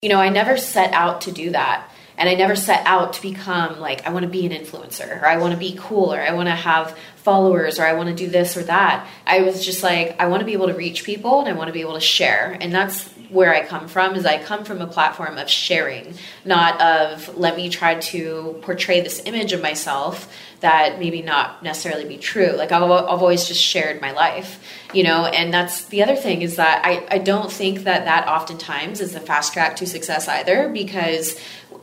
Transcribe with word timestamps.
You 0.00 0.08
know, 0.10 0.20
I 0.20 0.28
never 0.28 0.56
set 0.56 0.92
out 0.92 1.22
to 1.22 1.32
do 1.32 1.50
that. 1.50 1.90
And 2.16 2.28
I 2.28 2.34
never 2.34 2.54
set 2.54 2.86
out 2.86 3.14
to 3.14 3.22
become 3.22 3.80
like, 3.80 4.06
I 4.06 4.10
want 4.10 4.24
to 4.24 4.30
be 4.30 4.46
an 4.46 4.52
influencer 4.52 5.22
or 5.22 5.26
I 5.26 5.38
want 5.38 5.54
to 5.54 5.58
be 5.58 5.76
cool 5.76 6.12
or 6.12 6.20
I 6.20 6.34
want 6.34 6.48
to 6.48 6.54
have 6.54 6.96
followers 7.16 7.80
or 7.80 7.84
I 7.84 7.94
want 7.94 8.08
to 8.08 8.14
do 8.14 8.28
this 8.28 8.56
or 8.56 8.62
that. 8.64 9.08
I 9.26 9.42
was 9.42 9.64
just 9.64 9.82
like, 9.82 10.20
I 10.20 10.28
want 10.28 10.40
to 10.40 10.44
be 10.44 10.52
able 10.52 10.68
to 10.68 10.74
reach 10.74 11.02
people 11.02 11.40
and 11.40 11.48
I 11.48 11.52
want 11.52 11.66
to 11.66 11.72
be 11.72 11.80
able 11.80 11.94
to 11.94 12.00
share. 12.00 12.56
And 12.60 12.72
that's 12.72 13.12
where 13.30 13.54
I 13.54 13.64
come 13.64 13.88
from 13.88 14.14
is 14.14 14.24
I 14.24 14.42
come 14.42 14.64
from 14.64 14.80
a 14.80 14.86
platform 14.86 15.38
of 15.38 15.48
sharing, 15.48 16.14
not 16.44 16.80
of 16.80 17.36
let 17.36 17.56
me 17.56 17.68
try 17.68 17.96
to 17.96 18.58
portray 18.62 19.00
this 19.00 19.22
image 19.26 19.52
of 19.52 19.60
myself 19.60 20.32
that 20.60 20.98
maybe 20.98 21.22
not 21.22 21.62
necessarily 21.62 22.04
be 22.04 22.16
true. 22.16 22.52
Like 22.52 22.72
I've, 22.72 22.82
I've 22.82 23.22
always 23.22 23.46
just 23.46 23.62
shared 23.62 24.00
my 24.00 24.10
life, 24.10 24.60
you 24.92 25.04
know, 25.04 25.26
and 25.26 25.54
that's 25.54 25.84
the 25.86 26.02
other 26.02 26.16
thing 26.16 26.42
is 26.42 26.56
that 26.56 26.84
I, 26.84 27.06
I 27.10 27.18
don't 27.18 27.52
think 27.52 27.84
that 27.84 28.06
that 28.06 28.26
oftentimes 28.26 29.00
is 29.00 29.12
the 29.12 29.20
fast 29.20 29.52
track 29.52 29.76
to 29.76 29.86
success 29.86 30.26
either 30.26 30.68
because 30.68 31.38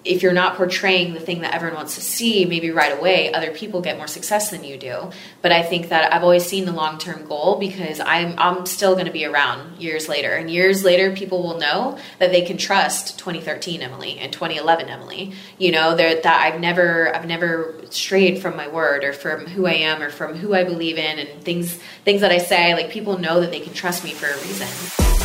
if 0.05 0.21
you're 0.21 0.33
not 0.33 0.55
portraying 0.55 1.13
the 1.15 1.19
thing 1.19 1.41
that 1.41 1.53
everyone 1.53 1.77
wants 1.77 1.95
to 1.95 2.01
see, 2.01 2.45
maybe 2.45 2.69
right 2.69 2.97
away, 2.97 3.33
other 3.33 3.51
people 3.51 3.81
get 3.81 3.97
more 3.97 4.07
success 4.07 4.51
than 4.51 4.63
you 4.63 4.77
do. 4.77 5.09
But 5.41 5.51
I 5.51 5.63
think 5.63 5.89
that 5.89 6.13
I've 6.13 6.23
always 6.23 6.45
seen 6.45 6.65
the 6.65 6.71
long 6.71 6.99
term 6.99 7.25
goal 7.27 7.57
because 7.59 7.99
I'm 7.99 8.35
I'm 8.37 8.65
still 8.67 8.93
going 8.93 9.07
to 9.07 9.11
be 9.11 9.25
around 9.25 9.81
years 9.81 10.07
later, 10.07 10.33
and 10.35 10.49
years 10.49 10.83
later, 10.83 11.11
people 11.11 11.41
will 11.41 11.57
know 11.57 11.97
that 12.19 12.31
they 12.31 12.43
can 12.43 12.57
trust 12.57 13.17
2013 13.19 13.81
Emily 13.81 14.19
and 14.19 14.31
2011 14.31 14.87
Emily. 14.87 15.33
You 15.57 15.71
know, 15.71 15.95
that 15.95 16.25
I've 16.25 16.59
never 16.59 17.13
I've 17.15 17.25
never 17.25 17.75
strayed 17.89 18.39
from 18.41 18.55
my 18.55 18.67
word 18.67 19.03
or 19.03 19.13
from 19.13 19.47
who 19.47 19.65
I 19.65 19.73
am 19.73 20.01
or 20.01 20.09
from 20.09 20.35
who 20.35 20.53
I 20.53 20.63
believe 20.63 20.97
in 20.97 21.19
and 21.19 21.43
things 21.43 21.79
things 22.03 22.21
that 22.21 22.31
I 22.31 22.37
say. 22.37 22.73
Like 22.75 22.91
people 22.91 23.17
know 23.17 23.41
that 23.41 23.51
they 23.51 23.59
can 23.59 23.73
trust 23.73 24.03
me 24.03 24.11
for 24.11 24.27
a 24.27 24.37
reason. 24.45 25.24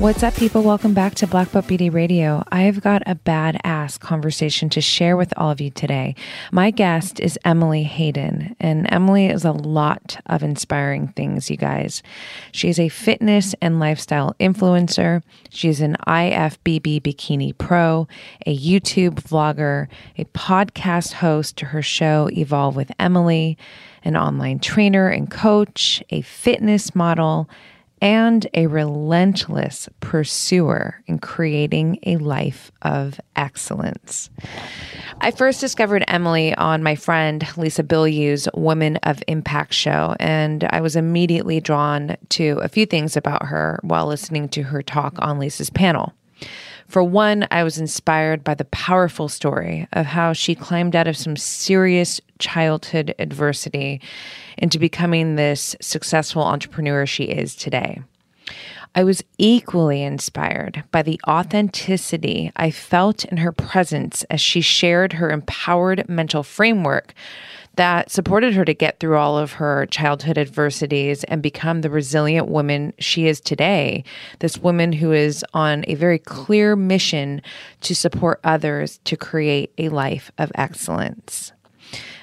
What's 0.00 0.22
up, 0.22 0.34
people? 0.34 0.62
Welcome 0.62 0.94
back 0.94 1.14
to 1.16 1.26
Black 1.26 1.52
Belt 1.52 1.66
Beauty 1.66 1.90
Radio. 1.90 2.42
I've 2.50 2.80
got 2.80 3.02
a 3.04 3.16
badass 3.16 4.00
conversation 4.00 4.70
to 4.70 4.80
share 4.80 5.14
with 5.14 5.30
all 5.36 5.50
of 5.50 5.60
you 5.60 5.68
today. 5.68 6.14
My 6.50 6.70
guest 6.70 7.20
is 7.20 7.38
Emily 7.44 7.82
Hayden, 7.82 8.56
and 8.58 8.90
Emily 8.90 9.26
is 9.26 9.44
a 9.44 9.52
lot 9.52 10.18
of 10.24 10.42
inspiring 10.42 11.08
things, 11.08 11.50
you 11.50 11.58
guys. 11.58 12.02
She 12.50 12.70
is 12.70 12.80
a 12.80 12.88
fitness 12.88 13.54
and 13.60 13.78
lifestyle 13.78 14.34
influencer. 14.40 15.22
She's 15.50 15.82
an 15.82 15.98
IFBB 16.06 17.02
Bikini 17.02 17.58
Pro, 17.58 18.08
a 18.46 18.56
YouTube 18.56 19.16
vlogger, 19.16 19.86
a 20.16 20.24
podcast 20.24 21.12
host 21.12 21.58
to 21.58 21.66
her 21.66 21.82
show 21.82 22.30
Evolve 22.32 22.74
with 22.74 22.90
Emily, 22.98 23.58
an 24.02 24.16
online 24.16 24.60
trainer 24.60 25.08
and 25.08 25.30
coach, 25.30 26.02
a 26.08 26.22
fitness 26.22 26.94
model 26.94 27.50
and 28.00 28.46
a 28.54 28.66
relentless 28.66 29.88
pursuer 30.00 31.02
in 31.06 31.18
creating 31.18 31.98
a 32.04 32.16
life 32.16 32.72
of 32.82 33.20
excellence. 33.36 34.30
I 35.20 35.30
first 35.30 35.60
discovered 35.60 36.04
Emily 36.08 36.54
on 36.54 36.82
my 36.82 36.94
friend 36.94 37.46
Lisa 37.56 37.82
Bilyeu's 37.82 38.48
Women 38.54 38.96
of 39.02 39.22
Impact 39.28 39.74
show, 39.74 40.16
and 40.18 40.64
I 40.70 40.80
was 40.80 40.96
immediately 40.96 41.60
drawn 41.60 42.16
to 42.30 42.58
a 42.62 42.68
few 42.68 42.86
things 42.86 43.16
about 43.16 43.46
her 43.46 43.80
while 43.82 44.06
listening 44.06 44.48
to 44.50 44.62
her 44.62 44.82
talk 44.82 45.16
on 45.18 45.38
Lisa's 45.38 45.70
panel. 45.70 46.14
For 46.90 47.04
one, 47.04 47.46
I 47.52 47.62
was 47.62 47.78
inspired 47.78 48.42
by 48.42 48.54
the 48.54 48.64
powerful 48.64 49.28
story 49.28 49.86
of 49.92 50.06
how 50.06 50.32
she 50.32 50.56
climbed 50.56 50.96
out 50.96 51.06
of 51.06 51.16
some 51.16 51.36
serious 51.36 52.20
childhood 52.40 53.14
adversity 53.20 54.00
into 54.58 54.76
becoming 54.76 55.36
this 55.36 55.76
successful 55.80 56.42
entrepreneur 56.42 57.06
she 57.06 57.26
is 57.26 57.54
today. 57.54 58.02
I 58.96 59.04
was 59.04 59.22
equally 59.38 60.02
inspired 60.02 60.82
by 60.90 61.02
the 61.02 61.20
authenticity 61.28 62.50
I 62.56 62.72
felt 62.72 63.24
in 63.24 63.36
her 63.36 63.52
presence 63.52 64.24
as 64.24 64.40
she 64.40 64.60
shared 64.60 65.12
her 65.12 65.30
empowered 65.30 66.08
mental 66.08 66.42
framework 66.42 67.14
that 67.76 68.10
supported 68.10 68.54
her 68.54 68.64
to 68.64 68.74
get 68.74 69.00
through 69.00 69.16
all 69.16 69.38
of 69.38 69.52
her 69.52 69.86
childhood 69.86 70.36
adversities 70.36 71.24
and 71.24 71.42
become 71.42 71.80
the 71.80 71.90
resilient 71.90 72.48
woman 72.48 72.92
she 72.98 73.26
is 73.26 73.40
today. 73.40 74.04
This 74.40 74.58
woman 74.58 74.92
who 74.92 75.12
is 75.12 75.44
on 75.54 75.84
a 75.86 75.94
very 75.94 76.18
clear 76.18 76.76
mission 76.76 77.40
to 77.82 77.94
support 77.94 78.40
others 78.44 78.98
to 79.04 79.16
create 79.16 79.72
a 79.78 79.88
life 79.88 80.30
of 80.38 80.52
excellence. 80.56 81.52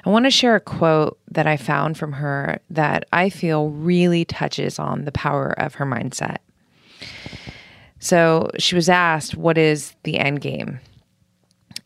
I 0.06 0.10
want 0.10 0.26
to 0.26 0.32
share 0.32 0.56
a 0.56 0.62
quote 0.62 1.18
that 1.32 1.48
I 1.48 1.58
found 1.58 1.98
from 1.98 2.14
her 2.14 2.60
that 2.70 3.06
I 3.12 3.30
feel 3.30 3.70
really 3.70 4.26
touches 4.26 4.80
on 4.80 5.06
the 5.06 5.12
power 5.12 5.52
of 5.60 5.76
her 5.76 5.86
mindset. 5.86 6.38
So 8.00 8.50
she 8.58 8.76
was 8.76 8.90
asked, 8.90 9.36
What 9.36 9.58
is 9.58 9.96
the 10.04 10.18
end 10.18 10.42
game? 10.42 10.80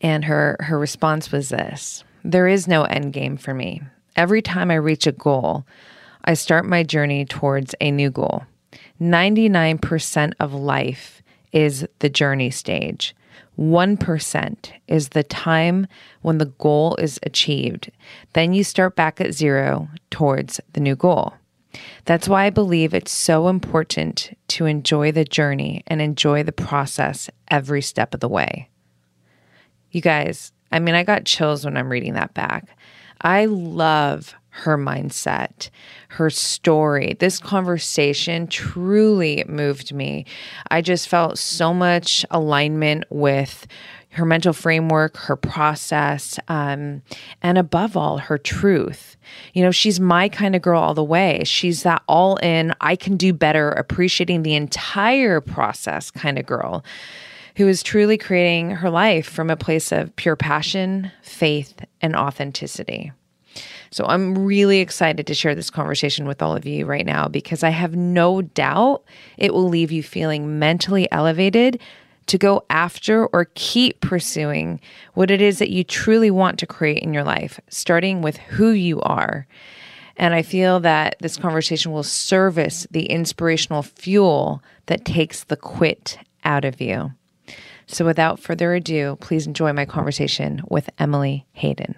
And 0.00 0.24
her, 0.24 0.56
her 0.60 0.78
response 0.78 1.32
was 1.32 1.48
this 1.48 2.04
There 2.24 2.46
is 2.46 2.68
no 2.68 2.84
end 2.84 3.12
game 3.12 3.36
for 3.36 3.54
me. 3.54 3.82
Every 4.14 4.42
time 4.42 4.70
I 4.70 4.74
reach 4.74 5.06
a 5.06 5.12
goal, 5.12 5.66
I 6.24 6.34
start 6.34 6.64
my 6.64 6.82
journey 6.82 7.24
towards 7.24 7.74
a 7.80 7.90
new 7.90 8.10
goal. 8.10 8.44
99% 9.00 10.32
of 10.38 10.54
life 10.54 11.22
is 11.52 11.86
the 11.98 12.08
journey 12.08 12.50
stage. 12.50 13.14
1% 13.58 14.72
is 14.88 15.10
the 15.10 15.22
time 15.24 15.86
when 16.22 16.38
the 16.38 16.46
goal 16.46 16.96
is 16.96 17.18
achieved. 17.24 17.90
Then 18.32 18.54
you 18.54 18.64
start 18.64 18.96
back 18.96 19.20
at 19.20 19.34
zero 19.34 19.88
towards 20.10 20.60
the 20.72 20.80
new 20.80 20.96
goal. 20.96 21.34
That's 22.04 22.28
why 22.28 22.44
I 22.44 22.50
believe 22.50 22.94
it's 22.94 23.12
so 23.12 23.48
important 23.48 24.36
to 24.48 24.66
enjoy 24.66 25.12
the 25.12 25.24
journey 25.24 25.82
and 25.86 26.00
enjoy 26.00 26.42
the 26.42 26.52
process 26.52 27.30
every 27.48 27.82
step 27.82 28.14
of 28.14 28.20
the 28.20 28.28
way. 28.28 28.68
You 29.90 30.00
guys, 30.00 30.52
I 30.72 30.78
mean, 30.78 30.94
I 30.94 31.04
got 31.04 31.24
chills 31.24 31.64
when 31.64 31.76
I'm 31.76 31.90
reading 31.90 32.14
that 32.14 32.34
back. 32.34 32.76
I 33.20 33.44
love 33.44 34.34
her 34.54 34.76
mindset, 34.76 35.70
her 36.08 36.28
story. 36.28 37.16
This 37.18 37.38
conversation 37.38 38.46
truly 38.46 39.44
moved 39.48 39.94
me. 39.94 40.26
I 40.70 40.82
just 40.82 41.08
felt 41.08 41.38
so 41.38 41.72
much 41.72 42.26
alignment 42.30 43.04
with 43.08 43.66
her 44.10 44.26
mental 44.26 44.52
framework, 44.52 45.16
her 45.16 45.36
process, 45.36 46.38
um, 46.48 47.00
and 47.40 47.56
above 47.56 47.96
all, 47.96 48.18
her 48.18 48.36
truth. 48.36 49.16
You 49.54 49.62
know, 49.62 49.70
she's 49.70 49.98
my 49.98 50.28
kind 50.28 50.54
of 50.54 50.60
girl 50.60 50.82
all 50.82 50.92
the 50.92 51.02
way. 51.02 51.42
She's 51.44 51.82
that 51.84 52.02
all 52.06 52.36
in, 52.36 52.74
I 52.82 52.94
can 52.94 53.16
do 53.16 53.32
better, 53.32 53.70
appreciating 53.70 54.42
the 54.42 54.54
entire 54.54 55.40
process 55.40 56.10
kind 56.10 56.38
of 56.38 56.44
girl 56.44 56.84
who 57.56 57.68
is 57.68 57.82
truly 57.82 58.18
creating 58.18 58.70
her 58.70 58.90
life 58.90 59.26
from 59.26 59.50
a 59.50 59.56
place 59.56 59.92
of 59.92 60.14
pure 60.16 60.36
passion, 60.36 61.10
faith, 61.22 61.84
and 62.00 62.16
authenticity. 62.16 63.12
So 63.90 64.06
I'm 64.06 64.46
really 64.46 64.80
excited 64.80 65.26
to 65.26 65.34
share 65.34 65.54
this 65.54 65.68
conversation 65.68 66.26
with 66.26 66.40
all 66.40 66.56
of 66.56 66.64
you 66.64 66.86
right 66.86 67.04
now 67.04 67.28
because 67.28 67.62
I 67.62 67.70
have 67.70 67.94
no 67.94 68.40
doubt 68.40 69.04
it 69.36 69.52
will 69.52 69.68
leave 69.68 69.92
you 69.92 70.02
feeling 70.02 70.58
mentally 70.58 71.10
elevated 71.12 71.78
to 72.26 72.38
go 72.38 72.64
after 72.70 73.26
or 73.26 73.50
keep 73.54 74.00
pursuing 74.00 74.80
what 75.14 75.30
it 75.30 75.42
is 75.42 75.58
that 75.58 75.70
you 75.70 75.84
truly 75.84 76.30
want 76.30 76.58
to 76.60 76.66
create 76.66 77.02
in 77.02 77.12
your 77.12 77.24
life, 77.24 77.60
starting 77.68 78.22
with 78.22 78.38
who 78.38 78.70
you 78.70 79.00
are. 79.02 79.46
And 80.16 80.32
I 80.32 80.42
feel 80.42 80.80
that 80.80 81.16
this 81.20 81.36
conversation 81.36 81.92
will 81.92 82.02
service 82.02 82.86
the 82.90 83.06
inspirational 83.06 83.82
fuel 83.82 84.62
that 84.86 85.04
takes 85.04 85.44
the 85.44 85.56
quit 85.56 86.18
out 86.44 86.64
of 86.64 86.80
you. 86.80 87.12
So, 87.86 88.04
without 88.04 88.40
further 88.40 88.74
ado, 88.74 89.16
please 89.20 89.46
enjoy 89.46 89.72
my 89.72 89.84
conversation 89.84 90.62
with 90.68 90.88
Emily 90.98 91.46
Hayden. 91.52 91.96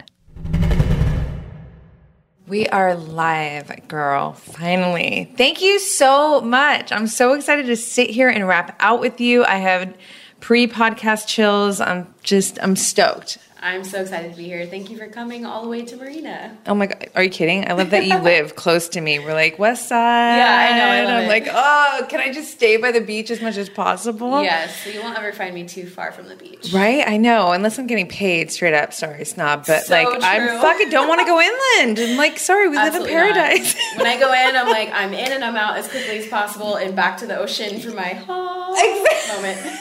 We 2.47 2.67
are 2.69 2.95
live, 2.95 3.89
girl. 3.89 4.35
Finally. 4.35 5.33
Thank 5.37 5.63
you 5.63 5.79
so 5.79 6.43
much. 6.43 6.93
I'm 6.93 7.07
so 7.07 7.33
excited 7.33 7.67
to 7.67 7.77
sit 7.77 8.11
here 8.11 8.29
and 8.29 8.47
wrap 8.47 8.77
out 8.81 9.01
with 9.01 9.19
you. 9.19 9.45
I 9.45 9.57
have 9.57 9.97
pre 10.41 10.67
podcast 10.67 11.27
chills. 11.27 11.81
I'm 11.81 12.13
just, 12.23 12.59
I'm 12.63 12.77
stoked. 12.77 13.39
I'm 13.67 13.83
so 13.83 14.03
excited 14.03 14.31
to 14.33 14.37
be 14.37 14.45
here. 14.45 14.67
Thank 14.67 14.91
you 14.91 14.99
for 14.99 15.07
coming 15.07 15.47
all 15.47 15.63
the 15.63 15.71
way 15.71 15.87
to 15.87 15.97
Marina. 15.97 16.55
Oh 16.67 16.75
my 16.75 16.85
god, 16.85 17.09
are 17.15 17.23
you 17.23 17.31
kidding? 17.31 17.67
I 17.67 17.73
love 17.73 17.89
that 17.91 18.05
you 18.05 18.19
live 18.21 18.57
close 18.57 18.91
to 18.91 19.01
me. 19.01 19.19
We're 19.21 19.33
like 19.33 19.59
West 19.59 19.89
Side. 19.89 20.37
Yeah, 20.37 20.69
I 20.75 20.77
know, 20.79 20.85
I 20.85 21.05
love 21.05 21.15
I'm 21.15 21.25
it. 21.25 21.29
like, 21.29 21.49
oh, 21.51 22.07
can 22.11 22.21
I 22.21 22.31
just 22.31 22.51
stay 22.51 22.77
by 22.77 22.93
the 22.93 23.01
beach 23.01 23.31
as 23.31 23.41
much 23.41 23.57
as 23.57 23.71
possible? 23.71 24.43
Yes, 24.43 24.77
so 24.85 24.91
you 24.91 25.01
won't 25.01 25.17
ever 25.17 25.33
find 25.33 25.55
me 25.55 25.65
too 25.65 25.87
far 25.87 26.13
from 26.13 26.29
the 26.29 26.37
beach. 26.37 26.73
Right, 26.75 27.09
I 27.09 27.17
know. 27.17 27.53
Unless 27.53 27.79
I'm 27.79 27.87
getting 27.87 28.07
paid 28.07 28.53
straight 28.53 28.75
up. 28.75 28.93
Sorry, 28.93 29.25
snob. 29.25 29.65
But 29.67 29.85
So 29.85 29.95
like, 29.95 30.09
true. 30.09 30.19
I 30.23 30.61
fucking 30.61 30.91
don't 30.91 31.09
want 31.09 31.21
to 31.23 31.27
go 31.27 31.41
inland. 31.41 31.99
I'm 31.99 32.19
like, 32.19 32.39
sorry, 32.39 32.69
we 32.69 32.77
Absolutely 32.77 33.15
live 33.15 33.29
in 33.29 33.33
paradise. 33.35 33.75
when 33.97 34.07
I 34.07 34.19
go 34.21 34.31
in, 34.31 34.57
I'm 34.57 34.69
like, 34.69 34.91
I'm 34.93 35.15
in 35.15 35.33
and 35.33 35.43
I'm 35.43 35.57
out 35.57 35.79
as 35.79 35.89
quickly 35.89 36.19
as 36.19 36.27
possible 36.27 36.75
and 36.77 36.95
back 36.95 37.17
to 37.19 37.27
the 37.27 37.39
ocean 37.39 37.81
for 37.81 37.93
my 37.93 38.09
home 38.09 38.75
Exactly. 38.77 39.37
moment. 39.37 39.81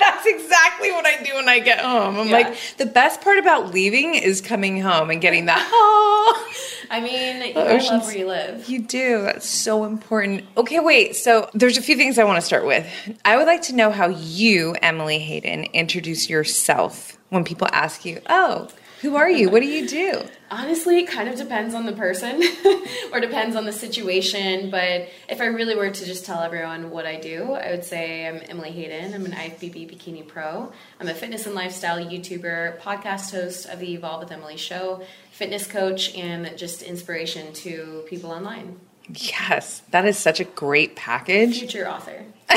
That's 0.00 0.26
exactly 0.26 0.92
what 0.92 1.04
I 1.06 1.22
do 1.22 1.34
when 1.34 1.48
I 1.48 1.58
get 1.58 1.80
home. 1.80 2.16
I'm 2.18 2.28
Yeah. 2.28 2.32
like, 2.38 2.56
the 2.78 2.86
best 2.86 3.17
part 3.22 3.38
about 3.38 3.72
leaving 3.72 4.14
is 4.14 4.40
coming 4.40 4.80
home 4.80 5.10
and 5.10 5.20
getting 5.20 5.46
that. 5.46 5.66
Oh, 5.70 6.52
I 6.90 7.00
mean, 7.00 7.42
you 7.48 7.52
oh, 7.56 7.64
The 7.78 7.84
love 7.84 8.04
where 8.06 8.16
you 8.16 8.26
live. 8.26 8.68
you 8.68 8.80
do. 8.80 9.22
That's 9.22 9.48
so 9.48 9.84
important. 9.84 10.44
Okay, 10.56 10.80
wait. 10.80 11.16
So 11.16 11.50
there's 11.54 11.76
a 11.76 11.82
few 11.82 11.96
things 11.96 12.18
I 12.18 12.24
want 12.24 12.36
to 12.38 12.42
start 12.46 12.66
with. 12.66 12.86
I 13.24 13.36
would 13.36 13.46
like 13.46 13.62
to 13.62 13.74
know 13.74 13.90
how 13.90 14.08
you, 14.08 14.74
Emily 14.82 15.18
Hayden, 15.18 15.64
introduce 15.74 16.30
yourself 16.30 17.18
when 17.28 17.44
people 17.44 17.68
ask 17.72 18.04
you, 18.04 18.20
"Oh, 18.30 18.68
who 19.00 19.16
are 19.16 19.30
you? 19.30 19.50
What 19.50 19.60
do 19.60 19.68
you 19.68 19.86
do?" 19.86 20.22
Honestly, 20.50 21.00
it 21.00 21.08
kind 21.08 21.28
of 21.28 21.36
depends 21.36 21.74
on 21.74 21.84
the 21.84 21.92
person 21.92 22.42
or 23.12 23.20
depends 23.20 23.54
on 23.54 23.66
the 23.66 23.72
situation. 23.72 24.70
But 24.70 25.08
if 25.28 25.40
I 25.40 25.46
really 25.46 25.76
were 25.76 25.90
to 25.90 26.04
just 26.04 26.24
tell 26.24 26.40
everyone 26.40 26.90
what 26.90 27.06
I 27.06 27.16
do, 27.16 27.52
I 27.52 27.70
would 27.70 27.84
say 27.84 28.26
I'm 28.26 28.40
Emily 28.48 28.70
Hayden. 28.70 29.12
I'm 29.14 29.26
an 29.26 29.32
IFBB 29.32 29.90
Bikini 29.90 30.26
Pro. 30.26 30.72
I'm 31.00 31.08
a 31.08 31.14
fitness 31.14 31.46
and 31.46 31.54
lifestyle 31.54 31.98
YouTuber, 31.98 32.80
podcast 32.80 33.32
host 33.32 33.66
of 33.66 33.78
the 33.80 33.92
Evolve 33.92 34.20
with 34.20 34.32
Emily 34.32 34.56
show, 34.56 35.02
fitness 35.30 35.66
coach, 35.66 36.14
and 36.14 36.56
just 36.56 36.82
inspiration 36.82 37.52
to 37.54 38.04
people 38.08 38.30
online. 38.30 38.80
Yes, 39.14 39.82
that 39.90 40.04
is 40.04 40.18
such 40.18 40.40
a 40.40 40.44
great 40.44 40.94
package. 40.96 41.58
Future 41.58 41.88
author. 41.88 42.24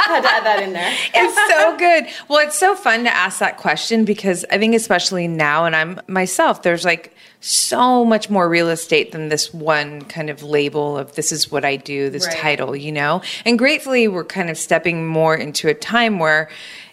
Had 0.06 0.22
to 0.22 0.28
add 0.28 0.44
that 0.44 0.62
in 0.62 0.72
there. 0.72 0.92
it's 1.14 1.52
so 1.52 1.76
good. 1.76 2.06
Well, 2.28 2.46
it's 2.46 2.58
so 2.58 2.74
fun 2.74 3.04
to 3.04 3.10
ask 3.14 3.38
that 3.40 3.56
question 3.56 4.04
because 4.04 4.44
I 4.50 4.58
think, 4.58 4.74
especially 4.74 5.28
now, 5.28 5.64
and 5.64 5.76
I'm 5.76 6.00
myself, 6.08 6.62
there's 6.62 6.84
like 6.84 7.14
so 7.40 8.04
much 8.04 8.28
more 8.28 8.48
real 8.48 8.68
estate 8.68 9.12
than 9.12 9.28
this 9.28 9.52
one 9.52 10.02
kind 10.02 10.30
of 10.30 10.42
label 10.42 10.98
of 10.98 11.14
this 11.14 11.32
is 11.32 11.50
what 11.50 11.64
I 11.64 11.76
do, 11.76 12.10
this 12.10 12.26
Right. 12.26 12.36
title, 12.36 12.76
you 12.76 12.92
know? 12.92 13.22
And 13.44 13.58
gratefully, 13.58 14.08
we're 14.08 14.24
kind 14.24 14.50
of 14.50 14.58
stepping 14.58 15.06
more 15.06 15.34
into 15.34 15.68
a 15.68 15.74
time 15.74 16.18
where 16.18 16.50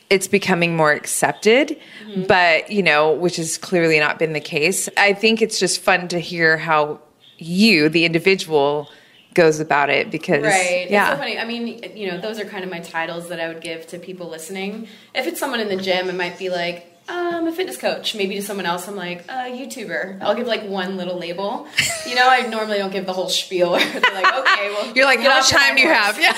it's 0.09 0.27
becoming 0.27 0.75
more 0.75 0.93
accepted, 0.93 1.77
mm-hmm. 2.05 2.23
but, 2.23 2.71
you 2.71 2.81
know, 2.81 3.11
which 3.11 3.35
has 3.35 3.57
clearly 3.57 3.99
not 3.99 4.17
been 4.19 4.33
the 4.33 4.39
case. 4.39 4.87
I 4.95 5.13
think 5.13 5.41
it's 5.41 5.59
just 5.59 5.81
fun 5.81 6.07
to 6.09 6.19
hear 6.19 6.57
how 6.57 7.01
you, 7.37 7.89
the 7.89 8.05
individual, 8.05 8.89
goes 9.37 9.59
about 9.59 9.89
it 9.89 10.09
because 10.09 10.43
Right. 10.43 10.89
yeah 10.89 11.03
It's 11.03 11.11
so 11.11 11.17
funny. 11.17 11.37
I 11.37 11.45
mean, 11.45 11.63
you 11.95 12.07
know, 12.09 12.19
those 12.19 12.39
are 12.39 12.45
kind 12.45 12.63
of 12.63 12.71
my 12.71 12.79
titles 12.79 13.29
that 13.29 13.39
I 13.39 13.47
would 13.47 13.61
give 13.61 13.85
to 13.87 13.99
people 13.99 14.27
listening. 14.27 14.87
If 15.13 15.27
it's 15.27 15.39
someone 15.39 15.59
in 15.59 15.69
the 15.69 15.77
gym, 15.77 16.09
it 16.09 16.15
might 16.15 16.39
be 16.39 16.49
like, 16.49 16.91
uh, 17.09 17.31
I'm 17.35 17.47
a 17.47 17.51
fitness 17.51 17.77
coach. 17.77 18.15
Maybe 18.15 18.35
to 18.35 18.41
someone 18.41 18.65
else, 18.65 18.87
I'm 18.87 18.95
like, 18.95 19.25
a 19.29 19.49
YouTuber. 19.51 20.21
I'll 20.21 20.35
give 20.35 20.47
like 20.47 20.63
one 20.63 20.97
little 20.97 21.17
label. 21.17 21.67
You 22.07 22.15
know, 22.15 22.27
I 22.29 22.41
normally 22.47 22.77
don't 22.77 22.91
give 22.91 23.05
the 23.05 23.13
whole 23.13 23.29
spiel. 23.29 23.71
They're 23.77 24.01
like, 24.01 24.33
okay, 24.33 24.69
well, 24.69 24.91
you're 24.95 25.05
like 25.05 25.19
how 25.19 25.29
much 25.29 25.49
time 25.49 25.75
do 25.75 25.81
you 25.81 25.87
have 25.87 26.19
yeah 26.21 26.35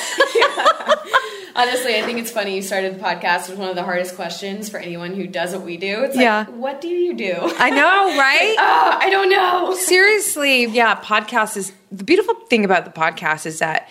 Honestly, 1.56 1.98
I 1.98 2.04
think 2.04 2.20
it's 2.20 2.32
funny. 2.32 2.56
You 2.56 2.62
started 2.62 2.96
the 2.96 3.04
podcast 3.04 3.50
with 3.50 3.58
one 3.60 3.70
of 3.70 3.76
the 3.76 3.84
hardest 3.84 4.16
questions 4.16 4.70
for 4.70 4.78
anyone 4.78 5.14
who 5.14 5.28
does 5.28 5.52
what 5.54 5.64
we 5.64 5.76
do. 5.76 6.04
It's 6.04 6.16
like, 6.16 6.24
Yeah. 6.24 6.46
what 6.46 6.80
do 6.80 6.88
you 6.88 7.14
do? 7.16 7.34
I 7.58 7.70
know, 7.70 8.18
right? 8.18 8.56
Oh, 8.58 8.98
I 9.02 9.10
don't 9.10 9.30
know. 9.30 9.76
Seriously, 9.76 10.66
yeah, 10.68 10.96
podcast 11.02 11.58
is 11.58 11.74
the 11.92 12.04
beautiful 12.06 12.36
thing 12.50 12.64
about 12.64 12.86
the 12.86 12.92
podcast 12.92 13.46
is 13.46 13.60
that 13.60 13.90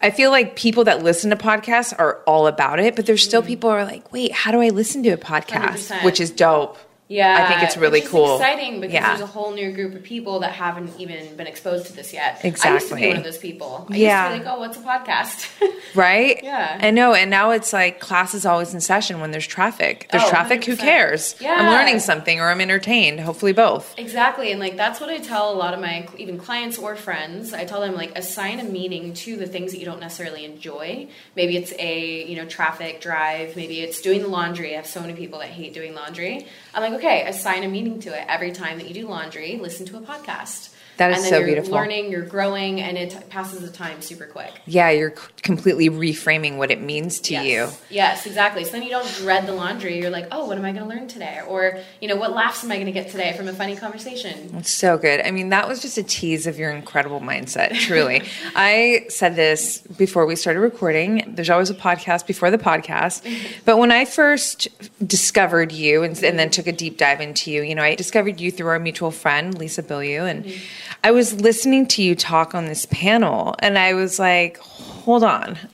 I 0.00 0.10
feel 0.10 0.30
like 0.30 0.56
people 0.56 0.84
that 0.84 1.02
listen 1.02 1.30
to 1.30 1.36
podcasts 1.36 1.92
are 1.98 2.20
all 2.26 2.46
about 2.46 2.78
it, 2.78 2.94
but 2.94 3.06
there's 3.06 3.22
still 3.22 3.42
people 3.42 3.70
who 3.70 3.76
are 3.76 3.84
like, 3.84 4.12
wait, 4.12 4.32
how 4.32 4.52
do 4.52 4.60
I 4.60 4.68
listen 4.68 5.02
to 5.02 5.10
a 5.10 5.16
podcast? 5.16 5.90
100%. 5.90 6.04
Which 6.04 6.20
is 6.20 6.30
dope. 6.30 6.78
Yeah, 7.08 7.42
I 7.42 7.48
think 7.48 7.62
it's 7.62 7.76
really 7.78 8.00
just 8.00 8.12
cool. 8.12 8.36
exciting 8.36 8.80
because 8.80 8.92
Yeah. 8.92 9.08
there's 9.08 9.20
a 9.22 9.26
whole 9.26 9.52
new 9.52 9.72
group 9.72 9.94
of 9.94 10.02
people 10.02 10.40
that 10.40 10.52
haven't 10.52 11.00
even 11.00 11.34
been 11.36 11.46
exposed 11.46 11.86
to 11.86 11.92
this 11.94 12.12
yet. 12.12 12.40
Exactly, 12.44 12.70
I 12.70 12.74
used 12.74 12.88
to 12.90 12.94
be 12.96 13.08
one 13.08 13.16
of 13.16 13.24
those 13.24 13.38
people. 13.38 13.86
I 13.90 13.96
Yeah. 13.96 14.24
used 14.28 14.34
to 14.34 14.38
be 14.40 14.44
like, 14.46 14.54
oh, 14.56 14.60
what's 14.60 14.76
a 14.76 14.80
podcast? 14.80 15.46
Right? 15.94 16.40
Yeah. 16.42 16.76
I 16.82 16.90
know. 16.90 17.14
And 17.14 17.30
now 17.30 17.50
it's 17.50 17.72
like 17.72 17.98
class 17.98 18.34
is 18.34 18.44
always 18.44 18.74
in 18.74 18.80
session 18.82 19.20
when 19.20 19.30
there's 19.30 19.46
traffic. 19.46 20.06
There's 20.12 20.22
Oh, 20.24 20.28
traffic, 20.28 20.62
who 20.66 20.72
100%. 20.76 20.78
cares? 20.80 21.34
I'm 21.42 21.70
learning 21.72 22.00
something 22.00 22.38
or 22.40 22.50
I'm 22.50 22.60
entertained. 22.60 23.20
Hopefully 23.20 23.52
both. 23.54 23.94
exactly, 23.98 24.52
and 24.52 24.60
like 24.60 24.76
that's 24.76 25.00
what 25.00 25.08
I 25.08 25.16
tell 25.16 25.50
a 25.50 25.56
lot 25.56 25.72
of 25.72 25.80
my 25.80 26.06
even 26.18 26.36
clients 26.38 26.76
or 26.76 26.94
friends. 26.94 27.54
I 27.54 27.64
tell 27.64 27.80
them 27.80 27.94
like 27.94 28.16
assign 28.18 28.60
a 28.60 28.64
meaning 28.64 29.14
to 29.14 29.36
the 29.38 29.46
things 29.46 29.72
that 29.72 29.78
you 29.78 29.86
don't 29.86 29.98
necessarily 30.00 30.44
enjoy. 30.44 31.08
Maybe 31.34 31.56
it's 31.56 31.72
a 31.78 32.24
you 32.24 32.36
know 32.36 32.44
traffic 32.44 33.00
drive. 33.00 33.56
Maybe 33.56 33.80
it's 33.80 34.02
doing 34.02 34.20
the 34.20 34.28
laundry. 34.28 34.74
I 34.74 34.76
have 34.76 34.86
so 34.86 35.00
many 35.00 35.14
people 35.14 35.38
that 35.38 35.48
hate 35.48 35.72
doing 35.72 35.94
laundry. 35.94 36.46
I'm 36.74 36.82
like, 36.82 36.92
okay, 36.98 37.24
assign 37.28 37.62
a 37.62 37.68
meaning 37.68 38.00
to 38.00 38.10
it. 38.10 38.24
Every 38.28 38.50
time 38.50 38.78
that 38.78 38.88
you 38.88 38.94
do 38.94 39.08
laundry, 39.08 39.56
listen 39.56 39.86
to 39.86 39.96
a 39.96 40.00
podcast. 40.00 40.74
That 40.98 41.12
is 41.12 41.18
and 41.18 41.24
then 41.24 41.30
so 41.30 41.38
you're 41.38 41.46
beautiful. 41.46 41.74
Learning, 41.74 42.10
you're 42.10 42.24
growing, 42.24 42.80
and 42.80 42.98
it 42.98 43.28
passes 43.30 43.60
the 43.60 43.70
time 43.70 44.02
super 44.02 44.26
quick. 44.26 44.52
Yeah, 44.66 44.90
you're 44.90 45.14
completely 45.42 45.88
reframing 45.88 46.56
what 46.56 46.72
it 46.72 46.80
means 46.80 47.20
to 47.20 47.34
yes. 47.34 47.44
you. 47.46 47.68
Yes, 47.88 48.26
exactly. 48.26 48.64
So 48.64 48.72
then 48.72 48.82
you 48.82 48.90
don't 48.90 49.06
dread 49.14 49.46
the 49.46 49.52
laundry. 49.52 50.00
You're 50.00 50.10
like, 50.10 50.26
oh, 50.32 50.46
what 50.46 50.58
am 50.58 50.64
I 50.64 50.72
going 50.72 50.82
to 50.82 50.88
learn 50.88 51.06
today? 51.06 51.40
Or, 51.46 51.78
you 52.00 52.08
know, 52.08 52.16
what 52.16 52.32
laughs 52.32 52.64
am 52.64 52.72
I 52.72 52.74
going 52.74 52.86
to 52.86 52.92
get 52.92 53.10
today 53.10 53.32
from 53.36 53.46
a 53.46 53.52
funny 53.52 53.76
conversation? 53.76 54.56
It's 54.56 54.72
so 54.72 54.98
good. 54.98 55.20
I 55.20 55.30
mean, 55.30 55.50
that 55.50 55.68
was 55.68 55.80
just 55.80 55.98
a 55.98 56.02
tease 56.02 56.48
of 56.48 56.58
your 56.58 56.72
incredible 56.72 57.20
mindset, 57.20 57.78
truly. 57.78 58.22
I 58.56 59.06
said 59.08 59.36
this 59.36 59.78
before 59.78 60.26
we 60.26 60.34
started 60.34 60.60
recording. 60.60 61.32
There's 61.36 61.50
always 61.50 61.70
a 61.70 61.74
podcast 61.74 62.26
before 62.26 62.50
the 62.50 62.58
podcast. 62.58 63.24
But 63.64 63.78
when 63.78 63.92
I 63.92 64.04
first 64.04 64.68
discovered 65.06 65.72
you 65.72 66.02
and, 66.02 66.20
and 66.22 66.38
then 66.38 66.48
took 66.50 66.66
a 66.66 66.72
deep 66.72 66.96
dive 66.96 67.20
into 67.20 67.50
you, 67.50 67.62
you 67.62 67.74
know, 67.74 67.82
I 67.82 67.94
discovered 67.94 68.40
you 68.40 68.50
through 68.50 68.68
our 68.68 68.78
mutual 68.78 69.10
friend, 69.10 69.56
Lisa 69.58 69.82
Bilyeu. 69.82 70.28
And 70.28 70.44
mm-hmm. 70.44 70.87
I 71.04 71.10
was 71.10 71.40
listening 71.40 71.86
to 71.88 72.02
you 72.02 72.14
talk 72.14 72.54
on 72.54 72.66
this 72.66 72.86
panel 72.86 73.54
and 73.60 73.78
I 73.78 73.94
was 73.94 74.18
like, 74.18 74.58
hold 74.58 75.24
on. 75.24 75.58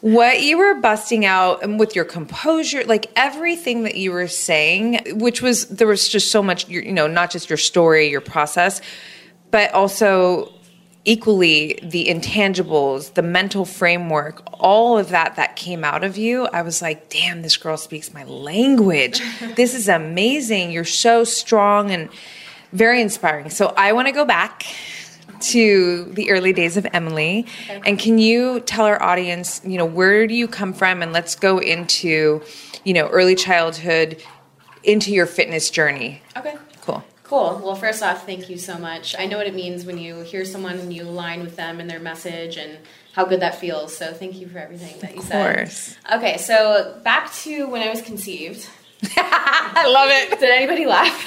what 0.00 0.42
you 0.42 0.58
were 0.58 0.74
busting 0.74 1.24
out 1.24 1.62
and 1.62 1.80
with 1.80 1.96
your 1.96 2.04
composure 2.04 2.84
like 2.84 3.10
everything 3.16 3.82
that 3.82 3.96
you 3.96 4.12
were 4.12 4.28
saying 4.28 5.00
which 5.18 5.40
was 5.40 5.66
there 5.68 5.88
was 5.88 6.08
just 6.08 6.30
so 6.30 6.42
much 6.42 6.68
you 6.68 6.92
know 6.92 7.06
not 7.06 7.30
just 7.30 7.48
your 7.48 7.56
story 7.56 8.08
your 8.08 8.20
process 8.20 8.80
but 9.50 9.72
also 9.72 10.52
equally 11.06 11.78
the 11.82 12.06
intangibles 12.06 13.14
the 13.14 13.22
mental 13.22 13.64
framework 13.64 14.42
all 14.60 14.98
of 14.98 15.08
that 15.08 15.34
that 15.36 15.56
came 15.56 15.82
out 15.82 16.04
of 16.04 16.16
you 16.16 16.46
i 16.52 16.60
was 16.60 16.82
like 16.82 17.08
damn 17.08 17.42
this 17.42 17.56
girl 17.56 17.76
speaks 17.76 18.12
my 18.12 18.24
language 18.24 19.20
this 19.56 19.74
is 19.74 19.88
amazing 19.88 20.70
you're 20.70 20.84
so 20.84 21.24
strong 21.24 21.90
and 21.90 22.08
very 22.72 23.00
inspiring 23.00 23.50
so 23.50 23.72
i 23.76 23.92
want 23.92 24.06
to 24.06 24.12
go 24.12 24.24
back 24.24 24.64
to 25.40 26.04
the 26.12 26.30
early 26.30 26.52
days 26.52 26.76
of 26.76 26.86
Emily. 26.92 27.46
And 27.68 27.98
can 27.98 28.18
you 28.18 28.60
tell 28.60 28.84
our 28.86 29.02
audience, 29.02 29.60
you 29.64 29.78
know, 29.78 29.84
where 29.84 30.26
do 30.26 30.34
you 30.34 30.48
come 30.48 30.72
from? 30.72 31.02
And 31.02 31.12
let's 31.12 31.34
go 31.34 31.58
into, 31.58 32.42
you 32.84 32.94
know, 32.94 33.08
early 33.08 33.34
childhood 33.34 34.22
into 34.82 35.12
your 35.12 35.26
fitness 35.26 35.70
journey. 35.70 36.22
Okay. 36.36 36.56
Cool. 36.82 37.04
Cool. 37.24 37.60
Well, 37.62 37.74
first 37.74 38.02
off, 38.02 38.24
thank 38.24 38.48
you 38.48 38.56
so 38.56 38.78
much. 38.78 39.16
I 39.18 39.26
know 39.26 39.36
what 39.36 39.46
it 39.46 39.54
means 39.54 39.84
when 39.84 39.98
you 39.98 40.20
hear 40.20 40.44
someone 40.44 40.78
and 40.78 40.92
you 40.92 41.02
align 41.04 41.40
with 41.40 41.56
them 41.56 41.80
and 41.80 41.90
their 41.90 41.98
message 41.98 42.56
and 42.56 42.78
how 43.12 43.24
good 43.24 43.40
that 43.40 43.56
feels. 43.56 43.96
So 43.96 44.12
thank 44.12 44.36
you 44.36 44.46
for 44.46 44.58
everything 44.58 44.98
that 45.00 45.16
you 45.16 45.22
said. 45.22 45.40
Of 45.40 45.56
course. 45.56 45.96
Okay, 46.14 46.36
so 46.36 47.00
back 47.02 47.32
to 47.34 47.66
when 47.68 47.82
I 47.82 47.90
was 47.90 48.00
conceived. 48.00 48.68
I 49.04 49.86
love 49.88 50.08
it. 50.10 50.38
Did 50.40 50.50
anybody 50.50 50.86
laugh? 50.86 51.24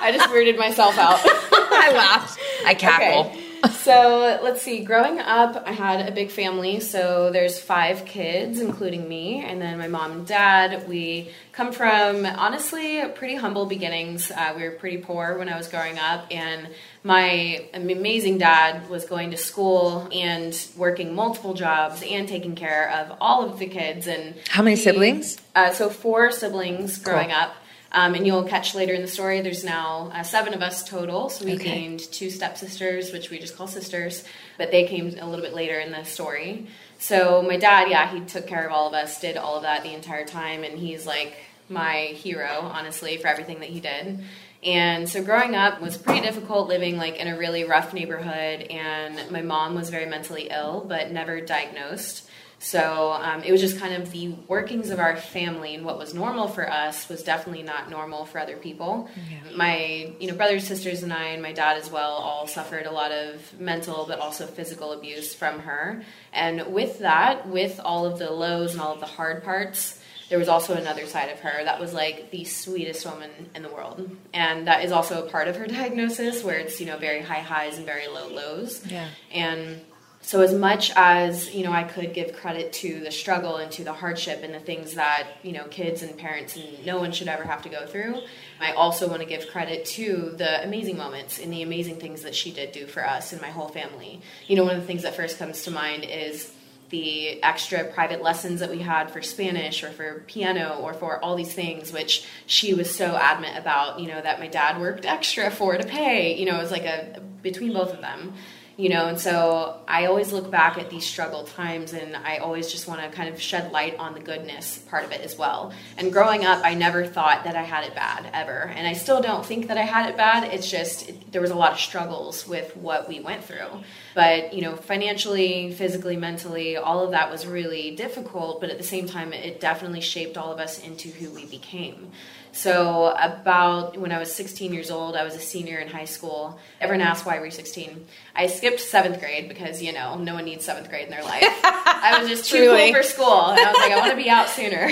I 0.00 0.10
just 0.12 0.28
weirded 0.30 0.56
myself 0.58 0.96
out. 0.98 1.20
I 1.24 1.92
laughed. 1.92 2.38
I 2.64 2.74
cackle. 2.74 3.26
Okay. 3.30 3.47
So 3.88 4.38
let's 4.42 4.60
see. 4.60 4.84
Growing 4.84 5.18
up, 5.18 5.62
I 5.66 5.72
had 5.72 6.06
a 6.06 6.12
big 6.12 6.30
family. 6.30 6.80
So 6.80 7.30
there's 7.32 7.58
five 7.58 8.04
kids, 8.04 8.60
including 8.60 9.08
me, 9.08 9.42
and 9.42 9.62
then 9.62 9.78
my 9.78 9.88
mom 9.88 10.12
and 10.12 10.26
dad. 10.26 10.86
We 10.86 11.30
come 11.52 11.72
from 11.72 12.26
honestly 12.26 13.02
pretty 13.14 13.36
humble 13.36 13.64
beginnings. 13.64 14.30
Uh, 14.30 14.52
we 14.56 14.62
were 14.64 14.72
pretty 14.72 14.98
poor 14.98 15.38
when 15.38 15.48
I 15.48 15.56
was 15.56 15.68
growing 15.68 15.98
up, 15.98 16.26
and 16.30 16.68
my 17.02 17.64
amazing 17.72 18.36
dad 18.38 18.90
was 18.90 19.06
going 19.06 19.30
to 19.30 19.38
school 19.38 20.08
and 20.12 20.54
working 20.76 21.14
multiple 21.14 21.54
jobs 21.54 22.02
and 22.02 22.28
taking 22.28 22.56
care 22.56 22.90
of 22.90 23.16
all 23.22 23.48
of 23.48 23.58
the 23.58 23.66
kids. 23.66 24.06
And 24.06 24.34
How 24.50 24.62
many 24.62 24.76
he- 24.76 24.82
siblings? 24.82 25.38
Uh, 25.54 25.72
so 25.72 25.88
four 25.88 26.30
siblings 26.30 26.98
growing 26.98 27.28
Cool. 27.30 27.36
up. 27.38 27.54
Um, 27.90 28.14
and 28.14 28.26
you'll 28.26 28.44
catch 28.44 28.74
later 28.74 28.92
in 28.92 29.00
the 29.00 29.08
story, 29.08 29.40
there's 29.40 29.64
now 29.64 30.10
uh, 30.14 30.22
seven 30.22 30.52
of 30.52 30.60
us 30.60 30.86
total. 30.86 31.30
So 31.30 31.44
we 31.46 31.54
Okay. 31.54 31.64
gained 31.64 32.00
two 32.00 32.28
stepsisters, 32.30 33.12
which 33.12 33.30
we 33.30 33.38
just 33.38 33.56
call 33.56 33.66
sisters, 33.66 34.24
but 34.58 34.70
they 34.70 34.86
came 34.86 35.06
a 35.18 35.26
little 35.26 35.44
bit 35.44 35.54
later 35.54 35.78
in 35.80 35.90
the 35.90 36.04
story. 36.04 36.66
So 36.98 37.42
my 37.42 37.56
dad, 37.56 37.88
yeah, 37.88 38.12
he 38.12 38.20
took 38.20 38.46
care 38.46 38.66
of 38.66 38.72
all 38.72 38.88
of 38.88 38.94
us, 38.94 39.20
did 39.20 39.36
all 39.38 39.56
of 39.56 39.62
that 39.62 39.84
the 39.84 39.94
entire 39.94 40.26
time, 40.26 40.64
and 40.64 40.78
he's 40.78 41.06
like 41.06 41.34
my 41.70 41.96
hero, 42.14 42.60
honestly, 42.62 43.16
for 43.18 43.28
everything 43.28 43.60
that 43.60 43.68
he 43.70 43.80
did. 43.80 44.22
And 44.62 45.08
so 45.08 45.22
growing 45.22 45.54
up 45.54 45.80
was 45.80 45.96
pretty 45.96 46.20
difficult 46.20 46.66
living 46.68 46.96
like 46.96 47.16
in 47.16 47.28
a 47.28 47.38
really 47.38 47.62
rough 47.64 47.94
neighborhood 47.94 48.62
and 48.62 49.30
my 49.30 49.40
mom 49.40 49.76
was 49.76 49.88
very 49.88 50.06
mentally 50.06 50.48
ill 50.50 50.84
but 50.88 51.12
never 51.12 51.40
diagnosed. 51.40 52.27
So 52.60 53.12
um, 53.12 53.42
it 53.44 53.52
was 53.52 53.60
just 53.60 53.78
kind 53.78 53.94
of 53.94 54.10
the 54.10 54.30
workings 54.48 54.90
of 54.90 54.98
our 54.98 55.16
family, 55.16 55.74
and 55.74 55.84
what 55.84 55.96
was 55.96 56.12
normal 56.12 56.48
for 56.48 56.68
us 56.68 57.08
was 57.08 57.22
definitely 57.22 57.62
not 57.62 57.88
normal 57.88 58.24
for 58.24 58.38
other 58.38 58.56
people. 58.56 59.08
Yeah. 59.30 59.56
My, 59.56 60.12
you 60.18 60.28
know, 60.28 60.34
brothers, 60.34 60.66
sisters, 60.66 61.02
and 61.02 61.12
I, 61.12 61.26
and 61.28 61.42
my 61.42 61.52
dad 61.52 61.76
as 61.76 61.90
well, 61.90 62.10
all 62.12 62.46
suffered 62.46 62.86
a 62.86 62.90
lot 62.90 63.12
of 63.12 63.58
mental 63.60 64.06
but 64.08 64.18
also 64.18 64.46
physical 64.46 64.92
abuse 64.92 65.34
from 65.34 65.60
her. 65.60 66.02
And 66.32 66.72
with 66.72 66.98
that, 66.98 67.48
with 67.48 67.80
all 67.82 68.06
of 68.06 68.18
the 68.18 68.30
lows 68.30 68.72
and 68.72 68.80
all 68.80 68.94
of 68.94 69.00
the 69.00 69.06
hard 69.06 69.44
parts, 69.44 70.00
there 70.28 70.38
was 70.38 70.48
also 70.48 70.74
another 70.74 71.06
side 71.06 71.30
of 71.30 71.40
her 71.40 71.64
that 71.64 71.80
was 71.80 71.94
like 71.94 72.30
the 72.30 72.44
sweetest 72.44 73.06
woman 73.06 73.30
in 73.54 73.62
the 73.62 73.70
world, 73.70 74.10
and 74.34 74.66
that 74.66 74.84
is 74.84 74.92
also 74.92 75.24
a 75.24 75.30
part 75.30 75.48
of 75.48 75.56
her 75.56 75.66
diagnosis, 75.78 76.44
where 76.44 76.58
it's 76.58 76.80
you 76.80 76.86
know 76.86 76.98
very 76.98 77.22
high 77.22 77.40
highs 77.40 77.78
and 77.78 77.86
very 77.86 78.08
low 78.08 78.28
lows. 78.28 78.84
Yeah, 78.86 79.08
and 79.32 79.80
so 80.28 80.42
as 80.42 80.52
much 80.52 80.92
as 80.94 81.54
you 81.54 81.64
know 81.64 81.72
i 81.72 81.82
could 81.82 82.12
give 82.12 82.34
credit 82.34 82.70
to 82.70 83.00
the 83.00 83.10
struggle 83.10 83.56
and 83.56 83.72
to 83.72 83.82
the 83.82 83.94
hardship 83.94 84.42
and 84.42 84.52
the 84.52 84.60
things 84.60 84.92
that 84.92 85.26
you 85.42 85.52
know 85.52 85.64
kids 85.68 86.02
and 86.02 86.18
parents 86.18 86.54
and 86.54 86.84
no 86.84 86.98
one 86.98 87.10
should 87.12 87.28
ever 87.28 87.44
have 87.44 87.62
to 87.62 87.70
go 87.70 87.86
through 87.86 88.20
i 88.60 88.72
also 88.72 89.08
want 89.08 89.22
to 89.22 89.26
give 89.26 89.48
credit 89.48 89.86
to 89.86 90.34
the 90.36 90.62
amazing 90.62 90.98
moments 90.98 91.38
and 91.38 91.50
the 91.50 91.62
amazing 91.62 91.96
things 91.96 92.24
that 92.24 92.34
she 92.34 92.52
did 92.52 92.72
do 92.72 92.86
for 92.86 93.06
us 93.06 93.32
and 93.32 93.40
my 93.40 93.48
whole 93.48 93.68
family 93.68 94.20
you 94.48 94.54
know 94.54 94.64
one 94.64 94.74
of 94.74 94.82
the 94.82 94.86
things 94.86 95.02
that 95.02 95.16
first 95.16 95.38
comes 95.38 95.62
to 95.62 95.70
mind 95.70 96.04
is 96.04 96.52
the 96.90 97.42
extra 97.42 97.84
private 97.84 98.22
lessons 98.22 98.60
that 98.60 98.70
we 98.70 98.78
had 98.78 99.10
for 99.10 99.20
Spanish 99.20 99.82
or 99.84 99.90
for 99.90 100.24
piano 100.26 100.78
or 100.80 100.94
for 100.94 101.22
all 101.22 101.36
these 101.36 101.52
things, 101.52 101.92
which 101.92 102.26
she 102.46 102.72
was 102.72 102.94
so 102.94 103.14
adamant 103.14 103.58
about, 103.58 104.00
you 104.00 104.08
know, 104.08 104.18
that 104.18 104.40
my 104.40 104.46
dad 104.46 104.80
worked 104.80 105.04
extra 105.04 105.50
for 105.50 105.76
to 105.76 105.86
pay. 105.86 106.38
You 106.38 106.46
know, 106.46 106.56
it 106.56 106.62
was 106.62 106.70
like 106.70 106.86
a 106.86 107.20
between 107.42 107.74
both 107.74 107.92
of 107.92 108.00
them 108.00 108.32
you 108.78 108.88
know 108.88 109.08
and 109.08 109.20
so 109.20 109.76
i 109.88 110.06
always 110.06 110.32
look 110.32 110.50
back 110.52 110.78
at 110.78 110.88
these 110.88 111.04
struggle 111.04 111.42
times 111.42 111.92
and 111.92 112.16
i 112.16 112.38
always 112.38 112.70
just 112.70 112.86
want 112.86 113.02
to 113.02 113.08
kind 113.10 113.28
of 113.28 113.40
shed 113.40 113.72
light 113.72 113.96
on 113.98 114.14
the 114.14 114.20
goodness 114.20 114.78
part 114.78 115.04
of 115.04 115.10
it 115.12 115.20
as 115.20 115.36
well. 115.36 115.72
And 115.96 116.12
growing 116.12 116.46
up 116.46 116.64
i 116.64 116.74
never 116.74 117.04
thought 117.04 117.42
that 117.44 117.56
i 117.56 117.62
had 117.62 117.84
it 117.84 117.94
bad 117.94 118.30
ever. 118.32 118.72
And 118.74 118.86
i 118.86 118.92
still 118.92 119.20
don't 119.20 119.44
think 119.44 119.66
that 119.66 119.76
i 119.76 119.82
had 119.82 120.08
it 120.08 120.16
bad. 120.16 120.44
It's 120.54 120.70
just 120.70 121.08
it, 121.08 121.32
there 121.32 121.40
was 121.40 121.50
a 121.50 121.56
lot 121.56 121.72
of 121.72 121.80
struggles 121.80 122.46
with 122.46 122.76
what 122.76 123.08
we 123.08 123.18
went 123.18 123.44
through. 123.44 123.82
But 124.14 124.54
you 124.54 124.62
know 124.62 124.76
financially 124.76 125.72
physically 125.72 126.16
mentally 126.16 126.76
all 126.76 127.04
of 127.04 127.10
that 127.10 127.30
was 127.30 127.46
really 127.46 127.96
difficult 127.96 128.60
but 128.60 128.70
at 128.70 128.78
the 128.78 128.84
same 128.84 129.06
time 129.06 129.32
it 129.32 129.60
definitely 129.60 130.00
shaped 130.00 130.38
all 130.38 130.52
of 130.52 130.60
us 130.60 130.80
into 130.84 131.08
who 131.08 131.30
we 131.30 131.46
became 131.46 132.12
so 132.58 133.14
about 133.16 133.96
when 133.96 134.10
I 134.10 134.18
was 134.18 134.34
16 134.34 134.72
years 134.74 134.90
old, 134.90 135.14
I 135.14 135.22
was 135.22 135.36
a 135.36 135.38
senior 135.38 135.78
in 135.78 135.86
high 135.86 136.06
school. 136.06 136.58
Everyone 136.80 137.06
asks 137.06 137.24
why 137.24 137.38
we're 137.38 137.52
16. 137.52 138.04
I 138.34 138.48
skipped 138.48 138.80
seventh 138.80 139.20
grade 139.20 139.48
because 139.48 139.80
you 139.80 139.92
know 139.92 140.16
no 140.16 140.34
one 140.34 140.44
needs 140.44 140.64
seventh 140.64 140.88
grade 140.88 141.04
in 141.04 141.10
their 141.10 141.22
life. 141.22 141.44
I 141.44 142.18
was 142.20 142.28
just 142.28 142.50
too 142.50 142.76
cool 142.76 142.92
for 142.92 143.04
school, 143.04 143.50
and 143.50 143.60
I 143.60 143.70
was 143.70 143.78
like, 143.78 143.92
I 143.92 143.96
want 143.98 144.10
to 144.10 144.16
be 144.16 144.28
out 144.38 144.48
sooner. 144.48 144.88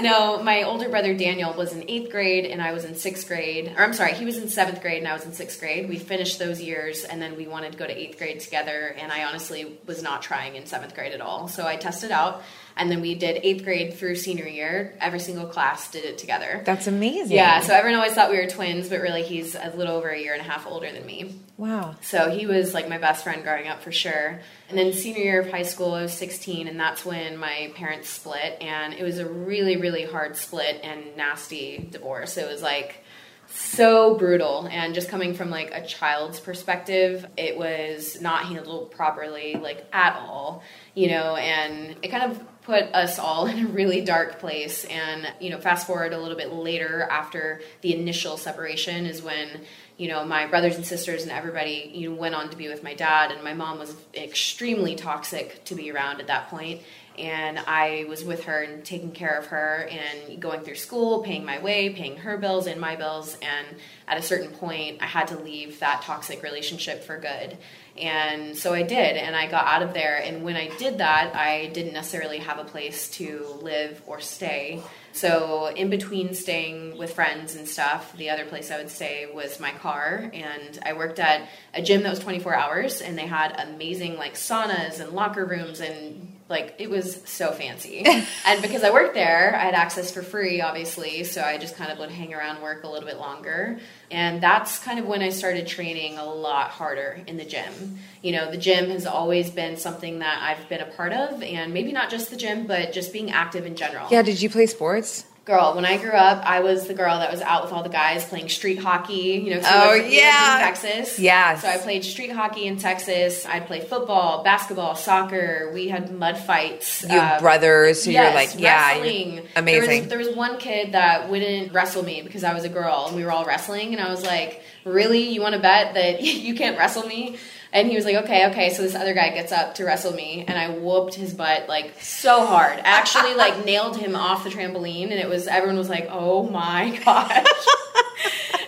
no, 0.00 0.42
my 0.42 0.62
older 0.62 0.88
brother 0.88 1.12
Daniel 1.14 1.52
was 1.52 1.74
in 1.74 1.84
eighth 1.90 2.10
grade, 2.10 2.46
and 2.46 2.62
I 2.62 2.72
was 2.72 2.86
in 2.86 2.94
sixth 2.94 3.28
grade. 3.28 3.74
Or 3.76 3.84
I'm 3.84 3.92
sorry, 3.92 4.14
he 4.14 4.24
was 4.24 4.38
in 4.38 4.48
seventh 4.48 4.80
grade, 4.80 4.98
and 4.98 5.08
I 5.08 5.12
was 5.12 5.26
in 5.26 5.34
sixth 5.34 5.60
grade. 5.60 5.90
We 5.90 5.98
finished 5.98 6.38
those 6.38 6.58
years, 6.58 7.04
and 7.04 7.20
then 7.20 7.36
we 7.36 7.46
wanted 7.46 7.72
to 7.72 7.78
go 7.78 7.86
to 7.86 7.94
eighth 7.94 8.16
grade 8.16 8.40
together. 8.40 8.96
And 8.98 9.12
I 9.12 9.24
honestly 9.24 9.78
was 9.86 10.02
not 10.02 10.22
trying 10.22 10.56
in 10.56 10.64
seventh 10.64 10.94
grade 10.94 11.12
at 11.12 11.20
all. 11.20 11.48
So 11.48 11.66
I 11.66 11.76
tested 11.76 12.10
out 12.10 12.42
and 12.76 12.90
then 12.90 13.00
we 13.00 13.14
did 13.14 13.40
eighth 13.42 13.64
grade 13.64 13.94
through 13.94 14.16
senior 14.16 14.46
year. 14.46 14.96
Every 15.00 15.20
single 15.20 15.46
class 15.46 15.90
did 15.90 16.04
it 16.04 16.18
together. 16.18 16.62
That's 16.64 16.86
amazing. 16.86 17.36
Yeah, 17.36 17.60
so 17.60 17.72
everyone 17.72 18.00
always 18.00 18.14
thought 18.14 18.30
we 18.30 18.36
were 18.36 18.48
twins, 18.48 18.88
but 18.88 19.00
really 19.00 19.22
he's 19.22 19.54
a 19.54 19.72
little 19.76 19.96
over 19.96 20.08
a 20.08 20.18
year 20.18 20.32
and 20.32 20.40
a 20.40 20.44
half 20.44 20.66
older 20.66 20.90
than 20.90 21.06
me. 21.06 21.36
Wow. 21.56 21.94
So 22.00 22.30
he 22.30 22.46
was 22.46 22.74
like 22.74 22.88
my 22.88 22.98
best 22.98 23.22
friend 23.22 23.44
growing 23.44 23.68
up 23.68 23.82
for 23.82 23.92
sure. 23.92 24.40
And 24.68 24.76
then 24.76 24.92
senior 24.92 25.22
year 25.22 25.40
of 25.40 25.50
high 25.50 25.62
school, 25.62 25.94
I 25.94 26.02
was 26.02 26.12
16, 26.14 26.66
and 26.66 26.78
that's 26.80 27.04
when 27.04 27.36
my 27.36 27.72
parents 27.76 28.08
split. 28.08 28.58
And 28.60 28.92
it 28.94 29.04
was 29.04 29.18
a 29.18 29.28
really, 29.28 29.76
really 29.76 30.04
hard 30.04 30.36
split 30.36 30.80
and 30.82 31.16
nasty 31.16 31.88
divorce. 31.92 32.36
It 32.36 32.48
was 32.48 32.60
like 32.60 33.04
so 33.46 34.16
brutal 34.16 34.66
and 34.70 34.94
just 34.94 35.08
coming 35.08 35.34
from 35.34 35.50
like 35.50 35.70
a 35.72 35.84
child's 35.86 36.40
perspective 36.40 37.26
it 37.36 37.56
was 37.56 38.20
not 38.20 38.46
handled 38.46 38.90
properly 38.90 39.54
like 39.54 39.86
at 39.92 40.16
all 40.16 40.62
you 40.94 41.08
know 41.08 41.36
and 41.36 41.94
it 42.02 42.08
kind 42.08 42.32
of 42.32 42.42
put 42.64 42.84
us 42.94 43.18
all 43.18 43.46
in 43.46 43.66
a 43.66 43.68
really 43.68 44.00
dark 44.00 44.40
place. 44.40 44.84
And, 44.84 45.32
you 45.40 45.50
know, 45.50 45.60
fast 45.60 45.86
forward 45.86 46.12
a 46.12 46.18
little 46.18 46.36
bit 46.36 46.52
later 46.52 47.06
after 47.10 47.60
the 47.82 47.94
initial 47.94 48.36
separation 48.36 49.06
is 49.06 49.22
when, 49.22 49.60
you 49.96 50.08
know, 50.08 50.24
my 50.24 50.46
brothers 50.46 50.76
and 50.76 50.84
sisters 50.84 51.22
and 51.22 51.30
everybody, 51.30 51.90
you 51.94 52.10
know, 52.10 52.16
went 52.16 52.34
on 52.34 52.50
to 52.50 52.56
be 52.56 52.68
with 52.68 52.82
my 52.82 52.94
dad. 52.94 53.30
And 53.30 53.44
my 53.44 53.54
mom 53.54 53.78
was 53.78 53.94
extremely 54.14 54.96
toxic 54.96 55.64
to 55.66 55.74
be 55.74 55.90
around 55.90 56.20
at 56.20 56.26
that 56.26 56.48
point 56.48 56.80
and 57.18 57.60
I 57.60 58.06
was 58.08 58.24
with 58.24 58.44
her 58.44 58.62
and 58.62 58.84
taking 58.84 59.12
care 59.12 59.38
of 59.38 59.46
her 59.46 59.88
and 59.90 60.40
going 60.40 60.62
through 60.62 60.74
school, 60.74 61.22
paying 61.22 61.44
my 61.44 61.60
way, 61.60 61.90
paying 61.90 62.16
her 62.18 62.36
bills 62.36 62.66
and 62.66 62.80
my 62.80 62.96
bills. 62.96 63.36
And 63.40 63.66
at 64.08 64.18
a 64.18 64.22
certain 64.22 64.50
point, 64.50 65.00
I 65.00 65.06
had 65.06 65.28
to 65.28 65.38
leave 65.38 65.78
that 65.80 66.02
toxic 66.02 66.42
relationship 66.42 67.04
for 67.04 67.18
good. 67.18 67.56
And 67.96 68.56
so 68.56 68.74
I 68.74 68.82
did, 68.82 69.16
and 69.16 69.36
I 69.36 69.48
got 69.48 69.66
out 69.66 69.82
of 69.82 69.94
there. 69.94 70.16
And 70.16 70.42
when 70.42 70.56
I 70.56 70.68
did 70.78 70.98
that, 70.98 71.34
I 71.36 71.66
didn't 71.66 71.92
necessarily 71.92 72.38
have 72.38 72.58
a 72.58 72.64
place 72.64 73.08
to 73.10 73.58
live 73.62 74.02
or 74.06 74.20
stay. 74.20 74.82
So, 75.12 75.66
in 75.66 75.90
between 75.90 76.34
staying 76.34 76.98
with 76.98 77.14
friends 77.14 77.54
and 77.54 77.68
stuff, 77.68 78.16
the 78.16 78.30
other 78.30 78.44
place 78.46 78.72
I 78.72 78.78
would 78.78 78.90
stay 78.90 79.28
was 79.32 79.60
my 79.60 79.70
car. 79.70 80.28
And 80.34 80.76
I 80.84 80.94
worked 80.94 81.20
at 81.20 81.48
a 81.72 81.82
gym 81.82 82.02
that 82.02 82.10
was 82.10 82.18
24 82.18 82.52
hours, 82.52 83.00
and 83.00 83.16
they 83.16 83.26
had 83.26 83.54
amazing 83.60 84.16
like 84.16 84.34
saunas 84.34 84.98
and 84.98 85.12
locker 85.12 85.44
rooms 85.44 85.80
and 85.80 86.33
like 86.48 86.74
it 86.78 86.90
was 86.90 87.22
so 87.24 87.52
fancy. 87.52 88.04
And 88.46 88.60
because 88.60 88.84
i 88.84 88.90
worked 88.90 89.14
there 89.14 89.54
i 89.56 89.64
had 89.64 89.74
access 89.74 90.10
for 90.10 90.22
free 90.22 90.60
obviously 90.60 91.24
so 91.24 91.40
i 91.42 91.56
just 91.56 91.76
kind 91.76 91.90
of 91.90 91.98
would 91.98 92.10
hang 92.10 92.34
around 92.34 92.62
work 92.62 92.84
a 92.84 92.88
little 92.88 93.08
bit 93.08 93.18
longer. 93.18 93.78
And 94.10 94.42
that's 94.42 94.78
kind 94.78 94.98
of 94.98 95.06
when 95.06 95.22
i 95.22 95.30
started 95.30 95.66
training 95.66 96.18
a 96.18 96.24
lot 96.24 96.70
harder 96.70 97.20
in 97.26 97.36
the 97.36 97.44
gym. 97.44 97.98
You 98.22 98.32
know 98.32 98.50
the 98.50 98.58
gym 98.58 98.90
has 98.90 99.06
always 99.06 99.50
been 99.50 99.76
something 99.76 100.18
that 100.20 100.42
i've 100.42 100.68
been 100.68 100.80
a 100.80 100.90
part 100.92 101.12
of 101.12 101.42
and 101.42 101.72
maybe 101.72 101.92
not 101.92 102.10
just 102.10 102.30
the 102.30 102.36
gym 102.36 102.66
but 102.66 102.92
just 102.92 103.12
being 103.12 103.30
active 103.30 103.64
in 103.66 103.76
general. 103.76 104.08
Yeah 104.10 104.22
did 104.22 104.40
you 104.42 104.50
play 104.50 104.66
sports 104.66 105.24
girl, 105.44 105.74
when 105.74 105.84
I 105.84 105.98
grew 105.98 106.12
up, 106.12 106.44
I 106.44 106.60
was 106.60 106.86
the 106.86 106.94
girl 106.94 107.18
that 107.18 107.30
was 107.30 107.40
out 107.42 107.64
with 107.64 107.72
all 107.72 107.82
the 107.82 107.88
guys 107.88 108.24
playing 108.24 108.48
street 108.48 108.78
hockey. 108.78 109.42
You 109.44 109.54
know, 109.54 109.60
oh 109.64 109.94
yeah, 109.94 110.54
in 110.54 110.64
Texas. 110.64 111.18
Yeah. 111.18 111.58
So 111.58 111.68
I 111.68 111.78
played 111.78 112.04
street 112.04 112.30
hockey 112.32 112.66
in 112.66 112.78
Texas. 112.78 113.44
I'd 113.46 113.66
play 113.66 113.80
football, 113.80 114.42
basketball, 114.42 114.94
soccer. 114.94 115.70
We 115.74 115.88
had 115.88 116.12
mud 116.12 116.38
fights. 116.38 117.04
You 117.08 117.18
um, 117.18 117.40
brothers, 117.40 118.02
so 118.02 118.10
yes, 118.10 118.24
you're 118.24 118.34
like, 118.34 118.60
yeah, 118.60 118.92
wrestling. 118.92 119.46
amazing. 119.56 119.88
There 119.88 120.00
was, 120.00 120.08
there 120.08 120.18
was 120.18 120.36
one 120.36 120.58
kid 120.58 120.92
that 120.92 121.28
wouldn't 121.28 121.72
wrestle 121.72 122.02
me 122.02 122.22
because 122.22 122.44
I 122.44 122.54
was 122.54 122.64
a 122.64 122.68
girl, 122.68 123.06
and 123.08 123.16
we 123.16 123.24
were 123.24 123.32
all 123.32 123.44
wrestling, 123.44 123.94
and 123.94 124.02
I 124.02 124.10
was 124.10 124.22
like, 124.22 124.62
really, 124.84 125.28
you 125.28 125.40
want 125.40 125.54
to 125.54 125.60
bet 125.60 125.94
that 125.94 126.22
you 126.22 126.54
can't 126.54 126.78
wrestle 126.78 127.06
me? 127.06 127.36
And 127.74 127.88
he 127.88 127.96
was 127.96 128.04
like, 128.04 128.14
okay, 128.14 128.48
okay. 128.50 128.72
So 128.72 128.82
this 128.82 128.94
other 128.94 129.14
guy 129.14 129.30
gets 129.30 129.50
up 129.50 129.74
to 129.74 129.84
wrestle 129.84 130.12
me, 130.12 130.44
and 130.46 130.56
I 130.56 130.70
whooped 130.70 131.14
his 131.14 131.34
butt 131.34 131.68
like 131.68 132.00
so 132.00 132.46
hard. 132.46 132.78
Actually 132.84 133.34
like 133.44 133.64
nailed 133.64 133.96
him 133.96 134.14
off 134.14 134.44
the 134.44 134.50
trampoline, 134.50 135.10
and 135.10 135.14
it 135.14 135.28
was 135.28 135.48
everyone 135.48 135.76
was 135.76 135.88
like, 135.88 136.06
oh 136.08 136.48
my 136.48 136.96
gosh. 137.04 137.44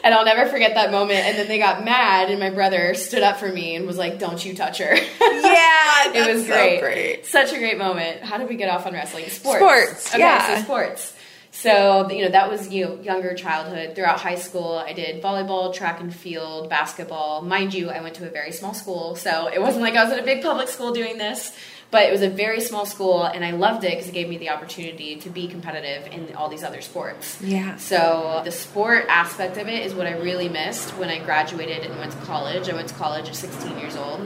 and 0.03 0.13
I'll 0.13 0.25
never 0.25 0.51
forget 0.51 0.75
that 0.75 0.91
moment. 0.91 1.21
And 1.25 1.39
then 1.39 1.47
they 1.47 1.59
got 1.59 1.85
mad, 1.85 2.31
and 2.31 2.41
my 2.41 2.51
brother 2.51 2.95
stood 2.95 3.23
up 3.23 3.39
for 3.39 3.49
me 3.49 3.77
and 3.77 3.87
was 3.87 3.97
like, 3.97 4.19
"Don't 4.19 4.45
you 4.45 4.55
touch 4.55 4.79
her." 4.79 4.95
Yeah, 4.95 6.13
it 6.13 6.35
was 6.35 6.47
great. 6.47 6.75
So 6.75 6.81
great. 6.81 7.27
Such 7.27 7.53
a 7.53 7.59
great 7.59 7.79
moment. 7.79 8.23
How 8.23 8.39
did 8.39 8.49
we 8.49 8.57
get 8.57 8.69
off 8.69 8.87
on 8.87 8.93
wrestling? 8.93 9.29
Sports. 9.29 9.59
Sports. 9.59 10.09
Okay, 10.11 10.19
yeah. 10.19 10.57
so 10.57 10.63
sports. 10.63 11.16
So, 11.59 12.11
you 12.11 12.23
know, 12.23 12.31
that 12.33 12.51
was, 12.51 12.69
you 12.69 12.85
know, 12.85 13.01
younger 13.01 13.33
childhood. 13.33 13.97
Throughout 13.97 14.21
high 14.21 14.35
school, 14.35 14.75
I 14.75 14.93
did 14.93 15.23
volleyball, 15.23 15.73
track 15.73 16.01
and 16.01 16.15
field, 16.15 16.69
basketball. 16.69 17.41
Mind 17.41 17.73
you, 17.73 17.89
I 17.89 18.03
went 18.03 18.15
to 18.17 18.27
a 18.27 18.31
very 18.31 18.53
small 18.53 18.75
school, 18.75 19.17
so 19.17 19.49
it 19.49 19.59
wasn't 19.59 19.83
like 19.83 19.95
I 19.95 20.05
was 20.05 20.13
at 20.13 20.19
a 20.19 20.23
big 20.23 20.43
public 20.43 20.69
school 20.69 20.93
doing 20.93 21.17
this, 21.17 21.57
but 21.91 22.03
it 22.03 22.13
was 22.13 22.21
a 22.21 22.29
very 22.29 22.61
small 22.61 22.85
school, 22.85 23.25
and 23.25 23.43
I 23.43 23.53
loved 23.53 23.85
it 23.85 23.93
because 23.93 24.09
it 24.09 24.13
gave 24.13 24.29
me 24.29 24.37
the 24.37 24.51
opportunity 24.51 25.17
to 25.17 25.31
be 25.31 25.49
competitive 25.49 26.13
in 26.13 26.37
all 26.37 26.51
these 26.51 26.63
other 26.63 26.83
sports. 26.83 27.41
Yeah. 27.41 27.77
So, 27.77 28.43
the 28.45 28.53
sport 28.53 29.07
aspect 29.09 29.57
of 29.57 29.67
it 29.67 29.87
is 29.87 29.95
what 29.95 30.07
I 30.07 30.13
really 30.19 30.51
missed 30.51 30.91
when 30.99 31.09
I 31.09 31.25
graduated 31.25 31.87
and 31.87 31.99
went 31.99 32.13
to 32.13 32.19
college. 32.19 32.69
I 32.69 32.75
went 32.75 32.89
to 32.91 32.95
college 32.97 33.31
at 33.31 33.35
16 33.35 33.79
years 33.79 33.97
old 33.97 34.21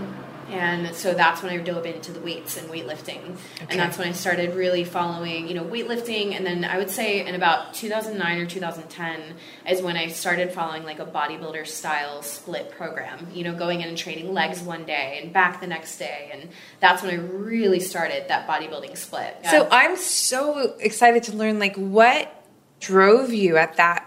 and 0.51 0.95
so 0.95 1.15
that's 1.15 1.43
when 1.43 1.53
I 1.53 1.59
dove 1.59 1.87
into 1.87 2.13
the 2.13 2.21
weights 2.21 2.57
and 2.57 2.69
weightlifting. 2.69 3.21
Okay. 3.23 3.67
And 3.71 3.81
that's 3.81 3.99
when 3.99 4.09
I 4.09 4.13
started 4.13 4.55
really 4.55 4.85
following, 4.85 5.49
you 5.49 5.55
know, 5.55 5.65
weightlifting. 5.65 6.35
And 6.35 6.45
then 6.45 6.65
I 6.65 6.79
would 6.79 6.91
say 6.91 7.27
in 7.27 7.35
about 7.35 7.75
2009 7.75 8.39
or 8.39 8.47
2010 8.47 9.35
is 9.69 9.83
when 9.83 9.97
I 9.97 10.09
started 10.09 10.53
following 10.53 10.85
like 10.85 10.99
a 10.99 11.07
bodybuilder 11.07 11.67
style 11.67 12.23
split 12.23 12.71
program, 12.73 13.29
you 13.33 13.45
know, 13.45 13.55
going 13.55 13.81
in 13.81 13.89
and 13.89 13.99
training 13.99 14.33
legs 14.33 14.61
one 14.61 14.85
day 14.85 15.21
and 15.23 15.33
back 15.33 15.61
the 15.61 15.67
next 15.67 15.99
day. 15.99 16.31
And 16.33 16.51
that's 16.81 17.03
when 17.03 17.13
I 17.13 17.17
really 17.17 17.81
started 17.81 18.29
that 18.29 18.49
bodybuilding 18.49 18.97
split. 18.97 19.37
So 19.51 19.69
I'm 19.71 19.97
so 19.97 20.77
excited 20.81 21.25
to 21.25 21.37
learn 21.37 21.59
like 21.59 21.77
what 21.77 22.45
drove 22.81 23.33
you 23.33 23.57
at 23.57 23.77
that 23.77 24.07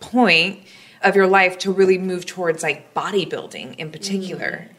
point 0.00 0.60
of 1.02 1.16
your 1.16 1.26
life 1.26 1.58
to 1.58 1.72
really 1.72 1.98
move 1.98 2.26
towards 2.26 2.62
like 2.62 2.92
bodybuilding 2.94 3.76
in 3.76 3.90
particular? 3.90 4.50
Mm-hmm. 4.50 4.72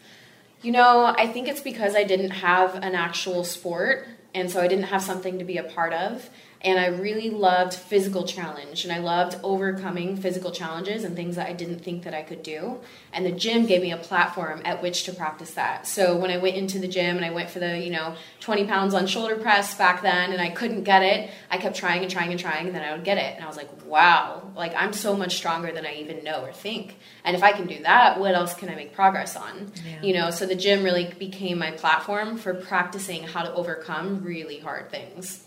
You 0.68 0.74
know, 0.74 1.16
I 1.18 1.28
think 1.28 1.48
it's 1.48 1.62
because 1.62 1.96
I 1.96 2.04
didn't 2.04 2.32
have 2.32 2.76
an 2.76 2.94
actual 2.94 3.46
sport, 3.46 4.06
and 4.36 4.52
so 4.52 4.60
I 4.60 4.68
didn't 4.68 4.88
have 4.88 5.02
something 5.02 5.40
to 5.40 5.46
be 5.46 5.58
a 5.58 5.64
part 5.64 5.94
of 5.94 6.30
and 6.62 6.80
I 6.80 6.88
really 6.88 7.30
loved 7.30 7.74
physical 7.74 8.26
challenge 8.26 8.84
and 8.84 8.92
I 8.92 8.98
loved 8.98 9.40
overcoming 9.44 10.18
physical 10.18 10.52
challenges 10.52 11.04
and 11.04 11.16
things 11.16 11.36
that 11.36 11.48
I 11.48 11.54
didn't 11.54 11.80
think 11.80 12.04
that 12.04 12.14
I 12.16 12.24
could 12.24 12.42
do. 12.42 12.80
And 13.14 13.26
the 13.26 13.32
gym 13.32 13.66
gave 13.68 13.82
me 13.82 13.92
a 13.92 13.98
platform 13.98 14.62
at 14.66 14.82
which 14.82 15.04
to 15.04 15.14
practice 15.14 15.52
that. 15.54 15.86
So 15.88 16.18
when 16.18 16.32
I 16.32 16.38
went 16.38 16.56
into 16.56 16.80
the 16.80 16.88
gym 16.88 17.16
and 17.16 17.26
I 17.26 17.30
went 17.30 17.50
for 17.52 17.60
the, 17.60 17.78
you 17.78 17.92
know, 17.92 18.16
20 18.40 18.66
pounds 18.66 18.94
on 18.96 19.06
shoulder 19.06 19.36
press 19.36 19.78
back 19.78 20.02
then 20.02 20.32
and 20.32 20.42
I 20.42 20.50
couldn't 20.50 20.84
get 20.84 21.04
it, 21.04 21.30
I 21.52 21.58
kept 21.58 21.76
trying 21.76 22.02
and 22.02 22.12
trying 22.12 22.32
and 22.32 22.40
trying 22.40 22.66
and 22.68 22.76
then 22.76 22.84
I 22.84 22.92
would 22.94 23.04
get 23.04 23.18
it. 23.18 23.36
And 23.36 23.44
I 23.44 23.48
was 23.48 23.58
like, 23.58 23.70
wow, 23.86 24.52
like 24.56 24.74
I'm 24.76 24.94
so 24.94 25.16
much 25.16 25.38
stronger 25.38 25.72
than 25.72 25.86
I 25.86 25.96
even 25.96 26.24
know 26.24 26.42
or 26.42 26.52
think. 26.52 26.98
And 27.24 27.36
if 27.36 27.44
I 27.44 27.52
can 27.52 27.68
do 27.68 27.84
that, 27.84 28.20
what 28.20 28.34
else 28.34 28.56
can 28.56 28.70
I 28.70 28.76
make 28.76 28.94
progress 28.94 29.36
on? 29.36 29.72
Yeah. 29.86 30.02
You 30.02 30.14
know, 30.16 30.32
so 30.32 30.48
the 30.48 30.56
gym 30.56 30.84
really 30.84 31.14
became 31.20 31.60
my 31.60 31.72
platform 31.72 32.38
for 32.38 32.56
practicing 32.56 33.24
how 33.24 33.44
to 33.44 33.54
overcome 33.54 34.24
really 34.24 34.60
hard 34.60 34.90
things. 34.90 35.44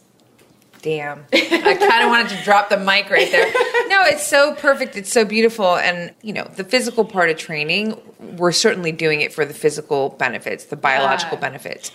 Damn. 0.82 1.26
I 1.32 1.76
kind 1.78 2.04
of 2.04 2.08
wanted 2.08 2.30
to 2.30 2.42
drop 2.42 2.68
the 2.68 2.78
mic 2.78 3.10
right 3.10 3.30
there. 3.30 3.46
No, 3.88 4.02
it's 4.04 4.26
so 4.26 4.54
perfect. 4.54 4.96
It's 4.96 5.12
so 5.12 5.25
beautiful. 5.25 5.76
And, 5.76 6.14
you 6.22 6.32
know, 6.32 6.50
the 6.56 6.64
physical 6.64 7.04
part 7.04 7.30
of 7.30 7.37
training, 7.37 8.00
we're 8.18 8.52
certainly 8.52 8.92
doing 8.92 9.20
it 9.20 9.32
for 9.32 9.44
the 9.44 9.54
physical 9.54 10.10
benefits, 10.10 10.64
the 10.66 10.76
biological 10.76 11.37
yeah. 11.37 11.49
benefits. 11.49 11.92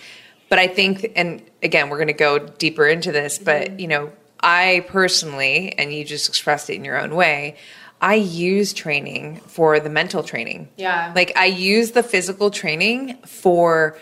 But 0.48 0.60
I 0.60 0.68
think, 0.68 1.12
and 1.16 1.42
again, 1.62 1.88
we're 1.88 1.96
going 1.96 2.06
to 2.08 2.12
go 2.12 2.38
deeper 2.38 2.86
into 2.86 3.10
this, 3.10 3.38
but, 3.38 3.68
mm-hmm. 3.68 3.80
you 3.80 3.88
know, 3.88 4.12
I 4.40 4.84
personally, 4.88 5.74
and 5.76 5.92
you 5.92 6.04
just 6.04 6.28
expressed 6.28 6.70
it 6.70 6.74
in 6.74 6.84
your 6.84 7.00
own 7.00 7.16
way, 7.16 7.56
I 8.00 8.14
use 8.14 8.72
training 8.72 9.40
for 9.40 9.80
the 9.80 9.90
mental 9.90 10.22
training. 10.22 10.68
Yeah. 10.76 11.12
Like 11.16 11.32
I 11.34 11.46
use 11.46 11.92
the 11.92 12.02
physical 12.02 12.50
training 12.50 13.16
for 13.24 13.98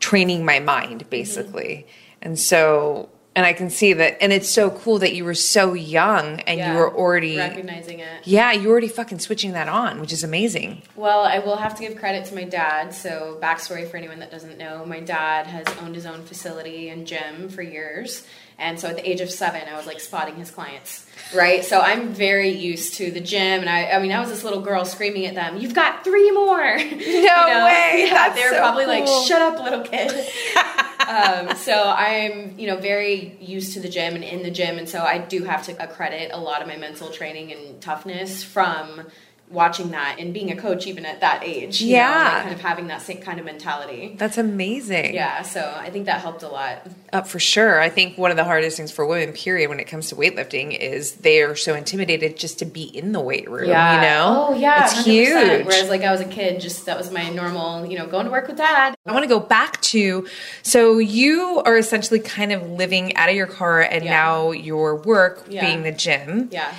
training 0.00 0.44
my 0.44 0.60
mind, 0.60 1.10
basically. 1.10 1.86
Mm-hmm. 1.86 2.18
And 2.22 2.38
so 2.38 3.10
and 3.34 3.46
I 3.46 3.52
can 3.52 3.70
see 3.70 3.94
that, 3.94 4.22
and 4.22 4.32
it's 4.32 4.48
so 4.48 4.70
cool 4.70 4.98
that 4.98 5.14
you 5.14 5.24
were 5.24 5.34
so 5.34 5.72
young 5.72 6.40
and 6.40 6.58
yeah, 6.58 6.70
you 6.70 6.76
were 6.76 6.94
already 6.94 7.38
recognizing 7.38 8.00
it. 8.00 8.26
Yeah, 8.26 8.52
you 8.52 8.68
were 8.68 8.72
already 8.72 8.88
fucking 8.88 9.20
switching 9.20 9.52
that 9.52 9.68
on, 9.68 10.00
which 10.00 10.12
is 10.12 10.22
amazing. 10.22 10.82
Well, 10.96 11.20
I 11.20 11.38
will 11.38 11.56
have 11.56 11.74
to 11.76 11.82
give 11.82 11.96
credit 11.96 12.26
to 12.26 12.34
my 12.34 12.44
dad. 12.44 12.94
So, 12.94 13.38
backstory 13.40 13.90
for 13.90 13.96
anyone 13.96 14.18
that 14.20 14.30
doesn't 14.30 14.58
know, 14.58 14.84
my 14.84 15.00
dad 15.00 15.46
has 15.46 15.66
owned 15.78 15.94
his 15.94 16.06
own 16.06 16.24
facility 16.24 16.90
and 16.90 17.06
gym 17.06 17.48
for 17.48 17.62
years, 17.62 18.26
and 18.62 18.78
so 18.78 18.88
at 18.88 18.96
the 18.96 19.08
age 19.08 19.20
of 19.20 19.30
seven, 19.30 19.62
I 19.68 19.76
was 19.76 19.86
like 19.86 19.98
spotting 20.00 20.36
his 20.36 20.50
clients, 20.50 21.04
right? 21.34 21.64
So 21.64 21.80
I'm 21.80 22.14
very 22.14 22.50
used 22.50 22.94
to 22.94 23.10
the 23.10 23.20
gym, 23.20 23.60
and 23.60 23.68
I, 23.68 23.90
I 23.90 23.98
mean, 24.00 24.12
I 24.12 24.20
was 24.20 24.28
this 24.30 24.44
little 24.44 24.60
girl 24.60 24.84
screaming 24.84 25.26
at 25.26 25.34
them, 25.34 25.58
"You've 25.58 25.74
got 25.74 26.04
three 26.04 26.30
more!" 26.30 26.62
No 26.78 26.86
you 26.86 27.24
know? 27.24 27.64
way! 27.66 28.04
Yeah, 28.06 28.32
they 28.32 28.42
were 28.44 28.50
so 28.50 28.58
probably 28.58 28.84
cool. 28.84 28.94
like, 28.94 29.26
"Shut 29.26 29.42
up, 29.42 29.62
little 29.62 29.82
kid." 29.82 30.10
um, 31.08 31.56
so 31.56 31.92
I'm, 31.96 32.58
you 32.58 32.68
know, 32.68 32.76
very 32.76 33.36
used 33.40 33.74
to 33.74 33.80
the 33.80 33.88
gym 33.88 34.14
and 34.14 34.24
in 34.24 34.42
the 34.42 34.50
gym, 34.50 34.78
and 34.78 34.88
so 34.88 35.02
I 35.02 35.18
do 35.18 35.42
have 35.44 35.64
to 35.64 35.82
accredit 35.82 36.30
a 36.32 36.38
lot 36.38 36.62
of 36.62 36.68
my 36.68 36.76
mental 36.76 37.10
training 37.10 37.52
and 37.52 37.80
toughness 37.80 38.44
from 38.44 39.06
watching 39.52 39.90
that 39.90 40.16
and 40.18 40.32
being 40.32 40.50
a 40.50 40.56
coach 40.56 40.86
even 40.86 41.04
at 41.04 41.20
that 41.20 41.44
age. 41.44 41.80
yeah. 41.80 42.08
Know, 42.08 42.14
like 42.14 42.42
kind 42.42 42.54
of 42.54 42.60
having 42.60 42.86
that 42.88 43.02
same 43.02 43.18
kind 43.18 43.38
of 43.38 43.44
mentality. 43.44 44.14
That's 44.18 44.38
amazing. 44.38 45.14
Yeah. 45.14 45.42
So 45.42 45.74
I 45.76 45.90
think 45.90 46.06
that 46.06 46.20
helped 46.20 46.42
a 46.42 46.48
lot. 46.48 46.86
Uh, 47.12 47.22
for 47.22 47.38
sure. 47.38 47.80
I 47.80 47.90
think 47.90 48.16
one 48.16 48.30
of 48.30 48.36
the 48.36 48.44
hardest 48.44 48.76
things 48.76 48.90
for 48.90 49.06
women, 49.06 49.34
period, 49.34 49.68
when 49.68 49.80
it 49.80 49.86
comes 49.86 50.08
to 50.08 50.16
weightlifting 50.16 50.76
is 50.76 51.16
they 51.16 51.42
are 51.42 51.54
so 51.54 51.74
intimidated 51.74 52.36
just 52.36 52.58
to 52.60 52.64
be 52.64 52.84
in 52.84 53.12
the 53.12 53.20
weight 53.20 53.50
room. 53.50 53.68
Yeah. 53.68 53.94
You 53.94 54.00
know? 54.00 54.46
Oh, 54.48 54.54
yeah. 54.54 54.84
It's 54.84 54.94
100%. 54.94 55.02
huge. 55.04 55.66
Whereas, 55.66 55.88
like, 55.88 56.02
I 56.02 56.10
was 56.10 56.20
a 56.20 56.26
kid, 56.26 56.60
just 56.60 56.86
that 56.86 56.96
was 56.96 57.10
my 57.10 57.28
normal, 57.30 57.86
you 57.86 57.98
know, 57.98 58.06
going 58.06 58.24
to 58.24 58.30
work 58.30 58.48
with 58.48 58.56
dad. 58.56 58.94
I 59.06 59.12
want 59.12 59.24
to 59.24 59.28
go 59.28 59.40
back 59.40 59.80
to 59.82 60.26
so 60.62 60.98
you 60.98 61.62
are 61.64 61.76
essentially 61.76 62.20
kind 62.20 62.52
of 62.52 62.68
living 62.70 63.14
out 63.16 63.28
of 63.28 63.34
your 63.34 63.46
car 63.46 63.80
and 63.82 64.04
yeah. 64.04 64.10
now 64.10 64.50
your 64.52 64.96
work 64.96 65.44
yeah. 65.48 65.64
being 65.66 65.82
the 65.82 65.92
gym. 65.92 66.48
Yeah. 66.50 66.74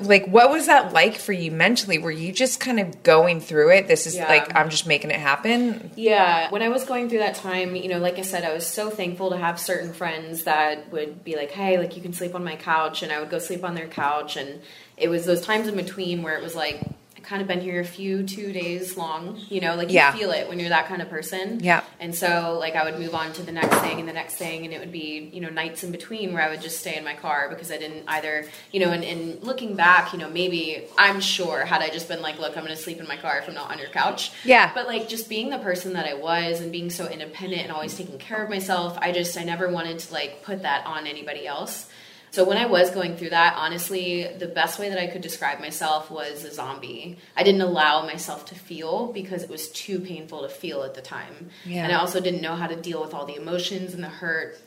Like, 0.00 0.26
what 0.26 0.50
was 0.50 0.66
that 0.66 0.94
like 0.94 1.16
for 1.16 1.32
you 1.32 1.50
mentally? 1.50 1.98
Were 2.04 2.10
you 2.10 2.32
just 2.32 2.60
kind 2.60 2.78
of 2.78 3.02
going 3.02 3.40
through 3.40 3.72
it? 3.72 3.88
This 3.88 4.06
is 4.06 4.14
yeah. 4.14 4.28
like, 4.28 4.54
I'm 4.54 4.68
just 4.68 4.86
making 4.86 5.10
it 5.10 5.18
happen? 5.18 5.90
Yeah. 5.96 6.50
When 6.50 6.60
I 6.60 6.68
was 6.68 6.84
going 6.84 7.08
through 7.08 7.20
that 7.20 7.34
time, 7.34 7.74
you 7.74 7.88
know, 7.88 7.98
like 7.98 8.18
I 8.18 8.22
said, 8.22 8.44
I 8.44 8.52
was 8.52 8.66
so 8.66 8.90
thankful 8.90 9.30
to 9.30 9.38
have 9.38 9.58
certain 9.58 9.94
friends 9.94 10.44
that 10.44 10.92
would 10.92 11.24
be 11.24 11.34
like, 11.34 11.50
hey, 11.50 11.78
like 11.78 11.96
you 11.96 12.02
can 12.02 12.12
sleep 12.12 12.34
on 12.34 12.44
my 12.44 12.56
couch, 12.56 13.02
and 13.02 13.10
I 13.10 13.20
would 13.20 13.30
go 13.30 13.38
sleep 13.38 13.64
on 13.64 13.74
their 13.74 13.88
couch, 13.88 14.36
and 14.36 14.60
it 14.98 15.08
was 15.08 15.24
those 15.24 15.40
times 15.40 15.66
in 15.66 15.76
between 15.76 16.22
where 16.22 16.36
it 16.36 16.42
was 16.42 16.54
like 16.54 16.82
kind 17.24 17.42
of 17.42 17.48
been 17.48 17.60
here 17.60 17.80
a 17.80 17.84
few 17.84 18.22
two 18.22 18.52
days 18.52 18.96
long 18.96 19.38
you 19.48 19.60
know 19.60 19.74
like 19.74 19.88
you 19.88 19.94
yeah. 19.94 20.12
feel 20.12 20.30
it 20.30 20.48
when 20.48 20.58
you're 20.58 20.68
that 20.68 20.86
kind 20.86 21.02
of 21.02 21.08
person. 21.08 21.60
Yeah. 21.62 21.82
And 22.00 22.14
so 22.14 22.56
like 22.60 22.76
i 22.76 22.84
would 22.84 22.98
move 22.98 23.14
on 23.14 23.32
to 23.34 23.42
the 23.42 23.52
next 23.52 23.76
thing 23.78 23.98
and 23.98 24.08
the 24.08 24.12
next 24.12 24.36
thing 24.36 24.64
and 24.64 24.72
it 24.72 24.80
would 24.80 24.92
be 24.92 25.30
you 25.32 25.40
know 25.40 25.48
nights 25.48 25.82
in 25.84 25.90
between 25.90 26.32
where 26.32 26.42
i 26.42 26.50
would 26.50 26.60
just 26.60 26.78
stay 26.78 26.96
in 26.96 27.04
my 27.04 27.14
car 27.14 27.48
because 27.48 27.70
i 27.70 27.78
didn't 27.78 28.04
either 28.08 28.46
you 28.72 28.80
know 28.80 28.90
and, 28.90 29.04
and 29.04 29.42
looking 29.42 29.74
back 29.74 30.12
you 30.12 30.18
know 30.18 30.28
maybe 30.28 30.84
i'm 30.98 31.20
sure 31.20 31.64
had 31.64 31.82
i 31.82 31.88
just 31.88 32.08
been 32.08 32.22
like 32.22 32.38
look 32.38 32.56
i'm 32.56 32.64
going 32.64 32.76
to 32.76 32.82
sleep 32.82 32.98
in 32.98 33.08
my 33.08 33.16
car 33.16 33.38
if 33.38 33.48
i'm 33.48 33.54
not 33.54 33.70
on 33.70 33.78
your 33.78 33.88
couch. 33.88 34.32
Yeah. 34.44 34.72
But 34.74 34.86
like 34.86 35.08
just 35.08 35.28
being 35.28 35.50
the 35.50 35.58
person 35.58 35.94
that 35.94 36.06
i 36.06 36.14
was 36.14 36.60
and 36.60 36.70
being 36.70 36.90
so 36.90 37.08
independent 37.08 37.62
and 37.62 37.72
always 37.72 37.96
taking 37.96 38.18
care 38.18 38.42
of 38.42 38.50
myself 38.50 38.98
i 39.00 39.12
just 39.12 39.36
i 39.36 39.44
never 39.44 39.70
wanted 39.70 39.98
to 39.98 40.12
like 40.12 40.42
put 40.42 40.62
that 40.62 40.86
on 40.86 41.06
anybody 41.06 41.46
else 41.46 41.88
so 42.34 42.42
when 42.42 42.58
I 42.58 42.66
was 42.66 42.90
going 42.90 43.16
through 43.16 43.30
that, 43.30 43.54
honestly, 43.56 44.26
the 44.40 44.48
best 44.48 44.80
way 44.80 44.88
that 44.88 44.98
I 44.98 45.06
could 45.06 45.22
describe 45.22 45.60
myself 45.60 46.10
was 46.10 46.42
a 46.42 46.52
zombie. 46.52 47.16
I 47.36 47.44
didn't 47.44 47.60
allow 47.60 48.04
myself 48.04 48.46
to 48.46 48.56
feel 48.56 49.12
because 49.12 49.44
it 49.44 49.48
was 49.48 49.70
too 49.70 50.00
painful 50.00 50.42
to 50.42 50.48
feel 50.48 50.82
at 50.82 50.94
the 50.94 51.00
time. 51.00 51.50
Yeah. 51.64 51.84
And 51.84 51.92
I 51.92 51.94
also 51.94 52.18
didn't 52.18 52.42
know 52.42 52.56
how 52.56 52.66
to 52.66 52.74
deal 52.74 53.00
with 53.00 53.14
all 53.14 53.24
the 53.24 53.36
emotions 53.36 53.94
and 53.94 54.02
the 54.02 54.08
hurt. 54.08 54.58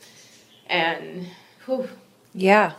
And 0.66 1.26
whew, 1.66 1.90
yeah. 2.32 2.72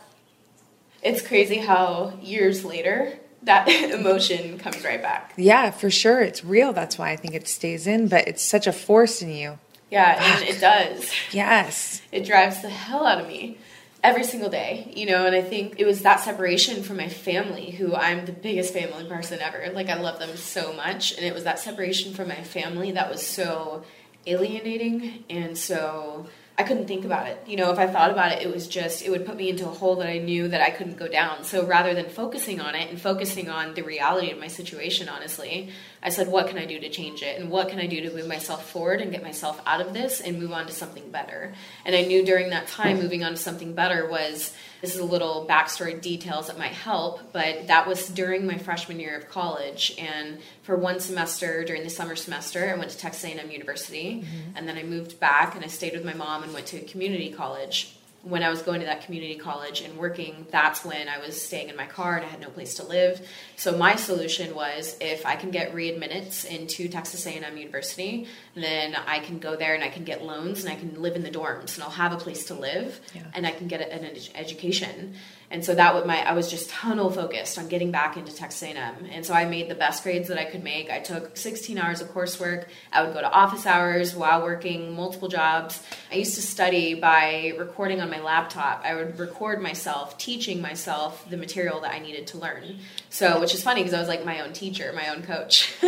It's 1.04 1.22
crazy 1.22 1.58
how 1.58 2.18
years 2.20 2.66
later 2.66 3.14
that 3.44 3.70
emotion 3.92 4.58
comes 4.58 4.84
right 4.84 5.04
back. 5.04 5.36
Yeah, 5.38 5.70
for 5.70 5.92
sure. 5.92 6.22
It's 6.22 6.44
real. 6.44 6.74
That's 6.74 6.98
why 6.98 7.12
I 7.12 7.16
think 7.16 7.36
it 7.36 7.48
stays 7.48 7.86
in, 7.86 8.08
but 8.08 8.28
it's 8.28 8.42
such 8.42 8.66
a 8.66 8.74
force 8.74 9.22
in 9.22 9.30
you. 9.30 9.60
Yeah, 9.92 10.40
it 10.42 10.60
does. 10.60 11.12
Yes. 11.32 12.02
It 12.12 12.26
drives 12.26 12.64
the 12.64 12.70
hell 12.70 13.06
out 13.06 13.22
of 13.22 13.28
me 13.28 13.60
every 14.04 14.24
single 14.24 14.50
day, 14.50 14.92
you 14.96 15.06
know, 15.06 15.26
and 15.26 15.36
I 15.36 15.42
think 15.42 15.76
it 15.78 15.86
was 15.86 16.02
that 16.04 16.22
separation 16.22 16.84
from 16.84 16.98
my 16.98 17.10
family, 17.10 17.72
who 17.72 17.96
I'm 17.96 18.26
the 18.26 18.32
biggest 18.32 18.74
family 18.74 19.06
person 19.06 19.40
ever. 19.42 19.72
Like, 19.74 19.90
I 19.90 20.00
love 20.00 20.20
them 20.20 20.36
so 20.38 20.74
much. 20.74 21.16
And 21.18 21.26
it 21.26 21.34
was 21.34 21.44
that 21.44 21.60
separation 21.60 22.14
from 22.14 22.30
my 22.30 22.42
family 22.42 22.92
that 22.94 23.10
was 23.10 23.26
so 23.26 23.84
alienating 24.26 25.24
and 25.30 25.58
so 25.58 26.28
I 26.58 26.64
couldn't 26.64 26.88
think 26.88 27.06
about 27.06 27.28
it. 27.28 27.42
You 27.48 27.56
know, 27.56 27.72
if 27.72 27.80
I 27.80 27.88
thought 27.88 28.12
about 28.12 28.34
it, 28.34 28.42
it 28.42 28.54
was 28.54 28.68
just, 28.68 29.02
it 29.02 29.10
would 29.10 29.26
put 29.26 29.38
me 29.38 29.50
into 29.50 29.66
a 29.66 29.72
hole 29.72 29.96
that 29.98 30.10
I 30.10 30.18
knew 30.18 30.50
that 30.50 30.60
I 30.60 30.72
couldn't 30.72 30.98
go 30.98 31.08
down. 31.08 31.46
So 31.46 31.66
rather 31.66 31.94
than 31.94 32.10
focusing 32.10 32.60
on 32.60 32.76
it 32.76 32.90
and 32.90 33.00
focusing 33.00 33.50
on 33.50 33.76
the 33.76 33.82
reality 33.82 34.30
of 34.32 34.40
my 34.40 34.48
situation, 34.48 35.08
honestly, 35.08 35.72
I 36.02 36.10
said, 36.10 36.30
what 36.30 36.48
can 36.48 36.58
I 36.58 36.66
do 36.66 36.80
to 36.80 36.90
change 36.90 37.22
it? 37.24 37.40
And 37.40 37.50
what 37.50 37.70
can 37.70 37.80
I 37.80 37.88
do 37.88 38.02
to 38.02 38.16
move 38.16 38.28
myself 38.28 38.70
forward 38.70 39.02
and 39.02 39.12
get 39.12 39.22
myself 39.22 39.62
out 39.66 39.82
of 39.82 39.94
this 39.94 40.22
and 40.22 40.40
move 40.40 40.54
on 40.54 40.66
to 40.68 40.74
something 40.74 41.12
better? 41.12 41.54
And 41.86 41.96
I 41.96 42.04
knew 42.04 42.26
during 42.26 42.52
that 42.52 42.68
time, 42.68 43.00
moving 43.00 43.24
on 43.24 43.32
to 43.32 43.38
something 43.38 43.74
better 43.74 44.10
was 44.10 44.54
this 44.82 44.94
is 44.94 45.02
a 45.02 45.06
little 45.06 45.46
backstory 45.50 46.00
details 46.00 46.48
that 46.48 46.58
might 46.58 46.72
help, 46.72 47.34
but 47.34 47.68
that 47.68 47.86
was 47.86 48.08
during 48.08 48.46
my 48.46 48.58
freshman 48.58 49.00
year 49.00 49.18
of 49.18 49.28
college. 49.30 49.94
And 50.00 50.40
for 50.64 50.78
one 50.78 51.02
semester 51.02 51.66
during 51.66 51.84
the 51.84 51.90
summer 51.90 52.16
semester, 52.16 52.72
I 52.74 52.78
went 52.78 52.92
to 52.92 52.98
Texas 52.98 53.26
A&M 53.26 53.52
University, 53.52 54.22
mm-hmm. 54.22 54.56
and 54.56 54.68
then 54.68 54.78
I 54.78 54.84
moved 54.84 55.20
back 55.20 55.56
and 55.56 55.66
I 55.66 55.68
stayed 55.68 55.94
with 55.94 56.06
my 56.06 56.14
mom 56.14 56.44
and 56.44 56.54
went 56.54 56.68
to 56.68 56.80
community 56.82 57.32
college 57.32 57.99
when 58.24 58.44
I 58.44 58.50
was 58.50 58.62
going 58.62 58.82
to 58.82 58.86
that 58.86 59.06
community 59.06 59.36
college 59.36 59.82
and 59.82 59.98
working, 59.98 60.46
that's 60.52 60.84
when 60.84 61.08
I 61.08 61.20
was 61.20 61.42
staying 61.42 61.70
in 61.70 61.78
my 61.78 61.86
car 61.86 62.18
and 62.18 62.26
I 62.26 62.28
had 62.28 62.42
no 62.42 62.50
place 62.50 62.76
to 62.76 62.84
live. 62.84 63.26
So 63.56 63.78
my 63.78 63.96
solution 63.96 64.54
was 64.56 64.98
if 65.00 65.26
I 65.26 65.36
can 65.36 65.52
get 65.52 65.74
readmittance 65.74 66.46
into 66.46 66.90
Texas 66.90 67.26
A&M 67.26 67.58
University, 67.58 68.28
then 68.56 68.96
I 69.08 69.20
can 69.20 69.40
go 69.40 69.56
there 69.56 69.74
and 69.74 69.84
I 69.84 69.90
can 69.90 70.04
get 70.04 70.24
loans 70.24 70.64
and 70.64 70.72
I 70.72 70.76
can 70.76 71.02
live 71.02 71.16
in 71.16 71.24
the 71.24 71.32
dorms 71.32 71.76
and 71.76 71.84
I'll 71.84 71.90
have 71.92 72.12
a 72.12 72.18
place 72.18 72.46
to 72.48 72.56
live 72.56 73.00
yeah. 73.16 73.24
and 73.34 73.48
I 73.48 73.52
can 73.52 73.68
get 73.68 73.82
an 73.82 74.06
education 74.36 75.16
and 75.52 75.64
so 75.64 75.74
that 75.76 75.94
was 75.94 76.06
my 76.06 76.28
i 76.28 76.34
was 76.34 76.50
just 76.50 76.70
tunnel 76.70 77.10
focused 77.10 77.58
on 77.58 77.68
getting 77.68 77.92
back 77.92 78.18
into 78.18 78.34
texas 78.34 78.64
a&m 78.64 79.08
and 79.12 79.26
so 79.26 79.34
i 79.34 79.46
made 79.46 79.70
the 79.70 79.76
best 79.76 80.04
grades 80.04 80.28
that 80.28 80.38
i 80.38 80.46
could 80.46 80.64
make. 80.64 80.90
I 80.90 81.00
took 81.00 81.38
16 81.38 81.78
hours 81.78 82.02
of 82.02 82.10
coursework. 82.10 82.66
I 82.92 83.04
would 83.04 83.14
go 83.14 83.22
to 83.22 83.30
office 83.30 83.66
hours 83.66 84.16
while 84.16 84.42
working 84.42 84.96
multiple 84.96 85.28
jobs. 85.28 85.82
I 86.12 86.16
used 86.16 86.36
to 86.36 86.42
study 86.42 86.96
by 86.96 87.54
recording 87.58 88.02
on 88.02 88.10
my 88.10 88.20
laptop. 88.20 88.82
I 88.84 88.96
would 88.96 89.20
record 89.20 89.62
myself 89.62 90.18
teaching 90.18 90.62
myself 90.62 91.30
the 91.30 91.38
material 91.38 91.82
that 91.82 91.94
i 91.94 92.00
needed 92.00 92.28
to 92.28 92.38
learn. 92.38 92.80
So 93.10 93.40
which 93.40 93.54
is 93.54 93.64
funny 93.64 93.82
because 93.82 93.94
i 93.94 94.00
was 94.00 94.08
like 94.08 94.26
my 94.26 94.42
own 94.42 94.54
teacher 94.54 94.92
my 94.96 95.10
own 95.10 95.24
coach. 95.24 95.74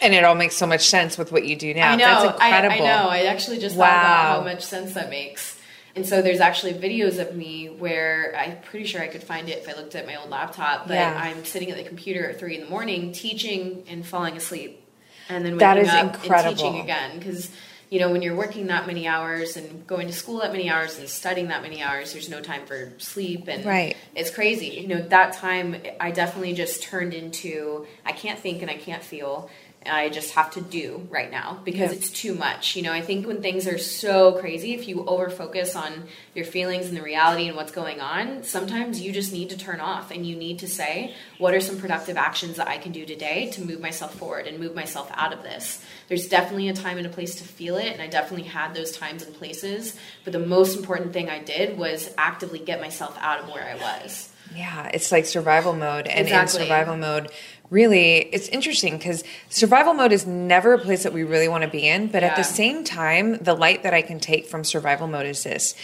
And 0.00 0.14
it 0.14 0.22
all 0.22 0.36
makes 0.36 0.54
so 0.54 0.66
much 0.66 0.86
sense 0.88 1.18
with 1.18 1.32
what 1.32 1.44
you 1.44 1.56
do 1.56 1.74
now. 1.74 1.90
I 1.92 1.96
know 1.96 2.04
That's 2.04 2.24
incredible. 2.24 2.86
I, 2.86 2.90
I 2.90 3.02
know. 3.02 3.08
I 3.08 3.18
actually 3.24 3.58
just 3.58 3.76
wow. 3.76 3.86
thought 3.86 4.00
about 4.00 4.38
how 4.38 4.44
much 4.44 4.64
sense 4.64 4.94
that 4.94 5.10
makes 5.10 5.57
And 5.98 6.06
so 6.06 6.22
there's 6.22 6.38
actually 6.38 6.74
videos 6.74 7.18
of 7.18 7.34
me 7.34 7.66
where 7.66 8.32
I'm 8.38 8.58
pretty 8.60 8.86
sure 8.86 9.02
I 9.02 9.08
could 9.08 9.24
find 9.24 9.48
it 9.48 9.58
if 9.58 9.68
I 9.68 9.72
looked 9.72 9.96
at 9.96 10.06
my 10.06 10.14
old 10.14 10.30
laptop, 10.30 10.86
but 10.86 10.94
Yeah. 10.94 11.20
I'm 11.20 11.44
sitting 11.44 11.72
at 11.72 11.76
the 11.76 11.82
computer 11.82 12.30
at 12.30 12.38
three 12.38 12.54
in 12.54 12.60
the 12.60 12.70
morning 12.70 13.10
teaching 13.10 13.82
and 13.88 14.06
falling 14.06 14.36
asleep. 14.36 14.80
And 15.28 15.44
then 15.44 15.56
waking 15.56 15.88
up 15.88 16.14
incredible. 16.24 16.50
and 16.50 16.56
teaching 16.56 16.80
again. 16.80 17.18
Because, 17.18 17.50
you 17.90 17.98
know, 17.98 18.12
when 18.12 18.22
you're 18.22 18.36
working 18.36 18.68
that 18.68 18.86
many 18.86 19.08
hours 19.08 19.56
and 19.56 19.84
going 19.88 20.06
to 20.06 20.12
school 20.12 20.38
that 20.38 20.52
many 20.52 20.70
hours 20.70 21.00
and 21.00 21.08
studying 21.08 21.48
that 21.48 21.62
many 21.62 21.82
hours, 21.82 22.12
there's 22.12 22.28
no 22.28 22.40
time 22.40 22.64
for 22.64 22.92
sleep. 22.98 23.48
And 23.48 23.64
Right. 23.64 23.96
it's 24.14 24.30
crazy. 24.30 24.68
You 24.68 24.86
know, 24.86 25.02
that 25.08 25.32
time 25.32 25.82
I 25.98 26.12
definitely 26.12 26.54
just 26.54 26.80
turned 26.84 27.12
into 27.12 27.88
I 28.06 28.12
can't 28.12 28.38
think 28.38 28.62
and 28.62 28.70
I 28.70 28.76
can't 28.76 29.02
feel. 29.02 29.50
I 29.86 30.08
just 30.08 30.32
have 30.32 30.50
to 30.52 30.60
do 30.60 31.06
right 31.10 31.30
now 31.30 31.60
because 31.64 31.92
Yeah. 31.92 31.98
it's 31.98 32.10
too 32.10 32.34
much. 32.34 32.76
You 32.76 32.82
know, 32.82 32.92
I 32.92 33.00
think 33.00 33.26
when 33.26 33.40
things 33.40 33.66
are 33.66 33.78
so 33.78 34.32
crazy, 34.32 34.74
if 34.74 34.88
you 34.88 35.04
over 35.06 35.30
focus 35.30 35.74
on 35.76 36.08
your 36.34 36.44
feelings 36.44 36.88
and 36.88 36.96
the 36.96 37.02
reality 37.02 37.46
and 37.48 37.56
what's 37.56 37.72
going 37.72 38.00
on, 38.00 38.42
sometimes 38.42 39.00
you 39.00 39.12
just 39.12 39.32
need 39.32 39.50
to 39.50 39.56
turn 39.58 39.80
off 39.80 40.10
and 40.10 40.26
you 40.26 40.36
need 40.36 40.58
to 40.60 40.68
say, 40.68 41.14
what 41.38 41.54
are 41.54 41.60
some 41.60 41.78
productive 41.78 42.16
actions 42.16 42.56
that 42.56 42.68
I 42.68 42.78
can 42.78 42.92
do 42.92 43.06
today 43.06 43.50
to 43.52 43.64
move 43.64 43.80
myself 43.80 44.14
forward 44.16 44.46
and 44.46 44.58
move 44.58 44.74
myself 44.74 45.10
out 45.14 45.32
of 45.32 45.42
this? 45.42 45.82
There's 46.08 46.28
definitely 46.28 46.68
a 46.68 46.74
time 46.74 46.98
and 46.98 47.06
a 47.06 47.10
place 47.10 47.36
to 47.36 47.44
feel 47.44 47.76
it, 47.76 47.92
and 47.92 48.02
I 48.02 48.08
definitely 48.08 48.48
had 48.48 48.74
those 48.74 48.92
times 48.96 49.22
and 49.22 49.34
places. 49.34 49.94
But 50.24 50.32
the 50.32 50.38
most 50.38 50.76
important 50.76 51.12
thing 51.12 51.30
I 51.30 51.38
did 51.42 51.78
was 51.78 52.10
actively 52.18 52.58
get 52.58 52.80
myself 52.80 53.16
out 53.20 53.40
of 53.40 53.48
where 53.48 53.64
I 53.64 53.74
was. 53.76 54.30
Yeah, 54.54 54.88
it's 54.94 55.12
like 55.12 55.26
survival 55.26 55.74
mode. 55.74 56.06
And 56.06 56.26
Exactly. 56.26 56.60
in 56.62 56.66
survival 56.66 56.96
mode, 56.96 57.30
really, 57.70 58.18
it's 58.18 58.48
interesting 58.48 58.96
because 58.96 59.24
survival 59.48 59.94
mode 59.94 60.12
is 60.12 60.26
never 60.26 60.74
a 60.74 60.78
place 60.78 61.02
that 61.02 61.12
we 61.12 61.22
really 61.22 61.48
want 61.48 61.62
to 61.62 61.68
be 61.68 61.86
in. 61.86 62.08
But 62.08 62.22
at 62.22 62.36
the 62.36 62.44
same 62.44 62.84
time, 62.84 63.38
the 63.38 63.54
light 63.54 63.82
that 63.82 63.94
I 63.94 64.02
can 64.02 64.20
take 64.20 64.46
from 64.46 64.64
survival 64.64 65.06
mode 65.06 65.26
is 65.26 65.42
this. 65.44 65.74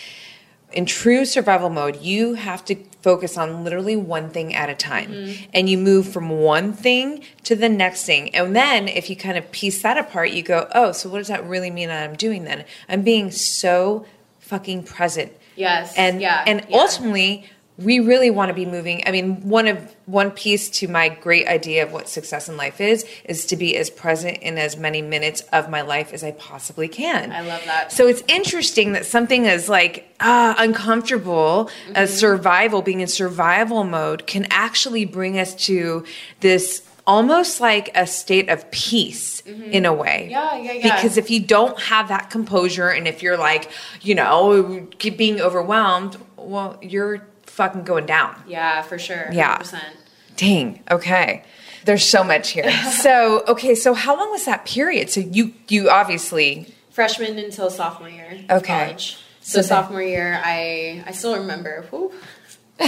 In 0.73 0.87
true 0.87 1.25
survival 1.25 1.71
mode, 1.71 2.01
you 2.03 2.35
have 2.35 2.65
to 2.65 2.75
focus 3.01 3.39
on 3.39 3.63
literally 3.63 3.97
one 3.97 4.31
thing 4.31 4.55
at 4.55 4.69
a 4.69 4.75
time. 4.75 5.13
Mm-hmm. 5.13 5.45
And 5.53 5.69
you 5.69 5.79
move 5.79 6.13
from 6.13 6.31
one 6.31 6.73
thing 6.73 7.23
to 7.45 7.55
the 7.55 7.69
next 7.69 8.05
thing. 8.05 8.35
And 8.35 8.57
then 8.57 8.89
if 8.89 9.09
you 9.09 9.15
kind 9.15 9.39
of 9.39 9.53
piece 9.53 9.83
that 9.83 9.97
apart, 9.97 10.31
you 10.31 10.43
go, 10.43 10.69
oh, 10.75 10.91
so 10.91 11.09
what 11.09 11.19
does 11.19 11.29
that 11.29 11.47
really 11.47 11.71
mean 11.71 11.89
that 11.89 12.09
I'm 12.09 12.17
doing 12.17 12.45
then? 12.45 12.65
I'm 12.89 13.03
being 13.03 13.31
so 13.31 14.05
fucking 14.41 14.83
present 14.83 15.33
Yes. 15.57 15.95
and 15.97 16.21
yeah. 16.21 16.45
and 16.47 16.67
yeah. 16.69 16.77
ultimately 16.77 17.47
we 17.77 17.99
really 17.99 18.31
want 18.31 18.49
to 18.51 18.55
be 18.55 18.65
moving 18.65 19.03
i 19.07 19.11
mean 19.11 19.41
one 19.49 19.67
of 19.67 19.97
one 20.07 20.31
piece 20.31 20.71
to 20.71 20.87
my 20.87 21.09
great 21.09 21.47
idea 21.49 21.83
of 21.83 21.91
what 21.93 22.09
success 22.09 22.49
in 22.49 22.57
life 22.57 22.81
is 22.81 23.05
is 23.25 23.47
to 23.47 23.57
be 23.57 23.77
as 23.77 23.91
present 23.91 24.39
in 24.39 24.59
as 24.59 24.77
many 24.77 25.03
minutes 25.03 25.41
of 25.53 25.69
my 25.69 25.81
life 25.83 26.13
as 26.13 26.23
i 26.23 26.31
possibly 26.33 26.87
can 26.87 27.33
I 27.33 27.41
love 27.41 27.63
that. 27.65 27.91
so 27.91 28.07
it's 28.07 28.23
interesting 28.29 28.93
that 28.93 29.05
something 29.07 29.47
as 29.49 29.69
like 29.69 30.15
ah 30.21 30.55
uncomfortable 30.59 31.69
as 31.95 32.11
Mm-hmm. 32.11 32.19
survival 32.19 32.83
being 32.83 33.01
in 33.01 33.09
survival 33.09 33.83
mode 33.83 34.27
can 34.27 34.47
actually 34.51 35.05
bring 35.05 35.39
us 35.39 35.55
to 35.67 36.05
this 36.41 36.83
almost 37.07 37.61
like 37.61 37.91
a 37.97 38.07
state 38.07 38.49
of 38.49 38.71
peace 38.71 39.41
in 39.41 39.85
a 39.85 39.93
way 39.93 40.29
Mm-hmm. 40.31 40.31
Yeah, 40.31 40.57
yeah, 40.57 40.73
yeah. 40.73 40.97
because 40.97 41.17
if 41.17 41.29
you 41.31 41.41
don't 41.41 41.79
have 41.81 42.07
that 42.09 42.31
composure 42.31 42.89
and 42.89 43.09
if 43.09 43.21
you're 43.23 43.37
like 43.37 43.69
you 44.01 44.15
know 44.15 44.87
keep 44.99 45.19
being 45.19 45.41
overwhelmed 45.41 46.17
well 46.37 46.79
you're 46.81 47.27
fucking 47.55 47.85
going 47.85 48.07
down 48.07 48.35
Yeah, 48.47 48.83
for 48.83 48.99
sure. 48.99 49.29
Yeah. 49.33 49.59
100%. 49.59 49.81
dang 50.37 50.83
okay 50.91 51.45
there's 51.85 52.05
so 52.05 52.25
much 52.25 52.51
here 52.51 52.71
so 53.03 53.45
okay 53.49 53.75
so 53.75 53.95
how 53.95 54.17
long 54.19 54.31
was 54.31 54.45
that 54.47 54.65
period 54.65 55.09
so 55.11 55.21
you 55.21 55.53
you 55.69 55.89
obviously 55.91 56.67
Freshman 56.91 57.39
until 57.41 57.71
sophomore 57.71 58.09
year. 58.09 58.39
Okay. 58.49 58.85
College. 58.87 59.17
So 59.17 59.21
So, 59.41 59.59
then- 59.59 59.65
sophomore 59.69 60.01
year, 60.03 60.41
I 60.45 61.03
I 61.05 61.11
still 61.11 61.37
remember. 61.39 61.85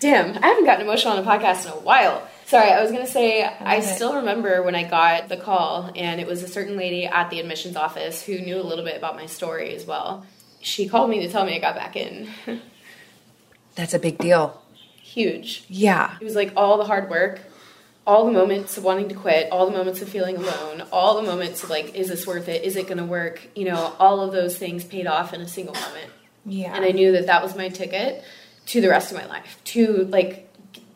Damn, 0.00 0.42
I 0.42 0.46
haven't 0.48 0.64
gotten 0.64 0.82
emotional 0.86 1.12
on 1.16 1.18
a 1.24 1.26
podcast 1.26 1.66
in 1.66 1.72
a 1.72 1.76
while. 1.76 2.26
Sorry, 2.46 2.70
I 2.70 2.82
was 2.82 2.90
gonna 2.90 3.06
say 3.06 3.44
I 3.44 3.80
still 3.80 4.16
remember 4.16 4.62
when 4.64 4.74
I 4.74 4.82
got 4.82 5.28
the 5.28 5.36
call, 5.36 5.92
and 5.94 6.20
it 6.20 6.26
was 6.26 6.42
a 6.42 6.48
certain 6.48 6.76
lady 6.76 7.06
at 7.06 7.30
the 7.30 7.38
admissions 7.38 7.76
office 7.76 8.20
who 8.22 8.40
knew 8.40 8.56
a 8.60 8.66
little 8.66 8.84
bit 8.84 8.96
about 8.96 9.14
my 9.14 9.26
story 9.26 9.74
as 9.76 9.86
well. 9.86 10.26
She 10.60 10.88
called 10.88 11.08
me 11.08 11.20
to 11.20 11.30
tell 11.30 11.44
me 11.44 11.54
I 11.54 11.58
got 11.60 11.76
back 11.76 11.94
in. 11.96 12.28
that's 13.80 13.94
a 13.94 13.98
big 13.98 14.18
deal 14.18 14.60
Huge. 15.02 15.64
yeah 15.68 16.16
It 16.20 16.24
was 16.24 16.34
like 16.36 16.52
all 16.56 16.78
the 16.78 16.84
hard 16.84 17.10
work, 17.10 17.40
all 18.06 18.24
the 18.26 18.32
moments 18.32 18.76
of 18.78 18.84
wanting 18.84 19.08
to 19.08 19.14
quit, 19.14 19.50
all 19.50 19.66
the 19.66 19.76
moments 19.76 20.00
of 20.02 20.08
feeling 20.08 20.36
alone, 20.36 20.82
all 20.92 21.16
the 21.16 21.22
moments 21.22 21.62
of 21.64 21.70
like, 21.70 21.94
is 21.94 22.08
this 22.08 22.26
worth 22.26 22.48
it? 22.48 22.62
Is 22.64 22.76
it 22.76 22.86
going 22.86 22.98
to 22.98 23.04
work? 23.04 23.40
You 23.56 23.66
know, 23.66 23.94
all 23.98 24.20
of 24.20 24.32
those 24.32 24.56
things 24.56 24.84
paid 24.84 25.06
off 25.06 25.34
in 25.34 25.40
a 25.40 25.48
single 25.48 25.74
moment. 25.74 26.10
yeah 26.46 26.74
And 26.74 26.84
I 26.84 26.90
knew 26.92 27.12
that 27.12 27.26
that 27.26 27.42
was 27.42 27.56
my 27.56 27.68
ticket 27.68 28.22
to 28.66 28.80
the 28.80 28.88
rest 28.88 29.10
of 29.10 29.16
my 29.18 29.26
life, 29.26 29.58
to 29.64 30.04
like 30.06 30.48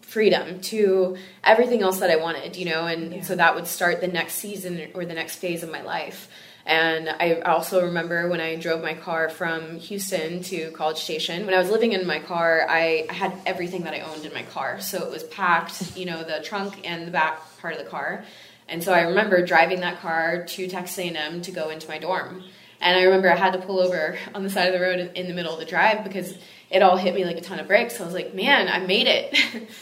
freedom, 0.02 0.60
to 0.60 1.16
everything 1.42 1.82
else 1.82 1.98
that 1.98 2.10
I 2.10 2.16
wanted, 2.16 2.54
you 2.56 2.66
know, 2.66 2.86
and 2.86 3.14
Yeah. 3.14 3.22
so 3.22 3.34
that 3.34 3.54
would 3.56 3.66
start 3.66 4.00
the 4.00 4.06
next 4.08 4.34
season 4.34 4.80
or 4.94 5.04
the 5.04 5.14
next 5.14 5.36
phase 5.36 5.62
of 5.64 5.70
my 5.70 5.82
life. 5.82 6.28
And 6.66 7.10
I 7.10 7.40
also 7.40 7.84
remember 7.84 8.28
when 8.28 8.40
I 8.40 8.56
drove 8.56 8.82
my 8.82 8.94
car 8.94 9.28
from 9.28 9.78
Houston 9.78 10.42
to 10.44 10.70
College 10.70 10.98
Station. 10.98 11.44
When 11.44 11.54
I 11.54 11.58
was 11.58 11.68
living 11.68 11.92
in 11.92 12.06
my 12.06 12.20
car, 12.20 12.66
I, 12.68 13.06
I 13.08 13.12
had 13.12 13.38
everything 13.44 13.82
that 13.84 13.92
I 13.92 14.00
owned 14.00 14.24
in 14.24 14.32
my 14.32 14.44
car. 14.44 14.80
So 14.80 15.04
it 15.04 15.10
was 15.10 15.24
packed, 15.24 15.94
you 15.96 16.06
know, 16.06 16.22
the 16.22 16.42
trunk 16.42 16.80
and 16.88 17.06
the 17.06 17.10
back 17.10 17.40
part 17.60 17.74
of 17.74 17.84
the 17.84 17.90
car. 17.90 18.24
And 18.66 18.82
so 18.82 18.94
I 18.94 19.02
remember 19.02 19.44
driving 19.44 19.80
that 19.80 20.00
car 20.00 20.44
to 20.44 20.68
Texas 20.68 20.98
A&M 20.98 21.42
to 21.42 21.50
go 21.50 21.68
into 21.68 21.86
my 21.86 21.98
dorm. 21.98 22.42
And 22.80 22.98
I 22.98 23.02
remember 23.02 23.30
I 23.30 23.36
had 23.36 23.52
to 23.52 23.58
pull 23.58 23.78
over 23.78 24.18
on 24.34 24.42
the 24.42 24.50
side 24.50 24.68
of 24.68 24.72
the 24.72 24.80
road 24.80 25.00
in- 25.00 25.12
in 25.14 25.28
the 25.28 25.34
middle 25.34 25.52
of 25.52 25.58
the 25.58 25.66
drive 25.66 26.02
because 26.02 26.34
it 26.70 26.82
all 26.82 26.96
hit 26.96 27.14
me 27.14 27.26
like 27.26 27.36
a 27.36 27.42
ton 27.42 27.60
of 27.60 27.66
bricks. 27.66 28.00
I 28.00 28.04
was 28.04 28.14
like, 28.14 28.34
man, 28.34 28.68
I 28.68 28.78
made 28.78 29.06
it. 29.06 29.36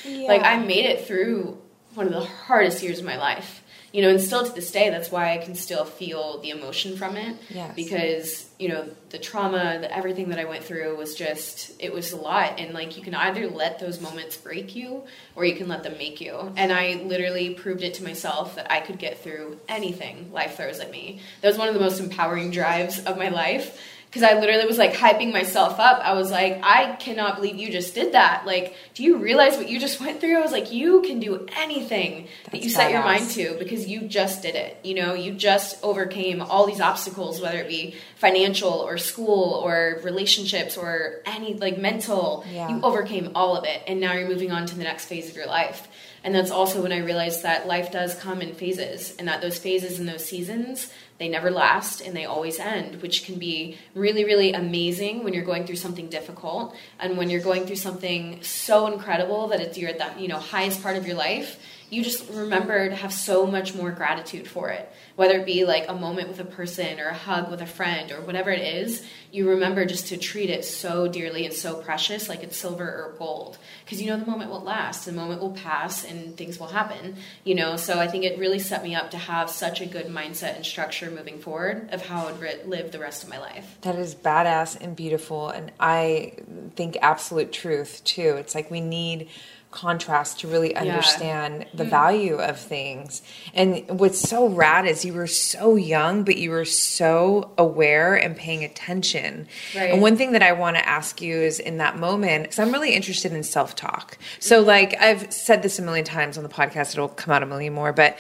like, 0.29 0.43
I 0.43 0.59
made 0.59 0.85
it 0.85 1.07
through 1.07 1.59
one 1.95 2.07
of 2.07 2.13
the 2.13 2.25
hardest 2.25 2.83
years 2.83 2.99
of 2.99 3.05
my 3.05 3.17
life. 3.17 3.62
You 3.93 4.01
know, 4.03 4.09
and 4.09 4.21
still 4.21 4.45
to 4.45 4.53
this 4.53 4.71
day, 4.71 4.89
that's 4.89 5.11
why 5.11 5.35
I 5.35 5.39
can 5.39 5.55
still 5.55 5.85
feel 5.85 6.39
the 6.39 6.51
emotion 6.51 6.97
from 6.97 7.17
it. 7.17 7.37
Yes. 7.51 7.75
Because, 7.77 8.51
you 8.59 8.69
know, 8.69 8.89
the 9.11 9.19
trauma, 9.19 9.79
the, 9.81 9.95
everything 9.95 10.31
that 10.31 10.39
I 10.39 10.47
went 10.47 10.65
through 10.65 10.97
was 10.97 11.15
just, 11.15 11.73
it 11.79 11.93
was 11.93 12.13
a 12.13 12.17
lot. 12.17 12.59
And 12.59 12.73
like, 12.73 12.97
you 12.97 13.03
can 13.03 13.15
either 13.15 13.49
let 13.49 13.79
those 13.79 14.01
moments 14.01 14.37
break 14.39 14.75
you 14.75 15.03
or 15.37 15.45
you 15.45 15.55
can 15.57 15.69
let 15.69 15.83
them 15.83 15.99
make 15.99 16.23
you. 16.23 16.53
And 16.57 16.73
I 16.73 17.03
literally 17.05 17.53
proved 17.53 17.83
it 17.83 17.95
to 17.95 18.05
myself 18.05 18.55
that 18.55 18.73
I 18.73 18.81
could 18.81 18.99
get 18.99 19.19
through 19.19 19.61
anything 19.69 20.33
life 20.33 20.57
throws 20.57 20.81
at 20.81 20.91
me. 20.91 21.21
That 21.43 21.49
was 21.49 21.59
one 21.59 21.69
of 21.69 21.75
the 21.75 21.81
most 21.81 22.01
empowering 22.01 22.51
drives 22.51 22.99
of 23.05 23.19
my 23.19 23.29
life 23.29 23.79
because 24.13 24.31
I 24.31 24.39
literally 24.39 24.67
was 24.67 24.77
like 24.77 24.93
hyping 24.93 25.33
myself 25.33 25.81
up. 25.81 26.01
I 26.05 26.13
was 26.13 26.31
like, 26.31 26.61
I 26.63 26.97
cannot 26.97 27.37
believe 27.37 27.57
you 27.57 27.73
just 27.73 27.95
did 27.95 28.13
that. 28.13 28.45
Like, 28.45 28.77
do 28.93 29.03
you 29.03 29.17
realize 29.17 29.57
what 29.57 29.71
you 29.71 29.81
just 29.81 30.01
went 30.01 30.21
through? 30.21 30.37
I 30.37 30.43
was 30.43 30.53
like, 30.53 30.71
you 30.71 31.01
can 31.01 31.19
do 31.19 31.47
anything 31.57 32.29
that 32.45 32.53
That's 32.53 32.65
you 32.65 32.69
set 32.69 32.91
your 32.91 33.03
mind 33.03 33.31
to 33.31 33.57
because 33.59 33.89
you 33.89 34.03
just 34.03 34.43
did 34.43 34.55
it. 34.55 34.77
You 34.85 34.97
know, 34.97 35.15
you 35.15 35.33
just 35.33 35.83
overcame 35.83 36.43
all 36.43 36.67
these 36.67 36.83
obstacles, 36.83 37.41
whether 37.41 37.57
it 37.57 37.69
be 37.69 37.95
financial 38.17 38.69
or 38.69 38.99
school 38.99 39.55
or 39.65 40.01
relationships 40.03 40.77
or 40.77 41.23
any 41.25 41.55
like 41.55 41.79
mental. 41.79 42.45
Yeah. 42.53 42.69
You 42.69 42.83
overcame 42.83 43.33
all 43.35 43.57
of 43.57 43.65
it. 43.65 43.83
And 43.87 43.99
now 43.99 44.13
you're 44.13 44.29
moving 44.29 44.53
on 44.53 44.67
to 44.67 44.75
the 44.75 44.85
next 44.85 45.07
phase 45.07 45.31
of 45.31 45.37
your 45.37 45.47
life. 45.47 45.89
And 46.23 46.35
that's 46.35 46.51
also 46.51 46.83
when 46.83 46.93
I 46.93 46.99
realized 46.99 47.45
that 47.45 47.67
life 47.67 47.91
does 47.91 48.15
come 48.15 48.43
in 48.43 48.55
phases 48.55 49.17
and 49.19 49.27
that 49.27 49.41
those 49.41 49.59
phases 49.59 49.99
and 49.99 50.07
those 50.07 50.25
seasons, 50.25 50.93
they 51.23 51.29
never 51.29 51.53
last 51.53 52.01
and 52.01 52.17
they 52.17 52.25
always 52.25 52.59
end, 52.59 53.01
which 53.01 53.25
can 53.25 53.39
be 53.39 53.79
really, 53.95 54.25
really 54.25 54.53
amazing 54.53 55.23
when 55.23 55.33
you're 55.33 55.45
going 55.45 55.65
through 55.65 55.77
something 55.77 56.09
difficult 56.09 56.75
and 56.99 57.17
when 57.17 57.31
you're 57.31 57.41
going 57.41 57.65
through 57.65 57.77
something 57.77 58.43
so 58.43 58.89
incredible 58.93 59.47
that 59.47 59.61
it's 59.61 59.79
your 59.79 59.91
at 59.91 59.99
that 59.99 60.19
you 60.19 60.27
know 60.27 60.39
highest 60.39 60.83
part 60.83 60.97
of 60.97 61.07
your 61.07 61.15
life. 61.15 61.61
You 61.93 62.03
just 62.03 62.31
remember 62.31 62.89
to 62.89 62.97
have 62.97 63.13
so 63.13 63.47
much 63.47 63.75
more 63.75 63.91
gratitude 63.91 64.49
for 64.49 64.71
it. 64.71 64.91
Whether 65.15 65.41
it 65.41 65.45
be 65.45 65.67
like 65.67 65.91
a 65.91 65.95
moment 65.95 66.29
with 66.29 66.41
a 66.41 66.45
person 66.47 66.99
or 66.99 67.09
a 67.09 67.15
hug 67.15 67.51
with 67.51 67.61
a 67.61 67.67
friend 67.67 68.11
or 68.13 68.23
whatever 68.23 68.51
it 68.51 68.63
is, 68.63 69.05
you 69.31 69.51
remember 69.51 69.85
just 69.85 70.07
to 70.07 70.17
treat 70.17 70.49
it 70.49 70.65
so 70.65 71.07
dearly 71.07 71.45
and 71.45 71.53
so 71.53 71.75
precious, 71.75 72.31
like 72.31 72.43
it's 72.43 72.57
silver 72.57 72.87
or 72.87 73.15
gold. 73.19 73.59
Because 73.85 74.01
you 74.01 74.07
know 74.07 74.19
the 74.19 74.25
moment 74.25 74.51
will 74.51 74.63
last, 74.63 75.05
the 75.05 75.13
moment 75.13 75.43
will 75.43 75.53
pass, 75.53 76.03
and 76.03 76.35
things 76.35 76.59
will 76.59 76.69
happen. 76.69 77.17
You 77.45 77.57
know, 77.57 77.77
so 77.77 78.01
I 78.01 78.09
think 78.09 78.25
it 78.25 78.39
really 78.39 78.59
set 78.59 78.83
me 78.83 78.95
up 78.95 79.11
to 79.11 79.19
have 79.19 79.51
such 79.51 79.83
a 79.83 79.87
good 79.87 80.07
mindset 80.07 80.57
and 80.57 80.65
structure 80.65 81.11
moving 81.11 81.41
forward 81.41 81.91
of 81.93 82.07
how 82.07 82.27
I 82.27 82.33
would 82.33 82.67
live 82.67 82.91
the 82.91 83.01
rest 83.01 83.23
of 83.23 83.29
my 83.29 83.39
life. 83.39 83.77
That 83.83 83.97
is 83.97 84.15
badass 84.15 84.81
and 84.81 84.97
beautiful. 84.97 85.51
And 85.51 85.71
I 85.79 86.39
think 86.75 86.97
absolute 87.03 87.53
truth 87.53 88.03
too. 88.05 88.37
It's 88.39 88.55
like 88.55 88.71
we 88.71 88.81
need 88.81 89.29
contrast 89.73 90.41
to 90.41 90.49
really 90.49 90.77
understand 90.77 91.67
the 91.75 91.85
hmm. 91.85 91.91
value 91.91 92.37
of 92.37 92.61
things. 92.61 93.23
And 93.55 93.85
what's 93.89 94.21
so 94.21 94.47
rad 94.49 94.87
is 94.87 95.05
you 95.05 95.15
were 95.15 95.27
so 95.27 95.75
young, 95.75 96.23
but 96.23 96.37
you 96.37 96.51
were 96.51 96.65
so 96.65 97.51
aware 97.59 98.15
and 98.15 98.37
paying 98.37 98.63
attention. 98.63 99.49
Right. 99.75 99.91
And 99.91 100.01
one 100.01 100.17
thing 100.17 100.33
that 100.33 100.43
I 100.43 100.53
want 100.53 100.77
to 100.77 100.89
ask 100.89 101.21
you 101.21 101.37
is 101.37 101.59
in 101.59 101.79
that 101.79 101.99
moment, 101.99 102.45
because 102.45 102.59
I'm 102.59 102.71
really 102.71 102.95
interested 102.95 103.33
in 103.33 103.43
self 103.43 103.75
talk. 103.75 104.19
So, 104.39 104.59
mm-hmm. 104.59 104.69
like, 104.69 105.01
I've 105.01 105.33
said 105.33 105.63
this 105.63 105.79
a 105.79 105.83
million 105.83 106.05
times 106.05 106.37
on 106.37 106.45
the 106.45 106.51
podcast, 106.51 106.93
it'll 106.93 107.09
come 107.09 107.35
out 107.35 107.43
a 107.43 107.47
million 107.47 107.73
more, 107.73 107.93
but 107.93 108.19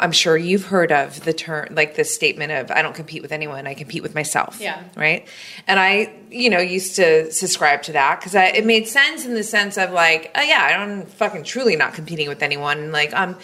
I'm 0.00 0.12
sure 0.12 0.36
you've 0.36 0.66
heard 0.66 0.92
of 0.92 1.24
the 1.24 1.32
term, 1.32 1.68
like 1.72 1.96
the 1.96 2.04
statement 2.04 2.52
of, 2.52 2.70
I 2.70 2.82
don't 2.82 2.94
compete 2.94 3.20
with 3.20 3.32
anyone, 3.32 3.66
I 3.66 3.74
compete 3.74 4.02
with 4.02 4.14
myself. 4.14 4.60
Yeah. 4.60 4.82
Right. 4.96 5.26
And 5.66 5.80
I, 5.80 6.14
you 6.30 6.50
know, 6.50 6.60
used 6.60 6.96
to 6.96 7.32
subscribe 7.32 7.82
to 7.84 7.92
that 7.92 8.20
because 8.20 8.34
it 8.34 8.64
made 8.64 8.86
sense 8.86 9.26
in 9.26 9.34
the 9.34 9.42
sense 9.42 9.76
of 9.76 9.90
like, 9.90 10.30
oh, 10.34 10.42
yeah, 10.42 10.78
I'm 10.80 11.06
fucking 11.06 11.44
truly 11.44 11.74
not 11.74 11.94
competing 11.94 12.28
with 12.28 12.42
anyone. 12.42 12.78
And 12.78 12.92
like, 12.92 13.12
um, 13.12 13.36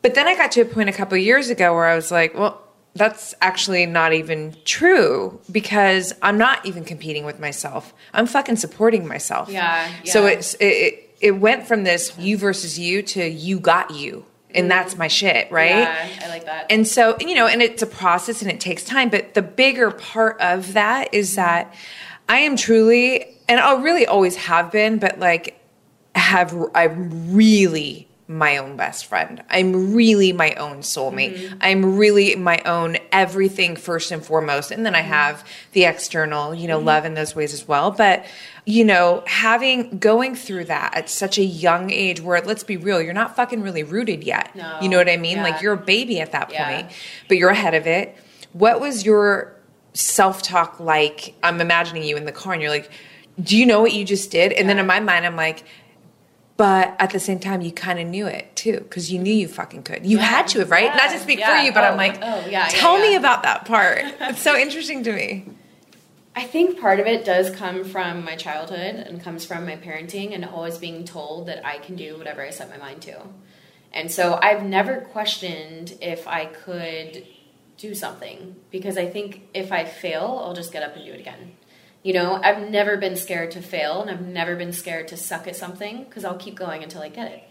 but 0.00 0.14
then 0.14 0.26
I 0.26 0.34
got 0.34 0.52
to 0.52 0.62
a 0.62 0.64
point 0.64 0.88
a 0.88 0.92
couple 0.92 1.16
years 1.18 1.50
ago 1.50 1.74
where 1.74 1.86
I 1.86 1.94
was 1.94 2.10
like, 2.10 2.34
well, 2.34 2.62
that's 2.94 3.34
actually 3.40 3.86
not 3.86 4.12
even 4.12 4.56
true 4.64 5.40
because 5.50 6.12
I'm 6.20 6.36
not 6.36 6.64
even 6.66 6.84
competing 6.84 7.24
with 7.24 7.40
myself. 7.40 7.94
I'm 8.12 8.26
fucking 8.26 8.56
supporting 8.56 9.06
myself. 9.06 9.48
Yeah. 9.48 9.90
So 10.04 10.26
it's 10.26 10.54
it, 10.54 10.66
it 10.66 11.16
it 11.20 11.30
went 11.32 11.66
from 11.66 11.84
this 11.84 12.16
you 12.18 12.36
versus 12.36 12.78
you 12.78 13.02
to 13.02 13.26
you 13.26 13.60
got 13.60 13.92
you. 13.92 14.26
And 14.54 14.70
that's 14.70 14.96
my 14.96 15.08
shit, 15.08 15.50
right? 15.50 15.70
Yeah, 15.70 16.08
I 16.22 16.28
like 16.28 16.44
that. 16.44 16.66
And 16.70 16.86
so, 16.86 17.16
you 17.20 17.34
know, 17.34 17.46
and 17.46 17.62
it's 17.62 17.82
a 17.82 17.86
process 17.86 18.42
and 18.42 18.50
it 18.50 18.60
takes 18.60 18.84
time, 18.84 19.08
but 19.08 19.34
the 19.34 19.42
bigger 19.42 19.90
part 19.90 20.40
of 20.40 20.74
that 20.74 21.12
is 21.12 21.36
that 21.36 21.74
I 22.28 22.38
am 22.38 22.56
truly 22.56 23.38
and 23.48 23.60
I 23.60 23.80
really 23.80 24.06
always 24.06 24.36
have 24.36 24.70
been, 24.70 24.98
but 24.98 25.18
like 25.18 25.58
have 26.14 26.54
I'm 26.74 27.34
really 27.34 28.08
my 28.32 28.56
own 28.56 28.76
best 28.76 29.06
friend. 29.06 29.42
I'm 29.50 29.94
really 29.94 30.32
my 30.32 30.54
own 30.54 30.78
soulmate. 30.78 31.36
Mm-hmm. 31.36 31.58
I'm 31.60 31.96
really 31.96 32.34
my 32.36 32.60
own 32.64 32.96
everything 33.12 33.76
first 33.76 34.10
and 34.10 34.24
foremost. 34.24 34.70
And 34.70 34.84
then 34.86 34.94
I 34.94 35.02
Mm-hmm. 35.02 35.10
have 35.10 35.48
the 35.72 35.84
external, 35.84 36.54
you 36.54 36.66
know, 36.68 36.78
love 36.78 37.04
in 37.04 37.14
those 37.14 37.34
ways 37.36 37.52
as 37.52 37.66
well. 37.68 37.90
But, 37.90 38.24
you 38.64 38.84
know, 38.84 39.22
having 39.26 39.98
going 39.98 40.34
through 40.34 40.64
that 40.66 40.96
at 40.96 41.10
such 41.10 41.36
a 41.38 41.42
young 41.44 41.90
age 41.90 42.20
where 42.20 42.40
let's 42.40 42.64
be 42.64 42.76
real, 42.76 43.02
you're 43.02 43.12
not 43.12 43.36
fucking 43.36 43.62
really 43.62 43.82
rooted 43.82 44.24
yet. 44.24 44.54
No. 44.56 44.78
You 44.80 44.88
know 44.88 44.96
what 44.98 45.08
I 45.08 45.16
mean? 45.16 45.36
Yeah. 45.38 45.42
Like 45.42 45.60
you're 45.60 45.74
a 45.74 45.76
baby 45.76 46.20
at 46.20 46.32
that 46.32 46.50
Yeah. 46.50 46.68
point, 46.82 46.92
but 47.28 47.36
you're 47.36 47.50
ahead 47.50 47.74
of 47.74 47.86
it. 47.86 48.16
What 48.52 48.80
was 48.80 49.04
your 49.04 49.54
self 49.94 50.42
talk 50.42 50.80
like? 50.80 51.34
I'm 51.42 51.60
imagining 51.60 52.04
you 52.04 52.16
in 52.16 52.24
the 52.24 52.32
car 52.32 52.52
and 52.54 52.62
you're 52.62 52.70
like, 52.70 52.90
do 53.42 53.56
you 53.56 53.66
know 53.66 53.80
what 53.80 53.92
you 53.92 54.04
just 54.04 54.30
did? 54.30 54.52
And 54.52 54.68
then 54.68 54.78
in 54.78 54.86
my 54.86 55.00
mind, 55.00 55.24
I'm 55.26 55.36
like, 55.36 55.64
but 56.56 56.94
at 56.98 57.10
the 57.10 57.18
same 57.20 57.38
time, 57.38 57.60
you 57.62 57.72
kind 57.72 57.98
of 57.98 58.06
knew 58.06 58.26
it 58.26 58.54
too, 58.56 58.78
because 58.80 59.10
you 59.12 59.18
knew 59.18 59.32
you 59.32 59.48
fucking 59.48 59.82
could. 59.82 60.04
You 60.06 60.18
Yeah. 60.18 60.24
had 60.24 60.48
to 60.48 60.58
have, 60.60 60.70
right? 60.70 60.84
Yeah. 60.84 60.96
Not 60.96 61.10
to 61.12 61.18
speak 61.18 61.40
for 61.44 61.56
you, 61.56 61.72
but 61.72 61.84
Oh, 61.84 61.88
I'm 61.88 61.96
like, 61.96 62.18
oh, 62.22 62.40
yeah, 62.40 62.48
yeah, 62.48 62.68
tell 62.68 62.98
me 62.98 63.14
about 63.16 63.42
that 63.44 63.64
part. 63.64 64.02
it's 64.20 64.40
so 64.42 64.56
interesting 64.64 65.02
to 65.04 65.12
me. 65.12 65.46
I 66.34 66.44
think 66.44 66.80
part 66.80 66.98
of 66.98 67.06
it 67.06 67.24
does 67.26 67.50
come 67.54 67.84
from 67.84 68.24
my 68.24 68.36
childhood 68.36 68.94
and 68.94 69.22
comes 69.22 69.44
from 69.44 69.66
my 69.66 69.76
parenting 69.76 70.34
and 70.34 70.44
always 70.46 70.78
being 70.78 71.04
told 71.04 71.46
that 71.48 71.66
I 71.66 71.78
can 71.78 71.94
do 71.96 72.16
whatever 72.16 72.40
I 72.42 72.50
set 72.50 72.70
my 72.70 72.78
mind 72.78 73.02
to. 73.02 73.20
And 73.92 74.10
so 74.10 74.38
I've 74.40 74.62
never 74.64 75.02
questioned 75.02 75.98
if 76.00 76.26
I 76.26 76.46
could 76.46 77.26
do 77.76 77.94
something 77.94 78.56
because 78.70 78.96
I 78.96 79.06
think 79.10 79.42
if 79.52 79.72
I 79.72 79.84
fail, 79.84 80.40
I'll 80.42 80.54
just 80.54 80.72
get 80.72 80.82
up 80.82 80.96
and 80.96 81.04
do 81.04 81.12
it 81.12 81.20
again. 81.20 81.52
You 82.02 82.12
know, 82.14 82.34
I've 82.34 82.68
never 82.68 82.96
been 82.96 83.16
scared 83.16 83.52
to 83.52 83.62
fail 83.62 84.02
and 84.02 84.10
I've 84.10 84.26
never 84.26 84.56
been 84.56 84.72
scared 84.72 85.08
to 85.08 85.16
suck 85.16 85.46
at 85.46 85.54
something 85.54 86.04
because 86.04 86.24
I'll 86.24 86.36
keep 86.36 86.56
going 86.56 86.82
until 86.82 87.02
I 87.02 87.08
get 87.08 87.30
it. 87.30 87.42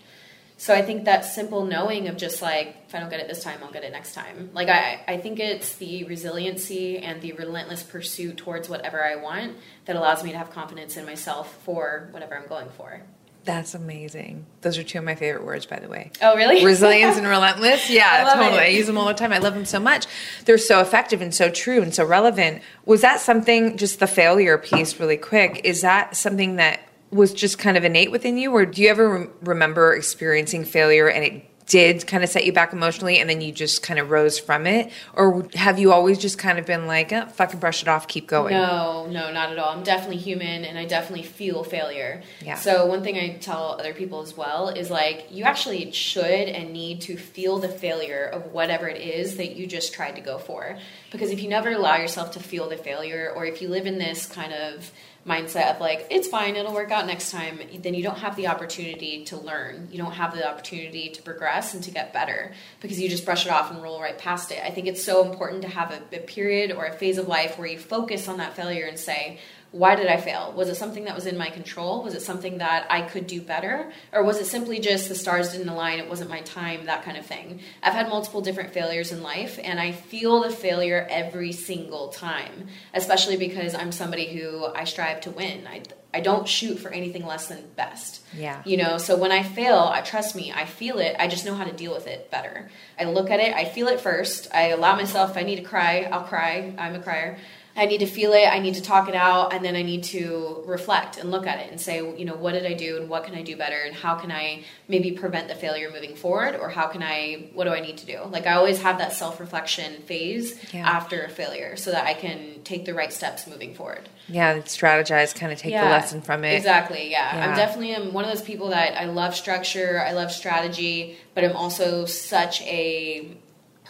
So 0.57 0.75
I 0.75 0.83
think 0.83 1.05
that 1.05 1.25
simple 1.25 1.65
knowing 1.65 2.07
of 2.07 2.17
just 2.17 2.39
like, 2.41 2.75
if 2.87 2.93
I 2.93 2.99
don't 2.99 3.09
get 3.09 3.19
it 3.19 3.27
this 3.27 3.43
time, 3.43 3.59
I'll 3.63 3.71
get 3.71 3.83
it 3.83 3.91
next 3.91 4.13
time. 4.13 4.51
Like 4.53 4.69
I, 4.69 5.03
I 5.07 5.17
think 5.17 5.39
it's 5.39 5.75
the 5.77 6.03
resiliency 6.03 6.99
and 6.99 7.19
the 7.19 7.31
relentless 7.31 7.81
pursuit 7.81 8.37
towards 8.37 8.69
whatever 8.69 9.03
I 9.03 9.15
want 9.15 9.57
that 9.85 9.95
allows 9.95 10.23
me 10.23 10.31
to 10.33 10.37
have 10.37 10.51
confidence 10.51 10.97
in 10.97 11.05
myself 11.05 11.63
for 11.63 12.09
whatever 12.11 12.37
I'm 12.37 12.47
going 12.47 12.69
for. 12.77 13.01
That's 13.43 13.73
amazing. 13.73 14.45
Those 14.61 14.77
are 14.77 14.83
two 14.83 14.99
of 14.99 15.03
my 15.03 15.15
favorite 15.15 15.43
words, 15.43 15.65
by 15.65 15.79
the 15.79 15.87
way. 15.87 16.11
Oh, 16.21 16.35
really? 16.35 16.63
Resilience 16.65 17.17
and 17.17 17.27
relentless. 17.27 17.89
Yeah, 17.89 18.25
I 18.27 18.35
totally. 18.35 18.57
it. 18.57 18.61
I 18.61 18.67
use 18.67 18.85
them 18.85 18.97
all 18.97 19.07
the 19.07 19.15
time. 19.15 19.33
I 19.33 19.39
love 19.39 19.55
them 19.55 19.65
so 19.65 19.79
much. 19.79 20.05
They're 20.45 20.59
so 20.59 20.79
effective 20.79 21.21
and 21.21 21.33
so 21.33 21.49
true 21.49 21.81
and 21.81 21.93
so 21.93 22.05
relevant. 22.05 22.61
Was 22.85 23.01
that 23.01 23.19
something, 23.19 23.77
just 23.77 23.99
the 23.99 24.07
failure 24.07 24.57
piece, 24.59 24.99
really 24.99 25.17
quick, 25.17 25.61
is 25.63 25.81
that 25.81 26.15
something 26.15 26.57
that 26.57 26.81
was 27.09 27.33
just 27.33 27.57
kind 27.57 27.77
of 27.77 27.83
innate 27.83 28.11
within 28.11 28.37
you? 28.37 28.51
Or 28.51 28.65
do 28.65 28.81
you 28.81 28.89
ever 28.89 29.09
rem- 29.09 29.31
remember 29.41 29.93
experiencing 29.93 30.63
failure 30.63 31.09
and 31.09 31.23
it 31.25 31.50
did 31.67 32.05
kind 32.07 32.23
of 32.23 32.29
set 32.29 32.45
you 32.45 32.53
back 32.53 32.73
emotionally 32.73 33.19
and 33.19 33.29
then 33.29 33.41
you 33.41 33.51
just 33.51 33.83
kind 33.83 33.99
of 33.99 34.09
rose 34.09 34.39
from 34.39 34.67
it? 34.67 34.91
Or 35.13 35.47
have 35.53 35.79
you 35.79 35.91
always 35.91 36.17
just 36.17 36.37
kind 36.37 36.59
of 36.59 36.65
been 36.65 36.87
like, 36.87 37.11
oh, 37.11 37.25
fucking 37.27 37.59
brush 37.59 37.81
it 37.81 37.87
off, 37.87 38.07
keep 38.07 38.27
going? 38.27 38.53
No, 38.53 39.07
no, 39.07 39.31
not 39.31 39.51
at 39.51 39.59
all. 39.59 39.75
I'm 39.75 39.83
definitely 39.83 40.17
human 40.17 40.65
and 40.65 40.77
I 40.77 40.85
definitely 40.85 41.25
feel 41.25 41.63
failure. 41.63 42.21
Yeah. 42.43 42.55
So, 42.55 42.85
one 42.85 43.03
thing 43.03 43.17
I 43.17 43.37
tell 43.37 43.77
other 43.79 43.93
people 43.93 44.21
as 44.21 44.35
well 44.35 44.69
is 44.69 44.89
like, 44.89 45.27
you 45.31 45.43
actually 45.43 45.91
should 45.91 46.25
and 46.25 46.73
need 46.73 47.01
to 47.01 47.17
feel 47.17 47.59
the 47.59 47.69
failure 47.69 48.25
of 48.25 48.51
whatever 48.51 48.87
it 48.87 49.01
is 49.01 49.37
that 49.37 49.55
you 49.55 49.67
just 49.67 49.93
tried 49.93 50.15
to 50.15 50.21
go 50.21 50.37
for. 50.37 50.77
Because 51.11 51.31
if 51.31 51.41
you 51.41 51.49
never 51.49 51.71
allow 51.71 51.97
yourself 51.97 52.31
to 52.31 52.39
feel 52.39 52.69
the 52.69 52.77
failure, 52.77 53.31
or 53.35 53.45
if 53.45 53.61
you 53.61 53.67
live 53.67 53.85
in 53.85 53.97
this 53.97 54.25
kind 54.25 54.53
of 54.53 54.91
mindset 55.25 55.75
of 55.75 55.79
like, 55.79 56.07
it's 56.09 56.27
fine, 56.27 56.55
it'll 56.55 56.73
work 56.73 56.91
out 56.91 57.05
next 57.05 57.31
time, 57.31 57.59
then 57.79 57.93
you 57.93 58.01
don't 58.01 58.17
have 58.17 58.35
the 58.35 58.47
opportunity 58.47 59.23
to 59.25 59.37
learn. 59.37 59.87
You 59.91 59.99
don't 59.99 60.13
have 60.13 60.33
the 60.33 60.47
opportunity 60.49 61.09
to 61.09 61.21
progress 61.21 61.73
and 61.73 61.83
to 61.83 61.91
get 61.91 62.11
better 62.11 62.53
because 62.79 62.99
you 62.99 63.07
just 63.07 63.23
brush 63.23 63.45
it 63.45 63.51
off 63.51 63.69
and 63.71 63.81
roll 63.83 64.01
right 64.01 64.17
past 64.17 64.51
it. 64.51 64.59
I 64.63 64.71
think 64.71 64.87
it's 64.87 65.03
so 65.03 65.29
important 65.29 65.61
to 65.61 65.67
have 65.67 65.91
a, 65.91 66.15
a 66.15 66.19
period 66.19 66.71
or 66.71 66.85
a 66.85 66.93
phase 66.93 67.17
of 67.17 67.27
life 67.27 67.59
where 67.59 67.67
you 67.67 67.77
focus 67.77 68.27
on 68.27 68.37
that 68.37 68.55
failure 68.55 68.85
and 68.85 68.97
say, 68.97 69.39
why 69.71 69.95
did 69.95 70.07
I 70.07 70.17
fail? 70.17 70.51
Was 70.53 70.67
it 70.67 70.75
something 70.75 71.05
that 71.05 71.15
was 71.15 71.25
in 71.25 71.37
my 71.37 71.49
control? 71.49 72.03
Was 72.03 72.13
it 72.13 72.21
something 72.21 72.57
that 72.57 72.87
I 72.89 73.03
could 73.03 73.25
do 73.25 73.41
better? 73.41 73.91
Or 74.11 74.21
was 74.21 74.37
it 74.37 74.45
simply 74.45 74.79
just 74.79 75.07
the 75.07 75.15
stars 75.15 75.53
didn't 75.53 75.69
align, 75.69 75.99
it 75.99 76.09
wasn't 76.09 76.29
my 76.29 76.41
time, 76.41 76.85
that 76.87 77.03
kind 77.03 77.15
of 77.15 77.25
thing? 77.25 77.61
I've 77.81 77.93
had 77.93 78.09
multiple 78.09 78.41
different 78.41 78.73
failures 78.73 79.13
in 79.13 79.23
life, 79.23 79.59
and 79.63 79.79
I 79.79 79.93
feel 79.93 80.41
the 80.41 80.49
failure 80.49 81.07
every 81.09 81.53
single 81.53 82.09
time, 82.09 82.67
especially 82.93 83.37
because 83.37 83.73
I'm 83.73 83.93
somebody 83.93 84.27
who 84.27 84.65
I 84.65 84.83
strive 84.83 85.21
to 85.21 85.31
win. 85.31 85.65
I, 85.65 85.83
I 86.13 86.19
don't 86.19 86.49
shoot 86.49 86.77
for 86.77 86.89
anything 86.89 87.25
less 87.25 87.47
than 87.47 87.63
best. 87.77 88.23
Yeah. 88.37 88.61
You 88.65 88.75
know, 88.75 88.97
so 88.97 89.15
when 89.15 89.31
I 89.31 89.41
fail, 89.41 89.77
I 89.77 90.01
trust 90.01 90.35
me, 90.35 90.51
I 90.51 90.65
feel 90.65 90.99
it, 90.99 91.15
I 91.17 91.29
just 91.29 91.45
know 91.45 91.55
how 91.55 91.63
to 91.63 91.71
deal 91.71 91.93
with 91.93 92.07
it 92.07 92.29
better. 92.29 92.69
I 92.99 93.05
look 93.05 93.29
at 93.29 93.39
it, 93.39 93.55
I 93.55 93.63
feel 93.63 93.87
it 93.87 94.01
first, 94.01 94.49
I 94.53 94.69
allow 94.69 94.97
myself, 94.97 95.31
if 95.31 95.37
I 95.37 95.43
need 95.43 95.55
to 95.55 95.61
cry, 95.61 96.09
I'll 96.11 96.25
cry. 96.25 96.73
I'm 96.77 96.95
a 96.95 96.99
crier. 96.99 97.37
I 97.75 97.85
need 97.85 97.99
to 97.99 98.05
feel 98.05 98.33
it, 98.33 98.45
I 98.47 98.59
need 98.59 98.75
to 98.75 98.81
talk 98.81 99.07
it 99.07 99.15
out, 99.15 99.53
and 99.53 99.63
then 99.63 99.75
I 99.75 99.81
need 99.81 100.03
to 100.05 100.63
reflect 100.65 101.17
and 101.17 101.31
look 101.31 101.47
at 101.47 101.59
it 101.59 101.71
and 101.71 101.79
say, 101.79 101.97
you 101.97 102.25
know, 102.25 102.35
what 102.35 102.53
did 102.53 102.65
I 102.65 102.73
do 102.73 102.97
and 102.97 103.09
what 103.09 103.23
can 103.23 103.33
I 103.35 103.41
do 103.41 103.55
better 103.55 103.81
and 103.81 103.95
how 103.95 104.15
can 104.15 104.31
I 104.31 104.63
maybe 104.87 105.11
prevent 105.11 105.47
the 105.47 105.55
failure 105.55 105.89
moving 105.91 106.15
forward 106.15 106.55
or 106.55 106.69
how 106.69 106.87
can 106.87 107.01
I, 107.01 107.49
what 107.53 107.63
do 107.65 107.71
I 107.71 107.79
need 107.79 107.97
to 107.99 108.05
do? 108.05 108.19
Like 108.29 108.45
I 108.47 108.53
always 108.53 108.81
have 108.81 108.97
that 108.97 109.13
self 109.13 109.39
reflection 109.39 110.01
phase 110.03 110.59
Yeah. 110.73 110.87
after 110.87 111.23
a 111.23 111.29
failure 111.29 111.75
so 111.77 111.91
that 111.91 112.05
I 112.05 112.13
can 112.13 112.61
take 112.63 112.85
the 112.85 112.93
right 112.93 113.11
steps 113.13 113.47
moving 113.47 113.73
forward. 113.73 114.09
Yeah, 114.27 114.57
strategize, 114.59 115.33
kind 115.35 115.51
of 115.51 115.57
take 115.57 115.73
the 115.73 115.79
lesson 115.81 116.21
from 116.21 116.43
it. 116.43 116.55
Exactly. 116.55 117.09
Yeah. 117.09 117.35
Yeah. 117.35 117.49
I'm 117.49 117.55
definitely 117.55 117.95
am 117.95 118.13
one 118.13 118.23
of 118.25 118.31
those 118.31 118.43
people 118.43 118.69
that 118.69 118.99
I 118.99 119.05
love 119.05 119.35
structure. 119.35 120.03
I 120.05 120.11
love 120.11 120.31
strategy, 120.31 121.17
but 121.33 121.43
I'm 121.43 121.55
also 121.55 122.05
such 122.05 122.61
a 122.63 123.37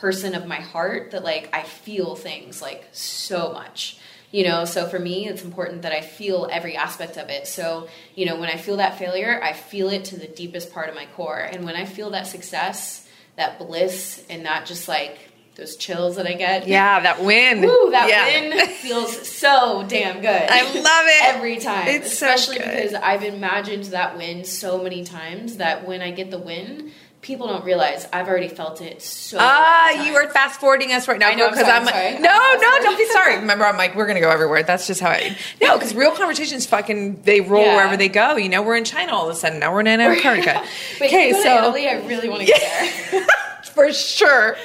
person 0.01 0.33
of 0.33 0.47
my 0.47 0.59
heart 0.59 1.11
that 1.11 1.23
like 1.23 1.47
I 1.53 1.61
feel 1.61 2.15
things 2.15 2.61
like 2.61 2.89
so 2.91 3.53
much. 3.53 3.97
You 4.31 4.45
know, 4.45 4.63
so 4.63 4.87
for 4.87 4.97
me, 4.97 5.27
it's 5.27 5.43
important 5.43 5.81
that 5.81 5.91
I 5.91 5.99
feel 5.99 6.47
every 6.49 6.77
aspect 6.77 7.17
of 7.17 7.29
it. 7.29 7.47
So, 7.47 7.89
you 8.15 8.25
know, 8.25 8.39
when 8.39 8.47
I 8.49 8.55
feel 8.55 8.77
that 8.77 8.97
failure, 8.97 9.41
I 9.43 9.51
feel 9.51 9.89
it 9.89 10.05
to 10.05 10.17
the 10.17 10.27
deepest 10.27 10.71
part 10.71 10.87
of 10.87 10.95
my 10.95 11.05
core. 11.17 11.37
And 11.37 11.65
when 11.65 11.75
I 11.75 11.83
feel 11.83 12.11
that 12.11 12.27
success, 12.27 13.09
that 13.35 13.59
bliss, 13.59 14.23
and 14.29 14.45
that 14.45 14.65
just 14.65 14.87
like 14.87 15.19
those 15.55 15.75
chills 15.75 16.15
that 16.15 16.25
I 16.27 16.33
get, 16.35 16.65
Yeah, 16.77 17.01
that 17.01 17.21
win. 17.21 17.59
Woo, 17.59 17.91
that 17.91 18.07
yeah. 18.07 18.57
win 18.57 18.67
feels 18.81 19.27
so 19.27 19.83
damn 19.89 20.21
good. 20.21 20.49
I 20.49 20.63
love 20.63 21.05
it. 21.07 21.35
Every 21.35 21.57
time. 21.59 21.89
It's 21.89 22.17
so 22.17 22.33
Especially 22.33 22.59
good. 22.59 22.73
because 22.73 22.93
I've 22.93 23.23
imagined 23.25 23.83
that 23.85 24.17
win 24.17 24.45
so 24.45 24.81
many 24.81 25.03
times 25.03 25.57
that 25.57 25.85
when 25.85 26.01
I 26.01 26.11
get 26.11 26.31
the 26.31 26.39
win, 26.39 26.93
people 27.21 27.45
don't 27.47 27.63
realize 27.63 28.07
I've 28.11 28.27
already 28.27 28.47
felt 28.47 28.81
it 28.81 29.01
so 29.01 29.37
Ah, 29.39 30.03
you 30.05 30.15
are 30.15 30.27
fast 30.29 30.59
forwarding 30.59 30.91
us 30.91 31.07
right 31.07 31.19
now 31.19 31.29
I 31.29 31.35
know, 31.35 31.45
I'm 31.45 31.51
because 31.51 31.67
sorry, 31.67 31.77
I'm, 31.79 31.87
I'm 31.87 31.93
sorry. 31.93 32.19
no, 32.19 32.29
I'm 32.31 32.59
no, 32.61 32.79
don't 32.83 32.97
be 32.97 33.05
sorry. 33.07 33.37
Remember, 33.37 33.65
I'm 33.65 33.77
like, 33.77 33.95
we're 33.95 34.07
gonna 34.07 34.19
go 34.21 34.29
everywhere. 34.31 34.63
That's 34.63 34.87
just 34.87 35.01
how 35.01 35.09
I. 35.11 35.37
No, 35.61 35.77
because 35.77 35.93
real 35.93 36.11
conversations 36.15 36.65
fucking 36.65 37.21
they 37.21 37.41
roll 37.41 37.63
Yeah. 37.63 37.75
wherever 37.75 37.95
they 37.95 38.09
go. 38.09 38.37
You 38.37 38.49
know, 38.49 38.61
we're 38.63 38.75
in 38.75 38.85
China 38.85 39.13
all 39.13 39.29
of 39.29 39.35
a 39.35 39.37
sudden. 39.37 39.59
Now 39.59 39.71
we're 39.71 39.81
in 39.81 39.87
Antarctica. 39.87 40.63
Okay, 41.01 41.31
so 41.33 41.57
Italy, 41.57 41.87
I 41.87 42.05
really 42.07 42.27
want 42.29 42.41
to 42.41 42.47
get 42.47 43.11
there. 43.11 43.27
for 43.65 43.91
sure. 43.93 44.55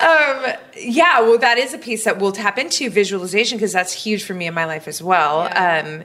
Um, 0.00 0.52
yeah, 0.76 1.20
well, 1.20 1.38
that 1.38 1.58
is 1.58 1.74
a 1.74 1.78
piece 1.78 2.04
that 2.04 2.18
we'll 2.18 2.32
tap 2.32 2.58
into 2.58 2.90
visualization 2.90 3.56
because 3.58 3.72
that's 3.72 3.92
huge 3.92 4.24
for 4.24 4.34
me 4.34 4.46
in 4.46 4.54
my 4.54 4.64
life 4.66 4.86
as 4.88 5.02
well. 5.02 5.44
Yeah. 5.44 5.82
Um, 5.86 6.04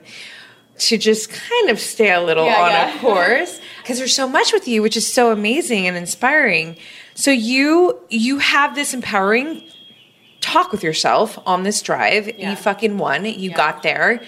to 0.80 0.98
just 0.98 1.30
kind 1.30 1.70
of 1.70 1.78
stay 1.80 2.12
a 2.12 2.20
little 2.20 2.46
Yeah, 2.46 2.60
on 2.60 2.70
yeah. 2.70 2.96
a 2.96 3.00
course 3.00 3.60
because 3.82 3.98
there's 3.98 4.14
so 4.14 4.28
much 4.28 4.52
with 4.52 4.66
you, 4.68 4.82
which 4.82 4.96
is 4.96 5.10
so 5.12 5.30
amazing 5.32 5.86
and 5.86 5.96
inspiring. 5.96 6.76
So 7.14 7.30
you 7.30 7.98
you 8.08 8.38
have 8.38 8.74
this 8.74 8.94
empowering 8.94 9.62
talk 10.40 10.72
with 10.72 10.82
yourself 10.82 11.38
on 11.46 11.62
this 11.64 11.82
drive. 11.82 12.28
Yeah. 12.38 12.50
You 12.50 12.56
fucking 12.56 12.96
won. 12.98 13.24
You 13.26 13.52
got 13.52 13.82
there, 13.82 14.22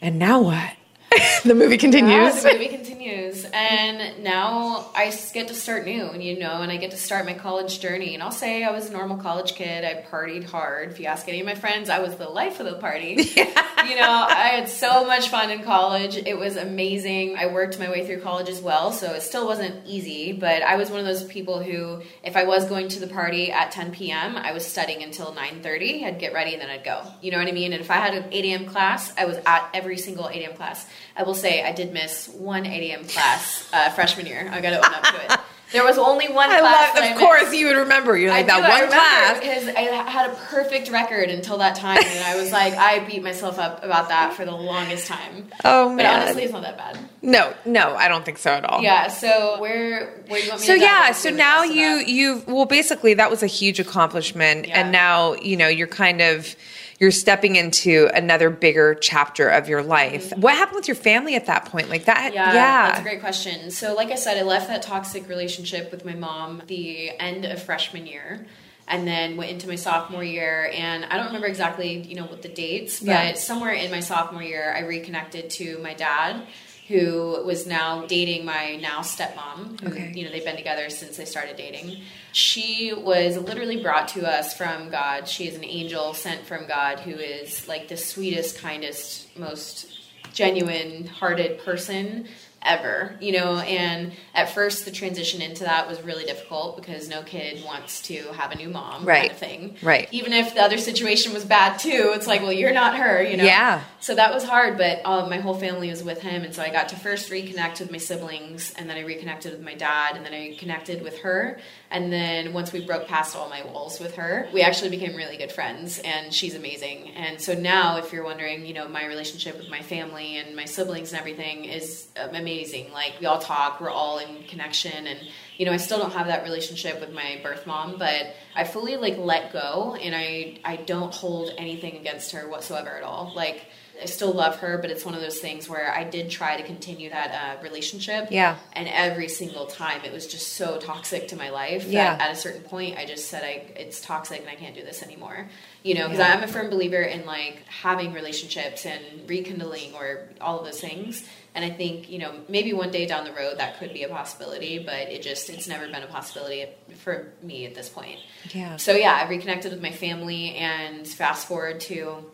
and 0.00 0.18
now 0.18 0.40
what? 0.40 0.72
the 1.44 1.54
movie 1.54 1.78
continues. 1.78 2.10
Yeah, 2.10 2.30
the 2.30 2.52
movie 2.52 2.68
continues, 2.68 3.44
and 3.52 4.22
now 4.22 4.90
I 4.94 5.12
get 5.32 5.48
to 5.48 5.54
start 5.54 5.84
new, 5.84 6.12
you 6.14 6.38
know, 6.38 6.62
and 6.62 6.70
I 6.70 6.76
get 6.76 6.90
to 6.92 6.96
start 6.96 7.26
my 7.26 7.34
college 7.34 7.80
journey. 7.80 8.14
And 8.14 8.22
I'll 8.22 8.30
say 8.30 8.64
I 8.64 8.70
was 8.70 8.88
a 8.88 8.92
normal 8.92 9.16
college 9.16 9.54
kid. 9.54 9.84
I 9.84 10.04
partied 10.10 10.44
hard. 10.44 10.90
If 10.90 11.00
you 11.00 11.06
ask 11.06 11.28
any 11.28 11.40
of 11.40 11.46
my 11.46 11.54
friends, 11.54 11.90
I 11.90 12.00
was 12.00 12.16
the 12.16 12.28
life 12.28 12.60
of 12.60 12.66
the 12.66 12.74
party. 12.74 13.30
You 13.88 13.96
know, 13.96 14.26
I 14.28 14.50
had 14.54 14.68
so 14.68 15.04
much 15.06 15.28
fun 15.28 15.50
in 15.50 15.64
college. 15.64 16.16
It 16.16 16.38
was 16.38 16.56
amazing. 16.56 17.36
I 17.36 17.46
worked 17.46 17.80
my 17.80 17.90
way 17.90 18.06
through 18.06 18.20
college 18.20 18.48
as 18.48 18.60
well, 18.60 18.92
so 18.92 19.12
it 19.12 19.22
still 19.22 19.44
wasn't 19.46 19.84
easy. 19.86 20.32
But 20.32 20.62
I 20.62 20.76
was 20.76 20.88
one 20.88 21.00
of 21.00 21.04
those 21.06 21.24
people 21.24 21.60
who, 21.62 22.00
if 22.22 22.36
I 22.36 22.44
was 22.44 22.64
going 22.66 22.88
to 22.88 23.00
the 23.00 23.08
party 23.08 23.50
at 23.50 23.72
10 23.72 23.90
p.m., 23.90 24.36
I 24.36 24.52
was 24.52 24.64
studying 24.64 25.02
until 25.02 25.34
9:30. 25.34 26.04
I'd 26.04 26.20
get 26.20 26.32
ready 26.32 26.52
and 26.52 26.62
then 26.62 26.70
I'd 26.70 26.84
go. 26.84 27.02
You 27.20 27.32
know 27.32 27.38
what 27.38 27.48
I 27.48 27.52
mean? 27.52 27.72
And 27.72 27.80
if 27.80 27.90
I 27.90 27.96
had 27.96 28.14
an 28.14 28.24
8 28.30 28.44
a.m. 28.44 28.66
class, 28.66 29.12
I 29.18 29.24
was 29.24 29.36
at 29.44 29.68
every 29.74 29.98
single 29.98 30.28
8 30.28 30.42
a.m. 30.42 30.54
class. 30.56 30.86
I 31.16 31.22
will 31.24 31.34
say 31.34 31.62
I 31.62 31.72
did 31.72 31.92
miss 31.92 32.28
one 32.28 32.66
8 32.66 32.90
a.m. 32.90 33.04
class 33.06 33.68
uh, 33.72 33.90
freshman 33.90 34.26
year. 34.26 34.48
I 34.52 34.60
got 34.60 34.70
to 34.70 34.76
own 34.78 34.84
up 34.94 35.02
to 35.02 35.24
it. 35.34 35.40
There 35.72 35.84
was 35.84 35.96
only 35.96 36.28
one 36.28 36.50
I 36.50 36.58
class. 36.60 36.94
love. 36.94 37.04
I 37.04 37.08
Of 37.08 37.18
course, 37.18 37.54
you 37.54 37.66
would 37.68 37.76
remember. 37.76 38.14
You're 38.16 38.30
like 38.30 38.44
I 38.44 38.48
that 38.48 38.56
do, 38.56 38.62
one 38.62 38.80
remember 38.82 38.94
class. 38.94 39.40
because 39.40 39.68
I 39.74 40.10
had 40.10 40.30
a 40.30 40.34
perfect 40.34 40.90
record 40.90 41.30
until 41.30 41.56
that 41.58 41.76
time, 41.76 41.96
and 42.04 42.24
I 42.26 42.36
was 42.36 42.52
like, 42.52 42.74
I 42.74 42.98
beat 43.06 43.22
myself 43.22 43.58
up 43.58 43.82
about 43.82 44.08
that 44.10 44.34
for 44.34 44.44
the 44.44 44.52
longest 44.52 45.06
time. 45.06 45.48
Oh 45.64 45.88
But 45.88 45.96
man. 45.96 46.22
honestly, 46.22 46.42
it's 46.44 46.52
not 46.52 46.60
that 46.62 46.76
bad. 46.76 46.98
no, 47.22 47.54
no, 47.64 47.94
I 47.94 48.08
don't 48.08 48.22
think 48.24 48.36
so 48.36 48.50
at 48.50 48.64
all. 48.66 48.82
Yeah. 48.82 49.08
So 49.08 49.58
where 49.60 50.22
where 50.28 50.40
you 50.40 50.50
want 50.50 50.60
me 50.60 50.66
So 50.66 50.74
yeah, 50.74 51.12
so 51.12 51.30
now 51.30 51.62
you 51.62 51.96
you 52.06 52.42
well 52.46 52.66
basically 52.66 53.14
that 53.14 53.30
was 53.30 53.42
a 53.42 53.46
huge 53.46 53.80
accomplishment 53.80 54.68
Yeah. 54.68 54.80
and 54.80 54.92
now, 54.92 55.34
you 55.34 55.56
know, 55.56 55.68
you're 55.68 55.86
kind 55.86 56.20
of 56.20 56.54
you're 57.02 57.10
stepping 57.10 57.56
into 57.56 58.08
another 58.14 58.48
bigger 58.48 58.94
chapter 58.94 59.48
of 59.48 59.68
your 59.68 59.82
life. 59.82 60.32
What 60.36 60.54
happened 60.54 60.76
with 60.76 60.86
your 60.86 60.94
family 60.94 61.34
at 61.34 61.46
that 61.46 61.64
point? 61.64 61.90
Like 61.90 62.04
that 62.04 62.22
Mm-hmm. 62.22 62.34
Yeah, 62.34 62.54
yeah. 62.54 62.86
that's 62.86 63.00
a 63.00 63.02
great 63.02 63.20
question. 63.20 63.72
So, 63.72 63.94
like 63.94 64.12
I 64.12 64.14
said, 64.14 64.38
I 64.38 64.42
left 64.42 64.68
that 64.68 64.82
toxic 64.82 65.28
relationship 65.28 65.90
with 65.90 66.04
my 66.04 66.14
mom 66.14 66.62
the 66.68 67.10
end 67.18 67.44
of 67.44 67.60
freshman 67.60 68.06
year, 68.06 68.46
and 68.86 69.04
then 69.04 69.36
went 69.36 69.50
into 69.50 69.66
my 69.66 69.74
sophomore 69.74 70.22
year. 70.22 70.70
And 70.72 71.04
I 71.04 71.16
don't 71.16 71.26
remember 71.26 71.48
exactly, 71.48 71.98
you 72.02 72.14
know, 72.14 72.26
what 72.26 72.42
the 72.42 72.48
dates, 72.48 73.00
but 73.00 73.06
Yeah. 73.06 73.34
somewhere 73.34 73.72
in 73.72 73.90
my 73.90 73.98
sophomore 73.98 74.44
year, 74.44 74.72
I 74.72 74.82
reconnected 74.82 75.50
to 75.50 75.78
my 75.78 75.94
dad, 75.94 76.42
who 76.88 77.42
was 77.44 77.66
now 77.66 78.06
dating 78.06 78.44
my 78.44 78.76
now 78.76 79.00
stepmom. 79.00 79.80
Who, 79.80 79.88
Okay. 79.88 80.12
You 80.14 80.24
know, 80.24 80.30
they've 80.30 80.44
been 80.44 80.56
together 80.56 80.90
since 80.90 81.16
they 81.16 81.24
started 81.24 81.56
dating. 81.56 82.02
She 82.32 82.92
was 82.92 83.36
literally 83.36 83.82
brought 83.82 84.08
to 84.08 84.28
us 84.28 84.56
from 84.56 84.90
God. 84.90 85.28
She 85.28 85.46
is 85.46 85.54
an 85.56 85.64
angel 85.64 86.14
sent 86.14 86.44
from 86.46 86.66
God, 86.66 87.00
who 87.00 87.12
is 87.12 87.68
like 87.68 87.88
the 87.88 87.96
sweetest, 87.96 88.58
kindest, 88.58 89.36
most 89.38 90.00
genuine 90.32 91.06
hearted 91.06 91.58
person 91.60 92.26
ever 92.64 93.16
you 93.20 93.32
know 93.32 93.58
and 93.58 94.12
at 94.34 94.48
first 94.50 94.84
the 94.84 94.90
transition 94.90 95.42
into 95.42 95.64
that 95.64 95.88
was 95.88 96.00
really 96.02 96.24
difficult 96.24 96.76
because 96.76 97.08
no 97.08 97.22
kid 97.22 97.64
wants 97.64 98.00
to 98.02 98.14
have 98.34 98.52
a 98.52 98.56
new 98.56 98.68
mom 98.68 99.04
Right. 99.04 99.20
kind 99.22 99.30
of 99.32 99.38
thing 99.38 99.76
Right. 99.82 100.08
even 100.12 100.32
if 100.32 100.54
the 100.54 100.60
other 100.62 100.78
situation 100.78 101.32
was 101.32 101.44
bad 101.44 101.78
too 101.78 102.12
it's 102.14 102.26
like 102.26 102.40
well 102.42 102.52
you're 102.52 102.72
not 102.72 102.96
her 102.96 103.22
you 103.22 103.36
know 103.36 103.44
Yeah. 103.44 103.82
so 104.00 104.14
that 104.14 104.32
was 104.32 104.44
hard 104.44 104.76
but 104.78 105.00
uh, 105.04 105.26
my 105.28 105.38
whole 105.38 105.54
family 105.54 105.90
was 105.90 106.02
with 106.04 106.20
him 106.22 106.42
and 106.42 106.54
so 106.54 106.62
i 106.62 106.70
got 106.70 106.88
to 106.90 106.96
first 106.96 107.30
reconnect 107.30 107.80
with 107.80 107.90
my 107.90 107.98
siblings 107.98 108.72
and 108.76 108.88
then 108.88 108.96
i 108.96 109.00
reconnected 109.02 109.52
with 109.52 109.62
my 109.62 109.74
dad 109.74 110.16
and 110.16 110.24
then 110.24 110.32
i 110.34 110.54
connected 110.58 111.02
with 111.02 111.18
her 111.20 111.58
and 111.92 112.12
then 112.12 112.52
once 112.52 112.72
we 112.72 112.84
broke 112.84 113.06
past 113.06 113.36
all 113.36 113.48
my 113.48 113.62
walls 113.64 114.00
with 114.00 114.16
her 114.16 114.48
we 114.52 114.62
actually 114.62 114.90
became 114.90 115.14
really 115.14 115.36
good 115.36 115.52
friends 115.52 116.00
and 116.00 116.32
she's 116.32 116.54
amazing. 116.54 117.10
And 117.10 117.40
so 117.40 117.54
now 117.54 117.98
if 117.98 118.12
you're 118.12 118.24
wondering 118.24 118.66
you 118.66 118.74
know 118.74 118.88
my 118.88 119.06
relationship 119.06 119.56
with 119.58 119.68
my 119.68 119.82
family 119.82 120.38
and 120.38 120.56
my 120.56 120.64
siblings 120.64 121.12
and 121.12 121.20
everything 121.20 121.64
is 121.64 122.08
amazing. 122.16 122.92
Like 122.92 123.14
we 123.20 123.26
all 123.26 123.40
talk 123.40 123.80
we're 123.80 123.90
all 123.90 124.18
in 124.18 124.44
connection 124.44 125.06
and 125.06 125.20
you 125.56 125.66
know 125.66 125.72
i 125.72 125.76
still 125.76 125.98
don't 125.98 126.12
have 126.12 126.26
that 126.26 126.42
relationship 126.42 127.00
with 127.00 127.12
my 127.12 127.38
birth 127.42 127.66
mom 127.66 127.96
but 127.98 128.34
i 128.56 128.64
fully 128.64 128.96
like 128.96 129.16
let 129.18 129.52
go 129.52 129.94
and 130.00 130.14
i 130.14 130.58
i 130.64 130.76
don't 130.76 131.14
hold 131.14 131.50
anything 131.58 131.96
against 131.96 132.32
her 132.32 132.48
whatsoever 132.48 132.90
at 132.90 133.02
all. 133.02 133.32
Like 133.34 133.66
I 134.02 134.06
still 134.06 134.32
love 134.32 134.56
her, 134.56 134.78
but 134.78 134.90
it's 134.90 135.04
one 135.04 135.14
of 135.14 135.20
those 135.20 135.38
things 135.38 135.68
where 135.68 135.92
I 135.94 136.04
did 136.04 136.30
try 136.30 136.56
to 136.56 136.62
continue 136.62 137.10
that 137.10 137.30
uh, 137.58 137.62
relationship. 137.62 138.28
Yeah. 138.30 138.56
And 138.72 138.88
every 138.88 139.28
single 139.28 139.66
time, 139.66 140.04
it 140.04 140.12
was 140.12 140.26
just 140.26 140.54
so 140.54 140.78
toxic 140.78 141.28
to 141.28 141.36
my 141.36 141.50
life 141.50 141.84
Yeah. 141.86 142.16
that 142.16 142.28
at 142.28 142.32
a 142.32 142.36
certain 142.36 142.62
point, 142.62 142.98
I 142.98 143.04
just 143.06 143.28
said, 143.28 143.42
"I 143.44 143.64
it's 143.76 144.00
toxic, 144.00 144.40
and 144.40 144.48
I 144.48 144.54
can't 144.56 144.74
do 144.74 144.82
this 144.82 145.02
anymore." 145.02 145.48
You 145.82 145.94
know, 145.94 146.04
because 146.08 146.18
Yeah. 146.18 146.34
I'm 146.34 146.42
a 146.42 146.48
firm 146.48 146.68
believer 146.70 147.02
in 147.02 147.26
like 147.26 147.62
having 147.68 148.12
relationships 148.12 148.84
and 148.86 149.02
rekindling 149.28 149.94
or 149.94 150.28
all 150.40 150.58
of 150.58 150.64
those 150.64 150.80
things. 150.80 151.24
And 151.54 151.64
I 151.64 151.70
think 151.70 152.08
you 152.10 152.18
know 152.18 152.32
maybe 152.48 152.72
one 152.72 152.90
day 152.90 153.04
down 153.06 153.24
the 153.24 153.32
road 153.32 153.58
that 153.58 153.78
could 153.78 153.92
be 153.92 154.02
a 154.04 154.08
possibility, 154.08 154.78
but 154.78 155.08
it 155.10 155.22
just 155.22 155.50
it's 155.50 155.68
never 155.68 155.86
been 155.86 156.02
a 156.02 156.06
possibility 156.06 156.66
for 157.04 157.28
me 157.42 157.66
at 157.66 157.74
this 157.74 157.88
point. 157.88 158.18
Yeah. 158.54 158.76
So 158.78 158.92
yeah, 158.94 159.14
I 159.22 159.28
reconnected 159.28 159.70
with 159.72 159.82
my 159.82 159.92
family, 159.92 160.54
and 160.56 161.06
fast 161.06 161.46
forward 161.46 161.80
to 161.82 162.24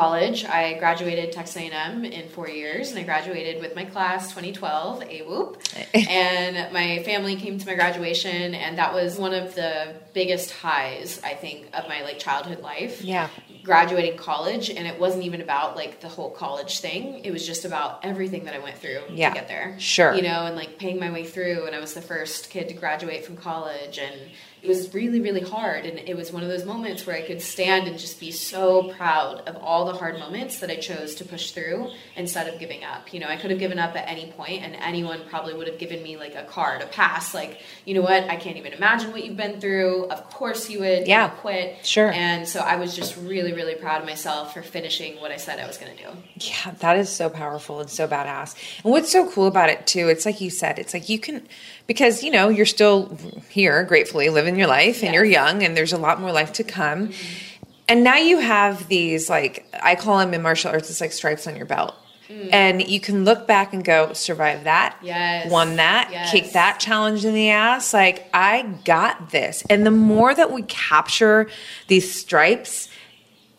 college. 0.00 0.44
I 0.44 0.74
graduated 0.74 1.32
Texas 1.32 1.56
A&M 1.56 2.04
in 2.04 2.28
four 2.28 2.50
years, 2.50 2.90
and 2.90 2.98
I 2.98 3.02
graduated 3.02 3.62
with 3.62 3.74
my 3.74 3.86
class 3.86 4.28
2012, 4.28 5.02
a 5.04 5.22
whoop. 5.22 5.62
and 5.94 6.70
my 6.70 7.02
family 7.02 7.36
came 7.36 7.58
to 7.58 7.66
my 7.66 7.74
graduation, 7.74 8.54
and 8.54 8.76
that 8.76 8.92
was 8.92 9.16
one 9.16 9.32
of 9.32 9.54
the 9.54 9.94
biggest 10.12 10.50
highs 10.50 11.18
I 11.24 11.32
think 11.32 11.68
of 11.72 11.88
my 11.88 12.02
like 12.02 12.18
childhood 12.18 12.60
life. 12.60 13.00
Yeah. 13.00 13.30
Graduating 13.64 14.18
college, 14.18 14.68
and 14.68 14.86
it 14.86 15.00
wasn't 15.00 15.24
even 15.24 15.40
about 15.40 15.76
like 15.76 16.00
the 16.02 16.08
whole 16.08 16.30
college 16.30 16.80
thing. 16.80 17.24
It 17.24 17.30
was 17.30 17.46
just 17.46 17.64
about 17.64 18.04
everything 18.04 18.44
that 18.44 18.52
I 18.54 18.58
went 18.58 18.76
through 18.76 19.00
Yeah. 19.10 19.30
to 19.30 19.34
get 19.34 19.48
there. 19.48 19.76
Sure. 19.78 20.12
You 20.14 20.20
know, 20.20 20.44
and 20.44 20.56
like 20.56 20.78
paying 20.78 21.00
my 21.00 21.10
way 21.10 21.24
through, 21.24 21.64
and 21.64 21.74
I 21.74 21.80
was 21.80 21.94
the 21.94 22.02
first 22.02 22.50
kid 22.50 22.68
to 22.68 22.74
graduate 22.74 23.24
from 23.24 23.38
college, 23.38 23.96
and 23.96 24.14
it 24.66 24.68
was 24.68 24.92
really, 24.92 25.20
really 25.20 25.42
hard. 25.42 25.86
And 25.86 25.96
it 25.96 26.16
was 26.16 26.32
one 26.32 26.42
of 26.42 26.48
those 26.48 26.64
moments 26.64 27.06
where 27.06 27.14
I 27.14 27.22
could 27.22 27.40
stand 27.40 27.86
and 27.86 27.96
just 27.96 28.18
be 28.18 28.32
so 28.32 28.92
proud 28.94 29.46
of 29.46 29.54
all 29.56 29.86
the 29.86 29.92
hard 29.92 30.18
moments 30.18 30.58
that 30.58 30.70
I 30.70 30.76
chose 30.76 31.14
to 31.16 31.24
push 31.24 31.52
through 31.52 31.92
instead 32.16 32.52
of 32.52 32.58
giving 32.58 32.82
up. 32.82 33.14
You 33.14 33.20
know, 33.20 33.28
I 33.28 33.36
could 33.36 33.52
have 33.52 33.60
given 33.60 33.78
up 33.78 33.94
at 33.94 34.08
any 34.08 34.32
point, 34.32 34.64
and 34.64 34.74
anyone 34.74 35.20
probably 35.30 35.54
would 35.54 35.68
have 35.68 35.78
given 35.78 36.02
me 36.02 36.16
like 36.16 36.34
a 36.34 36.42
card, 36.42 36.82
a 36.82 36.86
pass, 36.86 37.32
like, 37.32 37.60
you 37.84 37.94
know 37.94 38.02
what, 38.02 38.24
I 38.24 38.34
can't 38.34 38.56
even 38.56 38.72
imagine 38.72 39.12
what 39.12 39.24
you've 39.24 39.36
been 39.36 39.60
through. 39.60 40.06
Of 40.06 40.28
course 40.30 40.68
you 40.68 40.80
would. 40.80 41.06
Yeah. 41.06 41.28
quit. 41.28 41.86
Sure. 41.86 42.10
And 42.10 42.48
so 42.48 42.58
I 42.58 42.74
was 42.74 42.96
just 42.96 43.16
really, 43.16 43.52
really 43.52 43.76
proud 43.76 44.00
of 44.00 44.06
myself 44.06 44.52
for 44.52 44.62
finishing 44.62 45.20
what 45.20 45.30
I 45.30 45.36
said 45.36 45.60
I 45.60 45.66
was 45.68 45.78
going 45.78 45.96
to 45.96 46.02
do. 46.02 46.10
Yeah, 46.40 46.72
that 46.80 46.96
is 46.96 47.08
so 47.08 47.30
powerful 47.30 47.78
and 47.78 47.88
so 47.88 48.08
badass. 48.08 48.56
And 48.82 48.92
what's 48.92 49.12
so 49.12 49.30
cool 49.30 49.46
about 49.46 49.70
it 49.70 49.86
too, 49.86 50.08
it's 50.08 50.26
like 50.26 50.40
you 50.40 50.50
said, 50.50 50.80
it's 50.80 50.92
like 50.92 51.08
you 51.08 51.20
can 51.20 51.46
because 51.86 52.24
you 52.24 52.32
know, 52.32 52.48
you're 52.48 52.66
still 52.66 53.16
here 53.48 53.84
gratefully 53.84 54.28
living 54.28 54.55
your 54.58 54.68
life 54.68 54.96
and 54.96 55.04
Yes. 55.04 55.14
you're 55.14 55.24
young 55.24 55.62
and 55.62 55.76
there's 55.76 55.92
a 55.92 55.98
lot 55.98 56.20
more 56.20 56.32
life 56.32 56.52
to 56.54 56.64
come. 56.64 57.10
And 57.88 58.02
now 58.02 58.16
you 58.16 58.38
have 58.40 58.88
these 58.88 59.30
like 59.30 59.66
I 59.82 59.94
call 59.94 60.18
them 60.18 60.34
in 60.34 60.42
martial 60.42 60.70
arts 60.70 60.90
it's 60.90 61.00
like 61.00 61.12
stripes 61.12 61.46
on 61.46 61.56
your 61.56 61.66
belt. 61.66 61.94
Mm. 62.28 62.48
And 62.52 62.88
you 62.88 62.98
can 62.98 63.24
look 63.24 63.46
back 63.46 63.72
and 63.72 63.84
go, 63.84 64.12
survive 64.12 64.64
that, 64.64 64.96
Yes. 65.00 65.48
won 65.48 65.76
that, 65.76 66.08
Yes. 66.10 66.32
kick 66.32 66.52
that 66.54 66.80
challenge 66.80 67.24
in 67.24 67.34
the 67.34 67.50
ass. 67.50 67.94
Like, 67.94 68.28
I 68.34 68.62
got 68.84 69.30
this. 69.30 69.62
And 69.70 69.86
the 69.86 69.92
more 69.92 70.34
that 70.34 70.50
we 70.50 70.62
capture 70.62 71.48
these 71.86 72.12
stripes, 72.12 72.88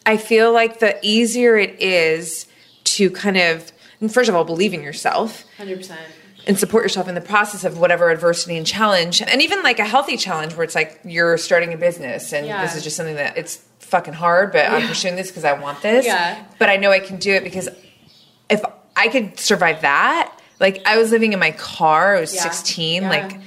I 0.05 0.17
feel 0.17 0.51
like 0.51 0.79
the 0.79 0.97
easier 1.01 1.55
it 1.57 1.81
is 1.81 2.45
to 2.95 3.09
kind 3.09 3.37
of, 3.37 3.71
first 4.09 4.27
of 4.27 4.35
all, 4.35 4.43
believe 4.43 4.73
in 4.73 4.81
yourself 4.83 5.45
100%. 5.57 5.95
And 6.47 6.57
support 6.57 6.83
yourself 6.83 7.07
in 7.07 7.13
the 7.15 7.21
process 7.21 7.63
of 7.65 7.77
whatever 7.77 8.09
adversity 8.09 8.57
and 8.57 8.65
challenge. 8.65 9.21
And 9.21 9.41
even 9.41 9.61
like 9.63 9.79
a 9.79 9.85
healthy 9.85 10.15
challenge 10.17 10.55
where 10.55 10.63
it's 10.63 10.75
like 10.75 10.99
you're 11.03 11.37
starting 11.37 11.73
a 11.73 11.77
business 11.77 12.31
and 12.33 12.47
Yeah. 12.47 12.61
this 12.63 12.75
is 12.75 12.83
just 12.83 12.95
something 12.95 13.15
that 13.15 13.37
it's 13.37 13.57
fucking 13.79 14.13
hard, 14.13 14.51
but 14.53 14.65
I'm 14.65 14.87
pursuing 14.87 15.15
this 15.15 15.27
because 15.27 15.43
I 15.43 15.53
want 15.53 15.81
this. 15.81 16.05
Yeah. 16.05 16.41
But 16.57 16.69
I 16.69 16.77
know 16.77 16.89
I 16.91 16.99
can 16.99 17.17
do 17.17 17.33
it 17.33 17.43
because 17.43 17.67
if 18.49 18.61
I 18.95 19.09
could 19.09 19.37
survive 19.39 19.81
that, 19.81 20.33
like 20.59 20.81
I 20.85 20.97
was 20.97 21.11
living 21.11 21.33
in 21.33 21.39
my 21.39 21.51
car, 21.51 22.15
I 22.15 22.19
was 22.21 22.33
Yeah. 22.33 22.41
16, 22.43 23.03
Yeah. 23.03 23.09
like 23.09 23.39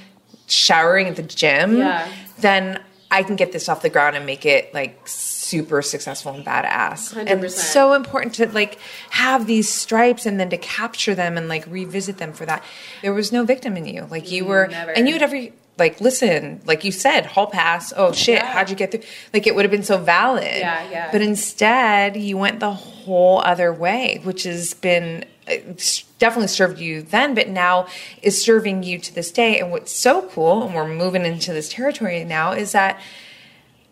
showering 0.47 1.07
at 1.07 1.15
the 1.15 1.23
gym, 1.23 1.77
Yeah. 1.77 2.07
then 2.39 2.79
I 3.09 3.23
can 3.23 3.35
get 3.35 3.51
this 3.51 3.67
off 3.67 3.81
the 3.81 3.89
ground 3.89 4.15
and 4.15 4.25
make 4.25 4.45
it 4.45 4.73
like 4.73 4.99
super 5.51 5.81
successful 5.81 6.33
and 6.33 6.45
badass. 6.45 7.15
And 7.15 7.27
100%. 7.27 7.43
it's 7.43 7.61
so 7.61 7.93
important 7.93 8.35
to 8.35 8.47
like 8.47 8.79
have 9.09 9.47
these 9.47 9.67
stripes 9.67 10.25
and 10.25 10.39
then 10.39 10.49
to 10.49 10.57
capture 10.57 11.13
them 11.13 11.37
and 11.37 11.49
like 11.49 11.65
revisit 11.67 12.17
them 12.17 12.31
for 12.31 12.45
that. 12.45 12.63
There 13.01 13.13
was 13.13 13.31
no 13.31 13.43
victim 13.43 13.75
in 13.75 13.85
you. 13.85 14.07
Like 14.09 14.31
you 14.31 14.45
mm, 14.45 14.47
were, 14.47 14.67
never. 14.67 14.91
and 14.91 15.07
you 15.07 15.15
would 15.15 15.21
every 15.21 15.53
like 15.77 15.99
listen, 15.99 16.61
like 16.65 16.83
you 16.83 16.91
said, 16.91 17.25
hall 17.25 17.47
pass. 17.47 17.91
Oh 17.95 18.11
shit, 18.11 18.35
Yeah. 18.35 18.53
how'd 18.53 18.69
you 18.69 18.75
get 18.75 18.91
through? 18.91 19.01
Like 19.33 19.45
it 19.45 19.55
would 19.55 19.65
have 19.65 19.71
been 19.71 19.83
so 19.83 19.97
valid. 19.97 20.43
Yeah, 20.43 20.89
yeah. 20.89 21.11
But 21.11 21.21
instead, 21.21 22.15
you 22.15 22.37
went 22.37 22.59
the 22.59 22.71
whole 22.71 23.41
other 23.43 23.73
way, 23.73 24.21
which 24.23 24.43
has 24.43 24.73
been 24.73 25.25
uh, 25.47 25.55
definitely 26.19 26.47
served 26.47 26.79
you 26.79 27.01
then, 27.01 27.33
but 27.35 27.49
now 27.49 27.87
is 28.21 28.43
serving 28.43 28.83
you 28.83 28.99
to 28.99 29.13
this 29.15 29.31
day. 29.31 29.59
And 29.59 29.71
what's 29.71 29.91
so 29.91 30.21
cool, 30.29 30.63
and 30.63 30.75
we're 30.75 30.87
moving 30.87 31.25
into 31.25 31.51
this 31.51 31.67
territory 31.69 32.23
now, 32.23 32.51
is 32.51 32.71
that 32.73 32.99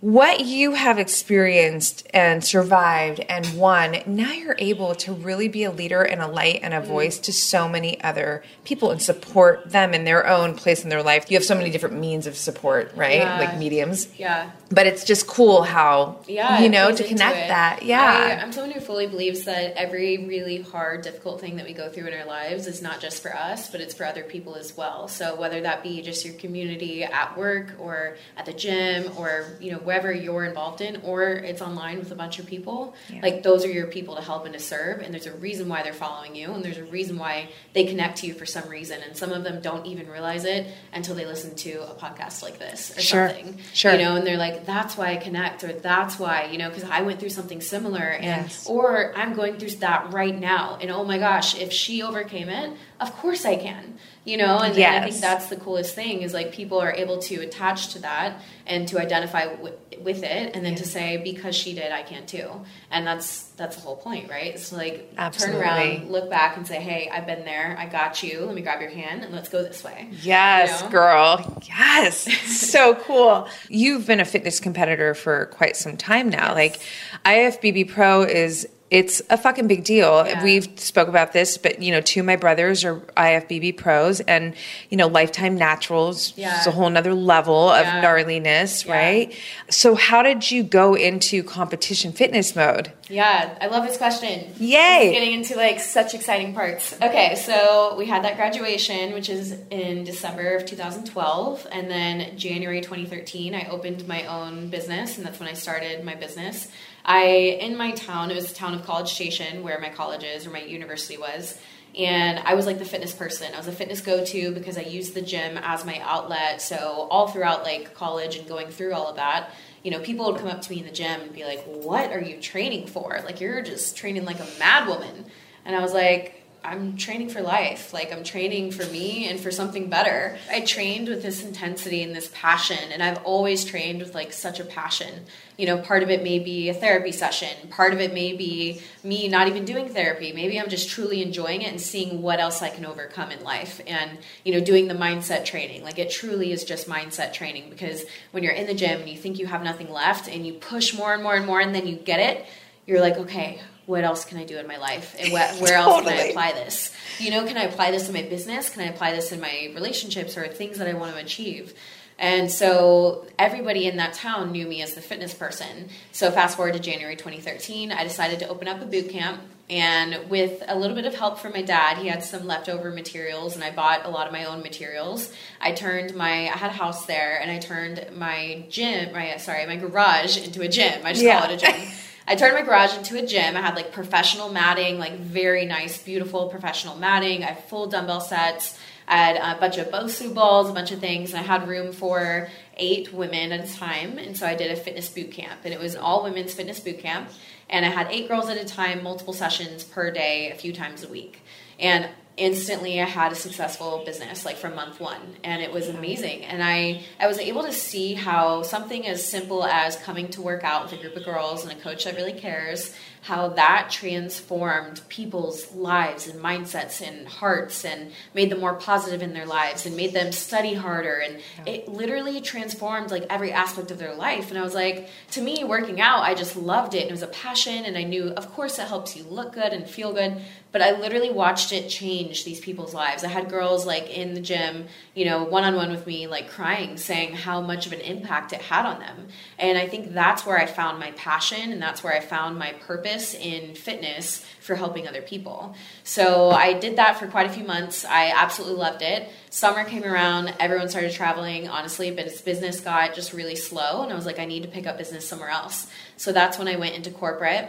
what 0.02 0.40
you 0.40 0.72
have 0.72 0.98
experienced 0.98 2.08
and 2.14 2.42
survived 2.44 3.20
and 3.28 3.46
won, 3.58 3.98
now 4.06 4.32
you're 4.32 4.56
able 4.58 4.96
to 4.96 5.12
really 5.12 5.50
be 5.50 5.66
a 5.66 5.72
leader 5.72 6.02
and 6.02 6.22
a 6.22 6.28
light 6.28 6.62
and 6.64 6.74
a 6.74 6.80
voice 6.80 7.20
to 7.20 7.34
so 7.34 7.68
many 7.68 8.02
other 8.02 8.42
people 8.64 8.92
and 8.92 9.02
support 9.02 9.70
them 9.70 9.94
in 9.94 10.06
their 10.06 10.26
own 10.26 10.56
place 10.56 10.84
in 10.84 10.90
their 10.90 11.04
life. 11.04 11.30
You 11.30 11.36
have 11.36 11.44
so 11.44 11.54
many 11.56 11.70
different 11.70 12.00
means 12.00 12.28
of 12.28 12.38
support, 12.38 12.94
right? 12.96 13.18
Yeah. 13.18 13.40
Like 13.40 13.58
mediums. 13.58 14.08
Yeah. 14.18 14.52
But 14.72 14.88
it's 14.88 15.04
just 15.04 15.28
cool 15.28 15.64
how, 15.64 16.20
Yeah, 16.28 16.62
you 16.62 16.70
know, 16.70 16.96
to 16.96 17.04
connect 17.04 17.50
that. 17.50 17.80
I, 17.82 17.86
Yeah. 17.86 18.40
I'm 18.42 18.54
someone 18.54 18.72
who 18.72 18.80
fully 18.80 19.08
believes 19.08 19.44
that 19.46 19.74
every 19.76 20.26
really 20.26 20.62
hard, 20.62 21.02
difficult 21.02 21.42
thing 21.42 21.58
that 21.58 21.66
we 21.66 21.74
go 21.74 21.90
through 21.90 22.08
in 22.08 22.14
our 22.14 22.26
lives 22.26 22.68
is 22.68 22.82
not 22.82 23.02
just 23.02 23.22
for 23.22 23.36
us, 23.36 23.70
but 23.70 23.82
it's 23.82 23.94
for 23.94 24.06
other 24.06 24.24
people 24.24 24.56
as 24.56 24.78
well. 24.78 25.10
So 25.10 25.36
whether 25.36 25.60
that 25.62 25.84
be 25.84 26.02
just 26.02 26.24
your 26.24 26.36
community 26.36 27.04
at 27.04 27.38
work 27.38 27.74
or 27.80 28.16
at 28.38 28.46
the 28.46 28.54
gym 28.54 29.12
or 29.18 29.58
you 29.60 29.72
know 29.72 29.80
wherever 29.90 30.14
you're 30.14 30.46
involved 30.46 30.82
in, 30.82 31.02
or 31.04 31.24
it's 31.32 31.62
online 31.64 31.98
with 31.98 32.12
a 32.12 32.16
bunch 32.16 32.38
of 32.38 32.46
people, 32.46 32.94
Yeah. 33.12 33.22
like 33.24 33.42
those 33.42 33.66
are 33.66 33.72
your 33.72 33.88
people 33.88 34.16
to 34.18 34.22
help 34.22 34.46
and 34.46 34.54
to 34.54 34.60
serve. 34.60 35.02
And 35.02 35.12
there's 35.14 35.26
a 35.26 35.34
reason 35.34 35.68
why 35.68 35.82
they're 35.82 35.94
following 36.06 36.36
you, 36.36 36.52
and 36.54 36.64
there's 36.64 36.78
a 36.78 36.84
reason 36.86 37.18
why 37.18 37.50
they 37.74 37.86
connect 37.86 38.20
to 38.20 38.28
you 38.28 38.36
for 38.36 38.46
some 38.46 38.70
reason. 38.70 39.00
And 39.06 39.18
some 39.18 39.32
of 39.32 39.44
them 39.44 39.62
don't 39.62 39.86
even 39.88 40.08
realize 40.08 40.46
it 40.46 40.68
until 40.94 41.16
they 41.16 41.26
listen 41.26 41.56
to 41.56 41.72
a 41.90 41.96
podcast 41.96 42.44
like 42.44 42.60
this 42.60 42.96
or 42.96 43.02
Sure. 43.02 43.28
something. 43.30 43.58
Sure. 43.74 43.94
You 43.94 43.98
know, 43.98 44.16
and 44.16 44.28
they're 44.28 44.38
like, 44.38 44.66
"That's 44.68 44.96
why 44.96 45.08
I 45.14 45.18
connect," 45.18 45.64
or 45.64 45.74
"That's 45.74 46.20
why," 46.20 46.50
you 46.52 46.60
know, 46.60 46.70
because 46.70 46.84
I 46.88 47.02
went 47.02 47.20
through 47.20 47.30
something 47.40 47.60
similar, 47.62 48.04
and 48.04 48.24
Yes. 48.26 48.66
or 48.70 49.12
I'm 49.16 49.34
going 49.34 49.58
through 49.58 49.72
that 49.88 50.14
right 50.14 50.38
now, 50.40 50.78
and 50.82 50.92
oh 50.92 51.04
my 51.04 51.18
gosh, 51.18 51.60
if 51.60 51.72
she 51.74 52.04
overcame 52.04 52.50
it, 52.50 52.70
of 53.00 53.14
course 53.14 53.46
I 53.46 53.56
can. 53.56 53.98
You 54.26 54.38
know, 54.38 54.60
and, 54.60 54.78
and 54.78 55.04
I 55.06 55.10
think 55.10 55.22
that's 55.22 55.48
the 55.48 55.56
coolest 55.56 55.96
thing 55.96 56.22
is 56.22 56.34
like 56.34 56.52
people 56.52 56.78
are 56.80 56.92
able 56.92 57.18
to 57.20 57.36
attach 57.38 57.94
to 57.94 58.00
that 58.00 58.40
and 58.68 58.88
to 58.90 59.00
identify 59.00 59.46
w- 59.48 59.74
with 60.02 60.22
it, 60.24 60.56
and 60.56 60.64
then 60.64 60.76
to 60.76 60.86
say 60.86 61.18
because 61.18 61.56
she 61.56 61.74
did, 61.74 61.92
I 61.92 62.04
can 62.04 62.28
too, 62.28 62.48
and 62.92 63.08
that's 63.08 63.46
that's 63.58 63.78
the 63.78 63.82
whole 63.82 63.96
point, 63.96 64.30
right? 64.30 64.54
It's 64.54 64.72
like 64.72 65.12
Absolutely. 65.18 65.60
turn 65.60 65.68
around, 65.68 66.12
look 66.12 66.30
back, 66.30 66.58
and 66.58 66.68
say, 66.68 66.80
"Hey, 66.80 67.10
I've 67.12 67.26
been 67.26 67.44
there. 67.44 67.76
I 67.80 67.88
got 67.88 68.22
you. 68.22 68.42
Let 68.42 68.54
me 68.54 68.62
grab 68.62 68.82
your 68.82 68.92
hand 68.92 69.24
and 69.24 69.34
let's 69.34 69.50
go 69.50 69.64
this 69.64 69.84
way." 69.84 70.10
Yes, 70.22 70.80
You 70.80 70.86
know? 70.86 70.92
girl. 70.92 71.62
Yes. 71.68 72.32
so 72.70 72.96
cool. 72.96 73.48
You've 73.70 74.06
been 74.06 74.20
a 74.20 74.26
fitness 74.26 74.60
competitor 74.60 75.16
for 75.16 75.48
quite 75.48 75.76
some 75.76 75.98
time 75.98 76.30
now. 76.30 76.54
Like 76.54 76.80
IFBB 77.26 77.90
Pro 77.90 78.24
is 78.24 78.68
it's 78.92 79.22
a 79.30 79.38
fucking 79.38 79.68
big 79.68 79.84
deal. 79.84 80.26
Yeah. 80.26 80.44
We've 80.44 80.68
spoke 80.80 81.08
about 81.08 81.32
this, 81.32 81.58
but 81.58 81.82
you 81.82 81.92
know, 81.92 82.02
two 82.02 82.22
of 82.22 82.26
my 82.26 82.36
brothers 82.36 82.84
are 82.84 82.96
IFBB 83.16 83.78
pros 83.78 84.20
and 84.22 84.56
you 84.90 84.98
know, 84.98 85.08
lifetime 85.08 85.56
naturals 85.56 86.34
Yeah. 86.36 86.60
is 86.60 86.66
a 86.68 86.72
whole 86.72 86.90
nother 86.90 87.14
level 87.14 87.70
of 87.70 87.86
Yeah. 87.86 88.02
gnarliness, 88.02 88.86
Yeah. 88.86 88.94
right? 88.94 89.34
So 89.70 89.96
how 89.96 90.24
did 90.24 90.50
you 90.50 90.64
go 90.64 90.96
into 90.96 91.44
competition 91.44 92.12
fitness 92.14 92.56
mode? 92.56 92.92
Yeah, 93.10 93.56
I 93.62 93.68
love 93.68 93.88
this 93.88 93.98
question. 93.98 94.54
Yay. 94.60 95.06
This 95.10 95.14
getting 95.14 95.34
into 95.34 95.56
like 95.56 95.80
such 95.80 96.14
exciting 96.14 96.54
parts. 96.54 96.94
Okay, 97.02 97.36
so 97.36 97.96
we 97.98 98.06
had 98.06 98.24
that 98.24 98.38
graduation, 98.38 99.14
which 99.14 99.30
is 99.30 99.56
in 99.72 100.04
December 100.04 100.56
of 100.56 100.66
2012, 100.66 101.68
and 101.72 101.90
then 101.90 102.38
January 102.38 102.82
2013, 102.82 103.56
I 103.56 103.68
opened 103.70 104.08
my 104.08 104.26
own 104.26 104.68
business, 104.70 105.18
and 105.18 105.26
that's 105.26 105.40
when 105.40 105.50
I 105.50 105.54
started 105.54 106.04
my 106.04 106.16
business. 106.16 106.68
I 107.06 107.24
in 107.62 107.78
my 107.78 107.92
town, 107.92 108.32
it 108.32 108.36
was 108.36 108.50
the 108.50 108.56
town 108.56 108.74
of 108.74 108.86
College 108.86 109.14
Station, 109.14 109.64
where 109.64 109.80
my 109.80 109.90
college 109.90 110.24
is 110.24 110.46
or 110.46 110.52
my 110.52 110.62
university 110.62 111.18
was. 111.18 111.60
And 111.98 112.40
I 112.40 112.54
was 112.54 112.66
like 112.68 112.78
the 112.78 112.86
fitness 112.86 113.14
person. 113.14 113.54
I 113.54 113.58
was 113.58 113.68
a 113.68 113.72
fitness 113.72 114.02
go 114.02 114.24
to 114.24 114.52
because 114.52 114.78
I 114.78 114.82
used 114.82 115.16
the 115.16 115.22
gym 115.22 115.58
as 115.58 115.86
my 115.86 116.00
outlet. 116.04 116.62
So, 116.62 117.08
all 117.10 117.28
throughout 117.28 117.64
like 117.64 117.96
college 117.96 118.36
and 118.36 118.48
going 118.48 118.68
through 118.68 118.94
all 118.94 119.08
of 119.08 119.16
that, 119.16 119.52
you 119.84 119.92
know, 119.92 120.00
people 120.00 120.26
would 120.28 120.40
come 120.40 120.50
up 120.50 120.62
to 120.62 120.72
me 120.72 120.80
in 120.80 120.86
the 120.86 120.92
gym 120.92 121.22
and 121.22 121.34
be 121.34 121.46
like, 121.46 121.64
What 121.64 122.12
are 122.12 122.22
you 122.22 122.40
training 122.40 122.88
for? 122.88 123.22
Like, 123.26 123.42
you're 123.42 123.62
just 123.64 123.98
training 123.98 124.26
like 124.26 124.40
a 124.40 124.48
mad 124.60 124.88
woman. 124.88 125.26
And 125.66 125.76
I 125.76 125.82
was 125.82 125.94
like, 125.94 126.39
I'm 126.64 126.98
training 126.98 127.30
for 127.30 127.42
life. 127.42 127.94
Like, 127.94 128.12
I'm 128.12 128.24
training 128.24 128.72
for 128.72 128.86
me 128.92 129.30
and 129.30 129.40
for 129.40 129.50
something 129.50 129.90
better. 129.90 130.38
I 130.52 130.60
trained 130.60 131.08
with 131.08 131.22
this 131.22 131.44
intensity 131.44 132.04
and 132.04 132.14
this 132.14 132.30
passion, 132.34 132.92
and 132.92 133.02
I've 133.02 133.24
always 133.24 133.64
trained 133.64 134.00
with 134.00 134.14
like 134.14 134.34
such 134.34 134.60
a 134.60 134.66
passion. 134.66 135.26
You 135.58 135.68
know, 135.68 135.78
part 135.78 136.04
of 136.04 136.10
it 136.10 136.22
may 136.22 136.38
be 136.40 136.68
a 136.68 136.74
therapy 136.74 137.14
session, 137.14 137.70
part 137.70 137.94
of 137.94 138.02
it 138.02 138.14
may 138.14 138.34
be 138.34 138.82
me 139.04 139.30
not 139.30 139.48
even 139.48 139.64
doing 139.64 139.90
therapy. 139.90 140.34
Maybe 140.34 140.60
I'm 140.60 140.70
just 140.70 140.90
truly 140.90 141.24
enjoying 141.24 141.62
it 141.62 141.72
and 141.72 141.80
seeing 141.80 142.22
what 142.22 142.40
else 142.40 142.62
I 142.62 142.70
can 142.70 142.86
overcome 142.86 143.32
in 143.32 143.44
life. 143.44 143.80
And, 143.88 144.18
you 144.44 144.54
know, 144.54 144.60
doing 144.60 144.90
the 144.90 144.96
mindset 144.96 145.46
training. 145.46 145.84
Like, 145.84 145.98
it 145.98 146.12
truly 146.12 146.52
is 146.52 146.66
just 146.66 146.90
mindset 146.90 147.32
training 147.32 147.70
because 147.70 148.04
when 148.32 148.44
you're 148.44 148.54
in 148.54 148.68
the 148.68 148.74
gym 148.74 149.00
and 149.00 149.10
you 149.10 149.18
think 149.18 149.40
you 149.40 149.48
have 149.48 149.64
nothing 149.64 149.90
left 149.90 150.28
and 150.28 150.46
you 150.46 150.54
push 150.54 150.94
more 150.94 151.14
and 151.14 151.24
more 151.24 151.36
and 151.36 151.46
more 151.46 151.62
and 151.62 151.74
then 151.74 151.88
you 151.88 151.96
get 151.96 152.20
it, 152.20 152.46
you're 152.86 153.02
like, 153.02 153.18
okay, 153.18 153.62
what 153.90 154.04
else 154.04 154.24
can 154.24 154.38
I 154.38 154.46
do 154.46 154.58
in 154.60 154.68
my 154.68 154.78
life? 154.78 155.16
And 155.20 155.30
wh- 155.30 155.62
where 155.62 155.74
else 155.74 156.04
can 156.04 156.14
I 156.14 156.26
apply 156.28 156.52
this? 156.54 156.94
You 157.18 157.32
know, 157.32 157.44
can 157.48 157.58
I 157.58 157.64
apply 157.64 157.90
this 157.90 158.08
in 158.08 158.14
my 158.14 158.22
business? 158.22 158.70
Can 158.70 158.84
I 158.84 158.86
apply 158.86 159.14
this 159.14 159.32
in 159.32 159.40
my 159.42 159.72
relationships 159.74 160.38
or 160.38 160.48
things 160.48 160.78
that 160.78 160.88
I 160.88 160.94
want 160.94 161.16
to 161.16 161.20
achieve? 161.20 161.74
And 162.20 162.52
so 162.52 163.26
everybody 163.40 163.88
in 163.88 163.98
that 163.98 164.14
town 164.14 164.52
knew 164.52 164.68
me 164.68 164.82
as 164.84 164.94
the 164.94 165.02
fitness 165.02 165.34
person. 165.34 165.90
So 166.12 166.30
fast 166.30 166.56
forward 166.58 166.74
to 166.74 166.80
January 166.80 167.16
2013, 167.16 167.92
I 167.92 168.04
decided 168.04 168.40
to 168.40 168.48
open 168.50 168.68
up 168.68 168.80
a 168.82 168.86
boot 168.86 169.10
camp. 169.10 169.42
And 169.72 170.30
with 170.30 170.64
a 170.68 170.76
little 170.78 170.96
bit 170.96 171.06
of 171.06 171.16
help 171.16 171.40
from 171.40 171.54
my 171.54 171.62
dad, 171.62 171.98
he 171.98 172.08
had 172.10 172.24
some 172.24 172.46
leftover 172.46 172.92
materials, 172.92 173.56
and 173.56 173.64
I 173.64 173.72
bought 173.72 174.04
a 174.06 174.10
lot 174.10 174.26
of 174.28 174.34
my 174.34 174.46
own 174.46 174.62
materials. 174.64 175.32
I 175.62 175.72
turned 175.74 176.14
my, 176.16 176.32
I 176.50 176.58
had 176.58 176.72
a 176.72 176.74
house 176.74 177.06
there, 177.06 177.40
and 177.42 177.50
I 177.52 177.60
turned 177.60 178.06
my 178.16 178.66
gym, 178.70 179.14
my 179.14 179.38
sorry, 179.38 179.66
my 179.68 179.76
garage 179.78 180.38
into 180.44 180.62
a 180.62 180.68
gym. 180.68 181.06
I 181.06 181.14
just 181.14 181.24
Yeah. 181.24 181.40
call 181.40 181.50
it 181.52 181.64
a 181.64 181.66
gym. 181.66 181.88
I 182.30 182.36
turned 182.36 182.54
my 182.54 182.62
garage 182.62 182.96
into 182.96 183.18
a 183.18 183.26
gym. 183.26 183.58
I 183.58 183.62
had 183.62 183.76
like 183.76 183.92
professional 183.92 184.50
matting, 184.50 185.00
like 185.00 185.20
very 185.20 185.66
nice, 185.66 185.98
beautiful 186.02 186.48
professional 186.48 186.96
matting. 186.96 187.44
I 187.44 187.48
had 187.48 187.64
full 187.64 187.88
dumbbell 187.88 188.22
sets. 188.22 188.78
I 189.08 189.18
had 189.18 189.36
a 189.38 189.60
bunch 189.60 189.80
of 189.80 189.88
Bosu 189.88 190.32
balls, 190.32 190.70
a 190.70 190.74
bunch 190.74 190.92
of 190.92 191.00
things, 191.00 191.32
and 191.32 191.40
I 191.40 191.42
had 191.42 191.68
room 191.68 191.92
for 191.92 192.48
eight 192.78 193.12
women 193.12 193.52
at 193.52 193.68
a 193.68 193.74
time. 193.74 194.20
And 194.20 194.38
so 194.38 194.46
I 194.46 194.54
did 194.54 194.70
a 194.70 194.76
fitness 194.76 195.10
boot 195.10 195.32
camp, 195.32 195.62
and 195.64 195.74
it 195.74 195.80
was 195.80 195.96
all 195.96 196.24
women's 196.24 196.54
fitness 196.54 196.80
boot 196.80 197.00
camp. 197.00 197.32
And 197.68 197.84
I 197.84 197.90
had 197.90 198.08
eight 198.12 198.28
girls 198.28 198.48
at 198.48 198.58
a 198.58 198.66
time, 198.66 199.02
multiple 199.02 199.34
sessions 199.34 199.84
per 199.84 200.12
day, 200.12 200.52
a 200.52 200.56
few 200.56 200.72
times 200.72 201.04
a 201.04 201.08
week. 201.08 201.42
And 201.80 202.10
instantly 202.40 203.02
I 203.02 203.06
had 203.06 203.32
a 203.32 203.36
successful 203.36 204.04
business 204.06 204.46
like 204.46 204.56
from 204.56 204.76
month 204.76 205.00
one 205.00 205.22
and 205.44 205.62
it 205.62 205.72
was 205.72 205.88
amazing. 205.88 206.46
And 206.46 206.64
I 206.64 207.04
I 207.20 207.28
was 207.28 207.38
able 207.38 207.64
to 207.64 207.74
see 207.74 208.14
how 208.14 208.64
something 208.64 209.06
as 209.06 209.24
simple 209.24 209.66
as 209.66 209.96
coming 209.98 210.30
to 210.30 210.42
work 210.42 210.64
out 210.64 210.84
with 210.84 210.94
a 210.94 211.02
group 211.02 211.16
of 211.16 211.26
girls 211.26 211.64
and 211.64 211.72
a 211.72 211.82
coach 211.82 212.06
that 212.06 212.16
really 212.16 212.34
cares 212.34 212.96
how 213.22 213.50
that 213.50 213.90
transformed 213.92 215.02
people's 215.10 215.74
lives 215.74 216.28
and 216.28 216.40
mindsets 216.42 217.06
and 217.06 217.28
hearts 217.28 217.84
and 217.84 218.12
made 218.34 218.50
them 218.50 218.60
more 218.62 218.76
positive 218.76 219.22
in 219.22 219.34
their 219.34 219.46
lives 219.46 219.86
and 219.86 219.96
made 219.98 220.14
them 220.14 220.32
study 220.32 220.74
harder. 220.74 221.16
And 221.20 221.42
it 221.66 221.90
literally 221.90 222.40
transformed 222.40 223.12
like 223.12 223.26
every 223.30 223.52
aspect 223.52 223.92
of 223.92 224.00
their 224.00 224.16
life. 224.16 224.50
And 224.50 224.58
I 224.58 224.62
was 224.62 224.74
like 224.74 225.10
to 225.32 225.42
me 225.42 225.64
working 225.64 226.00
out 226.00 226.22
I 226.22 226.34
just 226.34 226.56
loved 226.56 226.94
it. 226.94 227.02
And 227.02 227.10
it 227.10 227.14
was 227.14 227.24
a 227.24 227.28
passion 227.28 227.86
and 227.86 227.98
I 227.98 228.04
knew 228.04 228.30
of 228.30 228.52
course 228.54 228.80
it 228.80 228.88
helps 228.88 229.18
you 229.18 229.24
look 229.24 229.54
good 229.54 229.74
and 229.74 229.90
feel 229.90 230.14
good 230.14 230.42
but 230.72 230.82
I 230.82 231.00
literally 231.00 231.32
watched 231.32 231.72
it 231.72 231.90
change 231.90 232.44
these 232.44 232.60
people's 232.60 232.94
lives. 232.94 233.24
I 233.24 233.30
had 233.30 233.50
girls 233.50 233.86
like 233.86 234.10
in 234.10 234.34
the 234.34 234.42
gym, 234.42 234.86
you 235.16 235.26
know, 235.26 235.44
one 235.44 235.64
on 235.64 235.76
one 235.76 235.90
with 235.90 236.06
me, 236.06 236.28
like 236.28 236.50
crying, 236.50 236.98
saying 236.98 237.34
how 237.34 237.62
much 237.62 237.88
of 237.88 237.94
an 237.94 238.02
impact 238.02 238.54
it 238.54 238.62
had 238.62 238.86
on 238.86 239.00
them. 239.00 239.28
And 239.58 239.78
I 239.78 239.88
think 239.88 240.14
that's 240.14 240.46
where 240.46 240.58
I 240.58 240.68
found 240.68 241.00
my 241.00 241.12
passion 241.12 241.72
and 241.72 241.82
that's 241.82 242.04
where 242.04 242.14
I 242.14 242.20
found 242.20 242.60
my 242.60 242.74
purpose 242.74 243.34
in 243.34 243.74
fitness 243.76 244.46
for 244.60 244.76
helping 244.76 245.08
other 245.08 245.22
people. 245.22 245.76
So 246.04 246.52
I 246.52 246.74
did 246.74 246.98
that 246.98 247.18
for 247.18 247.28
quite 247.28 247.48
a 247.48 247.54
few 247.54 247.64
months. 247.64 248.06
I 248.06 248.32
absolutely 248.36 248.78
loved 248.78 249.02
it. 249.02 249.28
Summer 249.50 249.84
came 249.84 250.04
around, 250.04 250.54
everyone 250.60 250.90
started 250.90 251.12
traveling, 251.12 251.68
honestly, 251.68 252.12
but 252.12 252.30
business 252.46 252.80
got 252.80 253.16
just 253.16 253.34
really 253.34 253.56
slow. 253.56 254.04
And 254.04 254.12
I 254.12 254.16
was 254.16 254.28
like, 254.28 254.38
I 254.38 254.46
need 254.46 254.62
to 254.64 254.70
pick 254.70 254.86
up 254.86 255.00
business 255.00 255.28
somewhere 255.28 255.50
else. 255.50 255.88
So 256.18 256.32
that's 256.32 256.60
when 256.60 256.68
I 256.68 256.76
went 256.76 256.96
into 256.96 257.10
corporate. 257.10 257.68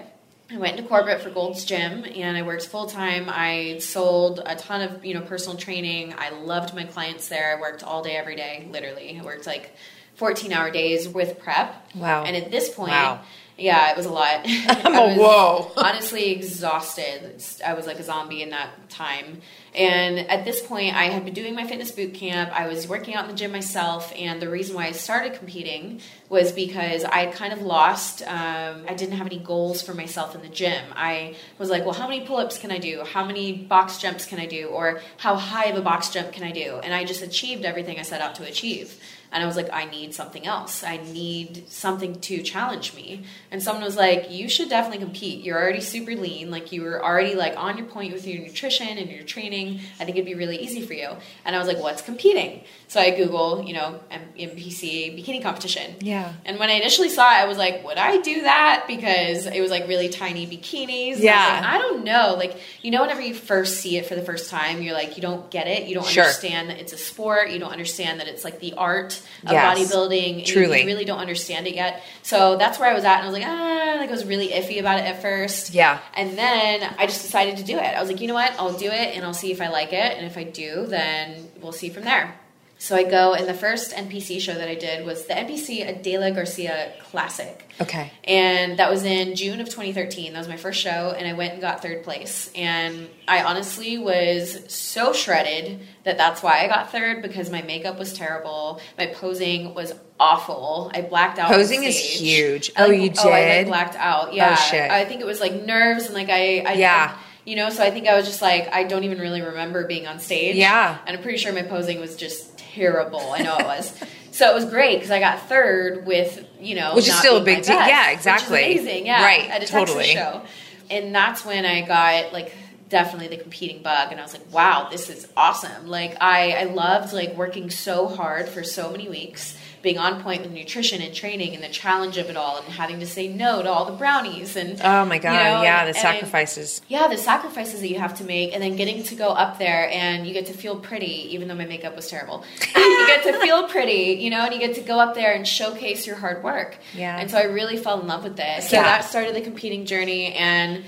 I 0.52 0.58
went 0.58 0.76
into 0.76 0.88
corporate 0.88 1.22
for 1.22 1.30
Gold's 1.30 1.64
Gym 1.64 2.04
and 2.04 2.36
I 2.36 2.42
worked 2.42 2.66
full 2.66 2.86
time. 2.86 3.26
I 3.28 3.78
sold 3.78 4.40
a 4.44 4.56
ton 4.56 4.82
of, 4.82 5.04
you 5.04 5.14
know, 5.14 5.20
personal 5.20 5.56
training. 5.56 6.14
I 6.18 6.30
loved 6.30 6.74
my 6.74 6.84
clients 6.84 7.28
there. 7.28 7.56
I 7.56 7.60
worked 7.60 7.82
all 7.84 8.02
day 8.02 8.16
every 8.16 8.34
day, 8.36 8.68
literally. 8.70 9.18
I 9.18 9.24
worked 9.24 9.46
like 9.46 9.74
14 10.16 10.52
hour 10.52 10.70
days 10.70 11.08
with 11.08 11.38
prep. 11.38 11.86
Wow. 11.94 12.24
And 12.24 12.36
at 12.36 12.50
this 12.50 12.68
point, 12.68 12.90
Wow. 12.90 13.20
Yeah, 13.60 13.90
it 13.90 13.96
was 13.96 14.06
a 14.06 14.10
lot. 14.10 14.40
I'm 14.44 14.94
I 14.94 15.00
a 15.00 15.06
was 15.08 15.18
whoa. 15.18 15.72
honestly 15.76 16.30
exhausted. 16.32 17.42
I 17.64 17.74
was 17.74 17.86
like 17.86 17.98
a 17.98 18.02
zombie 18.02 18.42
in 18.42 18.50
that 18.50 18.88
time. 18.88 19.40
And 19.72 20.18
at 20.18 20.44
this 20.44 20.60
point, 20.66 20.96
I 20.96 21.04
had 21.04 21.24
been 21.24 21.34
doing 21.34 21.54
my 21.54 21.64
fitness 21.64 21.92
boot 21.92 22.14
camp. 22.14 22.50
I 22.52 22.66
was 22.66 22.88
working 22.88 23.14
out 23.14 23.24
in 23.24 23.30
the 23.30 23.36
gym 23.36 23.52
myself. 23.52 24.12
And 24.16 24.42
the 24.42 24.48
reason 24.48 24.74
why 24.74 24.86
I 24.86 24.92
started 24.92 25.34
competing 25.34 26.00
was 26.28 26.50
because 26.50 27.04
I 27.04 27.26
kind 27.26 27.52
of 27.52 27.62
lost, 27.62 28.22
um, 28.22 28.84
I 28.88 28.94
didn't 28.96 29.16
have 29.16 29.26
any 29.26 29.38
goals 29.38 29.80
for 29.82 29.94
myself 29.94 30.34
in 30.34 30.42
the 30.42 30.48
gym. 30.48 30.82
I 30.96 31.36
was 31.58 31.70
like, 31.70 31.84
well, 31.84 31.94
how 31.94 32.08
many 32.08 32.26
pull 32.26 32.38
ups 32.38 32.58
can 32.58 32.72
I 32.72 32.78
do? 32.78 33.04
How 33.04 33.24
many 33.24 33.52
box 33.52 33.98
jumps 33.98 34.26
can 34.26 34.40
I 34.40 34.46
do? 34.46 34.66
Or 34.68 35.00
how 35.18 35.36
high 35.36 35.66
of 35.66 35.76
a 35.76 35.82
box 35.82 36.08
jump 36.08 36.32
can 36.32 36.42
I 36.42 36.50
do? 36.50 36.80
And 36.82 36.92
I 36.92 37.04
just 37.04 37.22
achieved 37.22 37.64
everything 37.64 37.98
I 37.98 38.02
set 38.02 38.20
out 38.20 38.34
to 38.36 38.44
achieve. 38.44 39.00
And 39.32 39.42
I 39.42 39.46
was 39.46 39.56
like, 39.56 39.68
I 39.72 39.84
need 39.84 40.14
something 40.14 40.46
else. 40.46 40.82
I 40.82 40.96
need 40.96 41.68
something 41.68 42.20
to 42.20 42.42
challenge 42.42 42.94
me. 42.94 43.24
And 43.50 43.62
someone 43.62 43.84
was 43.84 43.96
like, 43.96 44.30
You 44.30 44.48
should 44.48 44.68
definitely 44.68 44.98
compete. 44.98 45.44
You're 45.44 45.60
already 45.60 45.80
super 45.80 46.14
lean. 46.16 46.50
Like 46.50 46.72
you 46.72 46.82
were 46.82 47.04
already 47.04 47.34
like 47.34 47.56
on 47.56 47.78
your 47.78 47.86
point 47.86 48.12
with 48.12 48.26
your 48.26 48.42
nutrition 48.42 48.98
and 48.98 49.10
your 49.10 49.22
training. 49.22 49.80
I 50.00 50.04
think 50.04 50.16
it'd 50.16 50.26
be 50.26 50.34
really 50.34 50.58
easy 50.58 50.84
for 50.84 50.94
you. 50.94 51.10
And 51.44 51.54
I 51.54 51.58
was 51.58 51.68
like, 51.68 51.78
What's 51.78 52.02
competing? 52.02 52.64
So 52.90 52.98
I 52.98 53.10
Google, 53.12 53.62
you 53.62 53.72
know, 53.72 54.00
NPC 54.36 55.16
bikini 55.16 55.40
competition. 55.40 55.94
Yeah. 56.00 56.32
And 56.44 56.58
when 56.58 56.70
I 56.70 56.72
initially 56.72 57.08
saw 57.08 57.22
it, 57.30 57.36
I 57.40 57.44
was 57.46 57.56
like, 57.56 57.84
would 57.84 57.96
I 57.96 58.20
do 58.20 58.42
that? 58.42 58.86
Because 58.88 59.46
it 59.46 59.60
was 59.60 59.70
like 59.70 59.86
really 59.86 60.08
tiny 60.08 60.44
bikinis. 60.44 61.20
Yeah. 61.20 61.38
I, 61.38 61.60
like, 61.60 61.64
I 61.74 61.78
don't 61.78 62.02
know. 62.02 62.34
Like, 62.36 62.56
you 62.82 62.90
know, 62.90 63.02
whenever 63.02 63.20
you 63.20 63.32
first 63.32 63.76
see 63.80 63.96
it 63.96 64.06
for 64.06 64.16
the 64.16 64.22
first 64.22 64.50
time, 64.50 64.82
you're 64.82 64.92
like, 64.94 65.16
you 65.16 65.22
don't 65.22 65.48
get 65.52 65.68
it. 65.68 65.86
You 65.86 65.94
don't 65.94 66.04
Sure. 66.04 66.24
understand 66.24 66.68
that 66.70 66.80
it's 66.80 66.92
a 66.92 66.96
sport. 66.98 67.50
You 67.50 67.60
don't 67.60 67.70
understand 67.70 68.18
that 68.18 68.26
it's 68.26 68.42
like 68.42 68.58
the 68.58 68.74
art 68.74 69.20
of 69.46 69.52
Yes. 69.52 69.78
bodybuilding. 69.78 70.40
You- 70.40 70.44
Truly. 70.44 70.80
You 70.80 70.86
really 70.86 71.04
don't 71.04 71.20
understand 71.20 71.68
it 71.68 71.76
yet. 71.76 72.02
So 72.24 72.56
that's 72.56 72.80
where 72.80 72.90
I 72.90 72.94
was 72.94 73.04
at. 73.04 73.18
And 73.18 73.22
I 73.22 73.26
was 73.30 73.34
like, 73.38 73.46
ah, 73.46 73.94
like 74.00 74.08
I 74.08 74.12
was 74.12 74.24
really 74.24 74.48
iffy 74.48 74.80
about 74.80 74.98
it 74.98 75.04
at 75.04 75.22
first. 75.22 75.72
Yeah. 75.74 76.00
And 76.16 76.36
then 76.36 76.82
I 76.98 77.06
just 77.06 77.22
decided 77.22 77.56
to 77.58 77.62
do 77.62 77.76
it. 77.76 77.82
I 77.96 78.00
was 78.00 78.10
like, 78.10 78.20
you 78.20 78.26
know 78.26 78.34
what? 78.34 78.52
I'll 78.58 78.72
do 78.76 78.86
it 78.90 79.14
and 79.14 79.24
I'll 79.24 79.32
see 79.32 79.52
if 79.52 79.60
I 79.62 79.68
like 79.68 79.92
it. 79.92 80.16
And 80.16 80.26
if 80.26 80.36
I 80.36 80.42
do, 80.42 80.86
then 80.88 81.48
we'll 81.62 81.70
see 81.70 81.88
from 81.88 82.02
there. 82.02 82.34
So 82.82 82.96
I 82.96 83.02
go, 83.02 83.34
and 83.34 83.46
the 83.46 83.52
first 83.52 83.92
NPC 83.94 84.40
show 84.40 84.54
that 84.54 84.66
I 84.66 84.74
did 84.74 85.04
was 85.04 85.26
the 85.26 85.34
NPC 85.34 85.86
Adela 85.86 86.30
Garcia 86.30 86.94
Classic. 87.10 87.62
Okay. 87.78 88.10
And 88.24 88.78
that 88.78 88.90
was 88.90 89.04
in 89.04 89.36
June 89.36 89.60
of 89.60 89.68
2013. 89.68 90.32
That 90.32 90.38
was 90.38 90.48
my 90.48 90.56
first 90.56 90.80
show, 90.80 91.14
and 91.14 91.28
I 91.28 91.34
went 91.34 91.52
and 91.52 91.60
got 91.60 91.82
third 91.82 92.02
place. 92.04 92.50
And 92.54 93.10
I 93.28 93.42
honestly 93.44 93.98
was 93.98 94.64
so 94.72 95.12
shredded 95.12 95.80
that 96.04 96.16
that's 96.16 96.42
why 96.42 96.64
I 96.64 96.68
got 96.68 96.90
third 96.90 97.20
because 97.20 97.50
my 97.50 97.60
makeup 97.60 97.98
was 97.98 98.14
terrible. 98.14 98.80
My 98.96 99.08
posing 99.08 99.74
was 99.74 99.92
awful. 100.18 100.90
I 100.94 101.02
blacked 101.02 101.38
out. 101.38 101.50
Posing 101.50 101.84
is 101.84 101.98
huge. 101.98 102.70
I, 102.76 102.84
Oh, 102.84 102.88
like- 102.88 103.00
you 103.02 103.10
Oh, 103.18 103.28
I 103.28 103.58
like, 103.58 103.66
blacked 103.66 103.96
out. 103.96 104.28
Oh, 104.30 104.32
yeah. 104.32 104.56
Oh, 104.58 104.70
shit. 104.70 104.90
I 104.90 105.04
think 105.04 105.20
it 105.20 105.26
was 105.26 105.38
like 105.38 105.52
nerves 105.52 106.06
and 106.06 106.14
like 106.14 106.30
I. 106.30 106.60
I 106.66 106.72
Yeah. 106.74 107.14
you 107.44 107.56
know, 107.56 107.68
so 107.70 107.82
I 107.82 107.90
think 107.90 108.06
I 108.08 108.16
was 108.16 108.26
just 108.26 108.40
like, 108.42 108.72
I 108.72 108.84
don't 108.84 109.04
even 109.04 109.18
really 109.18 109.42
remember 109.42 109.86
being 109.86 110.06
on 110.06 110.18
stage. 110.18 110.56
Yeah. 110.56 110.96
And 111.06 111.16
I'm 111.16 111.22
pretty 111.22 111.38
sure 111.38 111.52
my 111.52 111.62
posing 111.62 111.98
was 112.00 112.16
just 112.16 112.49
terrible. 112.74 113.32
I 113.32 113.42
know 113.42 113.56
it 113.58 113.66
was. 113.66 113.92
So 114.32 114.50
it 114.50 114.54
was 114.54 114.64
great 114.64 114.96
because 114.96 115.10
I 115.10 115.18
got 115.20 115.48
third 115.48 116.06
with, 116.06 116.44
you 116.60 116.74
know, 116.76 116.94
Which 116.94 117.08
is 117.08 117.14
still 117.14 117.36
a 117.36 117.44
big 117.44 117.64
deal. 117.64 117.74
Yeah, 117.74 118.10
exactly. 118.10 118.64
amazing. 118.64 119.06
Yeah. 119.06 119.24
Right, 119.24 119.50
At 119.50 119.62
a 119.62 119.66
totally. 119.66 120.14
Texas 120.14 120.14
show. 120.14 120.42
And 120.90 121.14
that's 121.14 121.44
when 121.44 121.66
I 121.66 121.82
got 121.82 122.32
like 122.32 122.52
definitely 122.88 123.28
the 123.28 123.42
competing 123.42 123.82
bug 123.82 124.10
and 124.10 124.20
I 124.20 124.22
was 124.22 124.32
like, 124.32 124.52
wow, 124.52 124.88
this 124.90 125.08
is 125.08 125.28
awesome. 125.36 125.86
Like 125.86 126.16
I, 126.20 126.52
I 126.52 126.64
loved 126.64 127.12
like 127.12 127.36
working 127.36 127.70
so 127.70 128.08
hard 128.08 128.48
for 128.48 128.62
so 128.62 128.90
many 128.90 129.08
weeks, 129.08 129.56
being 129.82 129.98
on 129.98 130.22
point 130.22 130.42
with 130.42 130.50
nutrition 130.52 131.00
and 131.00 131.14
training 131.14 131.54
and 131.54 131.62
the 131.64 131.68
challenge 131.68 132.18
of 132.18 132.28
it 132.28 132.36
all 132.36 132.58
and 132.58 132.66
having 132.66 133.00
to 133.00 133.06
say 133.06 133.28
no 133.28 133.62
to 133.62 133.70
all 133.70 133.84
the 133.86 133.92
brownies 133.96 134.54
and 134.56 134.80
Oh 134.82 135.04
my 135.04 135.18
god. 135.18 135.32
you 135.32 135.38
know, 135.38 135.62
yeah, 135.62 135.86
the 135.86 135.94
sacrifices. 135.94 136.82
yeah, 136.88 137.08
the 137.08 137.16
sacrifices 137.16 137.80
that 137.80 137.88
you 137.88 137.98
have 137.98 138.14
to 138.18 138.24
make, 138.24 138.52
and 138.52 138.62
then 138.62 138.76
getting 138.76 139.02
to 139.04 139.14
go 139.14 139.28
up 139.30 139.58
there 139.58 139.88
and 139.90 140.26
you 140.26 140.32
get 140.32 140.46
to 140.46 140.52
feel 140.52 140.76
pretty, 140.76 141.32
even 141.34 141.48
though 141.48 141.54
my 141.54 141.64
makeup 141.64 141.96
was 141.96 142.08
terrible. 142.08 142.44
you 142.76 143.06
get 143.06 143.22
to 143.24 143.38
feel 143.40 143.68
pretty, 143.68 144.18
you 144.20 144.30
know, 144.30 144.44
and 144.44 144.52
you 144.52 144.60
get 144.60 144.74
to 144.74 144.82
go 144.82 144.98
up 145.00 145.14
there 145.14 145.32
and 145.34 145.46
showcase 145.48 146.06
your 146.06 146.16
hard 146.16 146.42
work. 146.44 146.76
Yeah. 146.94 147.18
And 147.18 147.30
so 147.30 147.38
I 147.38 147.44
really 147.44 147.76
fell 147.76 148.00
in 148.00 148.06
love 148.06 148.24
with 148.24 148.36
this. 148.36 148.68
So 148.70 148.76
Yeah. 148.76 148.82
that 148.82 149.04
started 149.04 149.34
the 149.34 149.40
competing 149.40 149.86
journey, 149.86 150.34
and 150.34 150.84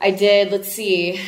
I 0.00 0.10
did, 0.10 0.50
let's 0.52 0.70
see, 0.70 1.20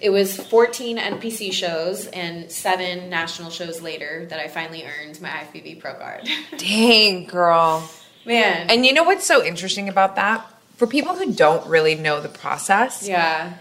it 0.00 0.10
was 0.10 0.36
14 0.36 0.98
NPC 0.98 1.52
shows 1.52 2.06
and 2.06 2.50
seven 2.50 3.08
national 3.10 3.50
shows 3.50 3.80
later 3.82 4.26
that 4.30 4.40
I 4.40 4.48
finally 4.48 4.84
earned 4.84 5.20
my 5.20 5.28
IFBB 5.28 5.80
Pro 5.80 5.94
card. 5.94 6.28
Dang, 6.56 7.26
girl. 7.26 7.88
Man. 8.24 8.70
And 8.70 8.84
you 8.84 8.92
know 8.92 9.04
what's 9.04 9.26
so 9.26 9.44
interesting 9.44 9.88
about 9.88 10.16
that? 10.16 10.46
For 10.76 10.86
people 10.86 11.16
who 11.16 11.32
don't 11.32 11.66
really 11.66 11.94
know 11.94 12.20
the 12.20 12.28
process, 12.28 13.06
yeah. 13.06 13.54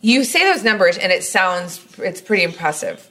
you 0.00 0.24
say 0.24 0.44
those 0.52 0.64
numbers 0.64 0.98
and 0.98 1.12
it 1.12 1.22
sounds 1.22 1.84
it's 1.98 2.20
pretty 2.20 2.42
impressive. 2.42 3.08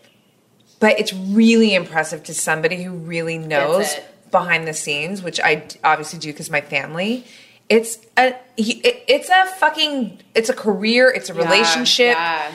But 0.79 0.99
it's 0.99 1.13
really 1.13 1.73
impressive 1.73 2.23
to 2.23 2.33
somebody 2.33 2.83
who 2.83 2.91
really 2.91 3.37
knows 3.37 3.95
behind 4.29 4.67
the 4.67 4.73
scenes, 4.73 5.21
which 5.21 5.39
I 5.39 5.65
obviously 5.83 6.19
do 6.19 6.31
because 6.33 6.49
my 6.49 6.61
family. 6.61 7.25
It's 7.69 7.97
a 8.17 8.35
it- 8.57 9.03
it's 9.07 9.29
a 9.29 9.45
fucking 9.57 10.19
it's 10.35 10.49
a 10.49 10.53
career, 10.53 11.09
it's 11.09 11.29
a 11.29 11.33
Yeah, 11.33 11.43
relationship, 11.43 12.15
Yeah. 12.15 12.51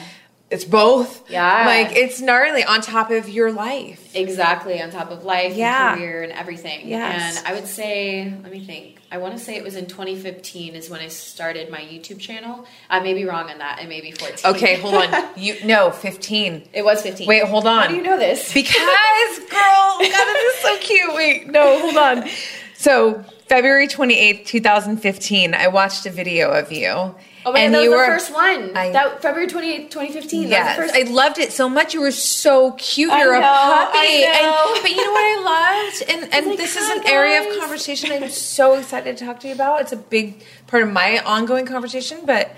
it's 0.51 0.65
both. 0.65 1.29
Yeah. 1.31 1.67
Like 1.67 1.97
it's 1.97 2.21
gnarly 2.21 2.63
on 2.65 2.81
top 2.81 3.11
of 3.11 3.29
your 3.29 3.51
life. 3.53 4.15
Exactly, 4.15 4.81
on 4.81 4.91
top 4.91 5.11
of 5.11 5.25
life 5.25 5.55
Yeah. 5.57 5.93
and 5.93 5.99
career 6.01 6.23
and 6.23 6.33
everything. 6.33 6.89
Yes. 6.89 7.39
And 7.39 7.47
I 7.47 7.53
would 7.55 7.67
say, 7.69 8.33
let 8.43 8.53
me 8.53 8.65
think. 8.65 8.99
I 9.13 9.19
want 9.19 9.37
to 9.37 9.43
say 9.43 9.57
it 9.57 9.65
was 9.65 9.75
in 9.75 9.87
2015 9.87 10.77
is 10.77 10.89
when 10.89 11.01
I 11.01 11.09
started 11.09 11.69
my 11.71 11.81
YouTube 11.81 12.21
channel. 12.21 12.65
I 12.89 13.01
may 13.01 13.13
be 13.13 13.25
wrong 13.25 13.51
on 13.51 13.59
that. 13.59 13.81
It 13.83 13.89
may 13.89 14.01
be 14.01 14.13
14. 14.13 14.55
Okay, 14.55 14.77
hold 14.77 14.95
on. 14.95 15.25
You 15.37 15.57
no, 15.65 15.91
15. 15.91 16.69
It 16.73 16.85
was 16.85 17.03
15. 17.03 17.27
Wait, 17.27 17.43
hold 17.45 17.67
on. 17.67 17.83
How 17.83 17.89
do 17.89 17.97
you 17.97 18.03
know 18.03 18.17
this? 18.19 18.53
Because, 18.55 18.75
girl, 18.77 19.99
God, 19.99 19.99
this 20.01 20.55
is 20.55 20.61
so 20.63 20.79
cute. 20.79 21.15
Wait, 21.15 21.49
no, 21.51 21.81
hold 21.81 21.97
on. 21.97 22.29
So, 22.77 23.25
February 23.51 23.89
28th, 23.89 24.47
2015, 24.47 25.55
I 25.55 25.67
watched 25.67 26.07
a 26.07 26.11
video 26.11 26.53
of 26.53 26.71
you. 26.71 26.87
oh 26.87 27.17
my 27.47 27.67
god, 27.67 27.73
that 27.75 27.81
was 27.81 27.91
the 27.91 27.97
first 27.97 28.33
one. 28.33 28.77
I- 28.77 28.93
that 28.93 29.21
February 29.23 29.49
28th, 29.49 29.91
2015. 29.91 30.49
Yes, 30.49 30.77
That 30.77 30.83
was 30.85 30.93
the 30.93 30.99
I 31.01 31.03
loved 31.11 31.39
it 31.39 31.51
so 31.53 31.69
much. 31.69 31.93
You 31.93 32.01
were 32.01 32.13
so 32.13 32.71
cute. 32.79 33.11
You're 33.11 33.35
a 33.35 33.41
know, 33.41 33.47
puppy. 33.49 33.99
I 33.99 34.39
know. 34.41 34.75
And, 34.75 34.83
but 34.83 34.91
you 34.93 35.05
know 35.05 35.11
what 35.11 35.25
I 35.25 35.89
loved? 35.91 36.11
And, 36.13 36.33
and 36.33 36.47
like, 36.47 36.59
this 36.59 36.77
is 36.77 36.87
"Hi, 36.87 36.95
an 36.99 37.07
area 37.09 37.41
of 37.51 37.59
conversation 37.59 38.13
I'm 38.13 38.31
so 38.31 38.75
excited 38.75 39.17
to 39.17 39.25
talk 39.25 39.41
to 39.41 39.49
you 39.49 39.55
about. 39.55 39.81
It's 39.81 39.91
a 39.91 39.97
big 39.97 40.45
part 40.69 40.85
of 40.85 40.93
my 40.93 41.19
ongoing 41.19 41.67
conversation, 41.67 42.21
but 42.25 42.55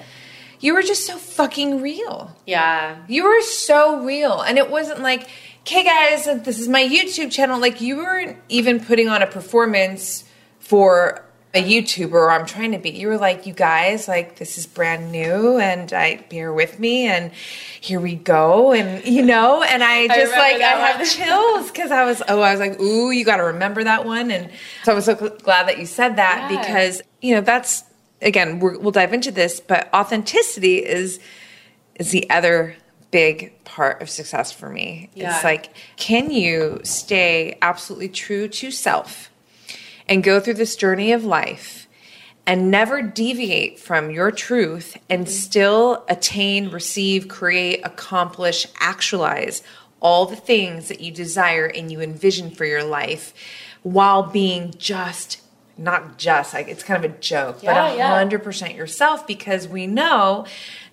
you 0.61 0.75
were 0.75 0.83
just 0.83 1.07
so 1.07 1.17
fucking 1.17 1.81
real. 1.81 2.37
yeah. 2.47 2.99
You 3.09 3.25
were 3.25 3.41
so 3.41 4.05
real. 4.05 4.43
And 4.43 4.59
it 4.59 4.71
wasn't 4.71 5.01
like, 5.01 5.27
okay, 5.63 5.85
guys, 5.85 6.27
this 6.45 6.59
is 6.59 6.69
my 6.69 6.85
YouTube 6.87 7.33
channel. 7.33 7.59
Like, 7.59 7.81
you 7.81 7.97
weren't 7.97 8.37
even 8.51 8.79
putting 8.79 9.09
on 9.09 9.23
a 9.23 9.27
performance 9.27 10.25
for 10.73 11.23
a 11.53 11.63
YouTuber 11.63 12.13
or 12.15 12.31
I'm 12.31 12.47
trying 12.47 12.73
to 12.73 12.79
be. 12.79 12.89
You 12.89 13.09
were 13.09 13.19
like, 13.19 13.45
you 13.45 13.53
guys, 13.53 14.09
like, 14.09 14.37
this 14.37 14.57
is 14.57 14.67
brand 14.67 15.13
new 15.13 15.59
and 15.59 15.93
I 15.93 16.25
bear 16.31 16.51
with 16.51 16.79
me 16.79 17.05
and 17.09 17.31
here 17.79 18.01
we 18.01 18.15
go. 18.15 18.73
And, 18.73 19.05
you 19.05 19.21
know, 19.23 19.63
and 19.63 19.85
I 19.85 20.07
just 20.07 20.33
remember 20.33 20.37
like, 20.39 20.55
I 20.55 20.59
that 20.61 20.79
have 20.79 20.97
one. 20.97 21.07
chills 21.11 21.71
because 21.71 21.91
I 21.91 22.07
was, 22.07 22.23
oh, 22.27 22.41
I 22.41 22.53
was 22.53 22.61
like, 22.61 22.81
ooh, 22.81 23.11
you 23.11 23.23
got 23.23 23.37
to 23.37 23.43
remember 23.43 23.85
that 23.85 24.07
one. 24.07 24.31
And 24.31 24.51
so 24.83 24.93
I 24.93 24.95
was 24.95 25.05
so 25.05 25.15
gl- 25.15 25.43
glad 25.43 25.69
that 25.69 25.79
you 25.79 25.85
said 25.85 26.17
that 26.17 26.51
Yeah. 26.51 26.59
because, 26.59 27.03
you 27.21 27.35
know, 27.35 27.43
that's, 27.43 27.85
again, 28.23 28.59
we're, 28.59 28.79
we'll 28.79 28.91
dive 28.93 29.13
into 29.13 29.31
this, 29.31 29.61
but 29.61 29.93
authenticity 29.93 30.79
is 30.79 31.21
is 31.97 32.13
the 32.13 32.31
other 32.31 32.75
big 33.11 33.63
part 33.65 34.01
of 34.01 34.09
success 34.09 34.51
for 34.53 34.71
me. 34.71 35.11
Yeah. 35.13 35.35
It's 35.35 35.45
like, 35.45 35.69
can 35.97 36.31
you 36.31 36.81
stay 36.83 37.59
absolutely 37.61 38.09
true 38.09 38.49
to 38.49 38.71
self 38.71 39.29
and 40.09 40.23
go 40.23 40.41
through 40.41 40.55
this 40.55 40.77
journey 40.77 41.13
of 41.13 41.25
life 41.25 41.87
and 42.47 42.71
never 42.71 43.03
deviate 43.03 43.79
from 43.79 44.11
your 44.11 44.31
truth 44.31 44.97
and 45.09 45.29
still 45.29 46.05
attain, 46.09 46.71
receive, 46.71 47.29
create, 47.29 47.81
accomplish, 47.85 48.67
actualize 48.81 49.63
all 50.01 50.27
the 50.27 50.37
things 50.37 50.89
that 50.89 51.01
you 51.01 51.13
desire 51.13 51.67
and 51.67 51.93
you 51.93 52.01
envision 52.01 52.51
for 52.51 52.65
your 52.65 52.83
life 52.83 53.33
while 53.83 54.25
being 54.25 54.75
just 54.77 55.41
not 55.79 56.19
just 56.19 56.53
like 56.53 56.69
it's 56.69 56.83
kind 56.83 57.03
of 57.05 57.11
a 57.11 57.15
joke, 57.19 57.63
Yeah, 57.63 57.73
but 57.75 57.99
a 57.99 58.07
hundred 58.09 58.43
percent 58.45 58.75
yourself 58.75 59.27
because 59.27 59.67
we 59.67 59.87
know 59.87 60.45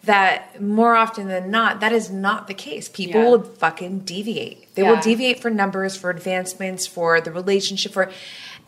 that 0.03 0.61
more 0.61 0.95
often 0.95 1.27
than 1.27 1.51
not 1.51 1.81
that 1.81 1.91
is 1.91 2.09
not 2.09 2.47
the 2.47 2.53
case. 2.53 2.87
People 2.87 3.21
Yeah. 3.21 3.29
will 3.29 3.43
fucking 3.43 3.99
deviate. 3.99 4.73
They 4.75 4.83
will 4.83 4.95
deviate 5.01 5.41
for 5.41 5.49
numbers, 5.49 5.97
for 5.97 6.09
advancements, 6.09 6.87
for 6.87 7.19
the 7.19 7.31
relationship, 7.31 7.91
for 7.91 8.09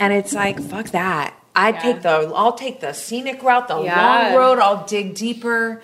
and 0.01 0.11
it's 0.11 0.33
like 0.33 0.59
fuck 0.59 0.87
that. 0.89 1.33
I'd 1.55 1.75
Yeah. 1.75 1.81
take 1.81 2.01
the 2.01 2.31
I'll 2.35 2.53
take 2.53 2.79
the 2.81 2.93
scenic 2.93 3.43
route, 3.43 3.67
the 3.67 3.79
Yeah. 3.81 4.01
long 4.01 4.35
road. 4.35 4.59
I'll 4.59 4.85
dig 4.85 5.15
deeper, 5.15 5.81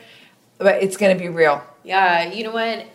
but 0.57 0.81
it's 0.83 0.97
gonna 0.97 1.15
be 1.15 1.29
real. 1.29 1.61
Yeah, 1.83 2.23
you 2.23 2.43
know 2.43 2.51
what? 2.51 2.85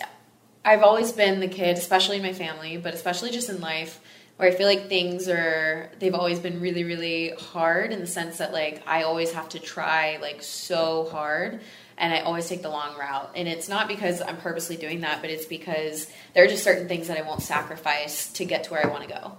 I've 0.64 0.82
always 0.82 1.12
been 1.12 1.40
the 1.40 1.48
kid, 1.48 1.78
especially 1.78 2.16
in 2.16 2.22
my 2.22 2.32
family, 2.32 2.76
but 2.76 2.94
especially 2.94 3.30
just 3.30 3.48
in 3.48 3.60
life, 3.60 4.00
where 4.36 4.48
I 4.48 4.52
feel 4.54 4.66
like 4.66 4.88
things 4.88 5.28
are, 5.28 5.90
they've 5.98 6.14
always 6.14 6.38
been 6.38 6.60
really, 6.60 6.84
really 6.84 7.30
hard 7.52 7.92
in 7.92 8.00
the 8.00 8.06
sense 8.06 8.38
that, 8.38 8.52
like, 8.52 8.82
I 8.86 9.02
always 9.02 9.32
have 9.32 9.48
to 9.50 9.58
try, 9.58 10.18
like, 10.20 10.42
so 10.42 11.08
hard. 11.10 11.60
And 11.98 12.12
I 12.12 12.20
always 12.20 12.48
take 12.48 12.62
the 12.62 12.68
long 12.70 12.96
route. 12.96 13.30
And 13.34 13.48
it's 13.48 13.68
not 13.68 13.88
because 13.88 14.22
I'm 14.22 14.36
purposely 14.36 14.76
doing 14.76 15.00
that, 15.00 15.20
but 15.20 15.30
it's 15.30 15.46
because 15.46 16.06
there 16.32 16.44
are 16.44 16.48
just 16.48 16.64
certain 16.64 16.86
things 16.88 17.08
that 17.08 17.18
I 17.18 17.22
won't 17.22 17.42
sacrifice 17.42 18.28
to 18.34 18.44
get 18.44 18.64
to 18.64 18.70
where 18.72 18.84
I 18.86 18.88
want 18.88 19.02
to 19.02 19.08
go. 19.08 19.32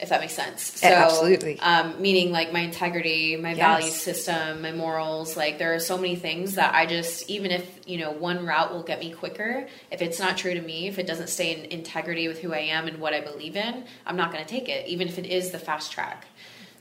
If 0.00 0.08
that 0.08 0.20
makes 0.20 0.34
sense. 0.34 0.80
So, 0.80 0.88
absolutely. 0.88 1.58
Um, 1.60 2.00
meaning 2.02 2.32
like 2.32 2.52
my 2.52 2.60
integrity, 2.60 3.36
my 3.36 3.50
Yes. 3.50 3.58
value 3.58 3.90
system, 3.90 4.62
my 4.62 4.72
morals. 4.72 5.36
Like 5.36 5.58
there 5.58 5.74
are 5.74 5.78
so 5.78 5.96
many 5.96 6.16
things 6.16 6.56
that 6.56 6.74
I 6.74 6.86
just, 6.86 7.30
even 7.30 7.50
if 7.50 7.80
you 7.86 7.98
know 7.98 8.10
one 8.10 8.44
route 8.44 8.72
will 8.72 8.82
get 8.82 8.98
me 9.00 9.12
quicker, 9.12 9.68
if 9.90 10.02
it's 10.02 10.18
not 10.18 10.36
true 10.36 10.54
to 10.54 10.60
me, 10.60 10.88
if 10.88 10.98
it 10.98 11.06
doesn't 11.06 11.28
stay 11.28 11.54
in 11.56 11.64
integrity 11.70 12.28
with 12.28 12.40
who 12.40 12.52
I 12.52 12.58
am 12.58 12.86
and 12.88 12.98
what 12.98 13.14
I 13.14 13.20
believe 13.20 13.56
in, 13.56 13.84
I'm 14.06 14.16
not 14.16 14.32
going 14.32 14.44
to 14.44 14.50
take 14.50 14.68
it, 14.68 14.86
even 14.88 15.08
if 15.08 15.18
it 15.18 15.26
is 15.26 15.50
the 15.52 15.58
fast 15.58 15.92
track. 15.92 16.26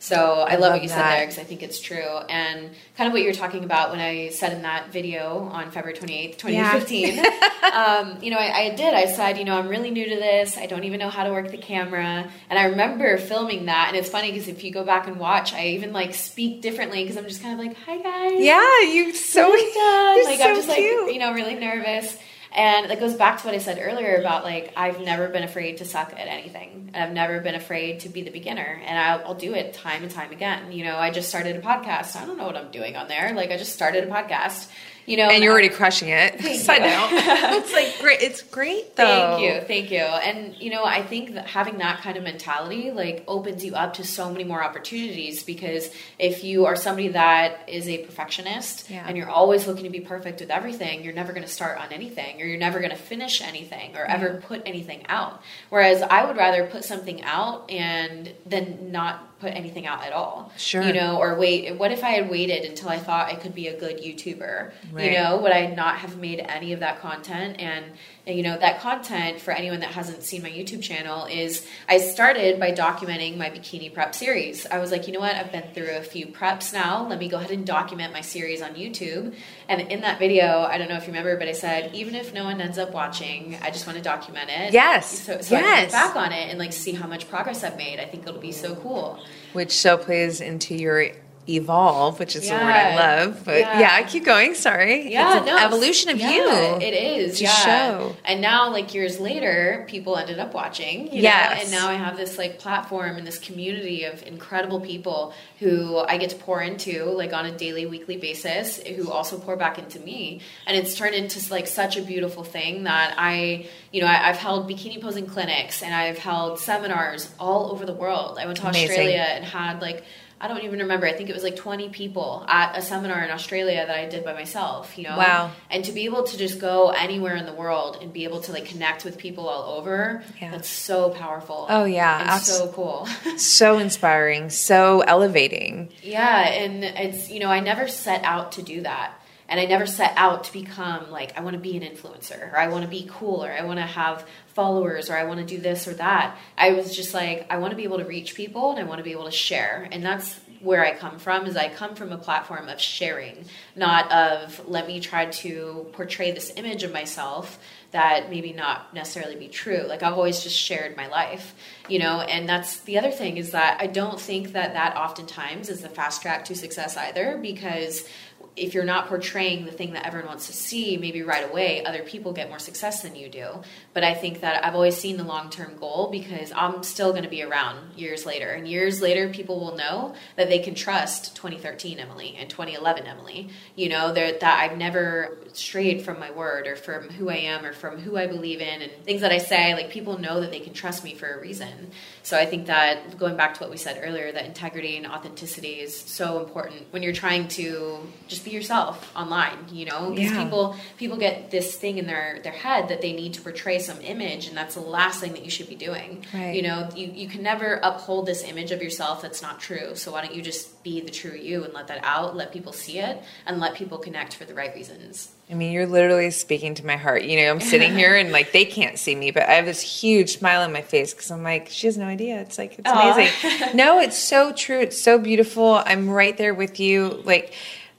So 0.04 0.18
I, 0.18 0.56
love, 0.56 0.60
love 0.60 0.74
what 0.74 0.84
you 0.84 0.90
said 0.90 1.12
there 1.12 1.22
because 1.22 1.40
I 1.40 1.46
think 1.46 1.64
it's 1.64 1.80
true. 1.80 2.18
And 2.28 2.72
kind 2.98 3.08
of 3.08 3.14
what 3.14 3.22
you 3.22 3.28
were 3.30 3.34
talking 3.34 3.64
about 3.64 3.90
when 3.90 4.02
I 4.02 4.32
said 4.32 4.52
in 4.52 4.64
that 4.64 4.92
video 4.92 5.48
on 5.50 5.72
February 5.72 5.98
28th, 5.98 6.38
2015, 6.40 7.20
um, 7.74 8.22
you 8.22 8.30
know, 8.30 8.38
I, 8.38 8.64
I 8.64 8.76
did. 8.76 8.94
I 8.94 9.06
said, 9.06 9.38
you 9.38 9.46
know, 9.46 9.58
I'm 9.58 9.70
really 9.70 9.92
new 9.92 10.04
to 10.04 10.16
this. 10.18 10.58
I 10.58 10.66
don't 10.66 10.84
even 10.84 11.00
know 11.00 11.10
how 11.10 11.24
to 11.24 11.32
work 11.32 11.52
the 11.52 11.58
camera. 11.58 12.30
And 12.50 12.60
I 12.60 12.66
remember 12.66 13.18
filming 13.18 13.68
that. 13.68 13.86
And 13.88 13.96
it's 13.96 14.10
funny 14.10 14.30
because 14.30 14.50
if 14.50 14.66
you 14.66 14.74
go 14.74 14.84
back 14.84 15.08
and 15.08 15.22
watch, 15.22 15.54
I 15.54 15.68
even 15.68 15.94
like 15.94 16.14
speak 16.16 16.62
differently 16.62 17.02
because 17.06 17.16
I'm 17.16 17.30
just 17.30 17.42
kind 17.42 17.58
of 17.58 17.66
like, 17.66 17.78
hi 17.78 17.98
guys. 18.00 18.44
Yeah, 18.44 18.82
you 18.82 19.14
so 19.14 19.48
you're 19.56 20.26
Like 20.26 20.38
so 20.38 20.50
I'm 20.50 20.56
just 20.58 20.70
cute. 20.70 21.06
like, 21.06 21.14
you 21.14 21.20
know, 21.20 21.32
really 21.32 21.56
nervous. 21.56 22.18
And 22.56 22.92
that 22.92 23.00
goes 23.00 23.16
back 23.16 23.40
to 23.42 23.48
what 23.48 23.56
I 23.56 23.58
said 23.58 23.80
earlier 23.82 24.16
about 24.18 24.44
like 24.44 24.74
I've 24.78 25.00
never 25.02 25.28
been 25.28 25.44
afraid 25.44 25.78
to 25.78 25.86
suck 25.86 26.14
at 26.14 26.28
anything. 26.28 26.92
I've 26.94 27.12
never 27.12 27.40
been 27.40 27.56
afraid 27.56 28.02
to 28.02 28.10
be 28.10 28.22
the 28.22 28.30
beginner, 28.30 28.80
and 28.86 29.00
I'll, 29.00 29.30
I'll 29.30 29.36
do 29.36 29.56
it 29.56 29.74
time 29.74 30.04
and 30.04 30.12
time 30.12 30.32
again. 30.32 30.72
You 30.72 30.84
know, 30.84 30.96
I 30.96 31.10
just 31.10 31.30
started 31.30 31.56
a 31.56 31.62
podcast. 31.62 32.16
I 32.16 32.26
don't 32.26 32.38
know 32.38 32.46
what 32.46 32.56
I'm 32.56 32.70
doing 32.70 32.96
on 32.96 33.08
there. 33.08 33.34
Like 33.34 33.50
I 33.50 33.58
just 33.58 33.74
started 33.74 34.04
a 34.04 34.08
podcast. 34.08 34.68
You 35.06 35.18
know, 35.18 35.30
and 35.30 35.44
you're 35.44 35.52
already 35.52 35.70
crushing 35.70 36.10
it. 36.10 36.40
Thank 36.40 36.62
Side 36.62 36.82
note, 36.82 37.10
it's 37.12 37.74
like 37.74 38.00
great. 38.00 38.22
It's 38.22 38.42
great 38.42 38.96
though. 38.96 39.04
Thank 39.38 39.42
you, 39.44 39.68
thank 39.68 39.92
you. 39.92 39.98
And 40.00 40.56
you 40.62 40.70
know, 40.70 40.86
I 40.86 41.04
think 41.04 41.34
that 41.34 41.48
having 41.48 41.80
that 41.80 42.02
kind 42.02 42.16
of 42.18 42.24
mentality 42.24 42.92
like 42.92 43.24
opens 43.28 43.66
you 43.66 43.76
up 43.76 43.96
to 43.96 44.04
so 44.06 44.32
many 44.32 44.44
more 44.44 44.64
opportunities 44.64 45.44
because 45.44 45.90
if 46.20 46.44
you 46.44 46.66
are 46.66 46.76
somebody 46.76 47.10
that 47.10 47.68
is 47.68 47.88
a 47.90 48.00
perfectionist 48.06 48.90
Yeah. 48.90 49.04
and 49.08 49.18
you're 49.18 49.30
always 49.30 49.68
looking 49.68 49.84
to 49.84 49.90
be 49.90 50.00
perfect 50.00 50.40
with 50.40 50.50
everything, 50.50 51.04
you're 51.04 51.14
never 51.14 51.34
going 51.34 51.46
to 51.46 51.52
start 51.52 51.78
on 51.78 51.92
anything 51.92 52.42
or 52.42 52.46
you're 52.46 52.58
never 52.58 52.80
going 52.80 52.92
to 52.92 52.96
finish 52.96 53.42
anything 53.42 53.96
or 53.98 54.06
ever 54.06 54.42
put 54.46 54.62
anything 54.66 55.06
out. 55.10 55.42
Whereas 55.70 56.02
I 56.02 56.26
would 56.26 56.38
rather 56.38 56.66
put 56.68 56.86
something 56.86 57.22
out 57.24 57.70
and 57.70 58.32
then 58.46 58.92
not 58.92 59.30
put 59.44 59.54
anything 59.56 59.86
out 59.86 60.04
at 60.06 60.14
all. 60.14 60.52
Sure. 60.58 60.82
You 60.82 60.94
know, 60.94 61.18
or 61.18 61.36
wait, 61.38 61.78
what 61.78 61.92
if 61.92 62.04
I 62.04 62.12
had 62.12 62.30
waited 62.30 62.64
until 62.64 62.88
I 62.90 62.98
thought 62.98 63.28
I 63.28 63.36
could 63.36 63.54
be 63.54 63.68
a 63.68 63.78
good 63.78 63.98
YouTuber? 63.98 64.72
Right. 64.92 65.06
You 65.06 65.18
know, 65.18 65.38
would 65.42 65.52
I 65.52 65.68
not 65.68 65.98
have 65.98 66.18
made 66.18 66.40
any 66.40 66.72
of 66.72 66.80
that 66.80 67.02
content? 67.02 67.60
And, 67.60 67.86
and, 68.26 68.38
you 68.38 68.44
know, 68.44 68.58
that 68.58 68.80
content 68.80 69.42
for 69.42 69.52
anyone 69.52 69.82
that 69.82 69.92
hasn't 69.92 70.24
seen 70.24 70.42
my 70.44 70.50
YouTube 70.50 70.82
channel 70.82 71.26
is 71.26 71.68
I 71.90 71.98
started 71.98 72.58
by 72.58 72.72
documenting 72.72 73.38
my 73.38 73.50
bikini 73.50 73.94
prep 73.94 74.16
series. 74.16 74.66
I 74.66 74.80
was 74.80 74.92
like, 74.92 75.08
you 75.08 75.14
know 75.14 75.20
what? 75.20 75.36
I've 75.36 75.52
been 75.52 75.68
through 75.74 75.98
a 75.98 76.02
few 76.02 76.28
preps 76.28 76.72
now. 76.72 77.06
Let 77.06 77.20
me 77.20 77.28
go 77.28 77.38
ahead 77.38 77.52
and 77.52 77.66
document 77.66 78.14
my 78.14 78.22
series 78.22 78.62
on 78.62 78.76
YouTube. 78.76 79.36
And 79.68 79.82
in 79.92 80.02
that 80.02 80.20
video, 80.20 80.62
I 80.62 80.78
don't 80.78 80.88
know 80.88 80.96
if 80.96 81.04
you 81.04 81.08
remember, 81.08 81.36
but 81.38 81.50
I 81.50 81.52
said, 81.52 81.94
even 81.94 82.16
if 82.16 82.34
no 82.34 82.46
one 82.46 82.62
ends 82.62 82.78
up 82.78 82.94
watching, 82.94 83.58
I 83.62 83.72
just 83.72 83.86
want 83.86 83.98
to 83.98 84.04
document 84.04 84.50
it. 84.50 84.72
Yes. 84.74 85.20
So, 85.20 85.42
so 85.42 85.56
I 85.58 85.60
can 85.62 85.70
Yes. 85.70 85.92
look 85.92 85.92
back 85.92 86.16
on 86.16 86.32
it 86.32 86.50
and 86.50 86.58
like 86.60 86.72
see 86.72 86.94
how 86.94 87.08
much 87.08 87.30
progress 87.30 87.64
I've 87.64 87.76
made. 87.78 88.00
I 88.00 88.06
think 88.06 88.26
it'll 88.28 88.40
be 88.40 88.52
so 88.54 88.76
cool. 88.76 89.20
Which 89.54 89.72
so 89.72 89.98
plays 89.98 90.42
into 90.42 90.76
your 90.76 91.08
evolve, 91.48 92.20
which 92.20 92.36
is 92.36 92.48
the 92.48 92.54
word 92.56 92.62
I 92.64 92.96
love. 92.96 93.44
But 93.44 93.60
Yeah. 93.60 93.80
yeah, 93.80 94.02
keep 94.04 94.24
going. 94.26 94.56
Sorry. 94.56 95.12
Yeah, 95.12 95.38
it's 95.38 95.46
no, 95.46 95.58
evolution 95.58 96.10
of 96.12 96.20
yeah, 96.20 96.32
you. 96.32 96.50
It 96.82 96.94
is. 96.94 97.38
to 97.40 97.44
yeah. 97.44 97.50
show. 97.52 98.16
And 98.24 98.42
now, 98.42 98.72
like 98.72 98.94
years 98.94 99.20
later, 99.20 99.86
people 99.90 100.16
ended 100.18 100.40
up 100.40 100.54
watching. 100.54 101.12
You 101.14 101.22
Yes. 101.24 101.56
Know? 101.56 101.62
And 101.62 101.72
now 101.72 101.90
I 101.90 101.96
have 101.96 102.16
this 102.18 102.38
like 102.38 102.60
platform 102.60 103.18
and 103.18 103.28
this 103.28 103.40
community 103.40 104.06
of 104.06 104.26
incredible 104.26 104.80
people 104.80 105.34
who 105.60 105.98
I 105.98 106.18
get 106.18 106.30
to 106.32 106.36
pour 106.38 106.62
into 106.62 107.06
like 107.06 107.34
on 107.34 107.46
a 107.46 107.52
daily, 107.52 107.86
weekly 107.86 108.18
basis, 108.18 108.78
who 108.78 109.12
also 109.12 109.38
pour 109.38 109.56
back 109.58 109.78
into 109.78 110.00
me. 110.00 110.42
And 110.66 110.78
it's 110.78 110.96
turned 110.96 111.16
into 111.16 111.40
like 111.52 111.68
such 111.68 111.98
a 111.98 112.02
beautiful 112.02 112.44
thing 112.44 112.84
that 112.84 113.16
I, 113.18 113.68
you 113.92 114.02
know, 114.02 114.08
I, 114.08 114.30
I've 114.30 114.38
held 114.38 114.70
bikini 114.70 115.02
posing 115.02 115.26
clinics 115.26 115.82
and 115.84 115.94
I've 115.94 116.18
held 116.18 116.60
seminars 116.60 117.30
all 117.40 117.72
over 117.72 117.86
the 117.86 117.94
world. 117.94 118.38
I 118.40 118.46
went 118.46 118.58
to 118.60 118.68
Amazing. 118.68 118.90
Australia 118.90 119.26
and 119.30 119.44
had 119.44 119.82
like 119.82 120.04
I 120.44 120.50
don't 120.50 120.62
even 120.66 120.80
remember. 120.80 121.08
I 121.08 121.14
think 121.14 121.30
it 121.30 121.34
was 121.34 121.42
like 121.44 121.56
20 121.56 121.88
people 121.90 122.44
at 122.50 122.78
a 122.78 122.82
seminar 122.82 123.24
in 123.24 123.32
Australia 123.32 123.86
that 123.88 123.96
I 123.98 124.10
did 124.10 124.26
by 124.26 124.34
myself, 124.34 124.98
you 124.98 125.06
know? 125.06 125.18
Wow. 125.18 125.52
And 125.72 125.86
to 125.86 125.94
be 125.94 126.04
able 126.04 126.24
to 126.24 126.38
just 126.38 126.60
go 126.60 126.90
anywhere 126.90 127.38
in 127.38 127.46
the 127.46 127.54
world 127.54 128.00
and 128.02 128.12
be 128.12 128.26
able 128.26 128.42
to 128.42 128.52
like 128.52 128.66
connect 128.66 129.06
with 129.06 129.18
people 129.18 129.48
all 129.48 129.76
over, 129.80 130.22
Yeah. 130.42 130.52
that's 130.52 130.68
so 130.68 131.12
powerful. 131.12 131.66
Oh, 131.70 131.86
yeah. 131.86 132.38
So 132.40 132.68
cool. 132.74 133.08
so 133.38 133.78
inspiring, 133.78 134.50
so 134.50 135.00
elevating. 135.00 135.90
yeah. 136.02 136.42
And 136.50 136.84
it's, 136.84 137.30
you 137.32 137.40
know, 137.40 137.48
I 137.50 137.62
never 137.62 137.88
set 137.88 138.24
out 138.26 138.52
to 138.54 138.62
do 138.62 138.82
that. 138.82 139.14
And 139.54 139.60
I 139.60 139.66
never 139.66 139.86
set 139.86 140.14
out 140.16 140.46
to 140.46 140.52
become 140.52 141.12
like, 141.12 141.38
I 141.38 141.42
want 141.42 141.54
to 141.54 141.60
be 141.60 141.78
an 141.78 141.84
influencer 141.84 142.52
or 142.52 142.58
I 142.58 142.70
want 142.70 142.86
to 142.86 142.90
be 142.90 143.08
cool 143.08 143.46
or 143.46 143.52
I 143.52 143.64
want 143.64 143.78
to 143.78 143.86
have 143.86 144.26
followers 144.48 145.12
or 145.12 145.16
I 145.16 145.26
want 145.26 145.42
to 145.42 145.46
do 145.46 145.62
this 145.62 145.88
or 145.88 145.94
that. 145.94 146.36
I 146.58 146.72
was 146.72 146.96
just 146.96 147.14
like, 147.14 147.46
I 147.52 147.60
want 147.60 147.70
to 147.70 147.78
be 147.78 147.84
able 147.84 148.00
to 148.00 148.04
reach 148.04 148.34
people 148.34 148.72
and 148.72 148.80
I 148.80 148.84
want 148.84 148.98
to 148.98 149.04
be 149.04 149.12
able 149.12 149.26
to 149.26 149.32
share. 149.32 149.88
And 149.92 150.04
that's 150.04 150.40
where 150.60 150.84
I 150.84 150.96
come 150.96 151.20
from 151.20 151.46
is 151.46 151.56
I 151.56 151.70
come 151.70 151.94
from 151.94 152.12
a 152.12 152.18
platform 152.18 152.68
of 152.68 152.82
sharing, 152.82 153.46
not 153.76 154.12
of 154.12 154.68
let 154.68 154.88
me 154.88 155.00
try 155.00 155.28
to 155.28 155.86
portray 155.92 156.32
this 156.32 156.52
image 156.56 156.82
of 156.82 156.92
myself 156.92 157.60
that 157.92 158.32
maybe 158.32 158.54
not 158.54 158.92
necessarily 158.92 159.36
be 159.36 159.50
true. 159.50 159.84
Like 159.86 160.02
I've 160.02 160.14
always 160.14 160.42
just 160.42 160.58
shared 160.58 160.98
my 160.98 161.08
life, 161.08 161.54
you 161.88 162.00
know, 162.00 162.22
and 162.22 162.50
that's 162.50 162.80
the 162.80 162.98
other 162.98 163.12
thing 163.12 163.38
is 163.38 163.52
that 163.52 163.80
I 163.80 163.86
don't 163.86 164.20
think 164.20 164.54
that 164.54 164.74
that 164.74 164.98
oftentimes 164.98 165.70
is 165.70 165.82
the 165.82 165.90
fast 165.90 166.24
track 166.24 166.46
to 166.46 166.56
success 166.56 166.98
either 166.98 167.38
because 167.40 168.10
if 168.56 168.74
you're 168.74 168.84
not 168.84 169.08
portraying 169.08 169.66
the 169.66 169.72
thing 169.72 169.94
that 169.94 170.06
everyone 170.06 170.28
wants 170.28 170.48
to 170.48 170.54
see, 170.54 170.98
maybe 170.98 171.24
right 171.24 171.50
away, 171.50 171.84
other 171.84 172.04
people 172.04 172.34
get 172.34 172.50
more 172.50 172.60
success 172.60 173.02
than 173.02 173.16
you 173.16 173.28
do. 173.28 173.48
But 173.94 174.04
I 174.04 174.14
think 174.14 174.42
that 174.42 174.64
I've 174.64 174.76
always 174.76 174.96
seen 174.96 175.18
the 175.18 175.24
long 175.24 175.50
term 175.50 175.78
goal 175.78 176.10
because 176.12 176.52
I'm 176.56 176.84
still 176.84 177.12
going 177.12 177.24
to 177.24 177.30
be 177.30 177.42
around 177.42 177.98
years 177.98 178.26
later. 178.26 178.52
And 178.52 178.68
years 178.68 179.02
later, 179.02 179.30
people 179.30 179.60
will 179.60 179.76
know 179.76 180.14
that 180.36 180.50
they 180.50 180.60
can 180.60 180.76
trust 180.76 181.36
2013 181.36 182.00
Emily 182.00 182.36
and 182.38 182.50
2011 182.50 183.08
Emily. 183.08 183.50
You 183.76 183.90
know, 183.90 184.14
that 184.14 184.44
I've 184.44 184.78
never 184.78 185.38
strayed 185.54 186.04
from 186.04 186.20
my 186.20 186.32
word 186.32 186.68
or 186.68 186.76
from 186.76 187.10
who 187.10 187.30
I 187.30 187.38
am 187.38 187.66
or 187.66 187.74
from 187.74 188.00
who 188.00 188.18
I 188.18 188.28
believe 188.28 188.62
in 188.62 188.82
and 188.82 188.92
things 189.04 189.22
that 189.22 189.32
I 189.32 189.40
say. 189.40 189.74
Like, 189.74 189.90
people 189.90 190.20
know 190.20 190.42
that 190.42 190.52
they 190.52 190.60
can 190.60 190.74
trust 190.74 191.04
me 191.04 191.16
for 191.16 191.28
a 191.28 191.40
reason. 191.40 191.92
So 192.22 192.38
I 192.38 192.46
think 192.46 192.68
that 192.68 193.18
going 193.18 193.36
back 193.36 193.56
to 193.56 193.60
what 193.62 193.72
we 193.72 193.78
said 193.78 194.00
earlier, 194.04 194.32
that 194.32 194.46
integrity 194.46 194.98
and 194.98 195.08
authenticity 195.08 195.80
is 195.80 196.00
so 196.00 196.44
important 196.44 196.86
when 196.92 197.02
you're 197.02 197.14
trying 197.14 197.48
to 197.50 198.00
just 198.28 198.43
be 198.44 198.52
yourself 198.52 199.12
online, 199.16 199.58
you 199.72 199.86
know? 199.86 200.12
Because 200.12 200.32
Yeah. 200.32 200.44
people 200.44 200.76
people 200.98 201.18
get 201.18 201.52
this 201.52 201.76
thing 201.76 201.98
in 201.98 202.06
their 202.08 202.40
their 202.44 202.52
head 202.54 202.88
that 202.90 203.02
they 203.02 203.14
need 203.14 203.34
to 203.36 203.42
portray 203.42 203.80
some 203.80 204.00
image 204.02 204.48
and 204.48 204.56
that's 204.58 204.76
the 204.76 204.82
last 204.82 205.20
thing 205.20 205.34
that 205.34 205.44
you 205.44 205.50
should 205.52 205.68
be 205.70 205.76
doing. 205.76 206.26
Right. 206.34 206.56
You 206.56 206.62
know, 206.64 206.90
you, 206.96 207.08
you 207.14 207.28
can 207.28 207.44
never 207.44 207.80
uphold 207.84 208.26
this 208.26 208.44
image 208.44 208.72
of 208.72 208.82
yourself 208.82 209.22
that's 209.22 209.42
not 209.42 209.60
true. 209.60 209.96
So 209.96 210.12
why 210.12 210.22
don't 210.22 210.36
you 210.36 210.42
just 210.42 210.84
be 210.84 211.00
the 211.02 211.12
true 211.12 211.32
you 211.36 211.64
and 211.64 211.74
let 211.74 211.88
that 211.88 212.00
out, 212.04 212.36
let 212.36 212.52
people 212.52 212.74
see 212.74 213.00
it, 213.00 213.22
and 213.46 213.60
let 213.60 213.74
people 213.76 213.98
connect 213.98 214.36
for 214.36 214.44
the 214.46 214.54
right 214.54 214.74
reasons. 214.76 215.30
I 215.50 215.56
mean, 215.56 215.72
you're 215.72 215.86
literally 215.88 216.32
speaking 216.32 216.74
to 216.76 216.86
my 216.86 216.96
heart. 216.98 217.24
You 217.24 217.38
know, 217.42 217.52
I'm 217.52 217.60
sitting 217.62 217.94
here 217.98 218.16
and 218.16 218.32
like 218.32 218.52
they 218.52 218.66
can't 218.66 218.98
see 218.98 219.14
me, 219.16 219.32
but 219.32 219.44
I 219.44 219.54
have 219.54 219.66
this 219.66 219.82
huge 219.82 220.38
smile 220.38 220.62
on 220.62 220.72
my 220.74 220.82
face 220.82 221.14
because 221.14 221.32
I'm 221.32 221.44
like, 221.44 221.70
she 221.70 221.88
has 221.88 221.98
no 221.98 222.06
idea. 222.06 222.40
It's 222.42 222.58
like, 222.58 222.80
it's 222.80 222.90
Aw. 222.90 223.14
amazing. 223.14 223.76
no, 223.76 224.00
it's 224.00 224.18
so 224.18 224.52
true. 224.54 224.80
It's 224.80 225.00
so 225.02 225.18
beautiful. 225.18 225.82
I'm 225.86 226.10
right 226.10 226.38
there 226.38 226.54
with 226.54 226.80
you. 226.80 227.22
Like 227.26 227.54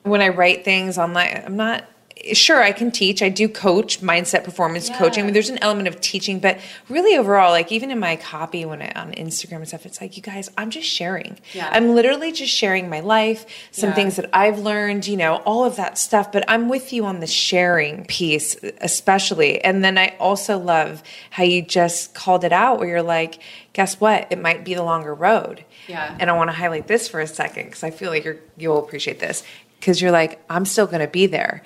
when 0.05 0.21
I 0.23 0.29
write 0.29 0.65
things 0.65 0.97
online, 0.99 1.43
I'm 1.45 1.57
not. 1.57 1.85
Sure, 2.33 2.63
I 2.63 2.73
can 2.73 2.91
teach. 2.91 3.21
I 3.23 3.29
do 3.29 3.49
coach, 3.51 4.01
mindset 4.01 4.45
performance 4.45 4.89
Yeah. 4.89 4.97
coaching. 4.97 5.25
I 5.25 5.27
mean, 5.27 5.35
there's 5.35 5.51
an 5.51 5.59
element 5.61 5.89
of 5.89 6.01
teaching, 6.01 6.39
but 6.39 6.59
really 6.89 7.19
overall, 7.19 7.51
like 7.51 7.71
even 7.71 7.91
in 7.91 7.99
my 7.99 8.17
copy 8.17 8.65
when 8.65 8.81
I 8.81 8.93
on 8.93 9.13
Instagram 9.13 9.57
and 9.57 9.69
stuff, 9.69 9.85
it's 9.85 10.01
like 10.01 10.17
you 10.17 10.23
guys, 10.23 10.49
I'm 10.57 10.71
just 10.71 10.89
sharing. 10.89 11.39
Yeah. 11.53 11.69
I'm 11.71 11.95
literally 11.95 12.33
just 12.33 12.51
sharing 12.55 12.89
my 12.89 13.01
life, 13.01 13.45
some 13.73 13.91
Yeah. 13.91 13.95
things 13.97 14.17
that 14.17 14.31
I've 14.33 14.59
learned, 14.61 15.07
you 15.07 15.19
know, 15.19 15.43
all 15.45 15.65
of 15.67 15.77
that 15.77 15.99
stuff. 15.99 16.33
But 16.33 16.45
I'm 16.49 16.71
with 16.71 16.95
you 16.95 17.05
on 17.05 17.21
the 17.21 17.27
sharing 17.27 18.07
piece, 18.07 18.57
especially. 18.81 19.63
And 19.63 19.85
then 19.85 19.99
I 19.99 20.15
also 20.19 20.57
love 20.57 21.03
how 21.31 21.43
you 21.43 21.61
just 21.61 22.15
called 22.15 22.43
it 22.45 22.53
out 22.53 22.79
where 22.79 22.89
you're 22.89 23.03
like, 23.03 23.39
guess 23.75 24.01
what? 24.01 24.29
It 24.31 24.39
might 24.41 24.65
be 24.65 24.73
the 24.73 24.85
longer 24.85 25.13
road. 25.13 25.65
Yeah. 25.89 26.17
And 26.19 26.31
I 26.31 26.33
want 26.35 26.49
to 26.49 26.57
highlight 26.57 26.87
this 26.87 27.07
for 27.09 27.21
a 27.21 27.27
second 27.27 27.65
because 27.67 27.83
I 27.85 27.91
feel 27.91 28.11
like 28.11 28.25
you're, 28.25 28.37
you'll 28.57 28.79
appreciate 28.79 29.19
this 29.21 29.43
because 29.85 30.01
you're 30.01 30.11
like, 30.11 30.43
I'm 30.49 30.65
still 30.65 30.87
going 30.87 31.01
to 31.03 31.07
be 31.09 31.27
there. 31.27 31.63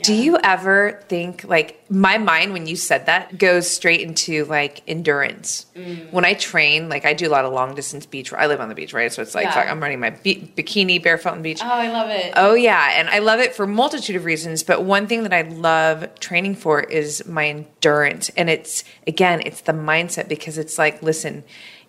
Do 0.00 0.14
you 0.14 0.38
ever 0.44 1.02
think 1.08 1.42
like 1.42 1.84
my 1.90 2.18
mind 2.18 2.52
when 2.52 2.68
you 2.68 2.76
said 2.76 3.06
that 3.06 3.36
goes 3.36 3.68
straight 3.68 4.00
into 4.00 4.44
like 4.44 4.80
endurance? 4.86 5.66
Mm. 5.74 6.12
When 6.12 6.24
I 6.24 6.34
train, 6.34 6.88
like 6.88 7.04
I 7.04 7.14
do 7.14 7.26
a 7.26 7.32
lot 7.32 7.44
of 7.44 7.52
long 7.52 7.74
distance 7.74 8.06
beach. 8.06 8.32
I 8.32 8.46
live 8.46 8.60
on 8.60 8.68
the 8.68 8.76
beach, 8.76 8.92
right? 8.92 9.12
So 9.12 9.22
it's 9.22 9.34
like 9.34 9.46
Yeah. 9.46 9.58
I'm 9.68 9.80
running 9.80 9.98
my 9.98 10.10
bi- 10.10 10.48
bikini 10.56 11.02
barefoot 11.02 11.30
on 11.30 11.38
the 11.38 11.42
beach. 11.42 11.58
Oh, 11.60 11.66
I 11.68 11.88
love 11.90 12.10
it. 12.10 12.32
Oh 12.36 12.54
yeah, 12.54 12.92
and 12.96 13.08
I 13.10 13.18
love 13.18 13.40
it 13.40 13.56
for 13.56 13.66
multitude 13.66 14.14
of 14.14 14.24
reasons, 14.24 14.62
but 14.62 14.84
one 14.84 15.08
thing 15.08 15.24
that 15.24 15.32
I 15.32 15.42
love 15.42 16.06
training 16.20 16.54
for 16.54 16.80
is 16.80 17.26
my 17.26 17.48
endurance. 17.48 18.28
And 18.36 18.48
it's 18.48 18.84
again, 19.04 19.42
it's 19.44 19.62
the 19.62 19.72
mindset 19.72 20.28
because 20.28 20.58
it's 20.58 20.78
like, 20.78 21.02
listen, 21.02 21.42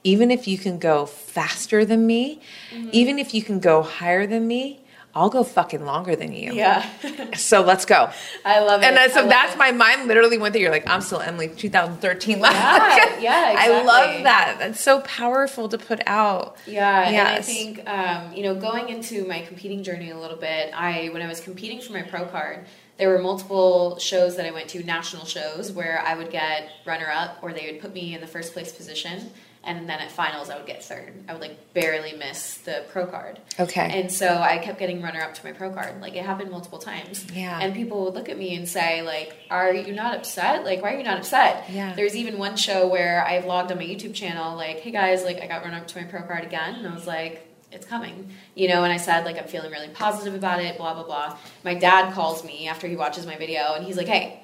even 0.03 0.31
if 0.31 0.47
you 0.47 0.57
can 0.57 0.79
go 0.79 1.05
faster 1.05 1.85
than 1.85 2.07
me, 2.07 2.41
Mm-hmm. 2.73 2.89
even 2.91 3.19
if 3.19 3.35
you 3.35 3.43
can 3.43 3.59
go 3.59 3.83
higher 3.83 4.25
than 4.25 4.47
me, 4.47 4.78
I'll 5.15 5.29
go 5.29 5.43
fucking 5.43 5.83
longer 5.85 6.15
than 6.15 6.33
you. 6.33 6.53
Yeah. 6.53 6.87
So 7.35 7.61
let's 7.61 7.85
go. 7.85 8.11
I 8.43 8.59
love 8.59 8.81
it. 8.81 8.85
And 8.85 9.11
so 9.11 9.27
that's 9.27 9.53
it. 9.53 9.57
my 9.57 9.71
mind 9.71 10.07
literally 10.07 10.37
went 10.37 10.53
there. 10.53 10.61
You're 10.61 10.71
like, 10.71 10.87
I'm 10.89 11.01
still 11.01 11.21
Emily 11.21 11.47
2013. 11.47 12.39
Like, 12.39 12.53
Yeah, 12.53 13.19
yeah, 13.19 13.55
I 13.57 13.83
love 13.83 14.23
that. 14.23 14.57
That's 14.59 14.79
so 14.81 15.01
powerful 15.01 15.69
to 15.69 15.77
put 15.77 16.01
out. 16.05 16.57
Yeah, 16.65 17.07
and 17.07 17.27
I 17.27 17.41
think 17.41 17.87
um, 17.87 18.33
you 18.33 18.43
know, 18.43 18.55
going 18.55 18.89
into 18.89 19.25
my 19.27 19.41
competing 19.41 19.83
journey 19.83 20.09
a 20.09 20.17
little 20.17 20.37
bit, 20.37 20.73
I 20.75 21.09
when 21.13 21.21
I 21.21 21.27
was 21.27 21.39
competing 21.39 21.81
for 21.81 21.93
my 21.93 22.01
pro 22.01 22.25
card, 22.25 22.65
there 22.97 23.09
were 23.09 23.19
multiple 23.19 23.97
shows 23.99 24.35
that 24.35 24.45
I 24.45 24.51
went 24.51 24.69
to, 24.69 24.83
national 24.83 25.25
shows, 25.25 25.71
where 25.71 26.03
I 26.05 26.15
would 26.15 26.31
get 26.31 26.69
runner 26.85 27.09
up, 27.09 27.37
or 27.41 27.53
they 27.53 27.71
would 27.71 27.79
put 27.81 27.93
me 27.93 28.13
in 28.13 28.21
the 28.21 28.27
first 28.27 28.53
place 28.53 28.71
position, 28.73 29.31
and 29.63 29.89
then 29.89 29.99
at 29.99 30.11
finals 30.11 30.49
I 30.49 30.57
would 30.57 30.65
get 30.65 30.83
third. 30.83 31.13
I 31.27 31.33
would 31.33 31.41
like 31.41 31.73
barely 31.73 32.13
miss 32.13 32.57
the 32.59 32.85
pro 32.91 33.05
card. 33.05 33.39
Okay. 33.59 34.01
And 34.01 34.11
so 34.11 34.41
I 34.41 34.57
kept 34.57 34.79
getting 34.79 35.01
runner 35.01 35.21
up 35.21 35.33
to 35.35 35.45
my 35.45 35.51
pro 35.51 35.71
card. 35.71 36.01
Like 36.01 36.15
it 36.15 36.25
happened 36.25 36.51
multiple 36.51 36.79
times. 36.79 37.25
Yeah. 37.33 37.59
And 37.61 37.73
people 37.73 38.05
would 38.05 38.13
look 38.13 38.29
at 38.29 38.37
me 38.37 38.55
and 38.55 38.67
say, 38.67 39.01
like, 39.01 39.35
are 39.49 39.73
you 39.73 39.93
not 39.93 40.15
upset? 40.15 40.63
Like, 40.63 40.81
why 40.81 40.93
are 40.93 40.97
you 40.97 41.03
not 41.03 41.17
upset? 41.17 41.69
Yeah. 41.69 41.93
There's 41.93 42.15
even 42.15 42.37
one 42.37 42.55
show 42.55 42.87
where 42.87 43.23
I 43.25 43.41
vlogged 43.41 43.71
on 43.71 43.77
my 43.77 43.85
YouTube 43.85 44.13
channel, 44.13 44.55
like, 44.55 44.79
hey 44.79 44.91
guys, 44.91 45.23
like 45.23 45.41
I 45.41 45.47
got 45.47 45.63
runner 45.63 45.77
up 45.77 45.87
to 45.87 46.01
my 46.01 46.07
pro 46.07 46.21
card 46.21 46.45
again. 46.45 46.75
And 46.75 46.87
I 46.87 46.93
was 46.93 47.05
like, 47.05 47.45
it's 47.71 47.85
coming. 47.85 48.31
You 48.55 48.67
know, 48.69 48.83
and 48.83 48.91
I 48.91 48.97
said, 48.97 49.25
like, 49.25 49.37
I'm 49.37 49.47
feeling 49.47 49.71
really 49.71 49.89
positive 49.89 50.33
about 50.33 50.61
it, 50.61 50.77
blah, 50.77 50.93
blah, 50.93 51.03
blah. 51.03 51.37
My 51.63 51.75
dad 51.75 52.13
calls 52.13 52.43
me 52.43 52.67
after 52.67 52.87
he 52.87 52.95
watches 52.95 53.25
my 53.25 53.37
video 53.37 53.73
and 53.73 53.85
he's 53.85 53.97
like, 53.97 54.07
hey, 54.07 54.41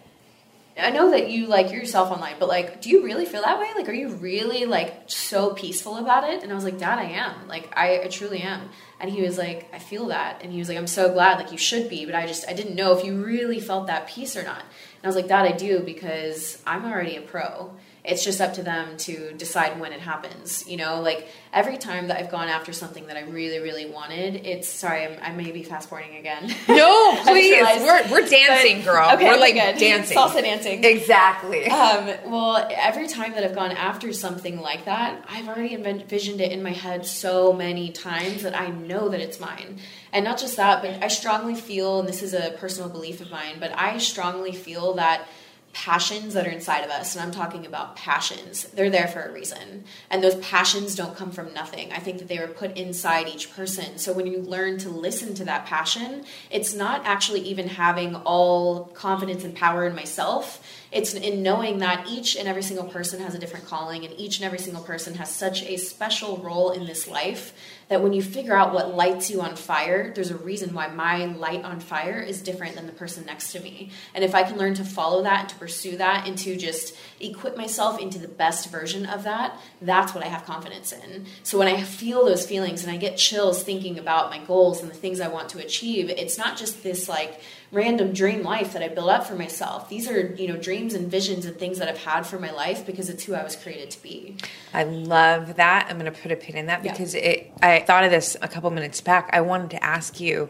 I 0.78 0.89
know 0.89 1.11
that 1.11 1.30
you 1.30 1.47
like 1.47 1.71
yourself 1.71 2.11
online, 2.11 2.36
but 2.38 2.49
like, 2.49 2.82
do 2.82 2.89
you 2.89 3.03
really 3.03 3.26
feel 3.26 3.43
that 3.43 3.59
way? 3.59 3.69
Like, 3.76 3.88
are 3.88 3.93
you 3.93 4.09
really 4.09 4.65
like 4.65 5.03
so 5.07 5.53
peaceful 5.53 5.97
about 5.97 6.30
it? 6.30 6.43
And 6.43 6.51
I 6.51 6.55
was 6.55 6.65
like, 6.65 6.78
Dad, 6.78 6.99
I 6.99 7.03
am. 7.03 7.47
Like, 7.47 7.71
I, 7.78 8.01
I 8.01 8.07
truly 8.07 8.41
am. 8.41 8.69
And 8.99 9.09
he 9.09 9.21
was 9.21 9.38
like, 9.38 9.69
I 9.73 9.80
feel 9.80 10.07
that. 10.07 10.41
And 10.41 10.51
he 10.51 10.59
was 10.59 10.67
like, 10.67 10.78
I'm 10.78 10.88
so 10.88 11.13
glad. 11.13 11.39
Like, 11.39 11.53
you 11.53 11.57
should 11.57 11.89
be, 11.89 12.05
but 12.05 12.13
I 12.13 12.28
just 12.28 12.45
I 12.49 12.53
didn't 12.53 12.76
know 12.76 12.97
if 12.97 13.05
you 13.05 13.23
really 13.23 13.61
felt 13.61 13.88
that 13.88 14.07
peace 14.07 14.36
or 14.36 14.43
not. 14.43 14.59
And 14.59 15.03
I 15.03 15.07
was 15.07 15.15
like, 15.15 15.30
Dad, 15.30 15.45
I 15.45 15.55
do 15.55 15.80
because 15.80 16.61
I'm 16.67 16.84
already 16.84 17.15
a 17.15 17.21
pro. 17.21 17.73
It's 18.07 18.23
just 18.23 18.41
up 18.41 18.53
to 18.55 18.63
them 18.63 18.97
to 18.97 19.33
decide 19.33 19.79
when 19.79 19.93
it 19.93 19.99
happens. 19.99 20.67
You 20.67 20.77
know, 20.77 21.01
like 21.01 21.27
every 21.53 21.77
time 21.77 22.07
that 22.07 22.17
I've 22.17 22.29
gone 22.31 22.47
after 22.47 22.73
something 22.73 23.07
that 23.07 23.17
I 23.17 23.21
really, 23.21 23.59
really 23.59 23.89
wanted, 23.89 24.35
it's 24.45 24.67
sorry, 24.67 25.05
I'm, 25.05 25.17
I 25.21 25.31
may 25.31 25.51
be 25.51 25.63
fast 25.63 25.89
forwarding 25.89 26.17
again. 26.17 26.53
No, 26.67 27.21
please. 27.23 27.63
We're, 27.81 28.11
we're 28.11 28.27
dancing, 28.27 28.77
but- 28.77 28.85
girl. 28.85 29.09
Okay, 29.13 29.27
we're 29.27 29.39
like 29.39 29.53
good. 29.55 29.77
dancing. 29.77 30.17
salsa 30.17 30.41
dancing. 30.41 30.83
Exactly. 30.83 31.65
Um, 31.67 32.31
well, 32.31 32.67
every 32.71 33.07
time 33.07 33.33
that 33.33 33.43
I've 33.43 33.55
gone 33.55 33.71
after 33.71 34.11
something 34.13 34.59
like 34.59 34.85
that, 34.85 35.23
I've 35.27 35.47
already 35.47 35.73
envisioned 35.73 36.41
it 36.41 36.51
in 36.51 36.61
my 36.63 36.71
head 36.73 37.05
so 37.05 37.53
many 37.53 37.91
times 37.91 38.43
that 38.43 38.59
I 38.59 38.67
know 38.69 39.09
that 39.09 39.19
it's 39.19 39.39
mine. 39.39 39.79
And 40.11 40.23
not 40.23 40.37
just 40.37 40.57
that, 40.57 40.81
but 40.81 41.03
I 41.03 41.07
strongly 41.09 41.55
feel, 41.55 41.99
and 41.99 42.07
this 42.07 42.21
is 42.23 42.33
a 42.33 42.51
personal 42.57 42.89
belief 42.89 43.21
of 43.21 43.31
mine, 43.31 43.57
but 43.59 43.71
I 43.77 43.97
strongly 43.97 44.53
feel 44.53 44.93
that 44.95 45.27
passions 45.76 46.34
that 46.34 46.47
are 46.47 46.51
inside 46.51 46.86
of 46.86 46.89
us, 46.89 47.15
and 47.15 47.21
I'm 47.21 47.32
talking 47.32 47.65
about 47.65 47.97
passions, 47.97 48.63
they're 48.69 48.89
there 48.89 49.09
for 49.09 49.21
a 49.21 49.32
reason. 49.32 49.84
And 50.09 50.23
those 50.23 50.36
passions 50.36 50.95
don't 50.95 51.17
come 51.17 51.32
from 51.32 51.53
nothing. 51.53 51.91
I 51.91 51.99
think 51.99 52.19
that 52.19 52.30
they 52.30 52.39
were 52.39 52.47
put 52.47 52.78
inside 52.78 53.28
each 53.28 53.53
person. 53.53 53.97
So 53.97 54.13
when 54.13 54.26
you 54.26 54.39
learn 54.39 54.78
to 54.80 54.89
listen 54.89 55.34
to 55.36 55.43
that 55.45 55.65
passion, 55.65 56.23
it's 56.49 56.73
not 56.73 57.05
actually 57.05 57.41
even 57.41 57.67
having 57.67 58.15
all 58.15 58.86
confidence 58.93 59.43
and 59.43 59.53
power 59.53 59.86
in 59.86 59.93
myself. 59.93 60.65
It's 60.91 61.13
in 61.13 61.43
knowing 61.43 61.79
that 61.79 62.07
each 62.07 62.36
and 62.36 62.47
every 62.47 62.63
single 62.63 62.88
person 62.88 63.21
has 63.21 63.36
a 63.36 63.39
different 63.39 63.65
calling, 63.65 64.05
and 64.05 64.13
each 64.19 64.38
and 64.38 64.45
every 64.45 64.59
single 64.59 64.83
person 64.83 65.15
has 65.15 65.33
such 65.33 65.63
a 65.63 65.77
special 65.77 66.38
role 66.38 66.71
in 66.71 66.86
this 66.86 67.07
life 67.07 67.53
that 67.88 68.01
when 68.01 68.13
you 68.13 68.21
figure 68.21 68.55
out 68.55 68.73
what 68.73 68.95
lights 68.95 69.29
you 69.29 69.41
on 69.41 69.55
fire, 69.55 70.11
there's 70.13 70.31
a 70.31 70.38
reason 70.38 70.73
why 70.73 70.88
my 70.88 71.25
light 71.25 71.63
on 71.63 71.79
fire 71.79 72.19
is 72.19 72.41
different 72.41 72.75
than 72.75 72.88
the 72.88 72.91
person 72.91 73.25
next 73.25 73.51
to 73.51 73.59
me. 73.59 73.91
And 74.15 74.23
if 74.23 74.33
I 74.33 74.43
can 74.43 74.57
learn 74.57 74.73
to 74.75 74.83
follow 74.83 75.21
that 75.23 75.41
and 75.41 75.49
to 75.49 75.55
pursue 75.55 75.97
that 75.97 76.27
and 76.27 76.38
to 76.39 76.55
just 76.55 76.95
equip 77.19 77.55
myself 77.55 77.99
into 77.99 78.17
the 78.17 78.27
best 78.27 78.71
version 78.71 79.05
of 79.05 79.23
that, 79.23 79.59
that's 79.81 80.15
what 80.15 80.23
I 80.23 80.27
have 80.27 80.45
confidence 80.45 80.91
in. 80.91 81.27
So 81.43 81.59
when 81.59 81.67
I 81.67 81.83
feel 81.83 82.25
those 82.25 82.45
feelings 82.45 82.83
and 82.83 82.91
I 82.91 82.97
get 82.97 83.17
chills 83.17 83.61
thinking 83.61 83.99
about 83.99 84.31
my 84.31 84.39
goals 84.39 84.81
and 84.81 84.89
the 84.89 84.95
things 84.95 85.19
I 85.21 85.27
want 85.27 85.49
to 85.49 85.59
achieve, 85.59 86.09
it's 86.09 86.39
not 86.39 86.57
just 86.57 86.81
this 86.81 87.07
like 87.07 87.39
random 87.76 88.13
dream 88.13 88.41
life 88.41 88.73
that 88.73 88.82
I 88.82 88.88
built 88.88 89.09
up 89.09 89.28
for 89.28 89.36
myself. 89.36 89.89
These 89.89 90.09
are, 90.09 90.34
you 90.36 90.47
know, 90.47 90.55
dreams 90.57 90.93
and 90.93 91.11
visions 91.11 91.45
and 91.45 91.55
things 91.57 91.78
that 91.80 91.88
I've 91.89 91.97
had 92.03 92.26
for 92.26 92.39
my 92.39 92.51
life 92.51 92.86
because 92.86 93.09
it's 93.09 93.23
who 93.26 93.34
I 93.36 93.43
was 93.43 93.55
created 93.55 93.91
to 93.91 94.01
be. 94.01 94.38
I 94.73 94.84
love 94.84 95.57
that. 95.57 95.88
I'm 95.89 95.99
going 95.99 96.11
to 96.11 96.19
put 96.19 96.32
a 96.32 96.36
pin 96.36 96.55
in 96.55 96.65
that 96.67 96.84
Yeah. 96.84 96.91
because 96.93 97.13
it. 97.13 97.51
I 97.61 97.82
thought 97.82 98.03
of 98.03 98.11
this 98.11 98.36
a 98.41 98.47
couple 98.47 98.71
minutes 98.71 99.01
back. 99.01 99.30
I 99.34 99.41
wanted 99.41 99.69
to 99.71 99.84
ask 99.84 100.19
you: 100.19 100.49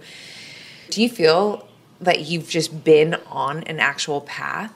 Do 0.91 1.01
you 1.01 1.09
feel 1.09 1.67
that 1.99 2.21
you've 2.21 2.47
just 2.49 2.84
been 2.84 3.15
on 3.30 3.63
an 3.63 3.80
actual 3.80 4.21
path? 4.21 4.71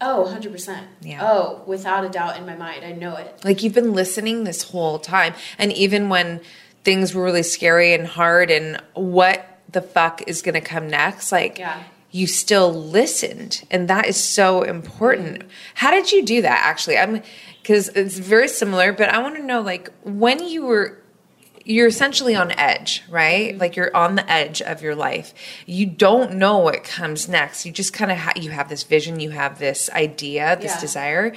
Oh, 0.00 0.30
100%. 0.30 0.80
Yeah. 1.00 1.20
Oh, 1.22 1.62
without 1.66 2.04
a 2.04 2.08
doubt 2.10 2.36
in 2.36 2.44
my 2.44 2.56
mind. 2.56 2.84
I 2.84 2.92
know 2.92 3.16
it. 3.16 3.40
Like 3.44 3.62
you've 3.62 3.72
been 3.74 3.94
listening 3.94 4.44
this 4.44 4.62
whole 4.64 4.98
time, 4.98 5.34
and 5.58 5.72
even 5.72 6.08
when 6.10 6.40
things 6.82 7.14
were 7.14 7.22
really 7.24 7.42
scary 7.44 7.94
and 7.94 8.06
hard, 8.06 8.50
and 8.50 8.82
what 8.92 9.46
the 9.70 9.80
fuck 9.80 10.22
is 10.26 10.42
going 10.42 10.54
to 10.54 10.60
come 10.60 10.88
next? 10.88 11.32
Like, 11.32 11.58
Yeah. 11.58 11.82
You 12.14 12.28
still 12.28 12.72
listened, 12.72 13.66
and 13.72 13.88
that 13.88 14.06
is 14.06 14.16
so 14.16 14.62
important. 14.62 15.42
How 15.74 15.90
did 15.90 16.12
you 16.12 16.24
do 16.24 16.42
that? 16.42 16.62
Actually, 16.64 16.96
I'm 16.96 17.22
because 17.60 17.88
it's 17.88 18.18
very 18.18 18.46
similar, 18.46 18.92
but 18.92 19.08
I 19.08 19.18
want 19.18 19.34
to 19.34 19.42
know 19.42 19.60
like 19.60 19.90
when 20.04 20.46
you 20.46 20.64
were. 20.64 21.02
You're 21.64 21.86
essentially 21.86 22.34
on 22.34 22.50
edge, 22.52 23.02
right? 23.08 23.50
Mm-hmm. 23.52 23.60
Like 23.60 23.76
you're 23.76 23.94
on 23.96 24.16
the 24.16 24.30
edge 24.30 24.60
of 24.62 24.82
your 24.82 24.94
life. 24.94 25.32
You 25.66 25.86
don't 25.86 26.34
know 26.34 26.58
what 26.58 26.84
comes 26.84 27.28
next. 27.28 27.64
You 27.64 27.72
just 27.72 27.92
kind 27.92 28.12
of 28.12 28.18
ha- 28.18 28.32
you 28.36 28.50
have 28.50 28.68
this 28.68 28.82
vision, 28.82 29.18
you 29.20 29.30
have 29.30 29.58
this 29.58 29.88
idea, 29.90 30.56
this 30.60 30.74
Yeah. 30.74 30.80
desire, 30.80 31.32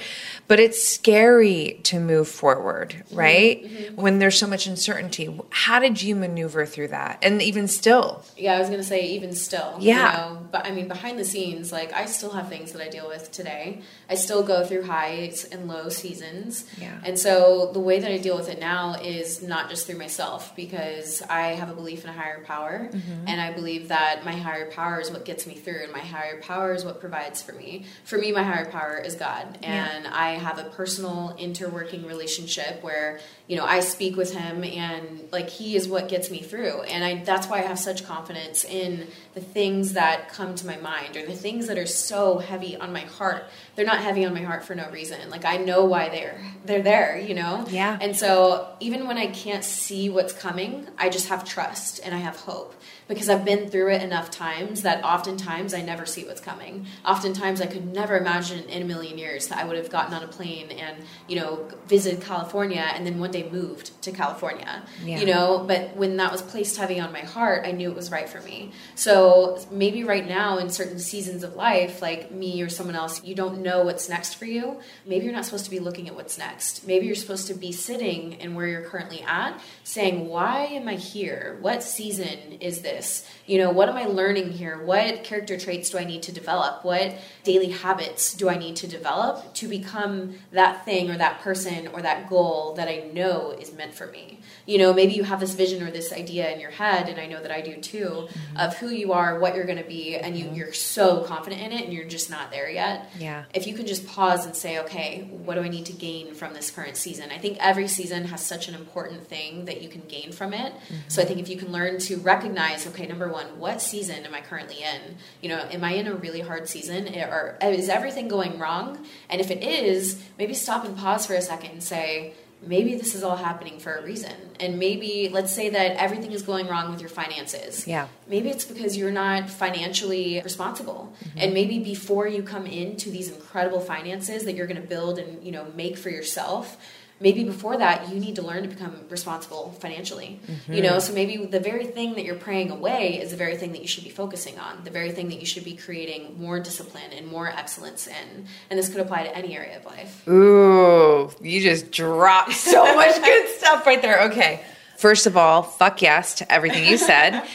but 0.46 0.60
it's 0.60 0.86
scary 0.86 1.80
to 1.84 1.98
move 1.98 2.28
forward, 2.28 2.90
Mm-hmm. 3.08 3.16
right? 3.16 3.92
When 3.96 4.18
there's 4.18 4.38
so 4.38 4.46
much 4.46 4.66
uncertainty. 4.66 5.34
How 5.50 5.78
did 5.78 6.02
you 6.02 6.14
maneuver 6.14 6.66
through 6.66 6.88
that? 6.88 7.18
And 7.22 7.40
even 7.40 7.66
still, 7.68 8.22
Yeah, 8.36 8.54
I 8.54 8.60
was 8.60 8.68
gonna 8.68 8.82
say 8.82 9.02
even 9.06 9.32
still. 9.34 9.76
Yeah. 9.80 9.96
You 10.28 10.34
know, 10.34 10.48
but 10.52 10.66
I 10.66 10.70
mean 10.72 10.88
behind 10.88 11.18
the 11.18 11.24
scenes, 11.24 11.72
like 11.72 11.92
I 11.92 12.04
still 12.06 12.30
have 12.30 12.48
things 12.48 12.72
that 12.72 12.82
I 12.82 12.88
deal 12.88 13.08
with 13.08 13.32
today. 13.32 13.80
I 14.10 14.14
still 14.14 14.42
go 14.42 14.64
through 14.64 14.84
highs 14.84 15.44
and 15.44 15.68
low 15.68 15.88
seasons. 15.88 16.64
Yeah. 16.78 16.98
And 17.04 17.18
so 17.18 17.70
the 17.72 17.80
way 17.80 17.98
that 18.00 18.10
I 18.10 18.18
deal 18.18 18.36
with 18.36 18.48
it 18.48 18.58
now 18.60 18.94
is 18.94 19.42
not 19.42 19.70
just 19.70 19.86
through 19.86 19.98
myself 20.18 20.54
because 20.56 21.22
I 21.22 21.48
have 21.54 21.68
a 21.70 21.74
belief 21.74 22.02
in 22.04 22.10
a 22.10 22.12
higher 22.12 22.42
power 22.44 22.88
Mm-hmm. 22.88 23.28
and 23.28 23.40
I 23.40 23.52
believe 23.52 23.88
that 23.88 24.24
my 24.24 24.32
higher 24.32 24.70
power 24.70 25.00
is 25.00 25.10
what 25.10 25.24
gets 25.24 25.46
me 25.46 25.54
through 25.54 25.82
and 25.84 25.92
my 25.92 25.98
higher 26.00 26.40
power 26.40 26.74
is 26.74 26.84
what 26.84 27.00
provides 27.00 27.42
for 27.42 27.52
me. 27.52 27.84
For 28.04 28.18
me 28.18 28.32
my 28.32 28.42
higher 28.42 28.66
power 28.70 28.98
is 28.98 29.14
God 29.14 29.58
Yeah. 29.62 29.88
and 29.96 30.06
I 30.06 30.30
have 30.32 30.58
a 30.58 30.64
personal 30.64 31.36
interworking 31.38 32.06
relationship 32.06 32.82
where, 32.82 33.20
you 33.46 33.56
know, 33.56 33.64
I 33.64 33.80
speak 33.80 34.16
with 34.16 34.32
him 34.34 34.64
and 34.64 35.28
like 35.32 35.48
he 35.50 35.76
is 35.76 35.88
what 35.88 36.08
gets 36.08 36.30
me 36.30 36.40
through. 36.42 36.82
And 36.82 37.04
I 37.04 37.24
that's 37.24 37.46
why 37.46 37.58
I 37.58 37.62
have 37.62 37.78
such 37.78 38.04
confidence 38.04 38.64
in 38.64 39.06
the 39.38 39.44
things 39.44 39.92
that 39.92 40.28
come 40.30 40.54
to 40.56 40.66
my 40.66 40.76
mind 40.78 41.16
or 41.16 41.24
the 41.24 41.34
things 41.34 41.68
that 41.68 41.78
are 41.78 41.86
so 41.86 42.38
heavy 42.38 42.76
on 42.76 42.92
my 42.92 43.00
heart. 43.00 43.44
They're 43.76 43.86
not 43.86 44.00
heavy 44.00 44.24
on 44.24 44.34
my 44.34 44.42
heart 44.42 44.64
for 44.64 44.74
no 44.74 44.90
reason. 44.90 45.30
Like 45.30 45.44
I 45.44 45.58
know 45.58 45.84
why 45.84 46.08
they're 46.08 46.40
they're 46.64 46.82
there, 46.82 47.18
you 47.18 47.34
know? 47.34 47.64
Yeah. 47.70 47.96
And 48.00 48.16
so 48.16 48.68
even 48.80 49.06
when 49.06 49.16
I 49.16 49.28
can't 49.28 49.62
see 49.62 50.10
what's 50.10 50.32
coming, 50.32 50.88
I 50.98 51.08
just 51.08 51.28
have 51.28 51.44
trust 51.44 52.00
and 52.04 52.14
I 52.14 52.18
have 52.18 52.36
hope 52.36 52.74
because 53.08 53.30
I've 53.30 53.44
been 53.44 53.70
through 53.70 53.92
it 53.92 54.02
enough 54.02 54.30
times 54.30 54.82
that 54.82 55.02
oftentimes 55.02 55.72
I 55.72 55.80
never 55.80 56.04
see 56.04 56.24
what's 56.24 56.42
coming. 56.42 56.86
Oftentimes 57.06 57.60
I 57.60 57.66
could 57.66 57.86
never 57.86 58.18
imagine 58.18 58.68
in 58.68 58.82
a 58.82 58.84
million 58.84 59.16
years 59.16 59.48
that 59.48 59.58
I 59.58 59.64
would 59.64 59.76
have 59.76 59.90
gotten 59.90 60.12
on 60.12 60.22
a 60.22 60.28
plane 60.28 60.70
and, 60.70 60.98
you 61.26 61.36
know, 61.36 61.68
visited 61.86 62.20
California 62.20 62.84
and 62.94 63.06
then 63.06 63.18
one 63.18 63.30
day 63.30 63.48
moved 63.48 64.00
to 64.02 64.12
California. 64.12 64.82
Yeah. 65.02 65.20
You 65.20 65.26
know, 65.26 65.64
but 65.66 65.96
when 65.96 66.18
that 66.18 66.30
was 66.30 66.42
placed 66.42 66.76
heavy 66.76 67.00
on 67.00 67.12
my 67.12 67.20
heart, 67.20 67.66
I 67.66 67.72
knew 67.72 67.90
it 67.90 67.96
was 67.96 68.10
right 68.10 68.28
for 68.28 68.42
me. 68.42 68.72
So 68.94 69.27
maybe 69.70 70.04
right 70.04 70.26
now 70.26 70.58
in 70.58 70.70
certain 70.70 70.98
seasons 70.98 71.42
of 71.42 71.56
life, 71.56 72.00
like 72.02 72.30
me 72.30 72.62
or 72.62 72.68
someone 72.68 72.96
else, 72.96 73.22
you 73.24 73.34
don't 73.34 73.62
know 73.62 73.84
what's 73.84 74.08
next 74.08 74.34
for 74.34 74.44
you. 74.44 74.80
Maybe 75.06 75.24
you're 75.24 75.34
not 75.34 75.44
supposed 75.44 75.64
to 75.64 75.70
be 75.70 75.80
looking 75.80 76.08
at 76.08 76.14
what's 76.14 76.38
next. 76.38 76.86
Maybe 76.86 77.06
you're 77.06 77.14
supposed 77.14 77.46
to 77.48 77.54
be 77.54 77.72
sitting 77.72 78.40
and 78.40 78.54
where 78.54 78.66
you're 78.66 78.82
currently 78.82 79.22
at, 79.22 79.60
saying, 79.84 80.28
Why 80.28 80.66
am 80.66 80.88
I 80.88 80.94
here? 80.94 81.58
What 81.60 81.82
season 81.82 82.58
is 82.60 82.82
this? 82.82 83.28
You 83.48 83.56
know, 83.56 83.70
what 83.70 83.88
am 83.88 83.96
I 83.96 84.04
learning 84.04 84.52
here? 84.52 84.84
What 84.84 85.24
character 85.24 85.58
traits 85.58 85.88
do 85.88 85.98
I 85.98 86.04
need 86.04 86.22
to 86.24 86.32
develop? 86.32 86.84
What 86.84 87.14
daily 87.44 87.70
habits 87.70 88.34
do 88.34 88.50
I 88.50 88.58
need 88.58 88.76
to 88.76 88.86
develop 88.86 89.54
to 89.54 89.68
become 89.68 90.34
that 90.52 90.84
thing 90.84 91.10
or 91.10 91.16
that 91.16 91.40
person 91.40 91.88
or 91.88 92.02
that 92.02 92.28
goal 92.28 92.74
that 92.74 92.88
I 92.88 93.10
know 93.14 93.52
is 93.52 93.72
meant 93.72 93.94
for 93.94 94.06
me? 94.08 94.40
You 94.66 94.76
know, 94.76 94.92
maybe 94.92 95.14
you 95.14 95.24
have 95.24 95.40
this 95.40 95.54
vision 95.54 95.82
or 95.82 95.90
this 95.90 96.12
idea 96.12 96.52
in 96.52 96.60
your 96.60 96.70
head, 96.70 97.08
and 97.08 97.18
I 97.18 97.26
know 97.26 97.40
that 97.40 97.50
I 97.50 97.62
do 97.62 97.80
too, 97.80 98.28
mm-hmm. 98.28 98.56
of 98.58 98.76
who 98.76 98.88
you 98.88 99.14
are, 99.14 99.38
what 99.38 99.54
you're 99.54 99.64
going 99.64 99.82
to 99.82 99.88
be, 99.88 100.16
and 100.16 100.36
you, 100.36 100.44
mm-hmm. 100.44 100.54
you're 100.54 100.72
so 100.74 101.22
confident 101.22 101.62
in 101.62 101.72
it 101.72 101.84
and 101.84 101.92
you're 101.92 102.06
just 102.06 102.28
not 102.30 102.50
there 102.50 102.68
yet. 102.68 103.10
Yeah. 103.18 103.44
If 103.54 103.66
you 103.66 103.74
can 103.74 103.86
just 103.86 104.06
pause 104.06 104.44
and 104.44 104.54
say, 104.54 104.78
okay, 104.80 105.22
what 105.30 105.54
do 105.54 105.62
I 105.62 105.68
need 105.68 105.86
to 105.86 105.94
gain 105.94 106.34
from 106.34 106.52
this 106.52 106.70
current 106.70 106.98
season? 106.98 107.30
I 107.30 107.38
think 107.38 107.56
every 107.60 107.88
season 107.88 108.24
has 108.24 108.44
such 108.44 108.68
an 108.68 108.74
important 108.74 109.26
thing 109.26 109.64
that 109.64 109.80
you 109.80 109.88
can 109.88 110.02
gain 110.02 110.32
from 110.32 110.52
it. 110.52 110.74
Mm-hmm. 110.74 110.96
So 111.08 111.22
I 111.22 111.24
think 111.24 111.40
if 111.40 111.48
you 111.48 111.56
can 111.56 111.72
learn 111.72 111.98
to 112.00 112.16
recognize, 112.18 112.86
okay, 112.88 113.06
number 113.06 113.28
one, 113.28 113.37
what 113.46 113.80
season 113.80 114.24
am 114.24 114.34
I 114.34 114.40
currently 114.40 114.82
in? 114.82 115.16
You 115.40 115.50
know, 115.50 115.58
am 115.58 115.84
I 115.84 115.92
in 115.92 116.06
a 116.06 116.14
really 116.14 116.40
hard 116.40 116.68
season? 116.68 117.08
Or 117.08 117.56
is 117.62 117.88
everything 117.88 118.28
going 118.28 118.58
wrong? 118.58 119.06
And 119.30 119.40
if 119.40 119.50
it 119.50 119.62
is, 119.62 120.22
maybe 120.38 120.54
stop 120.54 120.84
and 120.84 120.96
pause 120.96 121.26
for 121.26 121.34
a 121.34 121.42
second 121.42 121.70
and 121.70 121.82
say, 121.82 122.34
maybe 122.60 122.96
this 122.96 123.14
is 123.14 123.22
all 123.22 123.36
happening 123.36 123.78
for 123.78 123.94
a 123.94 124.02
reason. 124.02 124.34
And 124.58 124.80
maybe, 124.80 125.28
let's 125.32 125.54
say 125.54 125.68
that 125.70 125.96
everything 125.96 126.32
is 126.32 126.42
going 126.42 126.66
wrong 126.66 126.90
with 126.90 127.00
your 127.00 127.08
finances. 127.08 127.86
Yeah. 127.86 128.08
Maybe 128.26 128.48
it's 128.48 128.64
because 128.64 128.96
you're 128.96 129.12
not 129.12 129.48
financially 129.48 130.40
responsible. 130.42 131.14
Mm-hmm. 131.22 131.38
And 131.38 131.54
maybe 131.54 131.78
before 131.78 132.26
you 132.26 132.42
come 132.42 132.66
into 132.66 133.10
these 133.10 133.30
incredible 133.30 133.78
finances 133.78 134.44
that 134.44 134.54
you're 134.54 134.66
going 134.66 134.82
to 134.82 134.88
build 134.88 135.20
and, 135.20 135.44
you 135.44 135.52
know, 135.52 135.66
make 135.76 135.96
for 135.96 136.10
yourself, 136.10 136.76
maybe 137.20 137.44
before 137.44 137.76
that 137.76 138.08
you 138.08 138.20
need 138.20 138.36
to 138.36 138.42
learn 138.42 138.62
to 138.62 138.68
become 138.68 138.94
responsible 139.08 139.74
financially 139.80 140.40
mm-hmm. 140.46 140.72
you 140.72 140.82
know 140.82 140.98
so 140.98 141.12
maybe 141.12 141.36
the 141.46 141.60
very 141.60 141.86
thing 141.86 142.14
that 142.14 142.24
you're 142.24 142.34
praying 142.34 142.70
away 142.70 143.20
is 143.20 143.30
the 143.30 143.36
very 143.36 143.56
thing 143.56 143.72
that 143.72 143.82
you 143.82 143.88
should 143.88 144.04
be 144.04 144.10
focusing 144.10 144.58
on 144.58 144.82
the 144.84 144.90
very 144.90 145.10
thing 145.10 145.28
that 145.28 145.40
you 145.40 145.46
should 145.46 145.64
be 145.64 145.76
creating 145.76 146.38
more 146.40 146.60
discipline 146.60 147.12
and 147.12 147.26
more 147.26 147.48
excellence 147.48 148.06
in 148.06 148.46
and 148.70 148.78
this 148.78 148.88
could 148.88 149.00
apply 149.00 149.22
to 149.24 149.36
any 149.36 149.56
area 149.56 149.76
of 149.76 149.84
life 149.84 150.26
ooh 150.28 151.30
you 151.40 151.60
just 151.60 151.90
dropped 151.90 152.52
so 152.52 152.84
much 152.94 153.16
good 153.22 153.48
stuff 153.56 153.86
right 153.86 154.02
there 154.02 154.22
okay 154.22 154.62
first 154.96 155.26
of 155.26 155.36
all 155.36 155.62
fuck 155.62 156.02
yes 156.02 156.34
to 156.34 156.52
everything 156.52 156.84
you 156.84 156.98
said 156.98 157.42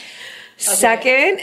Second, 0.57 1.41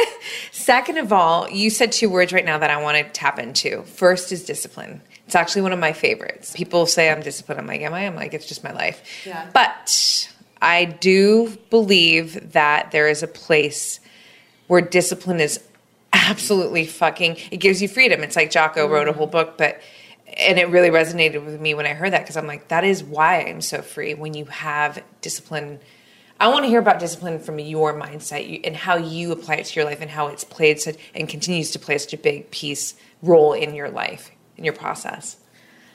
second 0.52 0.96
of 0.96 1.12
all, 1.12 1.50
you 1.50 1.68
said 1.68 1.92
two 1.92 2.08
words 2.08 2.32
right 2.32 2.44
now 2.44 2.58
that 2.58 2.70
I 2.70 2.80
want 2.80 2.96
to 2.96 3.04
tap 3.04 3.38
into. 3.38 3.82
First 3.82 4.32
is 4.32 4.44
discipline. 4.44 5.02
It's 5.32 5.36
actually 5.36 5.62
one 5.62 5.72
of 5.72 5.78
my 5.78 5.94
favorites. 5.94 6.52
People 6.54 6.84
say 6.84 7.10
I'm 7.10 7.22
disciplined. 7.22 7.58
I'm 7.58 7.66
like, 7.66 7.80
am 7.80 7.94
I? 7.94 8.00
I'm 8.06 8.14
like, 8.14 8.34
it's 8.34 8.44
just 8.44 8.62
my 8.62 8.72
life. 8.72 9.02
Yeah. 9.24 9.48
But 9.54 10.30
I 10.60 10.84
do 10.84 11.56
believe 11.70 12.52
that 12.52 12.90
there 12.90 13.08
is 13.08 13.22
a 13.22 13.26
place 13.26 13.98
where 14.66 14.82
discipline 14.82 15.40
is 15.40 15.58
absolutely 16.12 16.84
fucking. 16.84 17.38
It 17.50 17.56
gives 17.60 17.80
you 17.80 17.88
freedom. 17.88 18.22
It's 18.22 18.36
like 18.36 18.50
Jocko 18.50 18.84
mm-hmm. 18.84 18.92
wrote 18.92 19.08
a 19.08 19.14
whole 19.14 19.26
book, 19.26 19.56
but 19.56 19.80
and 20.36 20.58
it 20.58 20.68
really 20.68 20.90
resonated 20.90 21.46
with 21.46 21.58
me 21.58 21.72
when 21.72 21.86
I 21.86 21.94
heard 21.94 22.12
that 22.12 22.20
because 22.20 22.36
I'm 22.36 22.46
like, 22.46 22.68
that 22.68 22.84
is 22.84 23.02
why 23.02 23.40
I'm 23.40 23.62
so 23.62 23.80
free 23.80 24.12
when 24.12 24.34
you 24.34 24.44
have 24.44 25.02
discipline. 25.22 25.80
I 26.40 26.48
want 26.48 26.64
to 26.64 26.68
hear 26.68 26.80
about 26.80 26.98
discipline 26.98 27.38
from 27.38 27.58
your 27.58 27.98
mindset 27.98 28.60
and 28.64 28.76
how 28.76 28.98
you 28.98 29.32
apply 29.32 29.54
it 29.54 29.64
to 29.64 29.80
your 29.80 29.86
life 29.86 30.02
and 30.02 30.10
how 30.10 30.26
it's 30.26 30.44
played 30.44 30.78
such, 30.78 30.96
and 31.14 31.26
continues 31.26 31.70
to 31.70 31.78
play 31.78 31.96
such 31.96 32.12
a 32.12 32.18
big 32.18 32.50
piece 32.50 32.96
role 33.22 33.54
in 33.54 33.74
your 33.74 33.88
life 33.88 34.30
your 34.64 34.74
process? 34.74 35.36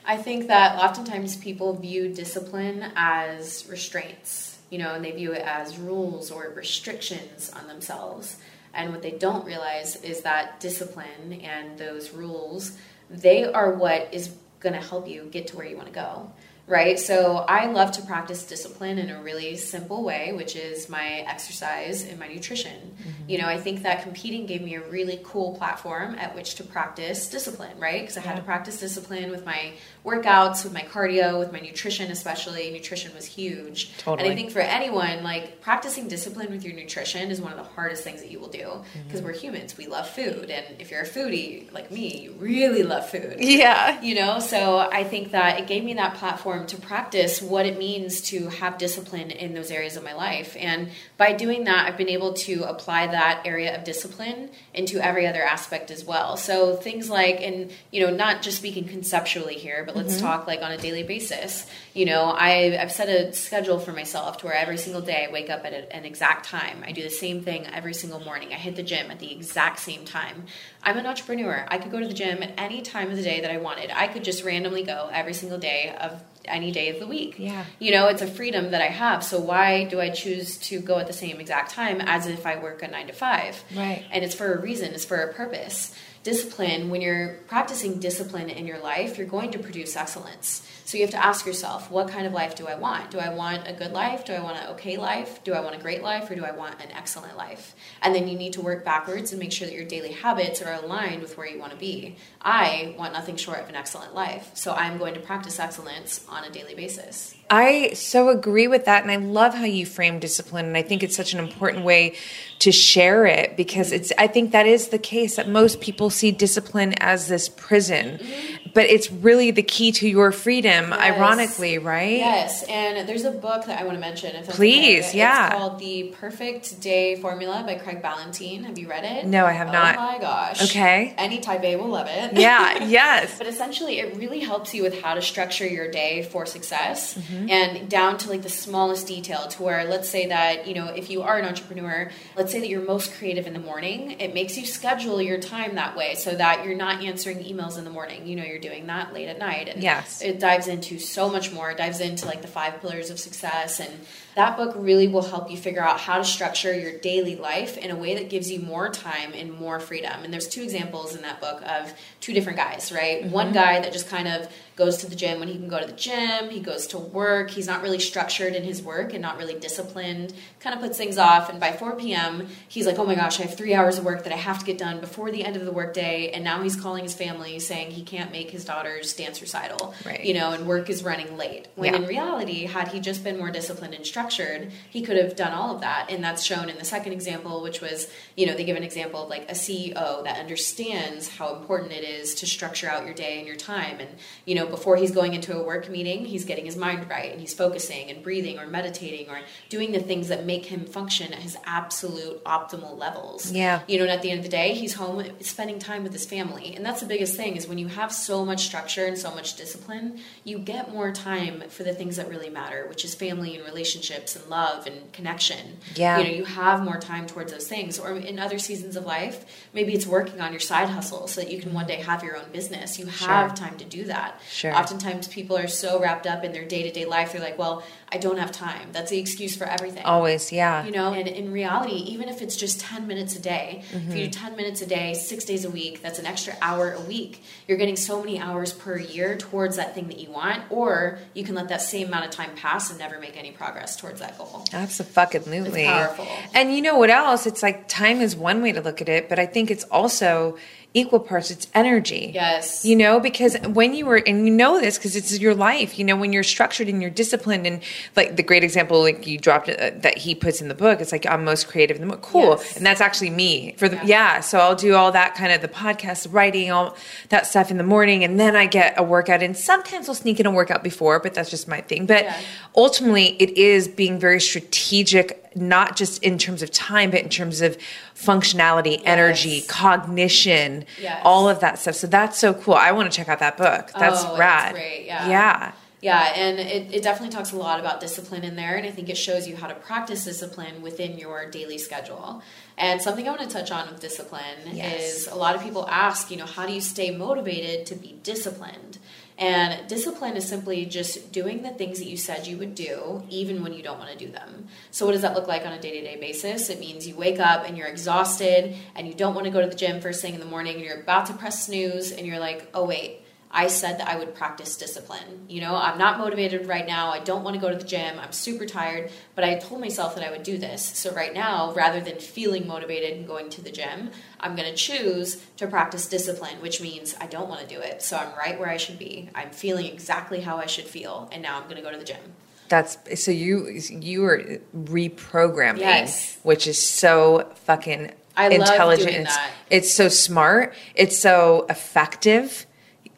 I 0.04 0.16
think 0.16 0.46
that 0.46 0.78
oftentimes 0.78 1.36
people 1.36 1.74
view 1.74 2.08
discipline 2.12 2.92
as 2.96 3.66
restraints, 3.68 4.58
you 4.70 4.78
know, 4.78 4.94
and 4.94 5.04
they 5.04 5.10
view 5.10 5.32
it 5.32 5.42
as 5.42 5.76
rules 5.78 6.30
or 6.30 6.50
restrictions 6.54 7.50
on 7.50 7.66
themselves. 7.68 8.38
And 8.72 8.90
what 8.90 9.02
they 9.02 9.10
don't 9.10 9.44
realize 9.44 9.96
is 9.96 10.22
that 10.22 10.60
discipline 10.60 11.40
and 11.42 11.78
those 11.78 12.12
rules, 12.12 12.78
they 13.10 13.44
are 13.44 13.72
what 13.72 14.08
is 14.12 14.34
going 14.60 14.74
to 14.74 14.80
help 14.80 15.08
you 15.08 15.28
get 15.30 15.48
to 15.48 15.56
where 15.56 15.66
you 15.66 15.76
want 15.76 15.88
to 15.88 15.94
go 15.94 16.30
right? 16.68 16.98
So 16.98 17.38
I 17.38 17.66
love 17.66 17.92
to 17.92 18.02
practice 18.02 18.44
discipline 18.44 18.98
in 18.98 19.08
a 19.08 19.20
really 19.22 19.56
simple 19.56 20.04
way, 20.04 20.32
which 20.34 20.54
is 20.54 20.90
my 20.90 21.24
exercise 21.26 22.04
and 22.04 22.20
my 22.20 22.28
nutrition. 22.28 22.94
Mm-hmm. 23.00 23.30
You 23.30 23.38
know, 23.38 23.46
I 23.46 23.58
think 23.58 23.82
that 23.84 24.02
competing 24.02 24.44
gave 24.44 24.60
me 24.60 24.74
a 24.74 24.82
really 24.82 25.18
cool 25.24 25.56
platform 25.56 26.14
at 26.16 26.34
which 26.34 26.56
to 26.56 26.64
practice 26.64 27.30
discipline, 27.30 27.78
right? 27.80 28.02
Because 28.02 28.18
I 28.18 28.20
had 28.20 28.36
to 28.36 28.42
practice 28.42 28.78
discipline 28.78 29.30
with 29.30 29.46
my 29.46 29.72
workouts, 30.04 30.62
with 30.62 30.74
my 30.74 30.82
cardio, 30.82 31.38
with 31.38 31.52
my 31.52 31.60
nutrition, 31.60 32.10
especially. 32.10 32.70
Nutrition 32.70 33.14
was 33.14 33.24
huge. 33.24 33.96
Totally. 33.96 34.28
And 34.28 34.32
I 34.32 34.36
think 34.36 34.52
for 34.52 34.60
anyone, 34.60 35.22
like 35.22 35.62
practicing 35.62 36.06
discipline 36.06 36.50
with 36.50 36.64
your 36.64 36.74
nutrition 36.74 37.30
is 37.30 37.40
one 37.40 37.52
of 37.52 37.58
the 37.58 37.64
hardest 37.64 38.04
things 38.04 38.20
that 38.20 38.30
you 38.30 38.40
will 38.40 38.48
do 38.48 38.82
because 39.06 39.20
mm-hmm. 39.20 39.28
we're 39.28 39.32
humans. 39.32 39.78
We 39.78 39.86
love 39.86 40.08
food. 40.08 40.50
And 40.50 40.78
if 40.78 40.90
you're 40.90 41.00
a 41.00 41.08
foodie 41.08 41.72
like 41.72 41.90
me, 41.90 42.18
you 42.18 42.32
really 42.32 42.82
love 42.82 43.08
food. 43.08 43.36
Yeah. 43.38 44.00
You 44.02 44.14
know, 44.14 44.38
so 44.38 44.78
I 44.78 45.04
think 45.04 45.30
that 45.30 45.58
it 45.60 45.66
gave 45.66 45.82
me 45.82 45.94
that 45.94 46.14
platform 46.14 46.57
platform 46.58 46.80
to 46.80 46.86
practice 46.86 47.42
what 47.42 47.66
it 47.66 47.78
means 47.78 48.20
to 48.20 48.48
have 48.48 48.78
discipline 48.78 49.30
in 49.30 49.54
those 49.54 49.70
areas 49.70 49.96
of 49.96 50.04
my 50.04 50.14
life. 50.14 50.56
And 50.58 50.90
by 51.16 51.32
doing 51.32 51.64
that, 51.64 51.86
I've 51.86 51.96
been 51.96 52.08
able 52.08 52.34
to 52.34 52.64
apply 52.64 53.08
that 53.08 53.42
area 53.44 53.76
of 53.76 53.84
discipline 53.84 54.50
into 54.74 54.98
every 55.00 55.26
other 55.26 55.42
aspect 55.42 55.90
as 55.90 56.04
well. 56.04 56.36
So 56.36 56.76
things 56.76 57.08
like, 57.08 57.40
and 57.40 57.70
you 57.90 58.04
know, 58.04 58.14
not 58.14 58.42
just 58.42 58.58
speaking 58.58 58.88
conceptually 58.88 59.54
here, 59.54 59.84
but 59.84 59.96
let's 59.96 60.14
mm-hmm. 60.16 60.26
talk 60.26 60.46
like 60.46 60.62
on 60.62 60.72
a 60.72 60.78
daily 60.78 61.02
basis. 61.02 61.66
You 61.94 62.06
know, 62.06 62.24
I, 62.24 62.78
I've 62.80 62.92
set 62.92 63.08
a 63.08 63.32
schedule 63.32 63.78
for 63.78 63.92
myself 63.92 64.38
to 64.38 64.46
where 64.46 64.54
every 64.54 64.78
single 64.78 65.02
day 65.02 65.26
I 65.28 65.32
wake 65.32 65.50
up 65.50 65.64
at 65.64 65.72
a, 65.72 65.94
an 65.94 66.04
exact 66.04 66.46
time. 66.46 66.82
I 66.86 66.92
do 66.92 67.02
the 67.02 67.10
same 67.10 67.42
thing 67.42 67.66
every 67.66 67.94
single 67.94 68.20
morning. 68.20 68.52
I 68.52 68.56
hit 68.56 68.76
the 68.76 68.82
gym 68.82 69.10
at 69.10 69.18
the 69.18 69.32
exact 69.32 69.80
same 69.80 70.04
time. 70.04 70.46
I'm 70.82 70.96
an 70.96 71.06
entrepreneur. 71.06 71.66
I 71.68 71.78
could 71.78 71.90
go 71.90 72.00
to 72.00 72.06
the 72.06 72.14
gym 72.14 72.42
at 72.42 72.54
any 72.56 72.82
time 72.82 73.10
of 73.10 73.16
the 73.16 73.22
day 73.22 73.40
that 73.40 73.50
I 73.50 73.58
wanted. 73.58 73.90
I 73.90 74.08
could 74.08 74.24
just 74.24 74.44
randomly 74.44 74.84
go 74.84 75.10
every 75.12 75.34
single 75.34 75.58
day 75.58 75.94
of 76.00 76.22
any 76.44 76.72
day 76.72 76.88
of 76.88 76.98
the 76.98 77.06
week. 77.06 77.36
Yeah. 77.38 77.64
You 77.78 77.92
know, 77.92 78.08
it's 78.08 78.22
a 78.22 78.26
freedom 78.26 78.70
that 78.70 78.80
I 78.80 78.86
have. 78.86 79.22
So 79.22 79.40
why 79.40 79.84
do 79.84 80.00
I 80.00 80.10
choose 80.10 80.56
to 80.58 80.80
go 80.80 80.98
at 80.98 81.06
the 81.06 81.12
same 81.12 81.40
exact 81.40 81.72
time 81.72 82.00
as 82.00 82.26
if 82.26 82.46
I 82.46 82.56
work 82.58 82.82
a 82.82 82.88
9 82.88 83.08
to 83.08 83.12
5? 83.12 83.64
Right. 83.76 84.04
And 84.10 84.24
it's 84.24 84.34
for 84.34 84.54
a 84.54 84.60
reason, 84.60 84.94
it's 84.94 85.04
for 85.04 85.16
a 85.16 85.32
purpose. 85.32 85.94
Discipline, 86.22 86.90
when 86.90 87.00
you're 87.00 87.38
practicing 87.48 88.00
discipline 88.00 88.50
in 88.50 88.66
your 88.66 88.80
life, 88.80 89.18
you're 89.18 89.26
going 89.26 89.50
to 89.52 89.58
produce 89.58 89.96
excellence. 89.96 90.66
So 90.88 90.96
you 90.96 91.04
have 91.04 91.10
to 91.10 91.22
ask 91.22 91.44
yourself, 91.44 91.90
what 91.90 92.08
kind 92.08 92.26
of 92.26 92.32
life 92.32 92.54
do 92.54 92.66
I 92.66 92.74
want? 92.74 93.10
Do 93.10 93.18
I 93.18 93.28
want 93.28 93.68
a 93.68 93.74
good 93.74 93.92
life? 93.92 94.24
Do 94.24 94.32
I 94.32 94.40
want 94.40 94.56
an 94.56 94.68
okay 94.68 94.96
life? 94.96 95.44
Do 95.44 95.52
I 95.52 95.60
want 95.60 95.76
a 95.76 95.78
great 95.78 96.02
life? 96.02 96.30
Or 96.30 96.34
do 96.34 96.46
I 96.46 96.52
want 96.52 96.82
an 96.82 96.90
excellent 96.92 97.36
life? 97.36 97.74
And 98.00 98.14
then 98.14 98.26
you 98.26 98.38
need 98.38 98.54
to 98.54 98.62
work 98.62 98.86
backwards 98.86 99.30
and 99.32 99.38
make 99.38 99.52
sure 99.52 99.68
that 99.68 99.74
your 99.74 99.84
daily 99.84 100.12
habits 100.12 100.62
are 100.62 100.72
aligned 100.72 101.20
with 101.20 101.36
where 101.36 101.46
you 101.46 101.58
want 101.58 101.72
to 101.72 101.78
be. 101.78 102.16
I 102.40 102.94
want 102.96 103.12
nothing 103.12 103.36
short 103.36 103.58
of 103.58 103.68
an 103.68 103.74
excellent 103.74 104.14
life. 104.14 104.50
So 104.54 104.72
I'm 104.72 104.96
going 104.96 105.12
to 105.12 105.20
practice 105.20 105.58
excellence 105.58 106.24
on 106.26 106.44
a 106.44 106.50
daily 106.50 106.74
basis. 106.74 107.34
I 107.50 107.92
so 107.92 108.30
agree 108.30 108.66
with 108.66 108.86
that. 108.86 109.02
And 109.02 109.10
I 109.10 109.16
love 109.16 109.52
how 109.52 109.64
you 109.64 109.84
frame 109.84 110.18
discipline. 110.18 110.64
And 110.64 110.76
I 110.76 110.82
think 110.82 111.02
it's 111.02 111.16
such 111.16 111.34
an 111.34 111.38
important 111.38 111.84
way 111.84 112.16
to 112.60 112.72
share 112.72 113.24
it 113.26 113.56
because 113.56 113.92
it's, 113.92 114.12
I 114.18 114.26
think 114.26 114.52
that 114.52 114.66
is 114.66 114.88
the 114.88 114.98
case 114.98 115.36
that 115.36 115.48
most 115.48 115.80
people 115.80 116.10
see 116.10 116.30
discipline 116.30 116.94
as 116.94 117.28
this 117.28 117.48
prison, 117.48 118.18
mm-hmm. 118.18 118.70
but 118.74 118.86
it's 118.86 119.10
really 119.10 119.50
the 119.50 119.62
key 119.62 119.92
to 119.92 120.08
your 120.08 120.32
freedom, 120.32 120.77
yes. 120.84 121.00
ironically, 121.00 121.78
right? 121.78 122.16
Yes. 122.18 122.62
And 122.64 123.08
there's 123.08 123.24
a 123.24 123.30
book 123.30 123.66
that 123.66 123.80
I 123.80 123.84
want 123.84 123.96
to 123.96 124.00
mention. 124.00 124.34
If 124.36 124.48
Please, 124.48 125.08
okay. 125.08 125.18
yeah. 125.18 125.46
It's 125.46 125.56
called 125.56 125.78
The 125.78 126.14
Perfect 126.18 126.80
Day 126.80 127.20
Formula 127.20 127.62
by 127.66 127.74
Craig 127.76 128.02
Ballantyne. 128.02 128.64
Have 128.64 128.78
you 128.78 128.88
read 128.88 129.04
it? 129.04 129.26
No, 129.26 129.44
I 129.46 129.52
have 129.52 129.72
not. 129.72 129.96
Oh 129.96 130.00
my 130.00 130.18
gosh. 130.18 130.62
Okay. 130.64 131.14
Any 131.18 131.40
type 131.40 131.62
A 131.64 131.76
will 131.76 131.88
love 131.88 132.06
it. 132.08 132.34
Yeah, 132.34 132.84
yes. 132.84 133.36
but 133.38 133.46
essentially, 133.46 133.98
it 133.98 134.16
really 134.16 134.40
helps 134.40 134.74
you 134.74 134.82
with 134.82 135.02
how 135.02 135.14
to 135.14 135.22
structure 135.22 135.66
your 135.66 135.90
day 135.90 136.22
for 136.22 136.46
success. 136.46 137.18
Mm-hmm. 137.18 137.50
and 137.50 137.90
down 137.90 138.18
to 138.18 138.28
like 138.28 138.42
the 138.42 138.48
smallest 138.48 139.06
detail 139.06 139.48
to 139.48 139.62
where 139.62 139.84
let's 139.84 140.08
say 140.08 140.26
that 140.26 140.66
you 140.66 140.74
know 140.74 140.86
if 140.86 141.10
you 141.10 141.22
are 141.22 141.38
an 141.38 141.44
entrepreneur 141.44 142.10
let's 142.36 142.52
say 142.52 142.60
that 142.60 142.68
you're 142.68 142.82
most 142.82 143.12
creative 143.14 143.46
in 143.46 143.52
the 143.52 143.58
morning 143.58 144.12
it 144.12 144.34
makes 144.34 144.56
you 144.56 144.64
schedule 144.64 145.20
your 145.20 145.38
time 145.38 145.74
that 145.74 145.96
way 145.96 146.14
so 146.14 146.34
that 146.34 146.64
you're 146.64 146.76
not 146.76 147.02
answering 147.02 147.38
emails 147.38 147.76
in 147.76 147.84
the 147.84 147.90
morning 147.90 148.26
you 148.26 148.36
know 148.36 148.44
you're 148.44 148.58
doing 148.58 148.86
that 148.86 149.12
late 149.12 149.28
at 149.28 149.38
night 149.38 149.68
and 149.68 149.82
yes 149.82 150.22
it 150.22 150.38
dives 150.38 150.67
into 150.68 150.98
so 150.98 151.28
much 151.28 151.52
more 151.52 151.70
it 151.70 151.78
dives 151.78 152.00
into 152.00 152.26
like 152.26 152.42
the 152.42 152.48
five 152.48 152.80
pillars 152.80 153.10
of 153.10 153.18
success 153.18 153.80
and 153.80 153.92
that 154.38 154.56
book 154.56 154.72
really 154.76 155.08
will 155.08 155.22
help 155.22 155.50
you 155.50 155.56
figure 155.56 155.82
out 155.82 155.98
how 155.98 156.16
to 156.16 156.24
structure 156.24 156.72
your 156.72 156.96
daily 156.98 157.34
life 157.34 157.76
in 157.76 157.90
a 157.90 157.96
way 157.96 158.14
that 158.14 158.30
gives 158.30 158.48
you 158.48 158.60
more 158.60 158.88
time 158.88 159.32
and 159.34 159.52
more 159.52 159.80
freedom. 159.80 160.22
And 160.22 160.32
there's 160.32 160.46
two 160.46 160.62
examples 160.62 161.16
in 161.16 161.22
that 161.22 161.40
book 161.40 161.60
of 161.66 161.92
two 162.20 162.32
different 162.32 162.56
guys 162.56 162.92
right? 162.92 163.22
Mm-hmm. 163.22 163.32
one 163.32 163.52
guy 163.52 163.80
that 163.80 163.92
just 163.92 164.08
kind 164.08 164.28
of 164.28 164.48
goes 164.76 164.98
to 164.98 165.10
the 165.10 165.16
gym 165.16 165.40
when 165.40 165.48
he 165.48 165.54
can 165.54 165.66
go 165.66 165.80
to 165.80 165.86
the 165.86 165.92
gym. 165.92 166.50
He 166.50 166.60
goes 166.60 166.86
to 166.88 166.98
work. 166.98 167.50
He's 167.50 167.66
not 167.66 167.82
really 167.82 167.98
structured 167.98 168.54
in 168.54 168.62
his 168.62 168.80
work 168.80 169.12
and 169.12 169.20
not 169.20 169.38
really 169.38 169.58
disciplined. 169.58 170.32
Kind 170.60 170.76
of 170.76 170.80
puts 170.80 170.96
things 170.96 171.18
off 171.18 171.48
and 171.48 171.58
by 171.58 171.72
4 171.72 171.96
p.m 171.96 172.48
he's 172.68 172.86
like 172.86 172.98
oh 172.98 173.04
my 173.04 173.14
gosh 173.14 173.40
i 173.40 173.42
have 173.42 173.56
three 173.56 173.74
hours 173.74 173.98
of 173.98 174.04
work 174.04 174.24
that 174.24 174.32
i 174.32 174.36
have 174.36 174.58
to 174.58 174.64
get 174.64 174.78
done 174.78 175.00
before 175.00 175.30
the 175.30 175.44
end 175.44 175.56
of 175.56 175.64
the 175.64 175.72
workday 175.72 176.30
and 176.30 176.44
now 176.44 176.62
he's 176.62 176.76
calling 176.76 177.02
his 177.02 177.14
family 177.14 177.58
saying 177.58 177.90
he 177.90 178.02
can't 178.02 178.32
make 178.32 178.50
his 178.50 178.64
daughter's 178.64 179.14
dance 179.14 179.40
recital. 179.40 179.94
Right. 180.04 180.24
you 180.24 180.34
know 180.34 180.57
work 180.66 180.90
is 180.90 181.02
running 181.02 181.36
late 181.36 181.68
when 181.74 181.92
yeah. 181.92 182.00
in 182.00 182.06
reality 182.06 182.64
had 182.64 182.88
he 182.88 183.00
just 183.00 183.24
been 183.24 183.38
more 183.38 183.50
disciplined 183.50 183.94
and 183.94 184.06
structured 184.06 184.18
structured, 184.28 184.72
he 184.90 185.02
could 185.02 185.16
have 185.16 185.36
done 185.36 185.52
all 185.52 185.74
of 185.74 185.80
that. 185.80 186.10
And 186.10 186.22
that's 186.22 186.42
shown 186.44 186.68
in 186.68 186.78
the 186.78 186.84
second 186.84 187.12
example, 187.12 187.62
which 187.62 187.80
was, 187.80 188.10
you 188.36 188.46
know, 188.46 188.54
they 188.54 188.64
give 188.64 188.76
an 188.76 188.82
example 188.82 189.22
of 189.22 189.28
like 189.28 189.50
a 189.50 189.54
CEO 189.54 190.24
that 190.24 190.38
understands 190.38 191.28
how 191.28 191.56
important 191.56 191.92
it 191.92 192.04
is 192.04 192.34
to 192.36 192.46
structure 192.46 192.88
out 192.88 193.04
your 193.04 193.14
day 193.14 193.38
and 193.38 193.46
your 193.46 193.56
time. 193.56 194.00
And, 194.00 194.10
you 194.44 194.54
know, 194.54 194.66
before 194.66 194.96
he's 194.96 195.10
going 195.10 195.34
into 195.34 195.56
a 195.56 195.62
work 195.62 195.88
meeting, 195.88 196.24
he's 196.24 196.44
getting 196.44 196.64
his 196.64 196.76
mind 196.76 197.08
right 197.08 197.30
and 197.30 197.40
he's 197.40 197.54
focusing 197.54 198.10
and 198.10 198.22
breathing 198.22 198.58
or 198.58 198.66
meditating 198.66 199.28
or 199.30 199.40
doing 199.68 199.92
the 199.92 200.00
things 200.00 200.28
that 200.28 200.44
make 200.44 200.66
him 200.66 200.84
function 200.84 201.32
at 201.32 201.40
his 201.40 201.56
absolute 201.64 202.42
optimal 202.44 202.98
levels. 202.98 203.52
Yeah. 203.52 203.82
You 203.86 203.98
know, 203.98 204.04
and 204.04 204.12
at 204.12 204.22
the 204.22 204.30
end 204.30 204.38
of 204.38 204.44
the 204.44 204.50
day, 204.50 204.74
he's 204.74 204.94
home 204.94 205.24
spending 205.40 205.78
time 205.78 206.02
with 206.02 206.12
his 206.12 206.26
family. 206.26 206.74
And 206.74 206.84
that's 206.84 207.00
the 207.00 207.06
biggest 207.06 207.36
thing 207.36 207.56
is 207.56 207.66
when 207.66 207.78
you 207.78 207.88
have 207.88 208.12
so 208.12 208.44
much 208.44 208.66
structure 208.66 209.06
and 209.06 209.16
so 209.16 209.34
much 209.34 209.56
discipline, 209.56 210.20
you 210.48 210.58
get 210.58 210.90
more 210.90 211.12
time 211.12 211.62
for 211.68 211.82
the 211.82 211.92
things 211.94 212.16
that 212.16 212.28
really 212.28 212.48
matter, 212.48 212.86
which 212.88 213.04
is 213.04 213.14
family 213.14 213.54
and 213.56 213.64
relationships 213.64 214.34
and 214.34 214.46
love 214.48 214.86
and 214.86 215.12
connection. 215.12 215.78
Yeah. 215.94 216.18
You 216.18 216.24
know, 216.24 216.30
you 216.30 216.44
have 216.44 216.82
more 216.82 216.98
time 216.98 217.26
towards 217.26 217.52
those 217.52 217.68
things. 217.68 217.98
Or 217.98 218.12
in 218.16 218.38
other 218.38 218.58
seasons 218.58 218.96
of 218.96 219.04
life, 219.04 219.44
maybe 219.74 219.92
it's 219.94 220.06
working 220.06 220.40
on 220.40 220.52
your 220.52 220.60
side 220.60 220.88
hustle 220.88 221.28
so 221.28 221.42
that 221.42 221.50
you 221.52 221.60
can 221.60 221.74
one 221.74 221.86
day 221.86 221.96
have 221.96 222.24
your 222.24 222.36
own 222.36 222.50
business. 222.52 222.98
You 222.98 223.06
have 223.06 223.50
Sure. 223.50 223.56
time 223.56 223.76
to 223.78 223.84
do 223.84 224.04
that. 224.04 224.40
Sure. 224.50 224.74
Oftentimes 224.74 225.28
people 225.28 225.56
are 225.56 225.68
so 225.68 226.00
wrapped 226.00 226.26
up 226.26 226.44
in 226.44 226.52
their 226.52 226.64
day 226.64 226.82
to 226.84 226.90
day 226.90 227.04
life, 227.04 227.32
they're 227.32 227.40
like, 227.40 227.58
well, 227.58 227.82
I 228.10 228.16
don't 228.18 228.38
have 228.38 228.52
time. 228.52 228.88
That's 228.92 229.10
the 229.10 229.18
excuse 229.18 229.56
for 229.56 229.64
everything. 229.64 230.04
Always, 230.04 230.50
yeah. 230.52 230.84
You 230.84 230.92
know, 230.92 231.12
and 231.12 231.28
in 231.28 231.52
reality, 231.52 231.96
even 232.12 232.28
if 232.28 232.40
it's 232.42 232.56
just 232.56 232.80
10 232.80 233.06
minutes 233.06 233.36
a 233.36 233.40
day, 233.40 233.82
if 233.82 233.98
Mm-hmm. 233.98 234.16
you 234.16 234.24
do 234.26 234.30
10 234.30 234.56
minutes 234.56 234.80
a 234.82 234.86
day, 234.86 235.14
six 235.14 235.44
days 235.44 235.64
a 235.64 235.70
week, 235.70 236.00
that's 236.02 236.18
an 236.18 236.26
extra 236.26 236.54
hour 236.62 236.92
a 236.92 237.00
week. 237.02 237.42
You're 237.66 237.76
getting 237.78 237.96
so 237.96 238.20
many 238.20 238.38
hours 238.40 238.72
per 238.72 238.96
year 238.96 239.36
towards 239.36 239.76
that 239.76 239.94
thing 239.94 240.06
that 240.08 240.18
you 240.18 240.30
want, 240.30 240.62
or 240.70 241.18
you 241.34 241.44
can 241.44 241.54
let 241.54 241.68
that 241.68 241.82
same 241.82 242.08
amount 242.08 242.24
of 242.24 242.30
time 242.30 242.50
pass 242.56 242.90
and 242.90 242.98
never 242.98 243.18
make 243.20 243.36
any 243.36 243.50
progress 243.50 243.96
towards 243.96 244.20
that 244.20 244.38
goal. 244.38 244.64
Absolutely. 244.72 245.82
It's 245.82 245.90
powerful. 245.90 246.26
And 246.54 246.74
you 246.74 246.82
know 246.82 246.96
what 246.98 247.10
else? 247.10 247.46
It's 247.46 247.62
like 247.62 247.88
time 247.88 248.20
is 248.20 248.34
one 248.36 248.62
way 248.62 248.72
to 248.72 248.80
look 248.80 249.00
at 249.00 249.08
it, 249.08 249.28
but 249.28 249.38
I 249.38 249.46
think 249.46 249.70
it's 249.70 249.84
also 249.84 250.56
equal 250.94 251.20
parts 251.20 251.50
it's 251.50 251.68
energy. 251.74 252.30
Yes. 252.34 252.84
You 252.84 252.96
know, 252.96 253.20
because 253.20 253.56
when 253.68 253.94
you 253.94 254.06
were 254.06 254.16
and 254.26 254.46
you 254.46 254.52
know 254.52 254.80
this 254.80 254.96
because 254.96 255.14
it's 255.16 255.38
your 255.38 255.54
life, 255.54 255.98
you 255.98 256.04
know, 256.04 256.16
when 256.16 256.32
you're 256.32 256.42
structured 256.42 256.88
and 256.88 257.02
you're 257.02 257.10
disciplined 257.10 257.66
and 257.66 257.82
like 258.16 258.36
the 258.36 258.42
great 258.42 258.64
example 258.64 259.02
like 259.02 259.26
you 259.26 259.38
dropped 259.38 259.68
uh, 259.68 259.90
that 259.96 260.16
he 260.18 260.34
puts 260.34 260.62
in 260.62 260.68
the 260.68 260.74
book, 260.74 261.00
it's 261.00 261.12
like 261.12 261.26
I'm 261.26 261.44
most 261.44 261.68
creative 261.68 261.96
in 261.98 262.02
the 262.02 262.08
book. 262.08 262.22
Cool. 262.22 262.56
Yes. 262.58 262.76
And 262.78 262.86
that's 262.86 263.02
actually 263.02 263.30
me. 263.30 263.74
For 263.76 263.88
the 263.88 263.96
Yeah. 263.96 264.04
yeah, 264.06 264.40
so 264.40 264.58
I'll 264.58 264.74
do 264.74 264.94
all 264.94 265.12
that 265.12 265.34
kind 265.34 265.52
of 265.52 265.60
the 265.60 265.68
podcast, 265.68 266.26
writing, 266.32 266.72
all 266.72 266.96
that 267.28 267.46
stuff 267.46 267.70
in 267.70 267.76
the 267.76 267.84
morning 267.84 268.24
and 268.24 268.40
then 268.40 268.56
I 268.56 268.66
get 268.66 268.94
a 268.98 269.02
workout 269.02 269.42
and 269.42 269.56
sometimes 269.56 270.08
I'll 270.08 270.14
sneak 270.14 270.40
in 270.40 270.46
a 270.46 270.50
workout 270.50 270.82
before, 270.82 271.20
but 271.20 271.34
that's 271.34 271.50
just 271.50 271.68
my 271.68 271.82
thing. 271.82 272.06
But 272.06 272.24
Yeah. 272.24 272.36
ultimately 272.74 273.36
it 273.38 273.50
is 273.58 273.88
being 273.88 274.18
very 274.18 274.40
strategic 274.40 275.44
not 275.56 275.96
just 275.96 276.22
in 276.22 276.38
terms 276.38 276.62
of 276.62 276.70
time 276.70 277.10
but 277.10 277.20
in 277.20 277.28
terms 277.28 277.60
of 277.62 277.76
functionality 278.18 279.00
energy 279.04 279.60
cognition 279.62 280.84
Yes. 281.00 281.22
all 281.24 281.48
of 281.48 281.60
that 281.60 281.78
stuff 281.78 281.94
so 281.94 282.06
that's 282.06 282.38
so 282.38 282.52
cool 282.54 282.74
i 282.74 282.90
want 282.92 283.10
to 283.10 283.16
check 283.16 283.28
out 283.28 283.38
that 283.38 283.56
book 283.56 283.90
that's 283.98 284.24
Oh, 284.24 284.36
rad 284.36 284.72
great, 284.74 285.04
yeah. 285.06 285.28
yeah 285.28 285.72
Yeah, 286.00 286.32
and 286.36 286.60
it, 286.60 286.94
it 286.94 287.02
definitely 287.02 287.34
talks 287.34 287.50
a 287.52 287.56
lot 287.56 287.80
about 287.80 288.00
discipline 288.00 288.44
in 288.44 288.54
there, 288.54 288.76
and 288.76 288.86
I 288.86 288.92
think 288.92 289.08
it 289.08 289.16
shows 289.18 289.48
you 289.48 289.56
how 289.56 289.66
to 289.66 289.74
practice 289.74 290.24
discipline 290.24 290.80
within 290.80 291.18
your 291.18 291.50
daily 291.50 291.76
schedule. 291.76 292.40
And 292.76 293.02
something 293.02 293.26
I 293.26 293.30
want 293.34 293.42
to 293.42 293.48
touch 293.58 293.72
on 293.72 293.90
with 293.90 293.98
discipline 294.00 294.60
Yes. 294.72 295.00
is 295.02 295.26
a 295.26 295.34
lot 295.34 295.56
of 295.56 295.60
people 295.66 295.88
ask, 295.88 296.30
you 296.30 296.36
know, 296.36 296.46
how 296.46 296.66
do 296.68 296.72
you 296.72 296.80
stay 296.80 297.10
motivated 297.10 297.84
to 297.86 297.96
be 297.96 298.10
disciplined? 298.22 298.98
And 299.38 299.88
discipline 299.88 300.36
is 300.36 300.48
simply 300.48 300.84
just 300.84 301.30
doing 301.30 301.62
the 301.62 301.70
things 301.70 302.00
that 302.00 302.06
you 302.06 302.16
said 302.16 302.48
you 302.48 302.58
would 302.58 302.74
do, 302.74 303.22
even 303.30 303.62
when 303.62 303.72
you 303.72 303.84
don't 303.84 303.98
want 303.98 304.10
to 304.10 304.18
do 304.18 304.32
them. 304.32 304.66
So, 304.90 305.06
what 305.06 305.12
does 305.12 305.22
that 305.22 305.34
look 305.34 305.46
like 305.46 305.64
on 305.64 305.72
a 305.72 305.80
day 305.80 305.92
to 305.92 306.04
day 306.04 306.18
basis? 306.20 306.68
It 306.70 306.80
means 306.80 307.06
you 307.06 307.14
wake 307.14 307.38
up 307.38 307.64
and 307.64 307.78
you're 307.78 307.86
exhausted 307.86 308.74
and 308.96 309.06
you 309.06 309.14
don't 309.14 309.36
want 309.36 309.44
to 309.44 309.52
go 309.52 309.60
to 309.60 309.68
the 309.68 309.76
gym 309.76 310.00
first 310.00 310.20
thing 310.20 310.34
in 310.34 310.40
the 310.40 310.46
morning 310.46 310.74
and 310.74 310.84
you're 310.84 311.00
about 311.00 311.26
to 311.26 311.34
press 311.34 311.66
snooze 311.66 312.10
and 312.10 312.26
you're 312.26 312.40
like, 312.40 312.68
oh, 312.74 312.84
wait, 312.84 313.20
I 313.50 313.68
said 313.68 313.98
that 313.98 314.08
I 314.08 314.16
would 314.16 314.34
practice 314.34 314.76
discipline. 314.76 315.46
You 315.48 315.62
know, 315.62 315.74
I'm 315.74 315.96
not 315.96 316.18
motivated 316.18 316.66
right 316.66 316.86
now. 316.86 317.10
I 317.10 317.20
don't 317.20 317.42
want 317.44 317.54
to 317.54 317.60
go 317.60 317.70
to 317.70 317.76
the 317.76 317.84
gym. 317.84 318.18
I'm 318.18 318.32
super 318.32 318.66
tired, 318.66 319.10
but 319.34 319.42
I 319.42 319.54
told 319.58 319.80
myself 319.80 320.14
that 320.16 320.24
I 320.26 320.30
would 320.30 320.42
do 320.42 320.58
this. 320.58 320.84
So 320.84 321.12
right 321.14 321.32
now, 321.32 321.72
rather 321.72 322.00
than 322.00 322.18
feeling 322.18 322.66
motivated 322.66 323.16
and 323.16 323.26
going 323.26 323.48
to 323.50 323.62
the 323.62 323.70
gym, 323.70 324.10
I'm 324.38 324.54
going 324.54 324.68
to 324.68 324.76
choose 324.76 325.42
to 325.56 325.66
practice 325.66 326.06
discipline, 326.06 326.60
which 326.60 326.80
means 326.82 327.14
I 327.20 327.26
don't 327.26 327.48
want 327.48 327.62
to 327.62 327.66
do 327.66 327.80
it. 327.80 328.02
So 328.02 328.18
I'm 328.18 328.36
right 328.36 328.58
where 328.60 328.68
I 328.68 328.76
should 328.76 328.98
be. 328.98 329.30
I'm 329.34 329.50
feeling 329.50 329.86
exactly 329.86 330.40
how 330.40 330.58
I 330.58 330.66
should 330.66 330.84
feel, 330.86 331.28
and 331.32 331.42
now 331.42 331.56
I'm 331.56 331.64
going 331.64 331.76
to 331.76 331.82
go 331.82 331.90
to 331.90 331.96
the 331.98 332.04
gym. 332.04 332.20
that's 332.68 332.98
so 333.24 333.30
you 333.30 333.80
you 333.88 334.24
are 334.26 334.60
reprogramming 334.76 335.78
Yes. 335.80 336.36
which 336.42 336.66
is 336.66 336.76
so 336.80 337.50
fucking 337.64 338.12
I 338.36 338.48
love 338.48 338.68
intelligent 338.68 339.10
it's, 339.10 339.36
that. 339.36 339.50
it's 339.70 339.90
so 339.94 340.08
smart 340.08 340.74
it's 340.94 341.18
so 341.18 341.64
effective 341.70 342.66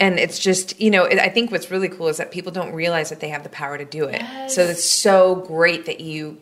and 0.01 0.19
it's 0.19 0.39
just 0.39 0.81
you 0.81 0.91
know 0.91 1.05
i 1.05 1.29
think 1.29 1.53
what's 1.53 1.71
really 1.71 1.89
cool 1.89 2.09
is 2.09 2.17
that 2.17 2.33
people 2.33 2.51
don't 2.51 2.73
realize 2.73 3.11
that 3.11 3.21
they 3.21 3.29
have 3.29 3.43
the 3.45 3.49
power 3.51 3.79
to 3.79 3.85
do 3.85 4.05
it 4.05 4.21
Yes. 4.23 4.55
so 4.55 4.63
it's 4.63 4.85
so 4.85 5.37
great 5.47 5.87
that 5.87 6.01
you 6.01 6.39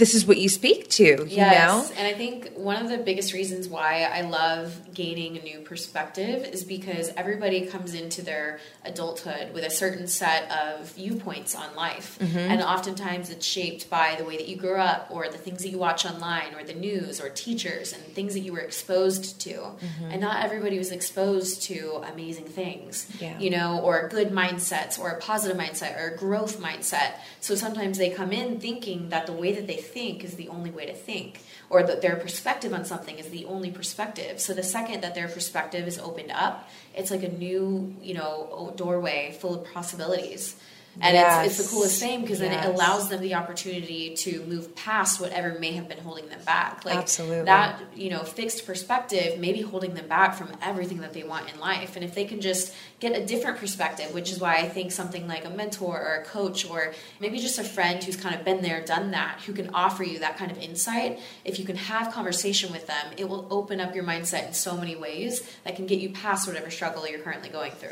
this 0.00 0.14
is 0.14 0.26
what 0.26 0.38
you 0.38 0.48
speak 0.48 0.88
to 0.88 1.04
you 1.28 1.36
know 1.36 1.86
And 1.96 2.06
I 2.06 2.14
think 2.14 2.52
one 2.56 2.78
of 2.84 2.88
the 2.90 2.98
biggest 2.98 3.32
reasons 3.32 3.68
why 3.68 3.92
I 4.18 4.22
love 4.22 4.66
gaining 4.94 5.36
a 5.38 5.42
new 5.42 5.60
perspective 5.60 6.44
is 6.44 6.64
because 6.64 7.10
everybody 7.16 7.66
comes 7.66 7.94
into 7.94 8.20
their 8.22 8.58
adulthood 8.84 9.52
with 9.54 9.64
a 9.64 9.70
certain 9.70 10.06
set 10.06 10.50
of 10.50 10.92
viewpoints 10.92 11.54
on 11.54 11.68
life. 11.74 12.18
Mm-hmm. 12.18 12.38
And 12.38 12.62
oftentimes 12.62 13.30
it's 13.30 13.46
shaped 13.46 13.88
by 13.88 14.14
the 14.18 14.24
way 14.24 14.36
that 14.36 14.48
you 14.48 14.56
grew 14.56 14.76
up 14.92 15.08
or 15.10 15.28
the 15.28 15.38
things 15.38 15.62
that 15.62 15.68
you 15.68 15.78
watch 15.78 16.04
online 16.04 16.54
or 16.56 16.64
the 16.64 16.74
news 16.74 17.20
or 17.20 17.28
teachers 17.28 17.92
and 17.92 18.02
things 18.02 18.34
that 18.34 18.40
you 18.40 18.52
were 18.52 18.60
exposed 18.60 19.40
to. 19.42 19.52
Mm-hmm. 19.54 20.10
And 20.12 20.20
not 20.20 20.44
everybody 20.44 20.76
was 20.78 20.90
exposed 20.90 21.62
to 21.64 22.02
amazing 22.12 22.46
things, 22.46 23.06
Yeah. 23.20 23.38
you 23.38 23.50
know, 23.50 23.80
or 23.80 24.08
good 24.08 24.30
mindsets 24.30 24.98
or 24.98 25.10
a 25.10 25.18
positive 25.20 25.56
mindset 25.56 25.98
or 26.00 26.14
a 26.14 26.16
growth 26.16 26.58
mindset. 26.60 27.12
So 27.40 27.54
sometimes 27.54 27.98
they 27.98 28.10
come 28.10 28.32
in 28.32 28.60
thinking 28.60 29.08
that 29.10 29.26
the 29.26 29.32
way 29.32 29.52
that 29.52 29.66
they 29.66 29.76
think 29.92 30.24
is 30.24 30.34
the 30.34 30.48
only 30.48 30.70
way 30.70 30.86
to 30.86 30.94
think 30.94 31.40
or 31.68 31.82
that 31.82 32.02
their 32.02 32.16
perspective 32.16 32.72
on 32.72 32.84
something 32.84 33.18
is 33.18 33.28
the 33.30 33.44
only 33.44 33.70
perspective. 33.70 34.40
So 34.40 34.54
the 34.54 34.62
second 34.62 35.02
that 35.02 35.14
their 35.14 35.28
perspective 35.28 35.86
is 35.86 35.98
opened 35.98 36.32
up, 36.32 36.68
it's 36.94 37.10
like 37.10 37.22
a 37.22 37.32
new, 37.32 37.94
you 38.02 38.14
know, 38.14 38.72
doorway 38.76 39.36
full 39.40 39.54
of 39.54 39.72
possibilities. 39.72 40.56
And 41.00 41.16
it's, 41.16 41.58
it's 41.58 41.68
the 41.68 41.74
coolest 41.74 42.00
thing 42.00 42.22
because 42.22 42.40
then 42.40 42.52
it 42.52 42.64
allows 42.64 43.08
them 43.08 43.20
the 43.20 43.34
opportunity 43.34 44.14
to 44.16 44.42
move 44.44 44.74
past 44.74 45.20
whatever 45.20 45.58
may 45.58 45.72
have 45.72 45.88
been 45.88 45.98
holding 45.98 46.28
them 46.28 46.40
back. 46.44 46.84
Like 46.84 46.98
Absolutely. 46.98 47.44
that, 47.44 47.80
you 47.94 48.10
know, 48.10 48.24
fixed 48.24 48.66
perspective 48.66 49.38
may 49.38 49.52
be 49.52 49.62
holding 49.62 49.94
them 49.94 50.08
back 50.08 50.34
from 50.34 50.48
everything 50.60 50.98
that 51.00 51.12
they 51.12 51.22
want 51.22 51.52
in 51.52 51.60
life. 51.60 51.94
And 51.94 52.04
if 52.04 52.14
they 52.14 52.24
can 52.24 52.40
just 52.40 52.74
get 52.98 53.16
a 53.16 53.24
different 53.24 53.58
perspective, 53.58 54.12
which 54.12 54.32
is 54.32 54.40
why 54.40 54.56
I 54.56 54.68
think 54.68 54.90
something 54.90 55.28
like 55.28 55.44
a 55.44 55.50
mentor 55.50 55.98
or 56.00 56.14
a 56.16 56.24
coach 56.24 56.68
or 56.68 56.92
maybe 57.20 57.38
just 57.38 57.58
a 57.58 57.64
friend 57.64 58.02
who's 58.02 58.16
kind 58.16 58.34
of 58.34 58.44
been 58.44 58.60
there, 58.60 58.84
done 58.84 59.12
that, 59.12 59.40
who 59.46 59.52
can 59.52 59.70
offer 59.72 60.02
you 60.02 60.18
that 60.18 60.36
kind 60.36 60.50
of 60.50 60.58
insight, 60.58 61.20
if 61.44 61.58
you 61.60 61.64
can 61.64 61.76
have 61.76 62.12
conversation 62.12 62.72
with 62.72 62.88
them, 62.88 63.12
it 63.16 63.28
will 63.28 63.46
open 63.50 63.80
up 63.80 63.94
your 63.94 64.04
mindset 64.04 64.46
in 64.46 64.52
so 64.52 64.76
many 64.76 64.96
ways 64.96 65.48
that 65.64 65.76
can 65.76 65.86
get 65.86 66.00
you 66.00 66.10
past 66.10 66.48
whatever 66.48 66.68
struggle 66.68 67.08
you're 67.08 67.20
currently 67.20 67.48
going 67.48 67.72
through. 67.72 67.90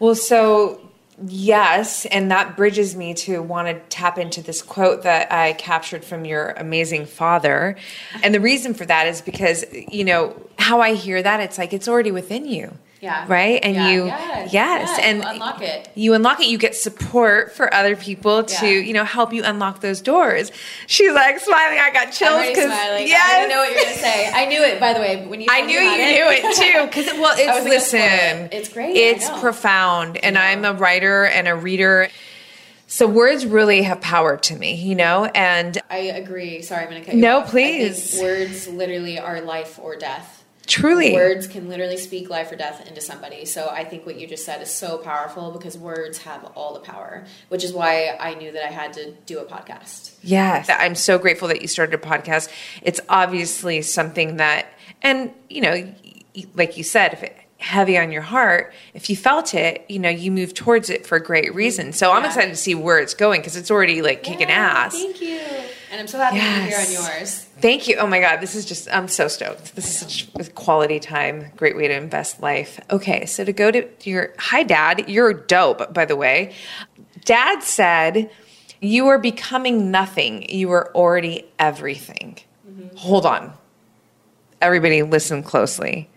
Well, 0.00 0.16
so 0.16 0.90
yes, 1.26 2.06
and 2.06 2.30
that 2.30 2.56
bridges 2.56 2.96
me 2.96 3.14
to 3.14 3.42
want 3.42 3.68
to 3.68 3.74
tap 3.88 4.18
into 4.18 4.42
this 4.42 4.62
quote 4.62 5.02
that 5.02 5.30
I 5.32 5.52
captured 5.54 6.04
from 6.04 6.24
your 6.24 6.50
amazing 6.50 7.06
father. 7.06 7.76
And 8.22 8.34
the 8.34 8.40
reason 8.40 8.74
for 8.74 8.84
that 8.86 9.06
is 9.06 9.20
because, 9.20 9.64
you 9.72 10.04
know, 10.04 10.40
how 10.58 10.80
I 10.80 10.94
hear 10.94 11.22
that, 11.22 11.40
it's 11.40 11.58
like 11.58 11.72
it's 11.72 11.88
already 11.88 12.10
within 12.10 12.46
you. 12.46 12.76
Yeah. 13.00 13.24
Right? 13.28 13.60
And 13.62 13.74
Yeah, 13.76 13.90
you, 13.90 14.04
yes. 14.06 14.52
yeah, 14.52 14.98
and 15.00 15.22
you 15.22 15.28
unlock 15.28 15.62
it. 15.62 15.88
You 15.94 16.12
unlock 16.12 16.40
it. 16.40 16.48
You 16.48 16.58
get 16.58 16.74
support 16.74 17.50
for 17.52 17.72
other 17.72 17.96
people 17.96 18.44
to, 18.44 18.66
Yeah. 18.66 18.80
you 18.80 18.92
know, 18.92 19.04
help 19.04 19.32
you 19.32 19.42
unlock 19.42 19.80
those 19.80 20.02
doors. 20.02 20.52
She's 20.86 21.12
like 21.12 21.40
smiling. 21.40 21.78
I 21.78 21.90
got 21.94 22.12
chills 22.12 22.46
because, 22.46 22.66
smiling. 22.66 23.04
I 23.04 23.06
yes. 23.06 23.34
already 23.34 23.54
know 23.54 23.60
what 23.60 23.70
you're 23.72 23.82
going 23.82 23.94
to 23.94 24.00
say. 24.00 24.30
I 24.32 24.44
knew 24.46 24.60
it, 24.62 24.78
by 24.80 24.92
the 24.92 25.00
way, 25.00 25.26
when 25.26 25.40
you 25.40 25.46
I 25.50 25.62
knew 25.62 25.78
you 25.78 25.96
knew 25.96 26.26
it 26.28 26.56
too. 26.56 26.86
Because 26.86 27.06
well, 27.18 27.34
it's 27.38 27.64
listen, 27.64 28.00
it. 28.00 28.52
It's 28.52 28.68
great, 28.68 28.94
It's 28.96 29.28
profound, 29.40 30.18
and. 30.18 30.36
I'm 30.36 30.64
a 30.64 30.72
writer 30.72 31.24
and 31.24 31.48
a 31.48 31.54
reader. 31.54 32.08
So 32.86 33.06
words 33.06 33.46
really 33.46 33.82
have 33.82 34.00
power 34.00 34.36
to 34.36 34.56
me, 34.56 34.74
you 34.74 34.94
know. 34.94 35.26
And 35.26 35.78
I 35.88 35.98
agree. 35.98 36.60
Sorry, 36.62 36.82
I'm 36.82 36.90
going 36.90 37.00
to 37.02 37.06
cut 37.06 37.14
you 37.14 37.20
No, 37.20 37.40
off. 37.40 37.50
Please. 37.50 38.18
words 38.20 38.66
literally 38.68 39.18
are 39.18 39.40
life 39.40 39.78
or 39.80 39.96
death. 39.96 40.39
Truly, 40.70 41.12
Words 41.12 41.46
can 41.46 41.68
literally 41.68 41.96
speak 41.98 42.30
life 42.30 42.50
or 42.50 42.56
death 42.56 42.86
into 42.88 43.00
somebody. 43.00 43.44
So 43.44 43.68
I 43.68 43.84
think 43.84 44.06
what 44.06 44.18
you 44.18 44.26
just 44.26 44.44
said 44.46 44.62
is 44.62 44.70
so 44.70 44.96
powerful 44.98 45.50
because 45.50 45.76
words 45.76 46.18
have 46.18 46.44
all 46.54 46.72
the 46.72 46.80
power, 46.80 47.26
which 47.48 47.64
is 47.64 47.72
why 47.72 48.16
I 48.18 48.34
knew 48.34 48.52
that 48.52 48.64
I 48.66 48.70
had 48.70 48.92
to 48.94 49.12
do 49.26 49.38
a 49.40 49.44
podcast. 49.44 50.14
yes, 50.22 50.70
I'm 50.70 50.94
so 50.94 51.18
grateful 51.18 51.48
that 51.48 51.60
you 51.60 51.68
started 51.68 51.94
a 51.94 51.98
podcast. 51.98 52.48
It's 52.82 53.00
obviously 53.08 53.82
something 53.82 54.36
that, 54.38 54.66
and 55.02 55.32
you 55.48 55.60
know, 55.60 55.92
like 56.54 56.76
you 56.76 56.84
said, 56.84 57.12
if 57.12 57.22
it 57.22 57.36
heavy 57.58 57.98
on 57.98 58.10
your 58.10 58.22
heart, 58.22 58.72
if 58.94 59.10
you 59.10 59.16
felt 59.16 59.52
it, 59.52 59.84
you 59.88 59.98
know, 59.98 60.08
you 60.08 60.30
move 60.30 60.54
towards 60.54 60.88
it 60.88 61.06
for 61.06 61.16
a 61.16 61.22
great 61.22 61.54
reason. 61.54 61.92
So 61.92 62.10
I'm 62.10 62.24
excited 62.24 62.48
to 62.48 62.56
see 62.56 62.74
where 62.74 62.98
it's 62.98 63.12
going 63.12 63.42
because 63.42 63.54
it's 63.54 63.70
already 63.70 64.00
like 64.00 64.22
kicking 64.22 64.48
Yeah, 64.48 64.84
ass. 64.86 64.92
Thank 64.94 65.20
you. 65.20 65.40
And 65.90 66.00
I'm 66.00 66.06
so 66.06 66.18
happy 66.18 66.36
Yes. 66.36 66.58
to 66.58 66.64
be 66.64 66.70
here 66.70 67.00
on 67.00 67.14
yours. 67.16 67.46
Thank 67.60 67.88
you. 67.88 67.96
Oh 67.96 68.06
my 68.06 68.20
God, 68.20 68.40
this 68.40 68.54
is 68.54 68.64
just, 68.64 68.88
I'm 68.92 69.08
so 69.08 69.26
stoked. 69.26 69.74
This 69.74 69.86
is 69.86 69.98
such 69.98 70.28
a 70.38 70.50
quality 70.52 71.00
time. 71.00 71.50
Great 71.56 71.76
way 71.76 71.88
to 71.88 71.94
invest 71.94 72.40
life. 72.40 72.78
Okay, 72.90 73.26
so 73.26 73.44
to 73.44 73.52
go 73.52 73.70
to 73.72 73.88
your, 74.04 74.32
hi, 74.38 74.62
Dad. 74.62 75.08
You're 75.08 75.32
dope, 75.32 75.92
by 75.92 76.04
the 76.04 76.16
way. 76.16 76.54
Dad 77.24 77.62
said, 77.62 78.30
You 78.80 79.08
are 79.08 79.18
becoming 79.18 79.90
nothing. 79.90 80.48
You 80.48 80.70
are 80.70 80.94
already 80.94 81.44
everything. 81.58 82.38
Mm-hmm. 82.68 82.96
Hold 82.96 83.26
on. 83.26 83.52
Everybody, 84.60 85.02
listen 85.02 85.42
closely. 85.42 86.08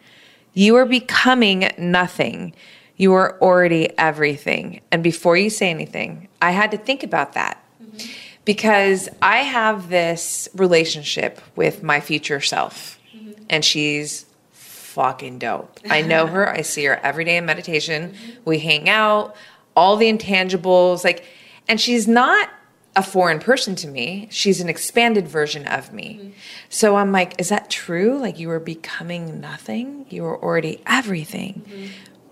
You 0.53 0.76
are 0.76 0.86
becoming 0.86 1.71
nothing. 1.80 2.53
You 2.95 3.13
are 3.13 3.41
already 3.41 3.97
everything. 3.97 4.82
And 4.91 5.01
before 5.03 5.36
you 5.36 5.49
say 5.49 5.71
anything, 5.71 6.28
I 6.41 6.51
had 6.51 6.69
to 6.71 6.78
think 6.78 7.03
about 7.03 7.34
that 7.34 7.63
mm-hmm. 7.82 8.11
Because 8.45 9.09
I 9.21 9.37
have 9.37 9.89
this 9.89 10.49
relationship 10.53 11.41
with 11.55 11.83
my 11.83 11.99
future 11.99 12.41
self, 12.41 12.99
mm-hmm. 13.15 13.43
and 13.49 13.63
she's 13.63 14.25
fucking 14.51 15.39
dope. 15.39 15.79
I 15.89 16.01
know 16.01 16.27
her, 16.27 16.47
I 16.47 16.61
see 16.61 16.85
her 16.85 16.97
every 16.97 17.25
day 17.25 17.37
in 17.37 17.45
meditation. 17.45 18.11
Mm-hmm. 18.11 18.31
We 18.45 18.59
hang 18.59 18.89
out, 18.89 19.35
all 19.75 19.97
the 19.97 20.11
intangibles, 20.11 21.03
like, 21.03 21.25
and 21.67 21.81
she's 21.81 22.07
not 22.07 22.49
a 22.95 23.01
foreign 23.01 23.39
person 23.39 23.73
to 23.73 23.87
me. 23.87 24.27
She's 24.29 24.61
an 24.61 24.69
expanded 24.69 25.27
version 25.27 25.65
of 25.65 25.91
me. 25.91 26.19
Mm-hmm. 26.21 26.29
So 26.69 26.95
I'm 26.95 27.11
like, 27.11 27.39
is 27.39 27.49
that 27.49 27.71
true? 27.71 28.19
Like, 28.19 28.37
you 28.37 28.49
were 28.49 28.59
becoming 28.59 29.41
nothing, 29.41 30.05
you 30.09 30.23
were 30.23 30.37
already 30.37 30.81
everything. 30.85 31.63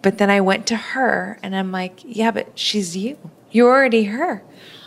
But 0.03 0.18
then 0.18 0.30
I 0.30 0.41
went 0.41 0.68
to 0.68 0.76
her 0.76 1.39
and 1.41 1.55
I'm 1.55 1.72
like, 1.72 2.01
yeah, 2.03 2.32
but 2.32 2.57
she's 2.59 2.97
you. 2.97 3.18
You're 3.51 3.72
already 3.72 4.05
her. 4.05 4.43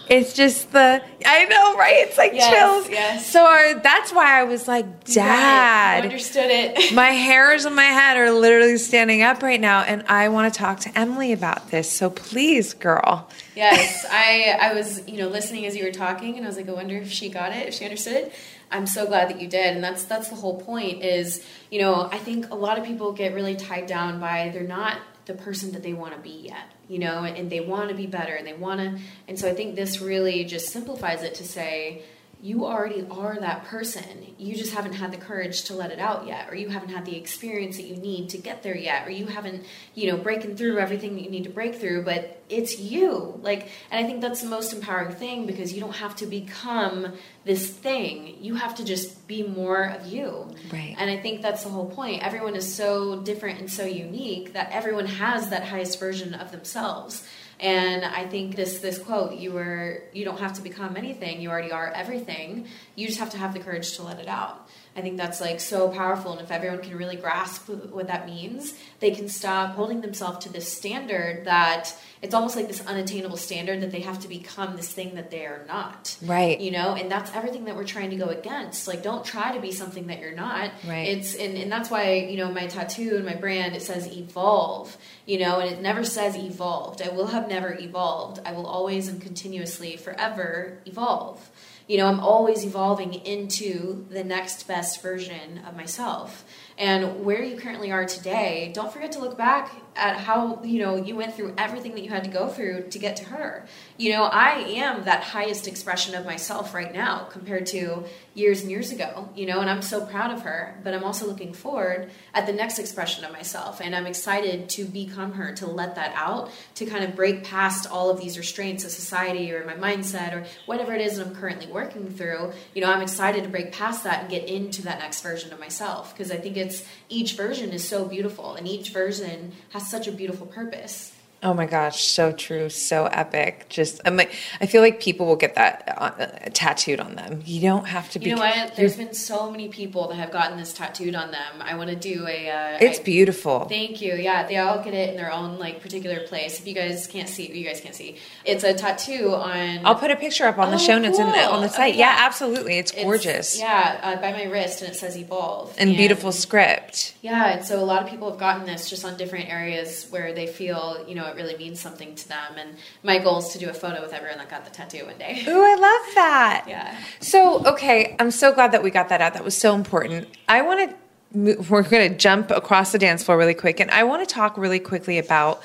It's 0.08 0.32
just 0.34 0.70
the, 0.72 1.02
I 1.24 1.44
know, 1.46 1.76
right? 1.76 1.94
It's 2.06 2.18
like 2.18 2.32
Yes, 2.34 2.52
chills. 2.52 2.88
yes. 2.90 3.26
So 3.26 3.44
our, 3.44 3.74
that's 3.80 4.12
why 4.12 4.38
I 4.40 4.44
was 4.44 4.68
like, 4.68 4.84
Right. 4.84 5.14
Dad, 5.14 6.04
You 6.04 6.10
understood 6.10 6.50
it. 6.50 6.92
my 6.94 7.10
hairs 7.10 7.64
on 7.66 7.74
my 7.74 7.84
head 7.84 8.16
are 8.16 8.30
literally 8.30 8.76
standing 8.78 9.22
up 9.22 9.42
right 9.42 9.60
now, 9.60 9.80
and 9.82 10.02
I 10.08 10.28
want 10.28 10.52
to 10.52 10.58
talk 10.58 10.80
to 10.80 10.98
Emily 10.98 11.32
about 11.32 11.70
this. 11.70 11.90
So 11.90 12.10
please, 12.10 12.74
girl. 12.74 13.28
Yes, 13.56 14.04
I 14.10 14.56
I 14.60 14.74
was 14.74 15.06
you 15.08 15.16
know 15.18 15.28
listening 15.28 15.64
as 15.66 15.76
you 15.76 15.84
were 15.84 15.92
talking, 15.92 16.36
and 16.36 16.44
I 16.44 16.48
was 16.48 16.56
like, 16.56 16.68
I 16.68 16.72
wonder 16.72 16.96
if 16.96 17.10
she 17.10 17.28
got 17.28 17.52
it, 17.52 17.68
if 17.68 17.74
she 17.74 17.84
understood 17.84 18.14
it. 18.14 18.32
I'm 18.70 18.86
so 18.86 19.06
glad 19.06 19.28
that 19.30 19.40
you 19.40 19.46
did, 19.46 19.74
and 19.74 19.84
that's 19.84 20.02
that's 20.04 20.28
the 20.28 20.34
whole 20.34 20.60
point. 20.60 21.04
Is 21.04 21.44
you 21.70 21.80
know 21.80 22.08
I 22.10 22.18
think 22.18 22.50
a 22.50 22.56
lot 22.56 22.78
of 22.78 22.84
people 22.84 23.12
get 23.12 23.32
really 23.32 23.54
tied 23.54 23.86
down 23.86 24.18
by 24.20 24.50
they're 24.52 24.64
not 24.64 24.98
the 25.26 25.34
person 25.34 25.70
that 25.72 25.82
they 25.84 25.92
want 25.94 26.14
to 26.14 26.20
be 26.20 26.46
yet, 26.48 26.64
you 26.88 26.98
know, 26.98 27.24
and 27.24 27.50
they 27.50 27.60
want 27.60 27.88
to 27.90 27.94
be 27.94 28.06
better, 28.06 28.34
and 28.34 28.46
they 28.46 28.52
want 28.52 28.80
to, 28.80 29.00
and 29.28 29.38
so 29.38 29.48
I 29.48 29.54
think 29.54 29.74
this 29.74 30.00
really 30.00 30.44
just 30.44 30.68
simplifies 30.68 31.22
it 31.22 31.34
to 31.36 31.44
say. 31.44 32.02
You 32.44 32.66
already 32.66 33.06
are 33.10 33.38
that 33.40 33.64
person. 33.64 34.34
You 34.36 34.54
just 34.54 34.74
haven't 34.74 34.92
had 34.92 35.10
the 35.10 35.16
courage 35.16 35.62
to 35.64 35.74
let 35.74 35.90
it 35.90 35.98
out 35.98 36.26
yet, 36.26 36.50
or 36.50 36.54
you 36.54 36.68
haven't 36.68 36.90
had 36.90 37.06
the 37.06 37.16
experience 37.16 37.78
that 37.78 37.86
you 37.86 37.96
need 37.96 38.28
to 38.30 38.38
get 38.38 38.62
there 38.62 38.76
yet, 38.76 39.08
or 39.08 39.10
you 39.10 39.24
haven't, 39.24 39.64
you 39.94 40.10
know, 40.10 40.18
breaking 40.18 40.54
through 40.54 40.78
everything 40.78 41.14
that 41.14 41.22
you 41.24 41.30
need 41.30 41.44
to 41.44 41.50
break 41.50 41.76
through. 41.76 42.04
But 42.04 42.42
it's 42.50 42.78
you 42.78 43.38
like 43.42 43.70
and 43.90 44.04
i 44.04 44.06
think 44.06 44.20
that's 44.20 44.42
the 44.42 44.48
most 44.48 44.74
empowering 44.74 45.14
thing 45.14 45.46
because 45.46 45.72
you 45.72 45.80
don't 45.80 45.96
have 45.96 46.14
to 46.14 46.26
become 46.26 47.14
this 47.46 47.70
thing 47.70 48.36
you 48.38 48.54
have 48.54 48.74
to 48.74 48.84
just 48.84 49.26
be 49.26 49.42
more 49.42 49.84
of 49.84 50.06
you 50.06 50.46
Right. 50.70 50.94
and 50.98 51.10
i 51.10 51.16
think 51.16 51.40
that's 51.40 51.62
the 51.62 51.70
whole 51.70 51.86
point 51.90 52.22
everyone 52.22 52.54
is 52.54 52.72
so 52.72 53.20
different 53.22 53.60
and 53.60 53.70
so 53.72 53.84
unique 53.86 54.52
that 54.52 54.68
everyone 54.72 55.06
has 55.06 55.48
that 55.48 55.64
highest 55.64 55.98
version 55.98 56.34
of 56.34 56.52
themselves 56.52 57.26
and 57.64 58.04
i 58.04 58.24
think 58.26 58.54
this 58.56 58.80
this 58.80 58.98
quote 58.98 59.32
you 59.38 59.50
were 59.50 60.02
you 60.12 60.24
don't 60.24 60.38
have 60.38 60.52
to 60.52 60.62
become 60.62 60.96
anything. 60.96 61.40
You 61.40 61.50
already 61.50 61.72
are 61.72 61.88
everything. 61.88 62.66
You 62.94 63.06
just 63.06 63.18
have 63.18 63.30
to 63.30 63.38
have 63.38 63.52
the 63.54 63.60
courage 63.60 63.96
to 63.96 64.02
let 64.02 64.18
it 64.20 64.28
out 64.28 64.68
I 64.96 65.00
think 65.00 65.16
that's 65.16 65.40
like 65.40 65.58
so 65.58 65.88
powerful, 65.88 66.32
and 66.32 66.40
if 66.40 66.52
everyone 66.52 66.80
can 66.80 66.96
really 66.96 67.16
grasp 67.16 67.68
what 67.68 68.06
that 68.06 68.26
means, 68.26 68.74
they 69.00 69.10
can 69.10 69.28
stop 69.28 69.74
holding 69.74 70.00
themselves 70.00 70.44
to 70.44 70.52
this 70.52 70.72
standard 70.72 71.46
that 71.46 71.92
it's 72.22 72.32
almost 72.32 72.54
like 72.54 72.68
this 72.68 72.80
unattainable 72.86 73.36
standard 73.36 73.80
that 73.82 73.90
they 73.90 74.00
have 74.00 74.20
to 74.20 74.28
become 74.28 74.76
this 74.76 74.92
thing 74.92 75.16
that 75.16 75.32
they 75.32 75.46
are 75.46 75.64
not. 75.66 76.16
Right. 76.22 76.60
You 76.60 76.70
know, 76.70 76.94
and 76.94 77.10
that's 77.10 77.34
everything 77.34 77.64
that 77.64 77.74
we're 77.74 77.84
trying 77.84 78.10
to 78.10 78.16
go 78.16 78.26
against. 78.26 78.86
Like, 78.86 79.02
don't 79.02 79.24
try 79.24 79.52
to 79.52 79.60
be 79.60 79.72
something 79.72 80.06
that 80.06 80.20
you're 80.20 80.32
not. 80.34 80.70
Right. 80.86 81.08
It's 81.08 81.34
and, 81.34 81.58
and 81.58 81.72
that's 81.72 81.90
why 81.90 82.14
you 82.14 82.36
know 82.36 82.52
my 82.52 82.68
tattoo 82.68 83.16
and 83.16 83.26
my 83.26 83.34
brand 83.34 83.74
it 83.74 83.82
says 83.82 84.06
evolve. 84.06 84.96
You 85.26 85.40
know, 85.40 85.58
and 85.58 85.70
it 85.72 85.80
never 85.80 86.04
says 86.04 86.36
evolved. 86.36 87.02
I 87.02 87.08
will 87.08 87.28
have 87.28 87.48
never 87.48 87.74
evolved. 87.74 88.40
I 88.46 88.52
will 88.52 88.66
always 88.66 89.08
and 89.08 89.20
continuously, 89.20 89.96
forever 89.96 90.78
evolve 90.86 91.50
you 91.86 91.98
know 91.98 92.06
i'm 92.06 92.20
always 92.20 92.64
evolving 92.64 93.14
into 93.14 94.06
the 94.10 94.24
next 94.24 94.66
best 94.66 95.02
version 95.02 95.58
of 95.66 95.76
myself. 95.76 96.44
And 96.76 97.24
where 97.24 97.42
you 97.42 97.56
currently 97.56 97.92
are 97.92 98.04
today 98.04 98.72
don't 98.74 98.92
forget 98.92 99.12
to 99.12 99.20
look 99.20 99.38
back 99.38 99.74
at 99.96 100.16
how 100.16 100.62
you 100.62 100.80
know 100.80 100.96
you 100.96 101.16
went 101.16 101.34
through 101.34 101.54
everything 101.56 101.94
that 101.94 102.02
you 102.02 102.10
had 102.10 102.24
to 102.24 102.30
go 102.30 102.48
through 102.48 102.88
to 102.90 102.98
get 102.98 103.16
to 103.16 103.24
her. 103.24 103.66
You 103.96 104.12
know 104.12 104.24
i 104.24 104.50
am 104.68 105.04
that 105.04 105.22
highest 105.22 105.68
expression 105.68 106.14
of 106.14 106.26
myself 106.26 106.74
right 106.74 106.92
now 106.92 107.28
compared 107.30 107.66
to 107.66 108.04
years 108.34 108.62
and 108.62 108.70
years 108.70 108.90
ago 108.90 109.28
you 109.36 109.46
know 109.46 109.60
and 109.60 109.70
i'm 109.70 109.82
so 109.82 110.04
proud 110.04 110.32
of 110.32 110.42
her 110.42 110.76
but 110.82 110.92
i'm 110.92 111.04
also 111.04 111.26
looking 111.26 111.52
forward 111.52 112.10
at 112.34 112.46
the 112.46 112.52
next 112.52 112.80
expression 112.80 113.24
of 113.24 113.32
myself 113.32 113.80
and 113.80 113.94
i'm 113.94 114.06
excited 114.06 114.68
to 114.68 114.84
become 114.84 115.32
her 115.32 115.52
to 115.52 115.66
let 115.66 115.94
that 115.94 116.12
out 116.16 116.50
to 116.74 116.84
kind 116.84 117.04
of 117.04 117.14
break 117.14 117.44
past 117.44 117.88
all 117.88 118.10
of 118.10 118.20
these 118.20 118.36
restraints 118.36 118.84
of 118.84 118.90
society 118.90 119.52
or 119.52 119.64
my 119.64 119.74
mindset 119.74 120.32
or 120.32 120.44
whatever 120.66 120.92
it 120.92 121.00
is 121.00 121.16
that 121.16 121.26
i'm 121.26 121.34
currently 121.34 121.66
working 121.68 122.10
through. 122.10 122.52
You 122.74 122.82
know 122.82 122.90
i'm 122.92 123.02
excited 123.02 123.44
to 123.44 123.48
break 123.48 123.72
past 123.72 124.02
that 124.04 124.22
and 124.22 124.30
get 124.30 124.48
into 124.48 124.82
that 124.82 124.98
next 124.98 125.20
version 125.20 125.52
of 125.52 125.60
myself 125.60 126.12
because 126.12 126.32
i 126.32 126.36
think 126.36 126.56
it's 126.56 126.84
each 127.14 127.34
version 127.34 127.70
is 127.72 127.86
so 127.86 128.04
beautiful 128.04 128.54
and 128.54 128.66
each 128.66 128.90
version 128.90 129.52
has 129.70 129.88
such 129.90 130.08
a 130.08 130.12
beautiful 130.12 130.46
purpose 130.46 131.13
Oh 131.44 131.52
my 131.54 131.66
gosh, 131.66 132.02
so 132.04 132.32
true, 132.32 132.70
so 132.70 133.04
epic. 133.06 133.66
Just, 133.68 134.00
I'm 134.06 134.16
like, 134.16 134.32
I 134.62 134.66
feel 134.66 134.80
like 134.80 134.98
people 135.00 135.26
will 135.26 135.36
get 135.36 135.54
that 135.56 135.94
uh, 135.96 136.26
tattooed 136.54 137.00
on 137.00 137.16
them. 137.16 137.42
You 137.44 137.60
don't 137.60 137.84
have 137.86 138.10
to 138.12 138.18
be. 138.18 138.30
you 138.30 138.34
know 138.36 138.40
what 138.40 138.74
there's 138.76 138.96
been 138.96 139.12
so 139.12 139.50
many 139.50 139.68
people 139.68 140.08
that 140.08 140.14
have 140.16 140.30
gotten 140.32 140.56
this 140.56 140.72
tattooed 140.72 141.14
on 141.14 141.30
them 141.30 141.52
i 141.60 141.74
want 141.76 141.90
to 141.90 141.96
do 141.96 142.26
a 142.26 142.48
uh, 142.50 142.78
It's 142.80 142.98
I- 142.98 143.02
beautiful. 143.02 143.66
Thank 143.68 144.00
you. 144.00 144.14
Yeah, 144.14 144.46
they 144.46 144.56
all 144.56 144.82
get 144.82 144.94
it 144.94 145.10
in 145.10 145.16
their 145.16 145.30
own 145.30 145.58
like 145.58 145.82
particular 145.82 146.20
place. 146.26 146.58
If 146.58 146.66
you 146.66 146.74
guys 146.74 147.06
can't 147.06 147.28
see, 147.28 147.52
you 147.52 147.64
guys 147.66 147.80
can't 147.82 147.94
see. 147.94 148.16
It's 148.46 148.64
a 148.64 148.72
tattoo 148.72 149.34
on. 149.34 149.84
I'll 149.84 149.94
put 149.96 150.10
a 150.10 150.16
picture 150.16 150.46
up 150.46 150.56
on 150.58 150.70
the 150.70 150.76
Oh, 150.76 150.78
show 150.78 150.98
notes 150.98 151.18
and 151.18 151.30
cool. 151.32 151.42
on 151.52 151.60
the 151.60 151.68
site. 151.68 151.90
Okay, 151.90 151.98
yeah. 151.98 152.16
absolutely. 152.20 152.78
It's, 152.78 152.90
it's- 152.92 153.04
gorgeous 153.04 153.58
Yeah, 153.58 154.00
uh, 154.02 154.16
by 154.20 154.32
my 154.32 154.44
wrist, 154.44 154.80
and 154.80 154.90
it 154.90 154.96
says 154.96 155.16
evolve. 155.18 155.74
and 155.76 155.94
beautiful 155.96 156.32
script. 156.32 157.14
Yeah, 157.20 157.56
and 157.56 157.64
so 157.66 157.78
a 157.82 157.84
lot 157.84 158.02
of 158.02 158.08
people 158.08 158.30
have 158.30 158.38
gotten 158.40 158.64
this 158.66 158.88
just 158.88 159.04
on 159.04 159.16
different 159.18 159.48
areas 159.50 160.06
where 160.10 160.32
they 160.32 160.46
feel, 160.46 161.04
you 161.08 161.14
know, 161.14 161.33
it 161.34 161.42
really 161.42 161.56
means 161.56 161.80
something 161.80 162.14
to 162.14 162.28
them. 162.28 162.56
And 162.56 162.76
my 163.02 163.18
goal 163.18 163.38
is 163.38 163.48
to 163.48 163.58
do 163.58 163.68
a 163.68 163.74
photo 163.74 164.00
with 164.00 164.12
everyone 164.12 164.38
that 164.38 164.50
got 164.50 164.64
the 164.64 164.70
tattoo 164.70 165.06
one 165.06 165.18
day. 165.18 165.44
Ooh, 165.46 165.62
I 165.62 165.74
love 165.74 166.14
that. 166.14 166.64
Yeah. 166.68 166.98
So, 167.20 167.64
okay, 167.66 168.16
I'm 168.18 168.30
so 168.30 168.52
glad 168.52 168.72
that 168.72 168.82
we 168.82 168.90
got 168.90 169.08
that 169.08 169.20
out. 169.20 169.34
That 169.34 169.44
was 169.44 169.56
so 169.56 169.74
important. 169.74 170.28
I 170.48 170.62
want 170.62 170.90
to. 170.90 170.96
We're 171.36 171.82
going 171.82 172.12
to 172.12 172.16
jump 172.16 172.52
across 172.52 172.92
the 172.92 172.98
dance 172.98 173.24
floor 173.24 173.36
really 173.36 173.54
quick, 173.54 173.80
and 173.80 173.90
I 173.90 174.04
want 174.04 174.26
to 174.26 174.32
talk 174.32 174.56
really 174.56 174.78
quickly 174.78 175.18
about 175.18 175.64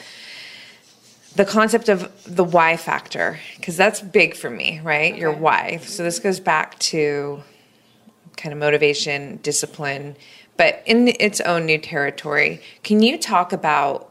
the 1.35 1.45
concept 1.45 1.89
of 1.89 2.11
the 2.25 2.43
why 2.43 2.75
factor 2.75 3.39
because 3.55 3.77
that's 3.77 4.01
big 4.01 4.35
for 4.35 4.49
me, 4.49 4.79
right? 4.83 5.15
Your 5.15 5.31
why. 5.31 5.77
So 5.83 6.01
this 6.03 6.17
goes 6.17 6.39
back 6.39 6.79
to 6.79 7.43
kind 8.35 8.51
of 8.51 8.57
motivation, 8.57 9.37
discipline, 9.43 10.15
but 10.57 10.81
in 10.85 11.09
its 11.19 11.39
own 11.41 11.67
new 11.67 11.77
territory. 11.77 12.61
Can 12.83 13.01
you 13.01 13.17
talk 13.17 13.53
about 13.53 14.08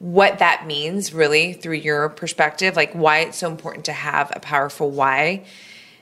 what 0.00 0.38
that 0.38 0.66
means 0.66 1.12
really 1.12 1.52
through 1.52 1.74
your 1.74 2.08
perspective, 2.08 2.74
like 2.74 2.92
why 2.92 3.18
it's 3.18 3.36
so 3.38 3.48
important 3.48 3.84
to 3.84 3.92
have 3.92 4.32
a 4.34 4.40
powerful 4.40 4.90
why 4.90 5.44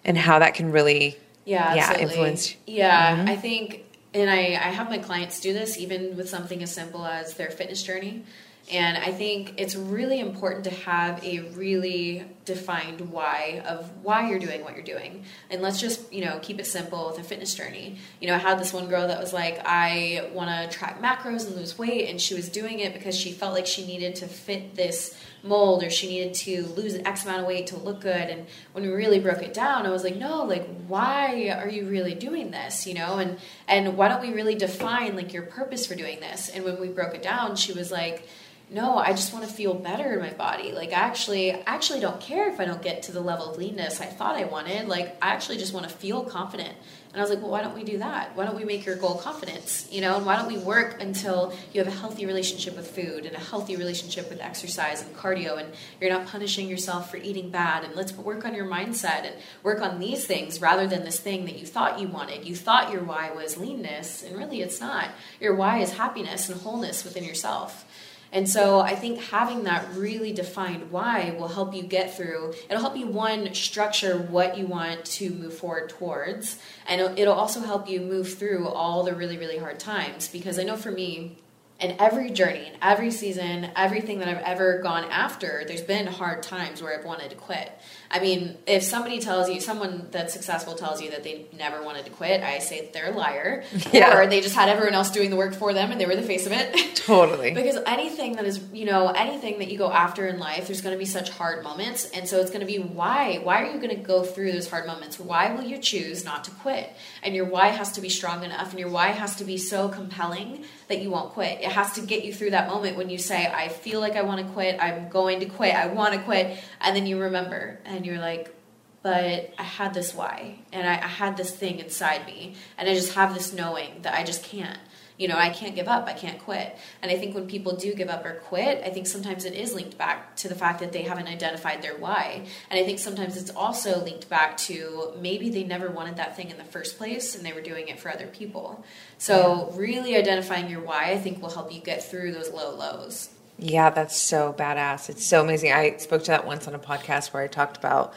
and 0.04 0.16
how 0.16 0.38
that 0.38 0.54
can 0.54 0.70
really 0.70 1.18
Yeah, 1.44 1.74
yeah, 1.74 1.80
absolutely. 1.80 2.04
influence. 2.04 2.56
Yeah, 2.64 3.16
mm-hmm. 3.16 3.28
I 3.28 3.36
think, 3.36 3.84
and 4.14 4.30
I, 4.30 4.36
I 4.36 4.70
have 4.70 4.88
my 4.88 4.98
clients 4.98 5.40
do 5.40 5.52
this 5.52 5.76
even 5.78 6.16
with 6.16 6.28
something 6.28 6.62
as 6.62 6.72
simple 6.72 7.04
as 7.04 7.34
their 7.34 7.50
fitness 7.50 7.82
journey. 7.82 8.22
And 8.70 8.98
I 8.98 9.12
think 9.12 9.54
it's 9.56 9.74
really 9.74 10.20
important 10.20 10.64
to 10.64 10.70
have 10.70 11.24
a 11.24 11.40
really 11.50 12.24
defined 12.44 13.00
why 13.00 13.62
of 13.66 13.90
why 14.02 14.28
you're 14.28 14.38
doing 14.38 14.62
what 14.62 14.74
you're 14.74 14.84
doing. 14.84 15.24
And 15.50 15.62
let's 15.62 15.80
just, 15.80 16.12
you 16.12 16.24
know, 16.24 16.38
keep 16.42 16.58
it 16.58 16.66
simple 16.66 17.06
with 17.08 17.18
a 17.18 17.22
fitness 17.22 17.54
journey. 17.54 17.98
You 18.20 18.28
know, 18.28 18.34
I 18.34 18.38
had 18.38 18.58
this 18.58 18.72
one 18.72 18.88
girl 18.88 19.08
that 19.08 19.18
was 19.18 19.32
like, 19.32 19.60
I 19.64 20.30
want 20.32 20.50
to 20.50 20.76
track 20.76 21.00
macros 21.00 21.46
and 21.46 21.56
lose 21.56 21.78
weight. 21.78 22.10
And 22.10 22.20
she 22.20 22.34
was 22.34 22.48
doing 22.48 22.80
it 22.80 22.92
because 22.92 23.16
she 23.16 23.32
felt 23.32 23.54
like 23.54 23.66
she 23.66 23.86
needed 23.86 24.16
to 24.16 24.26
fit 24.26 24.74
this 24.74 25.18
mold 25.42 25.82
or 25.82 25.90
she 25.90 26.08
needed 26.08 26.34
to 26.34 26.66
lose 26.74 26.94
an 26.94 27.06
X 27.06 27.24
amount 27.24 27.42
of 27.42 27.46
weight 27.46 27.68
to 27.68 27.76
look 27.76 28.00
good. 28.00 28.28
And 28.28 28.46
when 28.72 28.84
we 28.84 28.90
really 28.90 29.20
broke 29.20 29.42
it 29.42 29.54
down, 29.54 29.86
I 29.86 29.90
was 29.90 30.04
like, 30.04 30.16
no, 30.16 30.44
like, 30.44 30.66
why 30.86 31.48
are 31.50 31.68
you 31.68 31.86
really 31.88 32.14
doing 32.14 32.50
this? 32.50 32.86
You 32.86 32.94
know, 32.94 33.18
and, 33.18 33.38
and 33.66 33.96
why 33.96 34.08
don't 34.08 34.20
we 34.20 34.32
really 34.32 34.56
define 34.56 35.16
like 35.16 35.32
your 35.32 35.44
purpose 35.44 35.86
for 35.86 35.94
doing 35.94 36.20
this? 36.20 36.48
And 36.48 36.64
when 36.64 36.80
we 36.80 36.88
broke 36.88 37.14
it 37.14 37.22
down, 37.22 37.56
she 37.56 37.72
was 37.72 37.90
like, 37.90 38.28
no, 38.70 38.98
I 38.98 39.10
just 39.12 39.32
want 39.32 39.46
to 39.46 39.50
feel 39.52 39.74
better 39.74 40.12
in 40.12 40.20
my 40.20 40.32
body. 40.32 40.72
Like, 40.72 40.90
I 40.90 41.00
actually, 41.00 41.52
I 41.52 41.62
actually 41.66 42.00
don't 42.00 42.20
care 42.20 42.50
if 42.50 42.60
I 42.60 42.66
don't 42.66 42.82
get 42.82 43.04
to 43.04 43.12
the 43.12 43.20
level 43.20 43.50
of 43.50 43.56
leanness 43.56 44.00
I 44.00 44.06
thought 44.06 44.36
I 44.36 44.44
wanted. 44.44 44.88
Like, 44.88 45.16
I 45.22 45.28
actually 45.28 45.56
just 45.56 45.72
want 45.72 45.88
to 45.88 45.94
feel 45.94 46.22
confident. 46.22 46.74
And 47.10 47.16
I 47.16 47.22
was 47.22 47.30
like, 47.30 47.40
well, 47.40 47.50
why 47.50 47.62
don't 47.62 47.74
we 47.74 47.84
do 47.84 47.98
that? 47.98 48.36
Why 48.36 48.44
don't 48.44 48.56
we 48.56 48.64
make 48.64 48.84
your 48.84 48.96
goal 48.96 49.14
confidence? 49.14 49.88
You 49.90 50.02
know, 50.02 50.16
and 50.16 50.26
why 50.26 50.36
don't 50.36 50.46
we 50.46 50.58
work 50.58 51.00
until 51.00 51.54
you 51.72 51.82
have 51.82 51.92
a 51.92 51.96
healthy 51.96 52.26
relationship 52.26 52.76
with 52.76 52.86
food 52.90 53.24
and 53.24 53.34
a 53.34 53.40
healthy 53.40 53.76
relationship 53.76 54.28
with 54.28 54.42
exercise 54.42 55.02
and 55.02 55.16
cardio, 55.16 55.58
and 55.58 55.72
you're 56.00 56.10
not 56.10 56.26
punishing 56.26 56.68
yourself 56.68 57.10
for 57.10 57.16
eating 57.16 57.48
bad. 57.48 57.84
And 57.84 57.94
let's 57.96 58.12
work 58.12 58.44
on 58.44 58.54
your 58.54 58.66
mindset 58.66 59.24
and 59.24 59.34
work 59.62 59.80
on 59.80 59.98
these 59.98 60.26
things 60.26 60.60
rather 60.60 60.86
than 60.86 61.04
this 61.04 61.18
thing 61.18 61.46
that 61.46 61.58
you 61.58 61.64
thought 61.64 61.98
you 61.98 62.08
wanted. 62.08 62.46
You 62.46 62.54
thought 62.54 62.92
your 62.92 63.02
why 63.02 63.30
was 63.30 63.56
leanness, 63.56 64.22
and 64.22 64.36
really 64.36 64.60
it's 64.60 64.78
not. 64.78 65.08
Your 65.40 65.54
why 65.54 65.78
is 65.78 65.94
happiness 65.94 66.50
and 66.50 66.60
wholeness 66.60 67.04
within 67.04 67.24
yourself. 67.24 67.86
And 68.32 68.48
so 68.48 68.80
I 68.80 68.94
think 68.94 69.20
having 69.20 69.64
that 69.64 69.86
really 69.94 70.32
defined 70.32 70.90
why 70.90 71.34
will 71.38 71.48
help 71.48 71.74
you 71.74 71.82
get 71.82 72.16
through. 72.16 72.54
It'll 72.68 72.80
help 72.80 72.96
you, 72.96 73.06
one, 73.06 73.54
structure 73.54 74.18
what 74.18 74.58
you 74.58 74.66
want 74.66 75.04
to 75.06 75.30
move 75.30 75.54
forward 75.54 75.88
towards. 75.88 76.58
And 76.86 77.18
it'll, 77.18 77.38
also 77.38 77.60
help 77.60 77.88
you 77.88 78.00
move 78.00 78.34
through 78.34 78.66
all 78.68 79.04
the 79.04 79.14
really, 79.14 79.38
really 79.38 79.58
hard 79.58 79.78
times. 79.78 80.28
Because 80.28 80.58
I 80.58 80.64
know 80.64 80.76
for 80.76 80.90
me, 80.90 81.38
in 81.80 81.94
every 82.00 82.30
journey, 82.30 82.66
in 82.66 82.72
every 82.82 83.12
season, 83.12 83.70
everything 83.76 84.18
that 84.18 84.28
I've 84.28 84.42
ever 84.42 84.82
gone 84.82 85.04
after, 85.04 85.62
there's 85.66 85.82
been 85.82 86.08
hard 86.08 86.42
times 86.42 86.82
where 86.82 86.98
I've 86.98 87.04
wanted 87.04 87.30
to 87.30 87.36
quit. 87.36 87.70
I 88.10 88.20
mean, 88.20 88.56
if 88.66 88.82
somebody 88.82 89.20
tells 89.20 89.50
you, 89.50 89.60
someone 89.60 90.08
that's 90.10 90.32
successful 90.32 90.74
tells 90.74 91.02
you 91.02 91.10
that 91.10 91.24
they 91.24 91.46
never 91.56 91.82
wanted 91.82 92.06
to 92.06 92.10
quit, 92.10 92.42
I 92.42 92.58
say 92.58 92.88
they're 92.92 93.12
a 93.12 93.16
liar. 93.16 93.64
Yeah. 93.92 94.18
Or 94.18 94.26
they 94.26 94.42
just 94.42 94.54
had 94.54 94.68
everyone 94.68 94.92
else 94.94 95.10
doing 95.10 95.30
the 95.30 95.36
work 95.36 95.54
for 95.54 95.72
them 95.72 95.90
and 95.90 96.00
they 96.00 96.04
were 96.04 96.14
the 96.14 96.22
face 96.22 96.46
of 96.46 96.52
it. 96.52 96.94
Totally. 96.96 97.54
because 97.54 97.78
anything 97.86 98.36
that 98.36 98.44
is, 98.44 98.60
you 98.72 98.84
know, 98.84 99.08
anything 99.08 99.58
that 99.60 99.70
you 99.70 99.78
go 99.78 99.90
after 99.90 100.26
in 100.26 100.38
life, 100.38 100.66
there's 100.66 100.82
going 100.82 100.94
to 100.94 100.98
be 100.98 101.06
such 101.06 101.30
hard 101.30 101.64
moments. 101.64 102.10
And 102.10 102.28
so 102.28 102.38
it's 102.38 102.50
going 102.50 102.60
to 102.60 102.66
be 102.66 102.78
why? 102.78 103.36
Why 103.42 103.62
are 103.62 103.72
you 103.72 103.80
going 103.80 103.96
to 103.96 104.02
go 104.02 104.22
through 104.24 104.52
those 104.52 104.68
hard 104.68 104.86
moments? 104.86 105.18
Why 105.18 105.54
will 105.54 105.64
you 105.64 105.78
choose 105.78 106.24
not 106.24 106.44
to 106.44 106.50
quit? 106.50 106.92
And 107.22 107.34
your 107.34 107.46
why 107.46 107.68
has 107.68 107.92
to 107.92 108.00
be 108.00 108.10
strong 108.10 108.44
enough 108.44 108.70
and 108.70 108.78
your 108.78 108.90
why 108.90 109.08
has 109.08 109.36
to 109.36 109.44
be 109.44 109.56
so 109.56 109.88
compelling 109.88 110.64
that 110.88 111.00
you 111.00 111.10
won't 111.10 111.32
quit. 111.32 111.60
It 111.60 111.70
has 111.72 111.92
to 111.92 112.00
get 112.00 112.24
you 112.24 112.32
through 112.32 112.50
that 112.50 112.68
moment 112.68 112.96
when 112.96 113.10
you 113.10 113.18
say, 113.18 113.46
I 113.46 113.68
feel 113.68 114.00
like 114.00 114.16
I 114.16 114.22
want 114.22 114.46
to 114.46 114.52
quit. 114.52 114.78
I'm 114.80 115.08
going 115.08 115.40
to 115.40 115.46
quit. 115.46 115.74
I 115.74 115.86
want 115.86 116.14
to 116.14 116.20
quit. 116.20 116.58
And 116.80 116.94
then 116.94 117.06
you 117.06 117.20
remember 117.20 117.78
and 117.84 118.06
you're 118.06 118.18
like, 118.18 118.54
but 119.02 119.54
I 119.58 119.62
had 119.62 119.94
this 119.94 120.14
why, 120.14 120.58
and 120.72 120.86
I, 120.86 120.94
I, 120.94 121.06
had 121.06 121.36
this 121.36 121.54
thing 121.54 121.78
inside 121.78 122.26
me, 122.26 122.56
and 122.76 122.88
I 122.88 122.94
just 122.94 123.14
have 123.14 123.32
this 123.32 123.52
knowing 123.52 124.02
that 124.02 124.12
I 124.12 124.24
just 124.24 124.42
can't. 124.42 124.78
You 125.18 125.26
know, 125.26 125.36
I 125.36 125.50
can't 125.50 125.74
give 125.74 125.88
up. 125.88 126.06
I 126.06 126.12
can't 126.12 126.38
quit. 126.38 126.76
And 127.02 127.10
I 127.10 127.16
think 127.16 127.34
when 127.34 127.48
people 127.48 127.74
do 127.74 127.92
give 127.92 128.08
up 128.08 128.24
or 128.24 128.34
quit, 128.34 128.82
I 128.84 128.90
think 128.90 129.08
sometimes 129.08 129.44
it 129.44 129.52
is 129.52 129.74
linked 129.74 129.98
back 129.98 130.36
to 130.36 130.48
the 130.48 130.54
fact 130.54 130.78
that 130.78 130.92
they 130.92 131.02
haven't 131.02 131.26
identified 131.26 131.82
their 131.82 131.96
why. 131.96 132.46
And 132.70 132.78
I 132.78 132.84
think 132.84 133.00
sometimes 133.00 133.36
it's 133.36 133.50
also 133.50 134.02
linked 134.04 134.28
back 134.28 134.56
to 134.58 135.12
maybe 135.20 135.50
they 135.50 135.64
never 135.64 135.90
wanted 135.90 136.16
that 136.16 136.36
thing 136.36 136.50
in 136.50 136.56
the 136.56 136.64
first 136.64 136.98
place 136.98 137.34
and 137.34 137.44
they 137.44 137.52
were 137.52 137.60
doing 137.60 137.88
it 137.88 137.98
for 137.98 138.12
other 138.12 138.28
people. 138.28 138.84
So, 139.18 139.72
really 139.74 140.16
identifying 140.16 140.70
your 140.70 140.82
why, 140.82 141.10
I 141.10 141.18
think, 141.18 141.42
will 141.42 141.50
help 141.50 141.72
you 141.72 141.80
get 141.80 142.08
through 142.08 142.30
those 142.30 142.50
low 142.50 142.76
lows. 142.76 143.30
Yeah, 143.58 143.90
that's 143.90 144.16
so 144.16 144.54
badass. 144.56 145.10
It's 145.10 145.26
so 145.26 145.42
amazing. 145.42 145.72
I 145.72 145.96
spoke 145.96 146.22
to 146.24 146.30
that 146.30 146.46
once 146.46 146.68
on 146.68 146.74
a 146.74 146.78
podcast 146.78 147.32
where 147.32 147.42
I 147.42 147.48
talked 147.48 147.76
about 147.76 148.14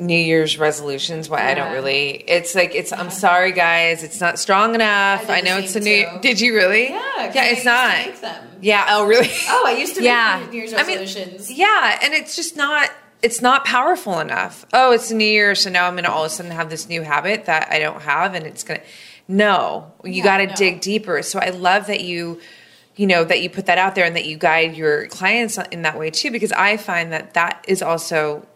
New 0.00 0.18
Year's 0.18 0.58
resolutions. 0.58 1.28
Why 1.28 1.38
yeah. 1.38 1.48
I 1.48 1.54
don't 1.54 1.72
really. 1.72 2.10
It's 2.10 2.56
like 2.56 2.74
it's. 2.74 2.90
Yeah. 2.90 3.00
I'm 3.00 3.10
sorry, 3.10 3.52
guys. 3.52 4.02
It's 4.02 4.20
not 4.20 4.40
strong 4.40 4.74
enough. 4.74 5.30
I, 5.30 5.38
I 5.38 5.40
know 5.42 5.58
it's 5.58 5.76
a 5.76 5.80
new. 5.80 6.04
Too. 6.04 6.18
Did 6.20 6.40
you 6.40 6.54
really? 6.54 6.88
Yeah. 6.88 7.32
Yeah. 7.32 7.44
It's 7.46 7.64
not. 7.64 8.42
Yeah. 8.60 8.86
Oh, 8.90 9.06
really? 9.06 9.30
Oh, 9.48 9.64
I 9.66 9.76
used 9.76 9.94
to 9.94 10.02
yeah. 10.02 10.44
New 10.50 10.58
Year's 10.58 10.72
resolutions. 10.72 11.46
I 11.46 11.48
mean, 11.50 11.58
yeah, 11.60 12.00
and 12.02 12.12
it's 12.12 12.34
just 12.34 12.56
not. 12.56 12.90
It's 13.22 13.40
not 13.40 13.64
powerful 13.64 14.18
enough. 14.18 14.66
Oh, 14.72 14.92
it's 14.92 15.10
a 15.10 15.14
New 15.14 15.24
Year, 15.24 15.54
so 15.54 15.70
now 15.70 15.86
I'm 15.86 15.94
going 15.94 16.04
to 16.04 16.12
all 16.12 16.24
of 16.24 16.32
a 16.32 16.34
sudden 16.34 16.50
have 16.50 16.68
this 16.68 16.88
new 16.88 17.02
habit 17.02 17.46
that 17.46 17.68
I 17.70 17.78
don't 17.78 18.02
have, 18.02 18.34
and 18.34 18.44
it's 18.44 18.64
going 18.64 18.80
to. 18.80 18.86
No, 19.26 19.92
you 20.02 20.14
yeah, 20.14 20.24
got 20.24 20.36
to 20.38 20.46
no. 20.48 20.54
dig 20.54 20.80
deeper. 20.80 21.22
So 21.22 21.38
I 21.38 21.50
love 21.50 21.86
that 21.86 22.02
you 22.02 22.40
you 22.96 23.06
know 23.06 23.24
that 23.24 23.42
you 23.42 23.50
put 23.50 23.66
that 23.66 23.78
out 23.78 23.94
there 23.94 24.04
and 24.04 24.16
that 24.16 24.24
you 24.24 24.36
guide 24.36 24.76
your 24.76 25.06
clients 25.08 25.58
in 25.70 25.82
that 25.82 25.98
way 25.98 26.10
too 26.10 26.30
because 26.30 26.52
i 26.52 26.76
find 26.76 27.12
that 27.12 27.34
that 27.34 27.64
is 27.68 27.82
also 27.82 28.46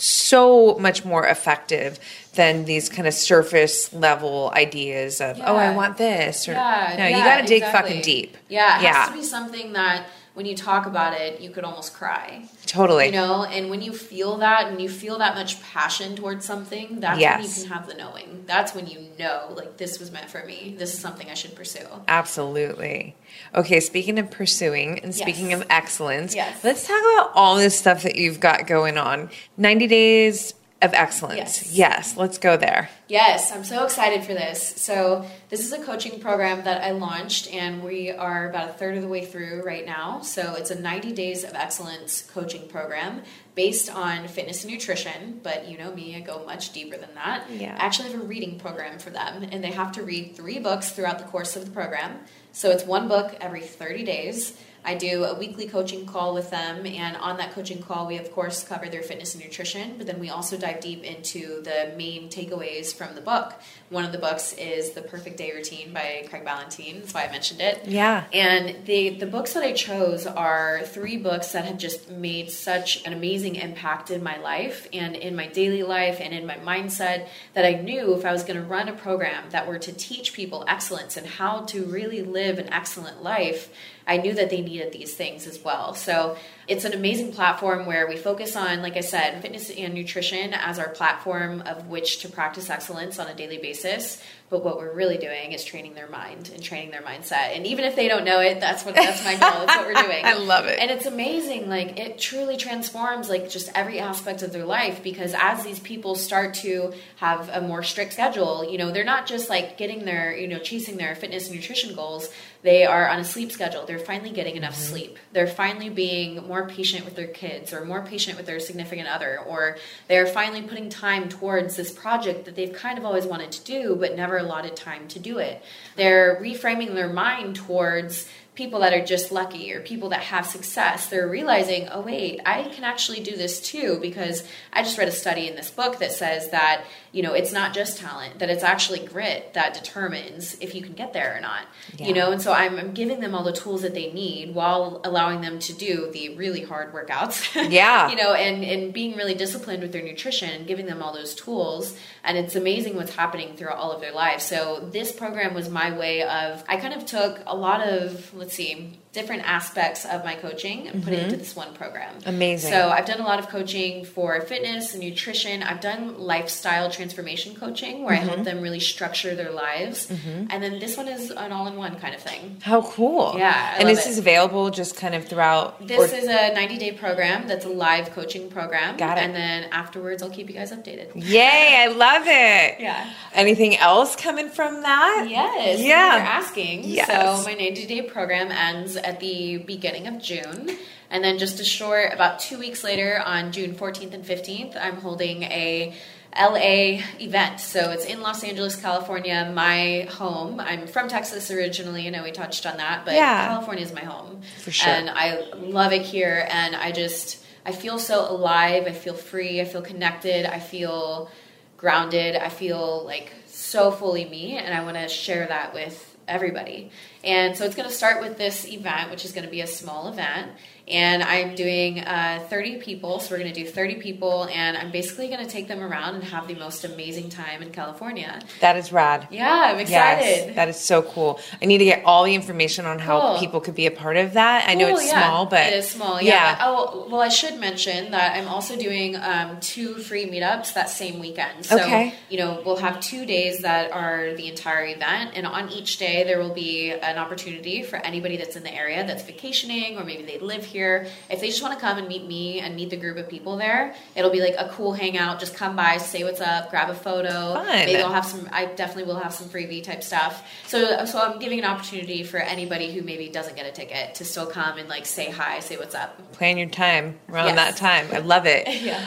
so 0.00 0.78
much 0.78 1.04
more 1.04 1.26
effective 1.26 1.98
than 2.34 2.64
these 2.64 2.88
kind 2.88 3.06
of 3.06 3.14
surface 3.14 3.92
level 3.92 4.52
ideas 4.54 5.20
of 5.20 5.38
yeah. 5.38 5.50
oh 5.50 5.56
I 5.56 5.74
want 5.74 5.98
this 5.98 6.48
or 6.48 6.52
yeah, 6.52 6.94
no 6.96 7.06
yeah, 7.06 7.18
you 7.18 7.24
got 7.24 7.40
to 7.40 7.46
dig 7.46 7.62
exactly. 7.62 7.90
fucking 7.90 8.02
deep. 8.02 8.36
Yeah, 8.48 8.78
it 8.78 8.84
yeah. 8.84 8.92
has 8.94 9.08
to 9.08 9.14
be 9.14 9.22
something 9.22 9.72
that 9.72 10.06
when 10.34 10.46
you 10.46 10.56
talk 10.56 10.86
about 10.86 11.20
it, 11.20 11.40
you 11.40 11.50
could 11.50 11.64
almost 11.64 11.94
cry. 11.94 12.48
Totally. 12.66 13.06
You 13.06 13.12
know, 13.12 13.44
and 13.44 13.68
when 13.68 13.82
you 13.82 13.92
feel 13.92 14.38
that 14.38 14.68
and 14.68 14.80
you 14.80 14.88
feel 14.88 15.18
that 15.18 15.34
much 15.34 15.60
passion 15.62 16.14
towards 16.14 16.44
something, 16.44 17.00
that's 17.00 17.20
yes. 17.20 17.36
when 17.36 17.48
you 17.48 17.54
can 17.54 17.72
have 17.72 17.86
the 17.88 17.94
knowing. 17.94 18.44
That's 18.46 18.74
when 18.74 18.86
you 18.86 19.08
know, 19.18 19.52
like, 19.56 19.76
this 19.76 19.98
was 19.98 20.10
meant 20.10 20.30
for 20.30 20.44
me. 20.44 20.74
This 20.78 20.94
is 20.94 21.00
something 21.00 21.28
I 21.28 21.34
should 21.34 21.54
pursue. 21.54 21.86
Absolutely. 22.06 23.16
Okay, 23.54 23.80
speaking 23.80 24.18
of 24.18 24.30
pursuing 24.30 25.00
and 25.00 25.14
speaking 25.14 25.50
yes. 25.50 25.60
of 25.60 25.66
excellence, 25.68 26.34
yes. 26.34 26.62
let's 26.62 26.86
talk 26.86 27.00
about 27.00 27.32
all 27.34 27.56
this 27.56 27.78
stuff 27.78 28.04
that 28.04 28.16
you've 28.16 28.40
got 28.40 28.66
going 28.66 28.98
on. 28.98 29.30
90 29.56 29.86
days 29.88 30.54
of 30.82 30.94
excellence. 30.94 31.36
Yes. 31.36 31.72
yes. 31.72 32.16
let's 32.16 32.38
go 32.38 32.56
there. 32.56 32.88
Yes, 33.08 33.52
I'm 33.52 33.64
so 33.64 33.84
excited 33.84 34.24
for 34.24 34.32
this. 34.32 34.76
So, 34.76 35.26
this 35.48 35.60
is 35.60 35.72
a 35.72 35.82
coaching 35.84 36.20
program 36.20 36.64
that 36.64 36.82
I 36.82 36.92
launched, 36.92 37.52
and 37.52 37.82
we 37.82 38.10
are 38.10 38.48
about 38.48 38.70
a 38.70 38.72
third 38.72 38.96
of 38.96 39.02
the 39.02 39.08
way 39.08 39.24
through 39.24 39.62
right 39.64 39.84
now. 39.84 40.20
So, 40.22 40.54
it's 40.54 40.70
a 40.70 40.80
90 40.80 41.12
days 41.12 41.44
of 41.44 41.54
excellence 41.54 42.22
coaching 42.32 42.68
program 42.68 43.22
based 43.54 43.94
on 43.94 44.26
fitness 44.28 44.64
and 44.64 44.72
nutrition. 44.72 45.40
But 45.42 45.68
you 45.68 45.76
know 45.76 45.92
me, 45.92 46.16
I 46.16 46.20
go 46.20 46.44
much 46.46 46.72
deeper 46.72 46.96
than 46.96 47.14
that. 47.14 47.50
Yeah. 47.50 47.76
I 47.78 47.84
actually 47.84 48.12
have 48.12 48.20
a 48.22 48.24
reading 48.24 48.58
program 48.58 48.98
for 48.98 49.10
them, 49.10 49.42
and 49.50 49.62
they 49.62 49.72
have 49.72 49.92
to 49.92 50.02
read 50.02 50.34
three 50.34 50.60
books 50.60 50.92
throughout 50.92 51.18
the 51.18 51.26
course 51.26 51.56
of 51.56 51.66
the 51.66 51.70
program. 51.72 52.20
So, 52.52 52.70
it's 52.70 52.84
one 52.84 53.06
book 53.06 53.36
every 53.40 53.62
30 53.62 54.04
days. 54.04 54.56
I 54.84 54.94
do 54.94 55.24
a 55.24 55.38
weekly 55.38 55.66
coaching 55.66 56.06
call 56.06 56.34
with 56.34 56.50
them, 56.50 56.86
and 56.86 57.16
on 57.16 57.36
that 57.36 57.52
coaching 57.52 57.82
call, 57.82 58.06
we 58.06 58.16
of 58.18 58.32
course 58.32 58.64
cover 58.64 58.88
their 58.88 59.02
fitness 59.02 59.34
and 59.34 59.44
nutrition, 59.44 59.94
but 59.98 60.06
then 60.06 60.18
we 60.18 60.30
also 60.30 60.56
dive 60.56 60.80
deep 60.80 61.04
into 61.04 61.62
the 61.62 61.92
main 61.96 62.28
takeaways 62.28 62.94
from 62.94 63.14
the 63.14 63.20
book. 63.20 63.54
One 63.90 64.04
of 64.04 64.12
the 64.12 64.18
books 64.18 64.52
is 64.54 64.92
The 64.92 65.02
Perfect 65.02 65.36
Day 65.36 65.52
Routine 65.52 65.92
by 65.92 66.24
Craig 66.28 66.44
Ballantyne. 66.44 67.00
That's 67.00 67.12
why 67.12 67.24
I 67.24 67.30
mentioned 67.30 67.60
it. 67.60 67.86
Yeah. 67.86 68.24
And 68.32 68.86
the 68.86 69.10
the 69.10 69.26
books 69.26 69.52
that 69.54 69.62
I 69.62 69.72
chose 69.72 70.26
are 70.26 70.82
three 70.84 71.16
books 71.16 71.52
that 71.52 71.64
have 71.64 71.78
just 71.78 72.10
made 72.10 72.50
such 72.50 73.04
an 73.04 73.12
amazing 73.12 73.56
impact 73.56 74.10
in 74.10 74.22
my 74.22 74.38
life 74.38 74.88
and 74.92 75.16
in 75.16 75.36
my 75.36 75.48
daily 75.48 75.82
life 75.82 76.18
and 76.20 76.32
in 76.32 76.46
my 76.46 76.56
mindset 76.56 77.28
that 77.54 77.64
I 77.64 77.74
knew 77.80 78.14
if 78.14 78.24
I 78.24 78.32
was 78.32 78.44
going 78.44 78.58
to 78.58 78.66
run 78.66 78.88
a 78.88 78.92
program 78.92 79.50
that 79.50 79.66
were 79.66 79.78
to 79.78 79.92
teach 79.92 80.32
people 80.32 80.64
excellence 80.68 81.16
and 81.16 81.26
how 81.26 81.62
to 81.66 81.84
really 81.84 82.22
live 82.22 82.58
an 82.58 82.72
excellent 82.72 83.22
life 83.22 83.70
I 84.06 84.16
knew 84.16 84.34
that 84.34 84.50
they 84.50 84.60
needed 84.60 84.92
these 84.92 85.14
things 85.14 85.46
as 85.46 85.62
well. 85.62 85.94
So 85.94 86.36
it's 86.66 86.84
an 86.84 86.92
amazing 86.92 87.32
platform 87.32 87.86
where 87.86 88.06
we 88.06 88.16
focus 88.16 88.54
on, 88.54 88.80
like 88.80 88.96
I 88.96 89.00
said, 89.00 89.42
fitness 89.42 89.70
and 89.70 89.92
nutrition 89.92 90.54
as 90.54 90.78
our 90.78 90.88
platform 90.88 91.62
of 91.62 91.88
which 91.88 92.20
to 92.20 92.28
practice 92.28 92.70
excellence 92.70 93.18
on 93.18 93.26
a 93.26 93.34
daily 93.34 93.58
basis. 93.58 94.22
But 94.50 94.64
what 94.64 94.78
we're 94.78 94.92
really 94.92 95.16
doing 95.16 95.52
is 95.52 95.64
training 95.64 95.94
their 95.94 96.08
mind 96.08 96.50
and 96.52 96.62
training 96.62 96.90
their 96.90 97.02
mindset. 97.02 97.56
And 97.56 97.66
even 97.66 97.84
if 97.84 97.94
they 97.94 98.08
don't 98.08 98.24
know 98.24 98.40
it, 98.40 98.60
that's 98.60 98.84
what 98.84 98.96
that's 98.96 99.24
my 99.24 99.32
goal. 99.32 99.66
That's 99.66 99.76
what 99.76 99.86
we're 99.86 100.02
doing. 100.02 100.24
I 100.24 100.34
love 100.34 100.66
it. 100.66 100.78
And 100.80 100.90
it's 100.90 101.06
amazing. 101.06 101.68
Like 101.68 101.98
it 101.98 102.18
truly 102.18 102.56
transforms 102.56 103.28
like 103.28 103.48
just 103.48 103.70
every 103.76 104.00
aspect 104.00 104.42
of 104.42 104.52
their 104.52 104.64
life 104.64 105.04
because 105.04 105.34
as 105.38 105.62
these 105.64 105.78
people 105.78 106.16
start 106.16 106.54
to 106.54 106.92
have 107.16 107.48
a 107.48 107.60
more 107.60 107.84
strict 107.84 108.12
schedule, 108.12 108.68
you 108.68 108.76
know, 108.76 108.90
they're 108.90 109.04
not 109.04 109.26
just 109.26 109.48
like 109.48 109.76
getting 109.78 110.04
their, 110.04 110.36
you 110.36 110.48
know, 110.48 110.58
chasing 110.58 110.96
their 110.96 111.14
fitness 111.14 111.46
and 111.46 111.54
nutrition 111.54 111.94
goals. 111.94 112.28
They 112.62 112.84
are 112.84 113.08
on 113.08 113.18
a 113.18 113.24
sleep 113.24 113.52
schedule. 113.52 113.86
They're 113.86 113.98
finally 113.98 114.30
getting 114.30 114.56
enough 114.56 114.74
mm-hmm. 114.74 114.92
sleep. 114.92 115.18
They're 115.32 115.46
finally 115.46 115.88
being 115.88 116.46
more 116.46 116.68
patient 116.68 117.04
with 117.04 117.16
their 117.16 117.26
kids 117.26 117.72
or 117.72 117.84
more 117.84 118.02
patient 118.02 118.36
with 118.36 118.46
their 118.46 118.60
significant 118.60 119.08
other 119.08 119.38
or 119.38 119.78
they're 120.08 120.26
finally 120.26 120.62
putting 120.62 120.90
time 120.90 121.28
towards 121.28 121.76
this 121.76 121.90
project 121.90 122.44
that 122.44 122.56
they've 122.56 122.72
kind 122.72 122.98
of 122.98 123.04
always 123.04 123.24
wanted 123.24 123.52
to 123.52 123.64
do 123.64 123.96
but 123.96 124.14
never 124.14 124.36
allotted 124.36 124.76
time 124.76 125.08
to 125.08 125.18
do 125.18 125.38
it. 125.38 125.62
They're 125.96 126.36
reframing 126.40 126.94
their 126.94 127.12
mind 127.12 127.56
towards 127.56 128.28
people 128.60 128.80
that 128.80 128.92
are 128.92 129.02
just 129.02 129.32
lucky 129.32 129.72
or 129.72 129.80
people 129.80 130.10
that 130.10 130.20
have 130.20 130.44
success, 130.44 131.08
they're 131.08 131.26
realizing, 131.26 131.88
oh, 131.88 132.02
wait, 132.02 132.40
I 132.44 132.64
can 132.64 132.84
actually 132.84 133.20
do 133.20 133.34
this 133.34 133.58
too. 133.58 133.98
Because 134.02 134.46
I 134.70 134.82
just 134.82 134.98
read 134.98 135.08
a 135.08 135.12
study 135.12 135.48
in 135.48 135.56
this 135.56 135.70
book 135.70 135.98
that 136.00 136.12
says 136.12 136.50
that, 136.50 136.84
you 137.12 137.22
know, 137.22 137.32
it's 137.32 137.52
not 137.52 137.72
just 137.72 137.98
talent, 137.98 138.38
that 138.38 138.50
it's 138.50 138.62
actually 138.62 139.00
grit 139.00 139.54
that 139.54 139.74
determines 139.74 140.54
if 140.60 140.74
you 140.74 140.82
can 140.82 140.92
get 140.92 141.12
there 141.12 141.36
or 141.36 141.40
not. 141.40 141.66
Yeah. 141.96 142.06
You 142.06 142.14
know, 142.14 142.30
and 142.30 142.42
so 142.42 142.52
I'm, 142.52 142.78
I'm, 142.78 142.92
giving 142.92 143.20
them 143.20 143.34
all 143.34 143.44
the 143.44 143.52
tools 143.52 143.82
that 143.82 143.94
they 143.94 144.12
need 144.12 144.54
while 144.54 145.00
allowing 145.04 145.40
them 145.40 145.58
to 145.60 145.72
do 145.72 146.10
the 146.12 146.36
really 146.36 146.62
hard 146.62 146.92
workouts. 146.92 147.48
Yeah. 147.70 148.10
you 148.10 148.16
know, 148.16 148.34
and, 148.34 148.64
and 148.64 148.92
being 148.92 149.16
really 149.16 149.34
disciplined 149.34 149.82
with 149.82 149.92
their 149.92 150.02
nutrition 150.02 150.50
and 150.50 150.66
giving 150.66 150.86
them 150.86 151.02
all 151.02 151.14
those 151.14 151.34
tools. 151.34 151.96
And 152.24 152.36
it's 152.36 152.56
amazing 152.56 152.96
what's 152.96 153.14
happening 153.14 153.56
throughout 153.56 153.76
all 153.76 153.92
of 153.92 154.00
their 154.00 154.12
lives. 154.12 154.44
So 154.44 154.88
this 154.92 155.12
program 155.12 155.54
was 155.54 155.68
my 155.68 155.96
way 155.96 156.22
of, 156.22 156.64
I 156.68 156.78
kind 156.78 156.94
of 156.94 157.06
took 157.06 157.40
a 157.46 157.56
lot 157.56 157.86
of, 157.86 158.34
let's 158.34 158.50
let's 158.50 158.56
see, 158.56 158.98
different 159.12 159.42
aspects 159.44 160.04
of 160.04 160.24
my 160.24 160.36
coaching 160.36 160.86
and 160.86 161.02
put 161.02 161.12
it 161.12 161.20
into 161.24 161.36
this 161.36 161.56
one 161.56 161.74
program. 161.74 162.14
Mm-hmm. 162.18 162.28
Amazing. 162.28 162.70
So 162.72 162.90
I've 162.90 163.06
done 163.06 163.18
a 163.20 163.24
lot 163.24 163.40
of 163.40 163.48
coaching 163.48 164.04
for 164.04 164.40
fitness 164.42 164.94
and 164.94 165.02
nutrition. 165.02 165.64
I've 165.64 165.80
done 165.80 166.16
lifestyle 166.16 166.90
transformation 166.92 167.56
coaching 167.56 168.04
where 168.04 168.14
I 168.14 168.18
Mm-hmm. 168.20 168.28
help 168.28 168.44
them 168.44 168.60
really 168.60 168.78
structure 168.78 169.34
their 169.34 169.50
lives. 169.50 170.08
And 170.10 170.62
then 170.62 170.78
this 170.78 170.96
one 170.96 171.08
is 171.08 171.30
an 171.32 171.50
all-in-one 171.50 171.98
kind 171.98 172.14
of 172.14 172.20
thing. 172.20 172.58
How 172.62 172.82
cool. 172.82 173.34
Yeah, 173.36 173.74
I 173.74 173.80
and 173.80 173.88
this 173.88 174.06
it. 174.06 174.10
is 174.10 174.18
available 174.18 174.70
just 174.70 174.96
kind 174.96 175.14
of 175.16 175.24
throughout. 175.26 175.84
This 175.86 175.98
or- 176.12 176.14
is 176.16 176.24
a 176.26 176.54
90-day 176.54 176.92
program 176.92 177.48
that's 177.48 177.64
a 177.64 177.68
live 177.68 178.10
coaching 178.12 178.48
program. 178.48 178.96
Got 178.96 179.18
it. 179.18 179.22
And 179.24 179.34
then 179.34 179.64
afterwards, 179.72 180.22
I'll 180.22 180.30
keep 180.30 180.48
you 180.48 180.54
guys 180.54 180.70
updated. 180.70 181.10
Yay, 181.16 181.76
I 181.78 181.86
love 181.88 182.22
it. 182.26 182.80
Yeah. 182.80 183.10
Anything 183.34 183.76
else 183.76 184.14
coming 184.16 184.48
from 184.48 184.82
that? 184.82 185.26
Yes. 185.28 185.80
Yeah. 185.80 186.16
You're 186.16 186.26
asking. 186.26 186.84
Yes. 186.84 187.06
So 187.08 187.44
my 187.50 187.54
90 187.54 187.86
day 187.86 188.02
program 188.02 188.50
ends 188.52 188.96
at 189.04 189.20
the 189.20 189.58
beginning 189.58 190.06
of 190.06 190.20
June. 190.20 190.76
And 191.10 191.24
then 191.24 191.38
just 191.38 191.58
a 191.60 191.64
short, 191.64 192.12
about 192.12 192.38
two 192.38 192.58
weeks 192.58 192.84
later 192.84 193.20
on 193.24 193.52
June 193.52 193.74
14th 193.74 194.14
and 194.14 194.24
15th, 194.24 194.76
I'm 194.80 194.96
holding 194.96 195.42
a 195.44 195.92
LA 196.38 197.02
event. 197.20 197.58
So 197.58 197.90
it's 197.90 198.04
in 198.04 198.20
Los 198.20 198.44
Angeles, 198.44 198.76
California, 198.76 199.50
my 199.52 200.06
home. 200.10 200.60
I'm 200.60 200.86
from 200.86 201.08
Texas 201.08 201.50
originally. 201.50 202.06
I 202.06 202.10
know 202.10 202.22
we 202.22 202.30
touched 202.30 202.66
on 202.66 202.76
that, 202.76 203.04
but 203.04 203.14
Yeah. 203.14 203.48
California 203.48 203.84
is 203.84 203.92
my 203.92 204.04
home. 204.04 204.42
For 204.62 204.70
sure. 204.70 204.92
And 204.92 205.10
I 205.10 205.50
love 205.54 205.92
it 205.92 206.02
here. 206.02 206.46
And 206.48 206.76
I 206.76 206.92
just, 206.92 207.44
I 207.66 207.72
feel 207.72 207.98
so 207.98 208.30
alive. 208.30 208.84
I 208.86 208.92
feel 208.92 209.14
free. 209.14 209.60
I 209.60 209.64
feel 209.64 209.82
connected. 209.82 210.46
I 210.46 210.60
feel 210.60 211.28
grounded. 211.76 212.36
I 212.36 212.50
feel 212.50 213.04
like 213.04 213.32
so 213.46 213.90
fully 213.90 214.24
me, 214.24 214.56
and 214.56 214.74
I 214.74 214.82
want 214.84 214.96
to 214.96 215.08
share 215.08 215.46
that 215.46 215.74
with 215.74 216.16
everybody. 216.28 216.90
And 217.22 217.56
so 217.56 217.64
it's 217.64 217.74
going 217.74 217.88
to 217.88 217.94
start 217.94 218.20
with 218.20 218.38
this 218.38 218.66
event, 218.66 219.10
which 219.10 219.24
is 219.24 219.32
going 219.32 219.44
to 219.44 219.50
be 219.50 219.60
a 219.60 219.66
small 219.66 220.08
event. 220.08 220.52
And 220.90 221.22
I'm 221.22 221.54
doing 221.54 222.00
uh, 222.00 222.44
30 222.50 222.78
people, 222.78 223.20
so 223.20 223.30
we're 223.34 223.38
going 223.40 223.52
to 223.52 223.64
do 223.64 223.68
30 223.68 223.96
people, 223.96 224.44
and 224.52 224.76
I'm 224.76 224.90
basically 224.90 225.28
going 225.28 225.44
to 225.44 225.50
take 225.50 225.68
them 225.68 225.80
around 225.82 226.16
and 226.16 226.24
have 226.24 226.48
the 226.48 226.54
most 226.56 226.84
amazing 226.84 227.28
time 227.28 227.62
in 227.62 227.70
California. 227.70 228.40
That 228.60 228.76
is 228.76 228.92
rad. 228.92 229.28
Yeah, 229.30 229.70
I'm 229.72 229.78
excited. 229.78 230.24
Yes, 230.48 230.56
that 230.56 230.68
is 230.68 230.76
so 230.78 231.02
cool. 231.02 231.40
I 231.62 231.66
need 231.66 231.78
to 231.78 231.84
get 231.84 232.04
all 232.04 232.24
the 232.24 232.34
information 232.34 232.86
on 232.86 232.98
how 232.98 233.20
Cool. 233.20 233.38
people 233.38 233.60
could 233.60 233.74
be 233.74 233.86
a 233.86 233.90
part 233.90 234.16
of 234.16 234.32
that. 234.34 234.68
I 234.68 234.74
know 234.74 234.88
it's 234.88 235.06
yeah. 235.06 235.26
small, 235.28 235.46
but 235.46 235.66
it 235.66 235.74
is 235.74 235.88
small. 235.88 236.20
yeah. 236.20 236.30
Yeah. 236.30 236.58
Oh 236.62 237.06
well, 237.10 237.20
I 237.20 237.28
should 237.28 237.58
mention 237.60 238.10
that 238.12 238.36
I'm 238.36 238.48
also 238.48 238.76
doing 238.76 239.16
um, 239.16 239.60
two 239.60 239.94
free 239.98 240.26
meetups 240.26 240.74
that 240.74 240.88
same 240.90 241.18
weekend. 241.20 241.66
So 241.66 241.76
Okay. 241.76 242.14
you 242.28 242.38
know 242.38 242.62
we'll 242.64 242.76
have 242.76 243.00
two 243.00 243.26
days 243.26 243.62
that 243.62 243.92
are 243.92 244.34
the 244.34 244.48
entire 244.48 244.86
event, 244.86 245.32
and 245.34 245.46
on 245.46 245.70
each 245.70 245.98
day 245.98 246.24
there 246.24 246.38
will 246.38 246.54
be 246.54 246.92
an 246.92 247.18
opportunity 247.18 247.82
for 247.82 247.96
anybody 247.96 248.36
that's 248.36 248.56
in 248.56 248.62
the 248.62 248.74
area 248.74 249.06
that's 249.06 249.22
vacationing 249.22 249.98
or 249.98 250.04
maybe 250.04 250.24
they 250.24 250.38
live 250.38 250.64
here. 250.64 250.79
If 251.28 251.40
they 251.40 251.46
just 251.48 251.62
want 251.62 251.74
to 251.74 251.80
come 251.80 251.98
and 251.98 252.08
meet 252.08 252.26
me 252.26 252.60
and 252.60 252.74
meet 252.74 252.90
the 252.90 252.96
group 252.96 253.16
of 253.16 253.28
people 253.28 253.56
there, 253.56 253.94
it'll 254.14 254.30
be 254.30 254.40
like 254.40 254.54
a 254.58 254.68
cool 254.70 254.92
hangout. 254.92 255.38
Just 255.40 255.54
come 255.54 255.76
by, 255.76 255.98
say 255.98 256.24
what's 256.24 256.40
up, 256.40 256.70
grab 256.70 256.88
a 256.90 256.94
photo. 256.94 257.54
Fun. 257.54 257.66
Maybe 257.66 257.96
I'll 258.02 258.12
have 258.12 258.24
some. 258.26 258.48
I 258.52 258.66
definitely 258.66 259.04
will 259.12 259.20
have 259.20 259.32
some 259.34 259.48
freebie 259.48 259.82
type 259.82 260.02
stuff. 260.02 260.46
So 260.66 261.04
so 261.04 261.18
I'm 261.20 261.38
giving 261.38 261.58
an 261.58 261.64
opportunity 261.64 262.22
for 262.22 262.38
anybody 262.38 262.92
who 262.92 263.02
maybe 263.02 263.28
doesn't 263.28 263.56
get 263.56 263.66
a 263.66 263.72
ticket 263.72 264.14
to 264.16 264.24
still 264.24 264.46
come 264.46 264.78
and 264.78 264.88
like 264.88 265.06
say 265.06 265.30
hi, 265.30 265.60
say 265.60 265.76
what's 265.76 265.94
up. 265.94 266.32
plan 266.32 266.56
your 266.58 266.68
time 266.68 267.18
around 267.28 267.54
Yes. 267.54 267.56
that 267.56 267.76
time. 267.76 268.08
I 268.12 268.18
love 268.18 268.46
it. 268.46 268.66
Yeah. 268.82 269.04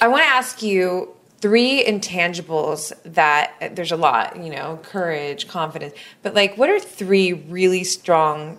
I 0.00 0.08
want 0.08 0.22
to 0.22 0.28
ask 0.28 0.62
you 0.62 1.14
three 1.40 1.84
intangibles 1.84 2.92
that 3.04 3.52
there's 3.76 3.92
a 3.92 3.96
lot, 3.96 4.36
you 4.42 4.50
know, 4.50 4.78
courage, 4.82 5.46
confidence, 5.46 5.94
but 6.22 6.34
like 6.34 6.56
what 6.58 6.68
are 6.70 6.80
three 6.80 7.32
really 7.32 7.84
strong 7.84 8.58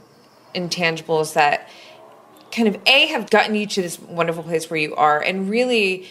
intangibles 0.53 1.33
that 1.33 1.67
kind 2.55 2.67
of 2.67 2.81
A 2.85 3.07
have 3.07 3.29
gotten 3.29 3.55
you 3.55 3.67
to 3.67 3.81
this 3.81 3.99
wonderful 3.99 4.43
place 4.43 4.69
where 4.69 4.79
you 4.79 4.95
are 4.95 5.21
and 5.21 5.49
really 5.49 6.07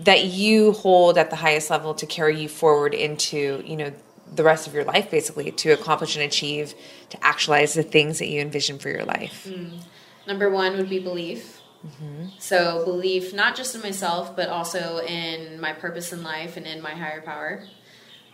that 0.00 0.24
you 0.24 0.72
hold 0.72 1.18
at 1.18 1.30
the 1.30 1.36
highest 1.36 1.70
level 1.70 1.94
to 1.94 2.06
carry 2.06 2.40
you 2.40 2.48
forward 2.48 2.94
into, 2.94 3.62
you 3.64 3.76
know, 3.76 3.92
the 4.34 4.42
rest 4.42 4.66
of 4.66 4.74
your 4.74 4.84
life 4.84 5.10
basically 5.10 5.50
to 5.52 5.70
accomplish 5.70 6.16
and 6.16 6.24
achieve 6.24 6.74
to 7.10 7.24
actualize 7.24 7.74
the 7.74 7.82
things 7.82 8.18
that 8.18 8.26
you 8.26 8.40
envision 8.40 8.78
for 8.78 8.88
your 8.88 9.04
life. 9.04 9.46
Mm. 9.48 9.80
Number 10.26 10.50
one 10.50 10.76
would 10.76 10.90
be 10.90 10.98
belief. 10.98 11.60
Mm-hmm. 11.86 12.26
So 12.38 12.84
belief 12.84 13.32
not 13.32 13.56
just 13.56 13.74
in 13.74 13.80
myself, 13.80 14.34
but 14.34 14.48
also 14.48 14.98
in 14.98 15.60
my 15.60 15.72
purpose 15.72 16.12
in 16.12 16.22
life 16.22 16.56
and 16.56 16.66
in 16.66 16.82
my 16.82 16.90
higher 16.90 17.22
power. 17.22 17.64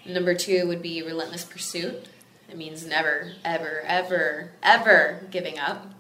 Number 0.07 0.35
two 0.35 0.67
would 0.67 0.83
be 0.83 1.03
relentless 1.03 1.45
pursuit. 1.45 2.07
It 2.49 2.57
means 2.57 2.87
never, 2.87 3.33
ever, 3.45 3.83
ever, 3.87 4.53
ever 4.63 5.27
giving 5.31 5.59
up. 5.59 5.95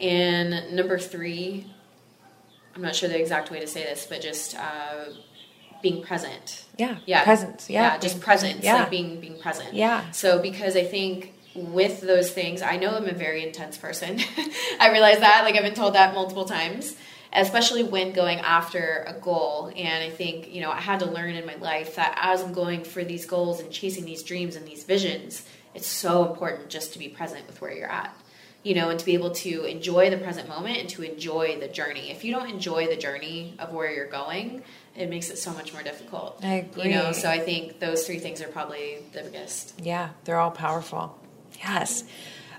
And 0.00 0.74
number 0.74 0.98
three, 0.98 1.66
I'm 2.74 2.82
not 2.82 2.94
sure 2.94 3.08
the 3.08 3.18
exact 3.18 3.50
way 3.50 3.60
to 3.60 3.66
say 3.66 3.82
this, 3.82 4.06
but 4.08 4.20
just 4.20 4.56
uh, 4.56 5.06
being 5.82 6.02
present. 6.02 6.64
Yeah. 6.76 6.98
Yeah, 7.06 7.24
Presence. 7.24 7.68
Yeah. 7.68 7.98
just 7.98 8.20
presence. 8.20 8.64
Yeah. 8.64 8.74
Like 8.80 8.90
being 8.90 9.20
being 9.20 9.38
present. 9.38 9.74
Yeah. 9.74 10.10
So 10.12 10.40
because 10.40 10.76
I 10.76 10.84
think 10.84 11.34
with 11.54 12.00
those 12.00 12.30
things, 12.30 12.62
I 12.62 12.76
know 12.76 12.90
I'm 12.90 13.08
a 13.08 13.12
very 13.12 13.42
intense 13.44 13.76
person. 13.76 14.20
I 14.80 14.90
realize 14.92 15.18
that. 15.20 15.42
Like 15.44 15.56
I've 15.56 15.62
been 15.62 15.74
told 15.74 15.94
that 15.94 16.14
multiple 16.14 16.44
times, 16.44 16.94
especially 17.32 17.82
when 17.82 18.12
going 18.12 18.38
after 18.38 19.04
a 19.08 19.14
goal. 19.14 19.72
And 19.74 20.04
I 20.04 20.10
think 20.10 20.52
you 20.54 20.60
know 20.60 20.70
I 20.70 20.80
had 20.80 21.00
to 21.00 21.06
learn 21.06 21.34
in 21.34 21.46
my 21.46 21.56
life 21.56 21.96
that 21.96 22.16
as 22.20 22.42
I'm 22.42 22.52
going 22.52 22.84
for 22.84 23.02
these 23.04 23.26
goals 23.26 23.60
and 23.60 23.70
chasing 23.70 24.04
these 24.04 24.22
dreams 24.22 24.54
and 24.54 24.66
these 24.66 24.84
visions, 24.84 25.44
it's 25.74 25.86
so 25.88 26.30
important 26.30 26.68
just 26.68 26.92
to 26.92 26.98
be 26.98 27.08
present 27.08 27.46
with 27.46 27.60
where 27.60 27.72
you're 27.72 27.90
at. 27.90 28.14
You 28.68 28.74
know, 28.74 28.90
and 28.90 29.00
to 29.00 29.06
be 29.06 29.14
able 29.14 29.30
to 29.30 29.64
enjoy 29.64 30.10
the 30.10 30.18
present 30.18 30.46
moment 30.46 30.76
and 30.76 30.88
to 30.90 31.02
enjoy 31.02 31.58
the 31.58 31.68
journey. 31.68 32.10
If 32.10 32.22
you 32.22 32.34
don't 32.34 32.50
enjoy 32.50 32.86
the 32.86 32.96
journey 32.96 33.54
of 33.58 33.72
where 33.72 33.90
you're 33.90 34.08
going, 34.08 34.62
it 34.94 35.08
makes 35.08 35.30
it 35.30 35.38
so 35.38 35.54
much 35.54 35.72
more 35.72 35.82
difficult. 35.82 36.44
I 36.44 36.54
agree. 36.54 36.84
You 36.84 36.90
know, 36.90 37.12
so 37.12 37.30
I 37.30 37.38
think 37.38 37.80
those 37.80 38.06
three 38.06 38.18
things 38.18 38.42
are 38.42 38.48
probably 38.48 38.98
the 39.14 39.22
biggest. 39.22 39.80
Yeah, 39.80 40.10
they're 40.24 40.38
all 40.38 40.50
powerful. 40.50 41.18
Yes. 41.60 42.04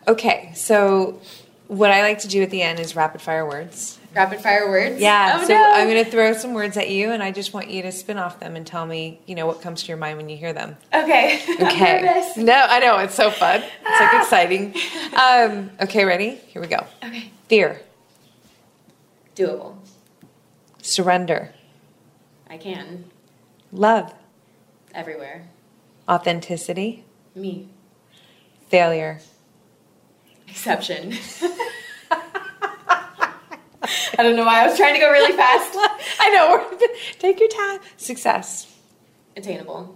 Okay, 0.08 0.52
so 0.56 1.22
what 1.68 1.92
I 1.92 2.02
like 2.02 2.18
to 2.20 2.28
do 2.28 2.42
at 2.42 2.50
the 2.50 2.64
end 2.64 2.80
is 2.80 2.96
rapid 2.96 3.22
fire 3.22 3.48
words. 3.48 3.99
Rapid 4.16 4.42
fire 4.42 4.68
words. 4.70 5.00
Yeah, 5.00 5.38
Oh, 5.40 5.46
so 5.46 5.54
no. 5.54 5.64
I'm 5.64 5.88
going 5.88 6.04
to 6.04 6.10
throw 6.10 6.34
some 6.34 6.54
words 6.56 6.78
at 6.78 6.90
you, 6.90 7.12
and 7.12 7.22
I 7.22 7.32
just 7.32 7.54
want 7.54 7.70
you 7.70 7.84
to 7.84 7.92
spin 7.92 8.18
off 8.18 8.40
them 8.40 8.56
and 8.56 8.66
tell 8.66 8.86
me, 8.86 9.20
you 9.28 9.36
know, 9.36 9.46
what 9.46 9.62
comes 9.62 9.84
to 9.84 9.88
your 9.88 9.98
mind 9.98 10.18
when 10.18 10.30
you 10.30 10.36
hear 10.38 10.52
them. 10.52 10.78
Okay. 10.94 11.40
Okay. 11.62 12.32
no, 12.38 12.54
I 12.54 12.80
know 12.80 12.98
it's 13.00 13.14
so 13.14 13.30
fun. 13.30 13.62
It's 13.86 14.00
like 14.02 14.22
exciting. 14.24 14.74
Um, 15.16 15.70
okay, 15.82 16.06
ready? 16.06 16.36
Here 16.48 16.62
we 16.62 16.68
go. 16.68 16.86
Okay. 17.04 17.32
Fear, 17.48 17.82
Doable. 19.36 19.76
surrender, 20.82 21.54
I 22.50 22.58
can. 22.58 23.06
love, 23.72 24.14
Everywhere. 24.96 25.48
authenticity, 26.10 27.04
Me. 27.36 27.68
failure, 28.70 29.20
Exception. 30.48 31.14
I 33.82 34.24
don't 34.24 34.36
know 34.36 34.46
why 34.46 34.64
I 34.64 34.68
was 34.68 34.78
trying 34.78 34.94
to 34.94 35.00
go 35.00 35.10
really 35.10 35.36
fast. 35.36 35.72
I 36.20 36.30
know. 36.32 36.78
Take 37.20 37.40
your 37.40 37.50
time. 37.50 37.80
Success. 37.98 38.76
Attainable. 39.38 39.96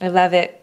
I 0.00 0.08
love 0.08 0.34
it. 0.34 0.62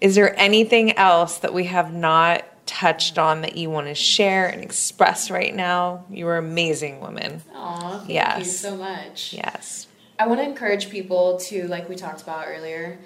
Is 0.00 0.14
there 0.14 0.38
anything 0.38 0.96
else 0.96 1.38
that 1.38 1.54
we 1.54 1.64
have 1.64 1.92
not 1.92 2.44
touched 2.66 3.18
on 3.18 3.42
that 3.42 3.56
you 3.56 3.70
want 3.70 3.86
to 3.86 3.94
share 3.94 4.48
and 4.48 4.62
express 4.62 5.30
right 5.30 5.54
now? 5.54 6.04
You 6.10 6.26
are 6.28 6.36
amazing 6.36 7.00
woman. 7.00 7.42
Aw, 7.54 8.04
thank 8.06 8.38
you 8.38 8.44
so 8.44 8.76
much. 8.76 9.32
Yes. 9.32 9.86
I 10.18 10.26
want 10.26 10.40
to 10.40 10.44
encourage 10.44 10.90
people 10.90 11.38
to, 11.40 11.66
like 11.68 11.88
we 11.88 11.96
talked 11.96 12.22
about 12.22 12.46
earlier, 12.48 12.98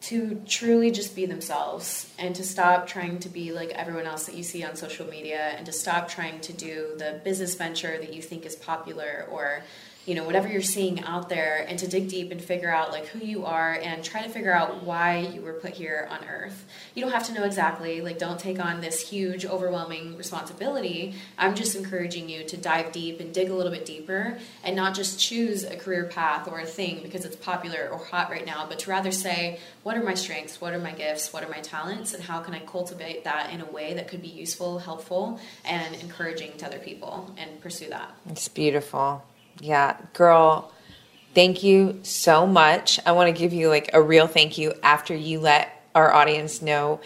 to 0.00 0.42
truly 0.46 0.90
just 0.90 1.14
be 1.14 1.26
themselves 1.26 2.10
and 2.18 2.34
to 2.34 2.42
stop 2.42 2.86
trying 2.86 3.18
to 3.18 3.28
be 3.28 3.52
like 3.52 3.68
everyone 3.70 4.06
else 4.06 4.24
that 4.26 4.34
you 4.34 4.42
see 4.42 4.64
on 4.64 4.74
social 4.74 5.06
media 5.06 5.54
and 5.56 5.66
to 5.66 5.72
stop 5.72 6.08
trying 6.08 6.40
to 6.40 6.52
do 6.52 6.94
the 6.96 7.20
business 7.22 7.54
venture 7.54 7.98
that 7.98 8.14
you 8.14 8.22
think 8.22 8.46
is 8.46 8.56
popular 8.56 9.26
or 9.30 9.62
you 10.06 10.14
know 10.14 10.24
whatever 10.24 10.48
you're 10.48 10.62
seeing 10.62 11.02
out 11.04 11.28
there 11.28 11.64
and 11.68 11.78
to 11.78 11.86
dig 11.86 12.08
deep 12.08 12.30
and 12.30 12.42
figure 12.42 12.72
out 12.72 12.90
like 12.90 13.06
who 13.06 13.24
you 13.24 13.44
are 13.44 13.72
and 13.74 14.02
try 14.02 14.22
to 14.22 14.28
figure 14.28 14.52
out 14.52 14.82
why 14.82 15.18
you 15.18 15.40
were 15.42 15.52
put 15.52 15.72
here 15.72 16.08
on 16.10 16.24
earth. 16.24 16.64
You 16.94 17.02
don't 17.02 17.12
have 17.12 17.26
to 17.26 17.34
know 17.34 17.44
exactly 17.44 18.00
like 18.00 18.18
don't 18.18 18.40
take 18.40 18.58
on 18.58 18.80
this 18.80 19.08
huge 19.08 19.44
overwhelming 19.44 20.16
responsibility. 20.16 21.14
I'm 21.38 21.54
just 21.54 21.76
encouraging 21.76 22.28
you 22.28 22.44
to 22.44 22.56
dive 22.56 22.92
deep 22.92 23.20
and 23.20 23.32
dig 23.32 23.50
a 23.50 23.54
little 23.54 23.72
bit 23.72 23.84
deeper 23.84 24.38
and 24.64 24.74
not 24.74 24.94
just 24.94 25.20
choose 25.20 25.64
a 25.64 25.76
career 25.76 26.04
path 26.04 26.48
or 26.48 26.60
a 26.60 26.66
thing 26.66 27.00
because 27.02 27.24
it's 27.24 27.36
popular 27.36 27.88
or 27.90 27.98
hot 27.98 28.30
right 28.30 28.46
now 28.46 28.66
but 28.68 28.78
to 28.80 28.90
rather 28.90 29.12
say 29.12 29.58
what 29.82 29.96
are 29.96 30.02
my 30.02 30.14
strengths? 30.14 30.60
What 30.60 30.72
are 30.72 30.78
my 30.78 30.92
gifts? 30.92 31.32
What 31.32 31.42
are 31.42 31.48
my 31.48 31.60
talents? 31.60 32.14
And 32.14 32.22
how 32.22 32.40
can 32.40 32.54
i 32.54 32.60
cultivate 32.60 33.24
that 33.24 33.52
in 33.52 33.60
a 33.60 33.66
way 33.66 33.94
that 33.94 34.08
could 34.08 34.22
be 34.22 34.28
useful 34.28 34.78
helpful 34.78 35.40
and 35.64 35.94
encouraging 35.96 36.56
to 36.58 36.66
other 36.66 36.78
people 36.78 37.34
and 37.38 37.60
pursue 37.60 37.88
that? 37.90 38.10
It's 38.28 38.48
beautiful. 38.48 39.22
Yeah. 39.58 39.96
Girl, 40.14 40.72
thank 41.34 41.62
you 41.62 42.00
so 42.02 42.46
much. 42.46 43.00
I 43.04 43.12
want 43.12 43.34
to 43.34 43.38
give 43.38 43.52
you 43.52 43.68
like 43.68 43.90
a 43.92 44.02
real 44.02 44.26
thank 44.26 44.58
you 44.58 44.74
after 44.82 45.14
you 45.14 45.40
let 45.40 45.84
our 45.94 46.12
audience 46.12 46.62
know 46.62 47.00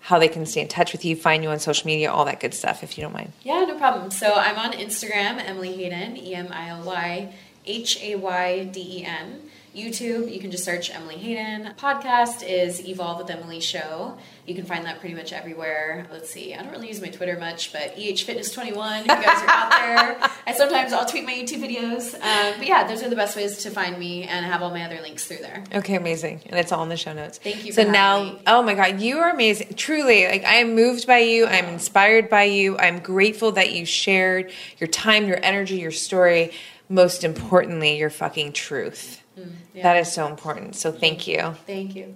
how 0.00 0.18
they 0.18 0.28
can 0.28 0.46
stay 0.46 0.62
in 0.62 0.68
touch 0.68 0.92
with 0.92 1.04
you, 1.04 1.14
find 1.14 1.42
you 1.42 1.50
on 1.50 1.58
social 1.58 1.86
media, 1.86 2.10
all 2.10 2.24
that 2.24 2.40
good 2.40 2.54
stuff, 2.54 2.82
if 2.82 2.96
you 2.96 3.02
don't 3.02 3.12
mind. 3.12 3.32
Yeah, 3.42 3.64
no 3.64 3.76
problem. 3.76 4.10
So 4.10 4.32
I'm 4.34 4.58
on 4.58 4.72
Instagram, 4.72 5.40
Emily 5.44 5.76
Hayden, 5.76 6.16
E 6.16 6.34
M 6.34 6.48
I 6.50 6.68
L 6.68 6.82
Y 6.82 7.34
H 7.66 8.02
A 8.02 8.16
Y 8.16 8.64
D 8.64 8.80
E 8.80 9.04
N. 9.04 9.49
YouTube, 9.74 10.32
you 10.32 10.40
can 10.40 10.50
just 10.50 10.64
search 10.64 10.92
Emily 10.92 11.16
Hayden. 11.16 11.72
Podcast 11.78 12.42
is 12.46 12.84
Evolve 12.88 13.18
with 13.18 13.30
Emily 13.30 13.60
Show. 13.60 14.18
You 14.44 14.54
can 14.56 14.64
find 14.64 14.84
that 14.84 14.98
pretty 14.98 15.14
much 15.14 15.32
everywhere. 15.32 16.08
Let's 16.10 16.28
see, 16.28 16.54
I 16.54 16.62
don't 16.62 16.72
really 16.72 16.88
use 16.88 17.00
my 17.00 17.08
Twitter 17.08 17.38
much, 17.38 17.72
but 17.72 17.94
EH 17.96 18.16
Fitness 18.24 18.52
21, 18.52 19.00
if 19.00 19.02
you 19.02 19.08
guys 19.08 19.42
are 19.42 19.48
out 19.48 19.70
there. 19.70 20.30
I 20.46 20.54
sometimes 20.54 20.92
I'll 20.92 21.06
tweet 21.06 21.24
my 21.24 21.32
YouTube 21.34 21.60
videos. 21.62 22.14
Um, 22.14 22.58
but 22.58 22.66
yeah, 22.66 22.82
those 22.88 23.04
are 23.04 23.08
the 23.08 23.14
best 23.14 23.36
ways 23.36 23.58
to 23.58 23.70
find 23.70 23.96
me 23.96 24.24
and 24.24 24.44
have 24.44 24.60
all 24.60 24.70
my 24.70 24.82
other 24.84 25.00
links 25.02 25.26
through 25.26 25.38
there. 25.38 25.62
Okay, 25.72 25.94
amazing. 25.94 26.40
And 26.46 26.58
it's 26.58 26.72
all 26.72 26.82
in 26.82 26.88
the 26.88 26.96
show 26.96 27.12
notes. 27.12 27.38
Thank 27.38 27.64
you 27.64 27.72
So 27.72 27.88
now, 27.88 28.24
me. 28.24 28.38
oh 28.48 28.62
my 28.62 28.74
God, 28.74 29.00
you 29.00 29.18
are 29.18 29.30
amazing. 29.30 29.74
Truly, 29.76 30.26
like 30.26 30.42
I 30.44 30.54
am 30.56 30.74
moved 30.74 31.06
by 31.06 31.18
you. 31.18 31.46
I'm 31.46 31.66
inspired 31.66 32.28
by 32.28 32.44
you. 32.44 32.76
I'm 32.76 32.98
grateful 32.98 33.52
that 33.52 33.72
you 33.72 33.84
shared 33.86 34.50
your 34.78 34.88
time, 34.88 35.28
your 35.28 35.38
energy, 35.44 35.76
your 35.76 35.92
story. 35.92 36.50
Most 36.88 37.22
importantly, 37.22 37.96
your 37.98 38.10
fucking 38.10 38.52
truth. 38.52 39.19
Mm, 39.38 39.52
yeah. 39.74 39.82
That 39.84 39.96
is 39.98 40.12
so 40.12 40.26
important. 40.26 40.74
So 40.76 40.90
thank 40.90 41.26
you. 41.26 41.54
Thank 41.66 41.94
you. 41.94 42.14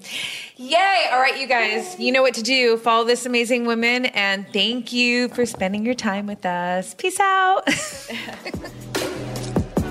Yay! 0.57 1.09
All 1.12 1.20
right, 1.20 1.39
you 1.41 1.47
guys, 1.47 1.99
you 1.99 2.12
know 2.12 2.23
what 2.23 2.35
to 2.35 2.43
do. 2.43 2.77
Follow 2.77 3.05
this 3.05 3.24
amazing 3.24 3.66
woman, 3.66 4.07
and 4.07 4.47
thank 4.53 4.93
you 4.93 5.28
for 5.28 5.47
spending 5.47 5.85
your 5.86 5.95
time 5.95 6.27
with 6.27 6.45
us. 6.45 6.95
Peace 6.95 7.20
out. 7.20 7.62